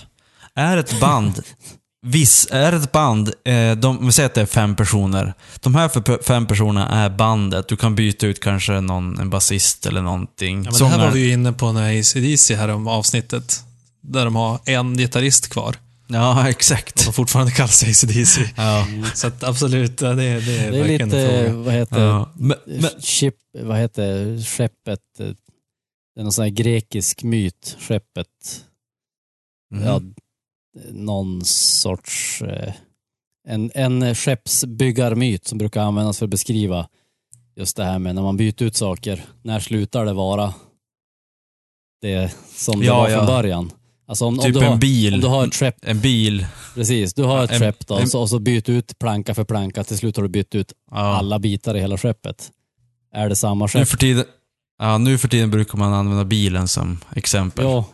Är 0.56 0.78
ett 0.78 1.00
band, 1.00 1.42
viss, 2.06 2.48
är 2.52 2.74
ett 2.74 2.92
band, 2.92 3.34
eh, 3.46 3.72
de, 3.76 4.06
vi 4.06 4.12
säger 4.12 4.30
att 4.30 4.36
det 4.36 4.42
är 4.42 4.46
fem 4.46 4.76
personer. 4.76 5.34
De 5.60 5.76
här 5.76 6.22
fem 6.24 6.46
personerna 6.46 6.90
är 6.90 7.10
bandet. 7.10 7.68
Du 7.68 7.78
kan 7.78 7.96
byta 7.96 8.28
ut 8.28 8.40
kanske 8.40 8.82
någon, 8.82 9.20
en 9.20 9.30
basist 9.30 9.86
eller 9.86 10.02
någonting. 10.02 10.64
Ja, 10.64 10.72
men 10.72 10.80
det 10.80 10.88
här 10.88 10.98
var 11.06 11.12
vi 11.12 11.20
ju 11.20 11.34
inne 11.34 11.54
på 11.54 11.72
när 11.72 12.00
ACDC 12.00 12.56
här 12.56 12.70
om 12.70 12.88
avsnittet. 12.88 13.64
Där 14.02 14.26
de 14.26 14.36
har 14.36 14.60
en 14.66 14.98
gitarrist 14.98 15.50
kvar. 15.50 15.76
Ja, 16.14 16.42
Och 16.44 16.50
exakt. 16.50 17.06
de 17.06 17.14
fortfarande 17.14 17.52
kallas 17.52 17.84
ACDC. 17.84 18.42
Ja. 18.58 18.88
Så 19.16 19.28
att 19.28 19.44
absolut, 19.44 19.98
det 19.98 20.08
är, 20.08 20.16
det 20.16 20.24
är, 20.24 20.42
Det 20.42 20.58
är 20.58 20.72
verkligen 20.72 21.02
en 21.02 21.08
lite, 21.10 21.46
fråga. 21.50 21.64
vad 21.64 21.74
heter 21.74 22.02
Ja. 22.02 22.32
Men, 22.36 22.58
men, 22.66 23.02
Ship, 23.02 23.36
vad 23.54 23.78
heter 23.78 24.42
skeppet? 24.44 25.20
eh, 25.20 25.28
Det 26.16 26.20
är 26.22 26.24
någon 26.24 26.32
sån 26.34 26.44
här 26.44 26.50
grekisk 26.50 27.24
myt, 27.24 27.78
skeppet. 27.80 28.28
mm. 29.74 29.84
Ja, 29.88 30.02
någon 30.92 31.46
sorts... 31.46 32.42
eh, 32.42 32.74
En, 33.48 33.72
en 33.76 34.16
skeppsbyggarmyt 34.16 35.48
som 35.48 35.58
brukar 35.58 35.82
användas 35.82 36.18
för 36.20 36.26
att 36.26 36.30
beskriva 36.32 36.88
just 37.56 37.78
det 37.78 37.84
här 37.84 38.00
med 38.00 38.16
när 38.16 38.22
man 38.22 38.38
byter 38.38 38.64
ut 38.64 38.76
saker. 38.76 39.26
När 39.44 39.60
slutar 39.60 40.06
det 40.06 40.14
vara 40.14 40.54
det 42.02 42.36
som 42.56 42.80
det 42.80 42.86
Ja, 42.86 42.98
var 42.98 43.10
ja. 43.10 43.18
från 43.18 43.26
början? 43.28 43.72
Alltså 44.12 44.26
om, 44.26 44.38
typ 44.38 44.46
om, 44.46 44.52
du 44.62 44.66
har, 44.68 44.74
en 44.74 44.80
bil. 44.80 45.14
om 45.14 45.20
du 45.20 45.28
har 45.28 45.48
skepp, 45.50 45.76
En 45.82 46.00
bil. 46.00 46.46
precis, 46.76 47.14
du 47.14 47.24
har 47.24 47.44
ett 47.44 47.60
skepp 47.60 47.88
då, 47.88 47.96
en- 47.96 48.02
och 48.04 48.10
så, 48.10 48.22
och 48.22 48.30
så 48.30 48.40
byter 48.40 48.62
du 48.66 48.74
ut 48.74 49.00
planka 49.00 49.36
för 49.36 49.44
planka, 49.44 49.84
till 49.84 49.98
slut 49.98 50.16
har 50.16 50.24
du 50.24 50.30
bytt 50.30 50.56
ut 50.56 50.74
Ja. 50.92 50.98
alla 50.98 51.40
bitar 51.40 51.76
i 51.76 51.80
hela 51.80 51.98
skeppet. 51.98 52.52
Är 53.14 53.30
det 53.30 53.36
samma 53.36 53.66
Nu 53.66 53.70
skepp? 53.70 53.88
för, 53.88 53.98
tiden, 53.98 54.26
ja, 54.80 54.98
nu 54.98 55.18
för 55.18 55.28
tiden 55.28 55.52
brukar 55.52 55.78
man 55.78 55.94
använda 55.94 56.26
bilen 56.26 56.68
som 56.68 57.00
exempel. 57.16 57.66
Ja, 57.66 57.86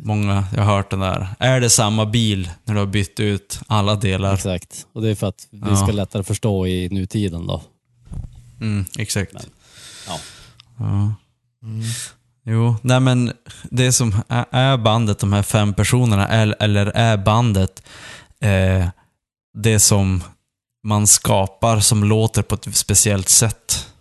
Många, 0.00 0.44
jag 0.56 0.62
har 0.62 0.76
hört 0.76 0.90
den 0.90 1.00
där. 1.00 1.28
Är 1.38 1.60
det 1.60 1.70
samma 1.70 2.06
bil 2.06 2.50
när 2.64 2.74
du 2.74 2.80
har 2.80 2.86
bytt 2.86 3.20
ut 3.20 3.60
alla 3.66 3.94
delar? 3.94 4.34
exakt. 4.34 4.86
Och 4.92 5.02
det 5.02 5.10
är 5.10 5.14
för 5.14 5.26
att 5.26 5.46
vi 5.50 5.58
Ja. 5.70 5.76
ska 5.76 5.92
lättare 5.92 6.22
förstå 6.22 6.66
i 6.66 6.88
nutiden 6.88 7.46
då. 7.46 7.62
Mm, 8.60 8.84
exakt. 8.98 9.32
Men, 9.32 9.42
ja. 10.06 10.18
Ja. 10.78 11.14
Mm. 11.62 11.82
Jo, 12.50 12.74
nej 12.82 13.00
men 13.00 13.32
det 13.70 13.92
som 13.92 14.14
är- 14.28 14.76
bandet, 14.76 15.18
de 15.18 15.32
här 15.32 15.42
fem 15.42 15.74
personerna, 15.74 16.28
eller, 16.28 16.86
är 16.86 17.16
bandet 17.16 17.82
eh, 18.40 18.88
det 19.58 19.80
som 19.80 20.22
man 20.82 21.06
skapar 21.06 21.80
som 21.80 22.04
låter 22.04 22.42
på 22.42 22.54
ett 22.54 22.76
speciellt 22.76 23.28
sätt? 23.28 23.92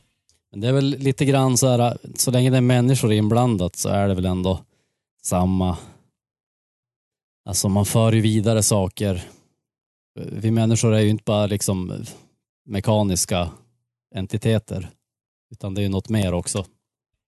Det 0.55 0.67
är 0.67 0.73
väl 0.73 0.85
lite 0.99 1.25
grann 1.25 1.57
så 1.57 1.67
här, 1.69 1.97
så 2.15 2.31
länge 2.31 2.49
det 2.49 2.57
är 2.57 2.61
människor 2.61 3.11
inblandat 3.13 3.75
så 3.75 3.89
är 3.89 4.07
det 4.07 4.13
väl 4.13 4.25
ändå 4.25 4.59
samma. 5.23 5.77
Alltså 7.45 7.69
man 7.69 7.85
för 7.85 8.11
ju 8.11 8.21
vidare 8.21 8.63
saker. 8.63 9.23
Vi 10.31 10.51
människor 10.51 10.93
är 10.93 10.99
ju 10.99 11.09
inte 11.09 11.23
bara 11.25 11.45
liksom 11.47 12.05
mekaniska 12.65 13.49
entiteter, 14.15 14.89
utan 15.51 15.73
det 15.73 15.81
är 15.81 15.83
ju 15.83 15.89
något 15.89 16.09
mer 16.09 16.33
också. 16.33 16.65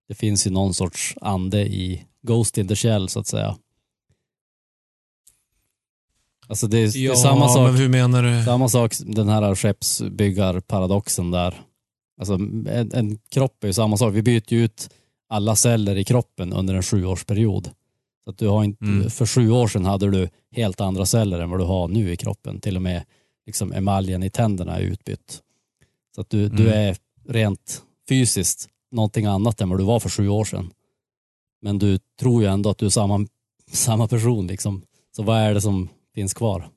Det 0.10 0.16
finns 0.16 0.48
ju 0.48 0.52
någon 0.52 0.74
sorts 0.74 1.16
ande 1.22 1.66
i 1.68 2.06
Ghost 2.22 2.58
in 2.58 2.68
the 2.68 2.76
Shell 2.76 3.10
så 3.10 3.20
att 3.20 3.28
säga. 3.28 3.58
Alltså 6.48 6.68
det 6.68 6.78
är, 6.78 6.92
det 6.94 7.06
är 7.06 7.16
samma 7.16 7.50
sak. 7.50 7.68
men 7.72 7.76
hur 7.76 7.90
menar 7.90 8.24
du? 8.24 8.44
Samma 8.46 8.70
sak, 8.70 8.94
den 9.06 9.30
här 9.30 9.56
skeppsbyggarparadoxen 9.56 11.32
där. 11.32 11.62
Alltså 12.20 12.34
en, 12.34 12.92
en 12.94 13.18
kropp 13.18 13.64
är 13.64 13.68
ju 13.68 13.74
samma 13.74 13.98
sak. 13.98 14.14
Vi 14.14 14.22
byter 14.22 14.54
ju 14.54 14.64
ut 14.64 14.90
alla 15.28 15.56
celler 15.56 15.96
i 15.96 16.04
kroppen 16.04 16.54
under 16.54 16.74
en 16.74 16.84
sjuårsperiod. 16.84 17.70
Så 18.24 18.30
att 18.30 18.38
du 18.38 18.48
har 18.48 18.64
inte, 18.64 18.86
Mm. 18.86 19.10
För 19.10 19.26
sju 19.26 19.52
år 19.52 19.68
sedan 19.68 19.86
hade 19.86 20.12
du 20.12 20.30
helt 20.52 20.82
andra 20.82 21.06
celler 21.06 21.40
än 21.40 21.50
vad 21.50 21.60
du 21.60 21.64
har 21.64 21.88
nu 21.88 22.12
i 22.12 22.18
kroppen. 22.18 22.60
Till 22.62 22.76
och 22.76 22.82
med 22.82 23.04
liksom 23.46 23.74
emaljen 23.74 24.24
i 24.24 24.30
tänderna 24.30 24.78
är 24.78 24.82
utbytt. 24.82 25.42
Så 26.16 26.22
att 26.22 26.30
du, 26.30 26.50
du 26.50 26.64
Mm. 26.64 26.80
är 26.80 26.98
rent 27.28 27.84
fysiskt 28.10 28.70
någonting 28.92 29.26
annat 29.26 29.62
än 29.62 29.70
vad 29.70 29.80
du 29.80 29.84
var 29.84 30.00
för 30.00 30.10
sju 30.10 30.28
år 30.30 30.46
sedan. 30.46 30.72
Men 31.62 31.80
du 31.80 32.00
tror 32.20 32.42
ju 32.44 32.48
ändå 32.50 32.70
att 32.70 32.78
du 32.78 32.86
är 32.86 32.90
samma, 32.90 33.28
samma 33.72 34.08
person. 34.08 34.48
Liksom. 34.48 34.82
Så 35.16 35.24
vad 35.24 35.38
är 35.40 35.54
det 35.54 35.62
som 35.62 35.90
finns 36.16 36.34
kvar? 36.34 36.70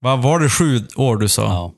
Vad 0.00 0.22
var 0.22 0.40
det 0.40 0.50
sju 0.50 0.86
år 0.96 1.16
du 1.16 1.28
sa? 1.28 1.42
Ja. 1.42 1.72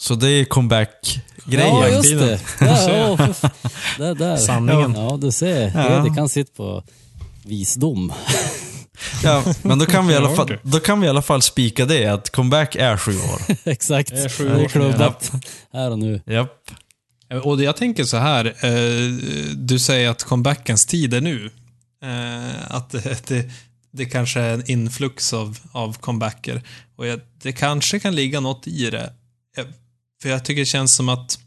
Så 0.00 0.14
det 0.14 0.28
är 0.30 0.44
comeback-grejen? 0.44 1.76
Ja, 1.76 1.88
just 1.88 2.10
det. 2.18 2.40
Ja, 2.60 2.90
ja, 2.90 3.16
f- 3.30 3.52
där. 3.98 4.36
Sanningen. 4.36 4.94
Ja, 4.96 5.16
du 5.20 5.32
ser. 5.32 5.72
Ja. 5.74 6.02
Erik 6.04 6.14
kan 6.16 6.28
sitta 6.28 6.52
på 6.56 6.82
visdom. 7.44 8.12
Ja, 9.24 9.44
men 9.62 9.78
då 9.78 9.86
kan, 9.86 10.06
vi 10.06 10.12
i 10.14 10.16
alla 10.16 10.36
fall, 10.36 10.56
då 10.62 10.80
kan 10.80 11.00
vi 11.00 11.06
i 11.06 11.10
alla 11.10 11.22
fall 11.22 11.42
spika 11.42 11.84
det, 11.86 12.06
att 12.06 12.30
comeback 12.30 12.74
är 12.76 12.96
sju 12.96 13.12
år. 13.12 13.56
Exakt. 13.70 14.10
Det 14.10 14.22
är 14.24 14.28
sju 14.28 14.48
Det 14.48 14.54
är 14.60 14.64
år 14.64 14.68
klubbat 14.68 15.32
här 15.72 15.90
och 15.90 15.98
nu. 15.98 16.20
Japp. 16.26 16.70
Eh, 17.30 17.38
och 17.38 17.62
jag 17.62 17.76
tänker 17.76 18.04
så 18.04 18.16
här, 18.16 18.44
eh, 18.44 19.10
du 19.56 19.78
säger 19.78 20.10
att 20.10 20.22
comebackens 20.22 20.86
tid 20.86 21.14
är 21.14 21.20
nu. 21.20 21.50
Eh, 22.02 22.74
att 22.76 22.90
det, 22.90 23.28
det, 23.28 23.50
det 23.90 24.04
kanske 24.04 24.40
är 24.40 24.54
en 24.54 24.70
influx 24.70 25.32
av, 25.32 25.58
av 25.72 25.98
comebacker. 25.98 26.62
Och 26.96 27.06
jag, 27.06 27.20
det 27.42 27.52
kanske 27.52 28.00
kan 28.00 28.14
ligga 28.14 28.40
något 28.40 28.66
i 28.66 28.90
det. 28.90 29.12
För 30.22 30.28
jag 30.28 30.44
tycker 30.44 30.60
det 30.60 30.66
känns 30.66 30.94
som 30.94 31.08
att 31.08 31.38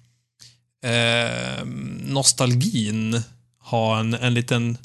eh, 0.83 1.65
nostalgin 2.01 3.21
har 3.59 3.99
en, 3.99 4.13
en 4.13 4.33
liten 4.33 4.77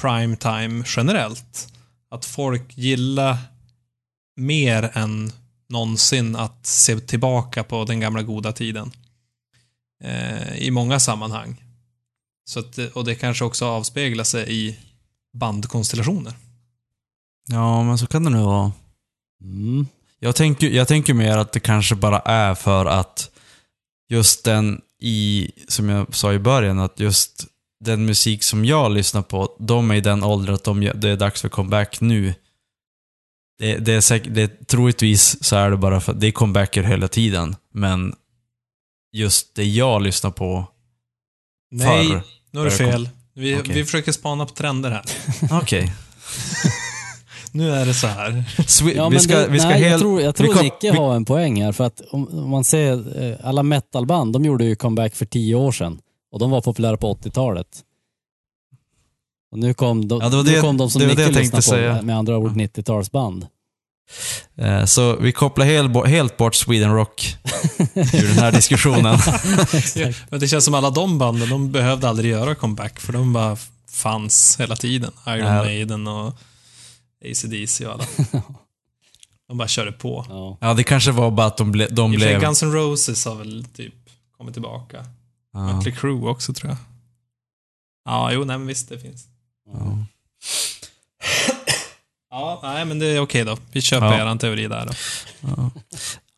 prime 0.00 0.36
time 0.36 0.84
generellt. 0.96 1.72
Att 2.10 2.24
folk 2.24 2.78
gillar 2.78 3.36
mer 4.36 4.90
än 4.94 5.32
någonsin 5.68 6.36
att 6.36 6.66
se 6.66 7.00
tillbaka 7.00 7.64
på 7.64 7.84
den 7.84 8.00
gamla 8.00 8.22
goda 8.22 8.52
tiden 8.52 8.90
eh, 10.04 10.58
i 10.58 10.70
många 10.70 11.00
sammanhang. 11.00 11.64
Så 12.44 12.60
att, 12.60 12.78
och 12.78 13.04
det 13.04 13.14
kanske 13.14 13.44
också 13.44 13.66
avspeglar 13.66 14.24
sig 14.24 14.52
i 14.52 14.76
bandkonstellationer. 15.32 16.32
Ja, 17.48 17.82
men 17.82 17.98
så 17.98 18.06
kan 18.06 18.24
det 18.24 18.30
nog 18.30 18.46
vara. 18.46 18.72
Mm. 19.42 19.86
Jag 20.18 20.36
tänker, 20.36 20.70
jag 20.70 20.88
tänker 20.88 21.14
mer 21.14 21.36
att 21.36 21.52
det 21.52 21.60
kanske 21.60 21.94
bara 21.94 22.18
är 22.18 22.54
för 22.54 22.86
att 22.86 23.30
just 24.08 24.44
den 24.44 24.80
i, 25.00 25.50
som 25.68 25.88
jag 25.88 26.14
sa 26.14 26.32
i 26.32 26.38
början, 26.38 26.78
att 26.78 27.00
just 27.00 27.46
den 27.80 28.06
musik 28.06 28.42
som 28.42 28.64
jag 28.64 28.92
lyssnar 28.92 29.22
på, 29.22 29.56
de 29.58 29.90
är 29.90 29.94
i 29.94 30.00
den 30.00 30.24
åldern 30.24 30.54
att 30.54 30.64
de, 30.64 30.80
det 30.94 31.08
är 31.08 31.16
dags 31.16 31.40
för 31.40 31.48
comeback 31.48 32.00
nu. 32.00 32.34
Det, 33.58 33.76
det 33.76 33.92
är 33.92 34.00
säkert, 34.00 34.34
det, 34.34 34.66
troligtvis 34.66 35.44
så 35.44 35.56
är 35.56 35.70
det 35.70 35.76
bara 35.76 36.00
för 36.00 36.12
att 36.12 36.20
det 36.20 36.26
är 36.26 36.32
comebacker 36.32 36.82
hela 36.82 37.08
tiden, 37.08 37.56
men 37.72 38.14
just 39.12 39.54
det 39.54 39.64
jag 39.64 40.02
lyssnar 40.02 40.30
på 40.30 40.66
Nej, 41.70 42.08
förr. 42.08 42.22
nu 42.50 42.58
har 42.60 42.66
du 42.66 42.70
Börjar 42.76 42.92
kom- 42.92 42.92
fel. 42.92 43.08
Vi, 43.34 43.56
Okej. 43.60 43.74
vi 43.74 43.84
försöker 43.84 44.12
spana 44.12 44.46
på 44.46 44.54
trender 44.54 44.90
här. 44.90 45.04
Okej. 45.62 45.92
Nu 47.52 47.70
är 47.70 47.86
det 47.86 47.94
så 47.94 48.06
här. 48.06 48.44
Ja, 48.94 49.08
vi 49.08 49.18
ska, 49.18 49.36
det, 49.38 49.48
vi 49.48 49.58
ska 49.58 49.68
nej, 49.68 49.82
jag 49.82 49.88
helt... 49.90 50.02
tror, 50.02 50.20
jag 50.20 50.28
vi 50.28 50.32
tror 50.32 50.52
kom- 50.54 50.62
Nicke 50.64 50.90
vi- 50.92 50.98
har 50.98 51.14
en 51.16 51.24
poäng 51.24 51.62
här. 51.64 51.72
För 51.72 51.84
att 51.84 52.00
om, 52.10 52.28
om 52.28 52.50
man 52.50 52.64
ser 52.64 53.22
eh, 53.22 53.36
alla 53.42 53.62
metalband, 53.62 54.32
de 54.32 54.44
gjorde 54.44 54.64
ju 54.64 54.76
comeback 54.76 55.14
för 55.14 55.26
tio 55.26 55.54
år 55.54 55.72
sedan. 55.72 56.00
Och 56.32 56.38
de 56.38 56.50
var 56.50 56.60
populära 56.60 56.96
på 56.96 57.14
80-talet. 57.14 57.66
Och 59.52 59.58
nu 59.58 59.74
kom 59.74 60.08
de, 60.08 60.20
Ja, 60.22 60.28
det 60.28 60.36
nu 60.36 60.42
det- 60.42 60.60
kom 60.60 60.76
de 60.76 60.90
som 60.90 61.00
det 61.00 61.06
Nicke 61.06 61.16
det 61.16 61.22
jag 61.22 61.28
lyssnar 61.28 61.58
på, 61.58 61.62
tänkte 61.62 61.70
säga. 61.70 62.02
med 62.02 62.16
andra 62.18 62.38
ord 62.38 62.52
90-talsband. 62.56 63.46
Eh, 64.56 64.84
Så 64.84 65.16
vi 65.16 65.32
kopplar 65.32 65.66
helt, 65.66 65.90
bo- 65.92 66.04
helt 66.04 66.36
bort 66.36 66.54
Sweden 66.54 66.94
Rock 66.94 67.36
ur 67.94 68.28
den 68.28 68.38
här 68.38 68.52
diskussionen. 68.52 69.18
Ja, 69.96 70.12
Men 70.30 70.40
det 70.40 70.48
känns 70.48 70.64
som 70.64 70.74
alla 70.74 70.90
de 70.90 71.18
banden, 71.18 71.48
de 71.48 71.72
behövde 71.72 72.08
aldrig 72.08 72.30
göra 72.30 72.54
comeback, 72.54 73.00
för 73.00 73.12
de 73.12 73.32
bara 73.32 73.56
fanns 73.90 74.56
hela 74.60 74.76
tiden. 74.76 75.12
Iron 75.26 75.38
Ja. 75.46 75.64
Maiden 75.64 76.06
och 76.06 76.34
AC/DC 77.30 77.86
och 77.86 77.92
alla. 77.92 78.04
De 79.48 79.58
bara 79.58 79.68
körde 79.68 79.92
på. 79.92 80.26
Ja. 80.60 80.74
Det 80.74 80.84
kanske 80.84 81.10
var 81.10 81.30
bara 81.30 81.46
att 81.46 81.56
de, 81.56 81.72
ble, 81.72 81.86
de 81.90 82.10
blev... 82.10 82.40
Guns 82.40 82.62
N' 82.62 82.72
Roses 82.72 83.24
har 83.24 83.34
väl 83.34 83.64
typ 83.76 83.94
kommit 84.36 84.54
tillbaka. 84.54 85.04
Ja, 85.52 85.60
Mötley 85.72 85.94
Crüe 85.94 86.28
också 86.28 86.52
tror 86.54 86.70
jag. 86.70 86.78
Ja, 88.04 88.32
jo, 88.32 88.44
nej 88.44 88.58
men 88.58 88.66
visst, 88.66 88.88
det 88.88 88.98
finns. 88.98 89.24
ja. 89.72 89.98
Ja, 92.30 92.60
nej 92.62 92.84
men 92.84 92.98
det 92.98 93.06
är 93.06 93.20
okej 93.20 93.44
då. 93.44 93.56
Vi 93.72 93.80
köper 93.82 94.06
Ja. 94.06 94.14
eran 94.18 94.38
teori 94.38 94.68
där 94.68 94.86
då. 94.86 94.92
Ja, 95.40 95.70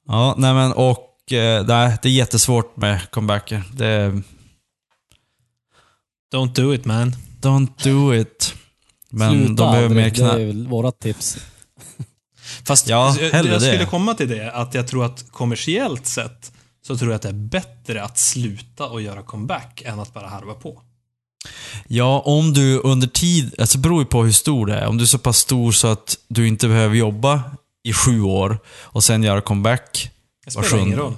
ja 0.07 0.35
nej 0.39 0.55
men 0.55 0.73
och... 0.73 1.33
eh, 1.33 1.67
Nej, 1.67 1.99
det 2.03 2.09
är 2.09 2.13
jättesvårt 2.13 2.77
med 2.77 3.11
comebacker. 3.11 3.63
Det 3.73 3.87
är, 3.87 4.23
Don't 6.35 6.55
do 6.55 6.75
it 6.75 6.85
man. 6.85 7.15
don't 7.41 7.69
do 7.85 8.15
it. 8.15 8.55
Men 9.11 9.31
Sluta 9.33 9.47
de 9.49 9.55
behöver 9.57 9.77
aldrig, 9.85 9.97
mer 9.97 10.05
Det 10.11 10.17
knä... 10.17 10.43
är 10.43 10.47
väl 10.47 10.67
vårat 10.69 10.99
tips. 11.01 11.39
Fast 12.67 12.89
Ja, 12.89 13.17
jag, 13.21 13.31
hellre 13.31 13.53
jag 13.53 13.63
skulle 13.63 13.79
det. 13.79 13.87
komma 13.87 14.15
till 14.15 14.29
det, 14.29 14.53
att 14.53 14.75
jag 14.75 14.89
tror 14.89 15.05
att 15.05 15.25
kommersiellt 15.33 16.07
sett 16.07 16.53
så 16.87 16.97
tror 16.97 17.11
jag 17.11 17.17
att 17.17 17.23
det 17.23 17.29
är 17.29 17.33
bättre 17.33 18.03
att 18.03 18.19
sluta 18.19 18.87
och 18.87 19.03
göra 19.03 19.23
comeback 19.23 19.83
än 19.87 20.01
att 20.01 20.15
bara 20.15 20.29
harva 20.29 20.55
på. 20.55 20.83
Ja, 21.87 22.21
om 22.21 22.53
du 22.53 22.79
under 22.79 23.07
tid... 23.07 23.55
Alltså 23.59 23.79
det 23.79 23.83
beror 23.83 24.03
ju 24.03 24.07
på 24.07 24.25
hur 24.25 24.33
stor 24.33 24.67
det 24.67 24.75
är. 24.79 24.87
Om 24.87 24.97
du 24.97 25.05
är 25.05 25.07
så 25.07 25.19
pass 25.19 25.39
stor 25.39 25.73
så 25.73 25.87
att 25.89 26.19
du 26.29 26.49
inte 26.49 26.69
behöver 26.69 26.97
jobba 26.97 27.43
i 27.83 27.93
sju 27.93 28.21
år 28.23 28.59
och 28.69 29.05
sen 29.05 29.23
göra 29.23 29.41
comeback. 29.41 30.11
Det 30.45 30.51
spelar 30.51 30.79
ingen 30.79 30.99
roll. 30.99 31.17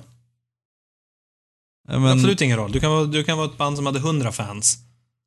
Men, 1.89 2.07
Absolut 2.07 2.41
ingen 2.41 2.57
roll. 2.57 2.73
Du 2.73 2.81
kan, 2.81 2.91
vara, 2.91 3.05
du 3.05 3.25
kan 3.25 3.39
vara 3.39 3.49
ett 3.49 3.59
band 3.59 3.77
som 3.77 3.87
hade 3.87 3.99
100 3.99 4.33
fans 4.33 4.79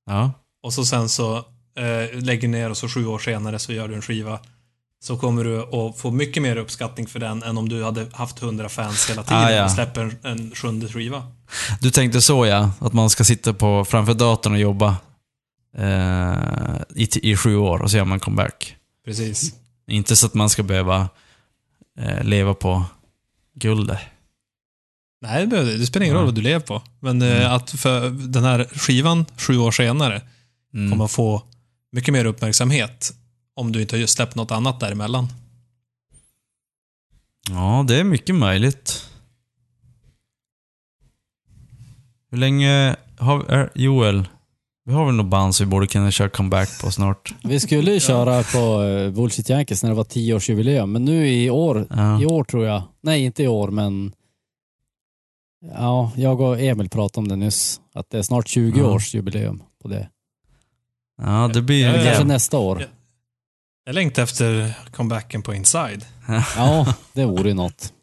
Ja. 0.06 0.32
och 0.64 0.74
så 0.74 0.86
sen 0.86 1.10
så 1.10 1.38
eh, 1.78 2.22
lägger 2.22 2.48
ner 2.48 2.70
och 2.70 2.78
så 2.78 2.90
sju 2.90 3.06
år 3.06 3.20
senare 3.20 3.60
så 3.60 3.74
gör 3.74 3.88
du 3.88 3.96
en 3.96 4.02
skiva. 4.02 4.40
Så 5.04 5.18
kommer 5.18 5.44
du 5.44 5.60
att 5.62 5.98
få 5.98 6.12
mycket 6.12 6.44
mer 6.44 6.56
uppskattning 6.58 7.08
för 7.08 7.20
den 7.20 7.44
än 7.44 7.58
om 7.58 7.70
du 7.70 7.84
hade 7.84 8.08
haft 8.14 8.42
100 8.42 8.70
fans 8.70 9.10
hela 9.10 9.24
tiden 9.24 9.38
Ah, 9.44 9.52
ja. 9.52 9.66
och 9.66 9.72
släpper 9.72 10.02
en, 10.02 10.18
en 10.24 10.52
sjunde 10.56 10.88
skiva. 10.88 11.24
Du 11.82 11.92
tänkte 11.92 12.22
så 12.22 12.46
ja, 12.46 12.72
att 12.80 12.94
man 12.94 13.10
ska 13.10 13.24
sitta 13.24 13.54
på, 13.54 13.86
framför 13.86 14.14
datorn 14.14 14.54
och 14.54 14.60
jobba 14.60 14.96
eh, 15.78 16.82
i, 16.96 17.32
i 17.32 17.36
sju 17.38 17.56
år 17.58 17.80
och 17.82 17.92
så 17.92 17.98
gör 17.98 18.06
man 18.06 18.20
comeback. 18.20 18.76
Precis. 19.06 19.54
Inte 19.88 20.16
så 20.16 20.26
att 20.26 20.34
man 20.34 20.50
ska 20.50 20.64
behöva 20.64 21.10
eh, 22.00 22.24
leva 22.24 22.54
på 22.54 22.84
guldet. 23.56 24.00
Nej, 25.22 25.42
det, 25.42 25.48
behöver- 25.48 25.74
det 25.74 25.86
spelar 25.86 26.04
ingen 26.06 26.16
roll 26.18 26.26
vad 26.26 26.36
du 26.36 26.42
lever 26.42 26.60
på. 26.66 26.82
Men 27.00 27.22
eh, 27.22 27.38
Mm. 27.38 27.52
att 27.54 27.72
för 27.72 28.10
den 28.10 28.44
här 28.44 28.66
skivan 28.74 29.26
sju 29.38 29.58
år 29.58 29.72
senare 29.72 30.22
Mm. 30.74 30.92
kommer 30.92 31.08
få 31.08 31.42
mycket 31.92 32.14
mer 32.14 32.26
uppmärksamhet 32.26 33.14
om 33.56 33.72
du 33.72 33.82
inte 33.82 33.96
har 33.96 34.00
just 34.02 34.14
släppt 34.16 34.36
något 34.36 34.52
annat 34.52 34.80
däremellan. 34.80 35.28
Ja, 37.50 37.86
det 37.88 37.96
är 38.00 38.04
mycket 38.04 38.36
möjligt. 38.36 39.10
Hur 42.32 42.38
länge 42.38 42.96
har 43.18 43.46
är, 43.46 43.70
Joel? 43.76 44.28
Vi 44.86 44.94
har 44.94 45.06
väl 45.06 45.16
något 45.16 45.26
band 45.26 45.56
som 45.56 45.66
vi 45.66 45.70
borde 45.70 45.88
kunna 45.88 46.12
köra 46.12 46.30
comeback 46.30 46.82
på 46.82 46.92
snart? 46.92 47.36
Vi 47.44 47.60
skulle 47.60 47.92
ju 47.94 48.00
köra 48.00 48.44
på 48.44 48.82
uh, 48.82 49.12
Bullshit 49.12 49.50
Yankees 49.50 49.84
när 49.84 49.90
det 49.90 49.96
var 49.96 50.04
10-årsjubileum, 50.04 50.86
men 50.86 51.06
nu 51.06 51.28
i 51.30 51.50
år, 51.50 51.88
Ja. 51.90 52.22
i 52.22 52.26
år 52.26 52.44
tror 52.44 52.66
jag, 52.66 52.84
nej 53.02 53.24
inte 53.26 53.44
i 53.44 53.48
år 53.48 53.68
men 53.72 54.14
ja, 55.74 56.12
jag 56.16 56.42
och 56.42 56.60
Emil 56.60 56.90
pratade 56.90 57.20
om 57.24 57.28
det 57.28 57.36
nyss, 57.36 57.82
att 57.94 58.10
det 58.10 58.18
är 58.18 58.22
snart 58.24 58.48
20 58.48 58.80
Ja. 58.80 58.86
års 58.94 59.14
jubileum 59.16 59.64
på 59.82 59.88
det. 59.88 60.10
Ja, 61.22 61.50
det 61.54 61.62
blir 61.62 61.88
ja. 61.88 62.04
Kanske 62.04 62.24
nästa 62.24 62.58
år. 62.58 62.88
Ja. 63.86 63.90
Jag 63.90 63.94
längtar 63.96 64.24
efter 64.24 64.74
comebacken 64.92 65.42
på 65.42 65.54
Inside. 65.54 66.06
Ja, 66.56 66.94
det 67.14 67.26
vore 67.26 67.48
ju 67.50 67.54
något. 67.56 67.94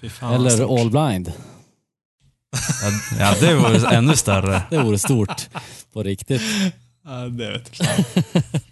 Fy 0.00 0.08
fan, 0.08 0.34
Eller 0.34 0.50
stort. 0.50 0.80
All 0.80 0.90
Blind. 0.90 1.32
Ja, 3.18 3.34
det 3.40 3.54
vore 3.54 3.88
ännu 3.96 4.16
större. 4.16 4.62
Det 4.70 4.78
vore 4.82 4.98
stort. 4.98 5.48
På 5.92 6.02
riktigt. 6.02 6.42
Ja, 7.04 7.10
det 7.10 7.50
vet 7.52 7.80
jag. 7.80 8.04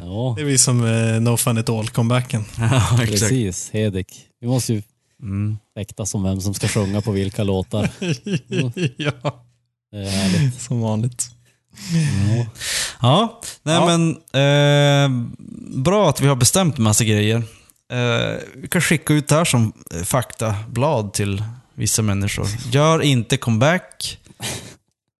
Ja, 0.00 0.32
Det 0.36 0.42
är 0.42 0.46
vi 0.46 0.58
som 0.58 0.84
eh, 0.84 1.20
No 1.20 1.36
Fun 1.36 1.58
It 1.58 1.68
All-comebacken. 1.68 2.44
Ja, 2.58 2.96
precis. 2.98 3.70
Hedik. 3.70 4.26
Vi 4.40 4.46
måste 4.46 4.72
ju 4.74 4.82
Mm. 5.22 5.58
fäktas 5.74 6.14
om 6.14 6.22
vem 6.22 6.40
som 6.40 6.54
ska 6.54 6.68
sjunga 6.68 7.00
på 7.00 7.10
vilka 7.12 7.44
låtar. 7.44 7.90
ja, 8.96 9.42
Det 9.90 9.98
är 9.98 10.10
härligt. 10.10 10.60
som 10.60 10.80
vanligt. 10.80 11.30
Ja. 12.38 12.46
Ja, 13.00 13.40
nej 13.62 13.74
Ja. 13.74 13.86
men 13.86 14.10
eh, 14.16 15.26
bra 15.82 16.08
att 16.08 16.20
vi 16.20 16.26
har 16.26 16.36
bestämt 16.36 16.78
massa 16.78 17.04
grejer. 17.04 17.36
Eh, 17.92 18.36
vi 18.56 18.68
kan 18.68 18.80
skicka 18.80 19.14
ut 19.14 19.28
det 19.28 19.34
här 19.34 19.44
som 19.44 19.72
eh, 19.94 20.02
faktablad 20.02 21.12
till 21.12 21.42
vissa 21.74 22.02
människor. 22.02 22.46
Gör 22.70 23.02
inte 23.02 23.36
comeback. 23.36 24.18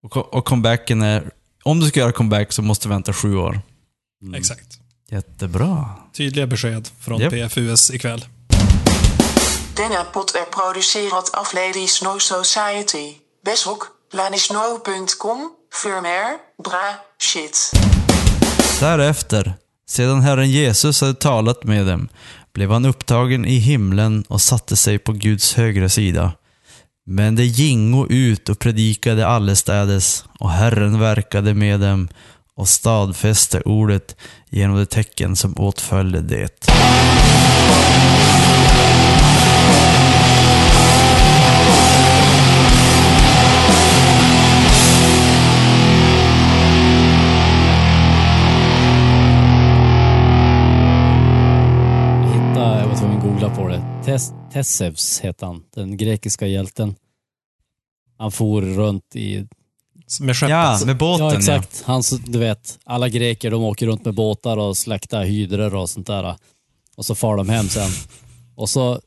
Och, 0.02 0.16
och 0.34 0.44
comebacken 0.44 1.02
är, 1.02 1.30
om 1.64 1.80
du 1.80 1.88
ska 1.88 2.00
göra 2.00 2.12
comeback 2.12 2.52
så 2.52 2.62
måste 2.62 2.88
du 2.88 2.90
vänta 2.94 3.12
sju 3.12 3.36
år. 3.36 3.60
Mm. 4.22 4.34
Exakt. 4.34 4.78
Jättebra. 5.10 5.90
Tydliga 6.16 6.46
besked 6.46 6.88
från 7.00 7.20
Japp. 7.20 7.32
PFUS 7.32 7.90
ikväll. 7.90 8.24
Denna 9.76 10.04
pot 10.04 10.34
er 10.34 10.44
produceert 10.50 11.30
af 11.32 11.54
Ladies 11.54 12.02
No 12.02 12.18
Society. 12.20 13.14
Besok, 13.44 13.82
för 15.72 16.00
mer 16.00 16.38
bra, 16.64 16.94
shit. 17.18 17.72
Därefter, 18.80 19.54
sedan 19.88 20.20
Herren 20.20 20.50
Jesus 20.50 21.00
hade 21.00 21.14
talat 21.14 21.64
med 21.64 21.86
dem, 21.86 22.08
blev 22.52 22.70
han 22.70 22.84
upptagen 22.84 23.44
i 23.44 23.58
himlen 23.58 24.24
och 24.28 24.40
satte 24.40 24.76
sig 24.76 24.98
på 24.98 25.12
Guds 25.12 25.54
högra 25.54 25.88
sida. 25.88 26.32
Men 27.06 27.36
de 27.36 27.44
gingo 27.44 28.06
ut 28.10 28.48
och 28.48 28.58
predikade 28.58 29.26
allestädes, 29.26 30.24
och 30.38 30.50
Herren 30.50 31.00
verkade 31.00 31.54
med 31.54 31.80
dem 31.80 32.08
och 32.54 32.68
stadfäste 32.68 33.60
ordet 33.60 34.16
genom 34.50 34.76
de 34.76 34.86
tecken 34.86 35.36
som 35.36 35.54
åtföljde 35.58 36.20
det. 36.20 36.66
Googla 53.48 53.62
på 53.62 53.68
det. 53.68 54.04
Tes, 54.04 54.32
Tesseus 54.52 55.20
heter 55.20 55.46
han, 55.46 55.62
den 55.74 55.96
grekiska 55.96 56.46
hjälten. 56.46 56.94
Han 58.18 58.32
for 58.32 58.62
runt 58.62 59.16
i... 59.16 59.46
Med 60.20 60.36
skeppet. 60.36 60.50
Ja, 60.50 60.80
med 60.86 60.98
båten 60.98 61.26
Ja, 61.26 61.36
exakt. 61.36 61.82
Han, 61.82 62.02
så- 62.02 62.16
du 62.16 62.38
vet, 62.38 62.78
alla 62.84 63.08
greker 63.08 63.50
de 63.50 63.62
åker 63.64 63.86
runt 63.86 64.04
med 64.04 64.14
båtar 64.14 64.56
och 64.56 64.76
släktar 64.76 65.24
hydror 65.24 65.74
och 65.74 65.90
sånt 65.90 66.06
där. 66.06 66.36
Och 66.96 67.04
så 67.06 67.14
far 67.14 67.36
de 67.36 67.48
hem 67.48 67.68
sen. 67.68 67.90
Och 68.54 68.68
så 68.68 69.00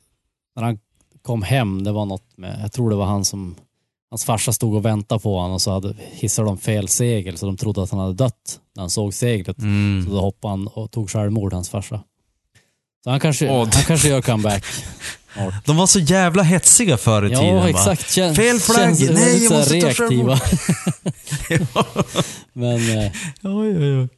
när 0.56 0.64
han 0.64 0.80
kom 1.22 1.42
hem, 1.42 1.84
det 1.84 1.92
var 1.92 2.06
något 2.06 2.38
med, 2.38 2.60
jag 2.64 2.72
tror 2.72 2.90
det 2.90 2.96
var 2.96 3.06
han 3.06 3.26
som, 3.26 3.56
hans 4.10 4.26
farsa 4.26 4.54
stod 4.54 4.76
och 4.76 4.86
väntade 4.86 5.22
på 5.22 5.38
honom 5.38 5.54
och 5.54 5.62
så 5.62 5.72
hade, 5.72 5.96
hissade 6.12 6.48
de 6.48 6.58
fel 6.58 6.88
segel 6.88 7.38
så 7.38 7.46
de 7.46 7.58
trodde 7.58 7.84
att 7.84 7.92
han 7.92 8.00
hade 8.00 8.14
dött 8.14 8.60
när 8.76 8.82
han 8.82 8.90
såg 8.90 9.14
seglet. 9.14 9.58
Mm. 9.58 10.06
Så 10.06 10.12
då 10.12 10.22
hoppade 10.22 10.52
han 10.52 10.68
och 10.68 10.92
tog 10.92 11.10
självmord, 11.10 11.54
hans 11.54 11.70
farsa. 11.70 12.04
Så 13.04 13.10
han 13.10 13.20
kanske, 13.20 13.50
Åh, 13.50 13.68
han 13.74 13.84
kanske 13.84 14.08
gör 14.08 14.22
comeback. 14.22 14.66
De 15.66 15.78
var 15.78 15.88
så 15.88 16.00
jävla 16.00 16.44
hetsiga 16.44 16.98
förr 16.98 17.26
i 17.26 17.30
tiden. 17.30 17.46
Ja, 17.46 17.62
va? 17.62 17.70
exakt. 17.70 18.12
Kän, 18.12 18.36
Fel 18.36 18.60
flagg! 18.60 19.12
Nej, 19.14 19.44
jag 19.44 19.54
måste 19.54 19.82
ta 19.82 19.88
reaktiva. 19.88 20.40
Ja, 21.50 21.86
Men 22.54 22.98
eh, 22.98 23.12
oj, 23.44 23.78
oj, 23.78 24.00
oj. 24.02 24.10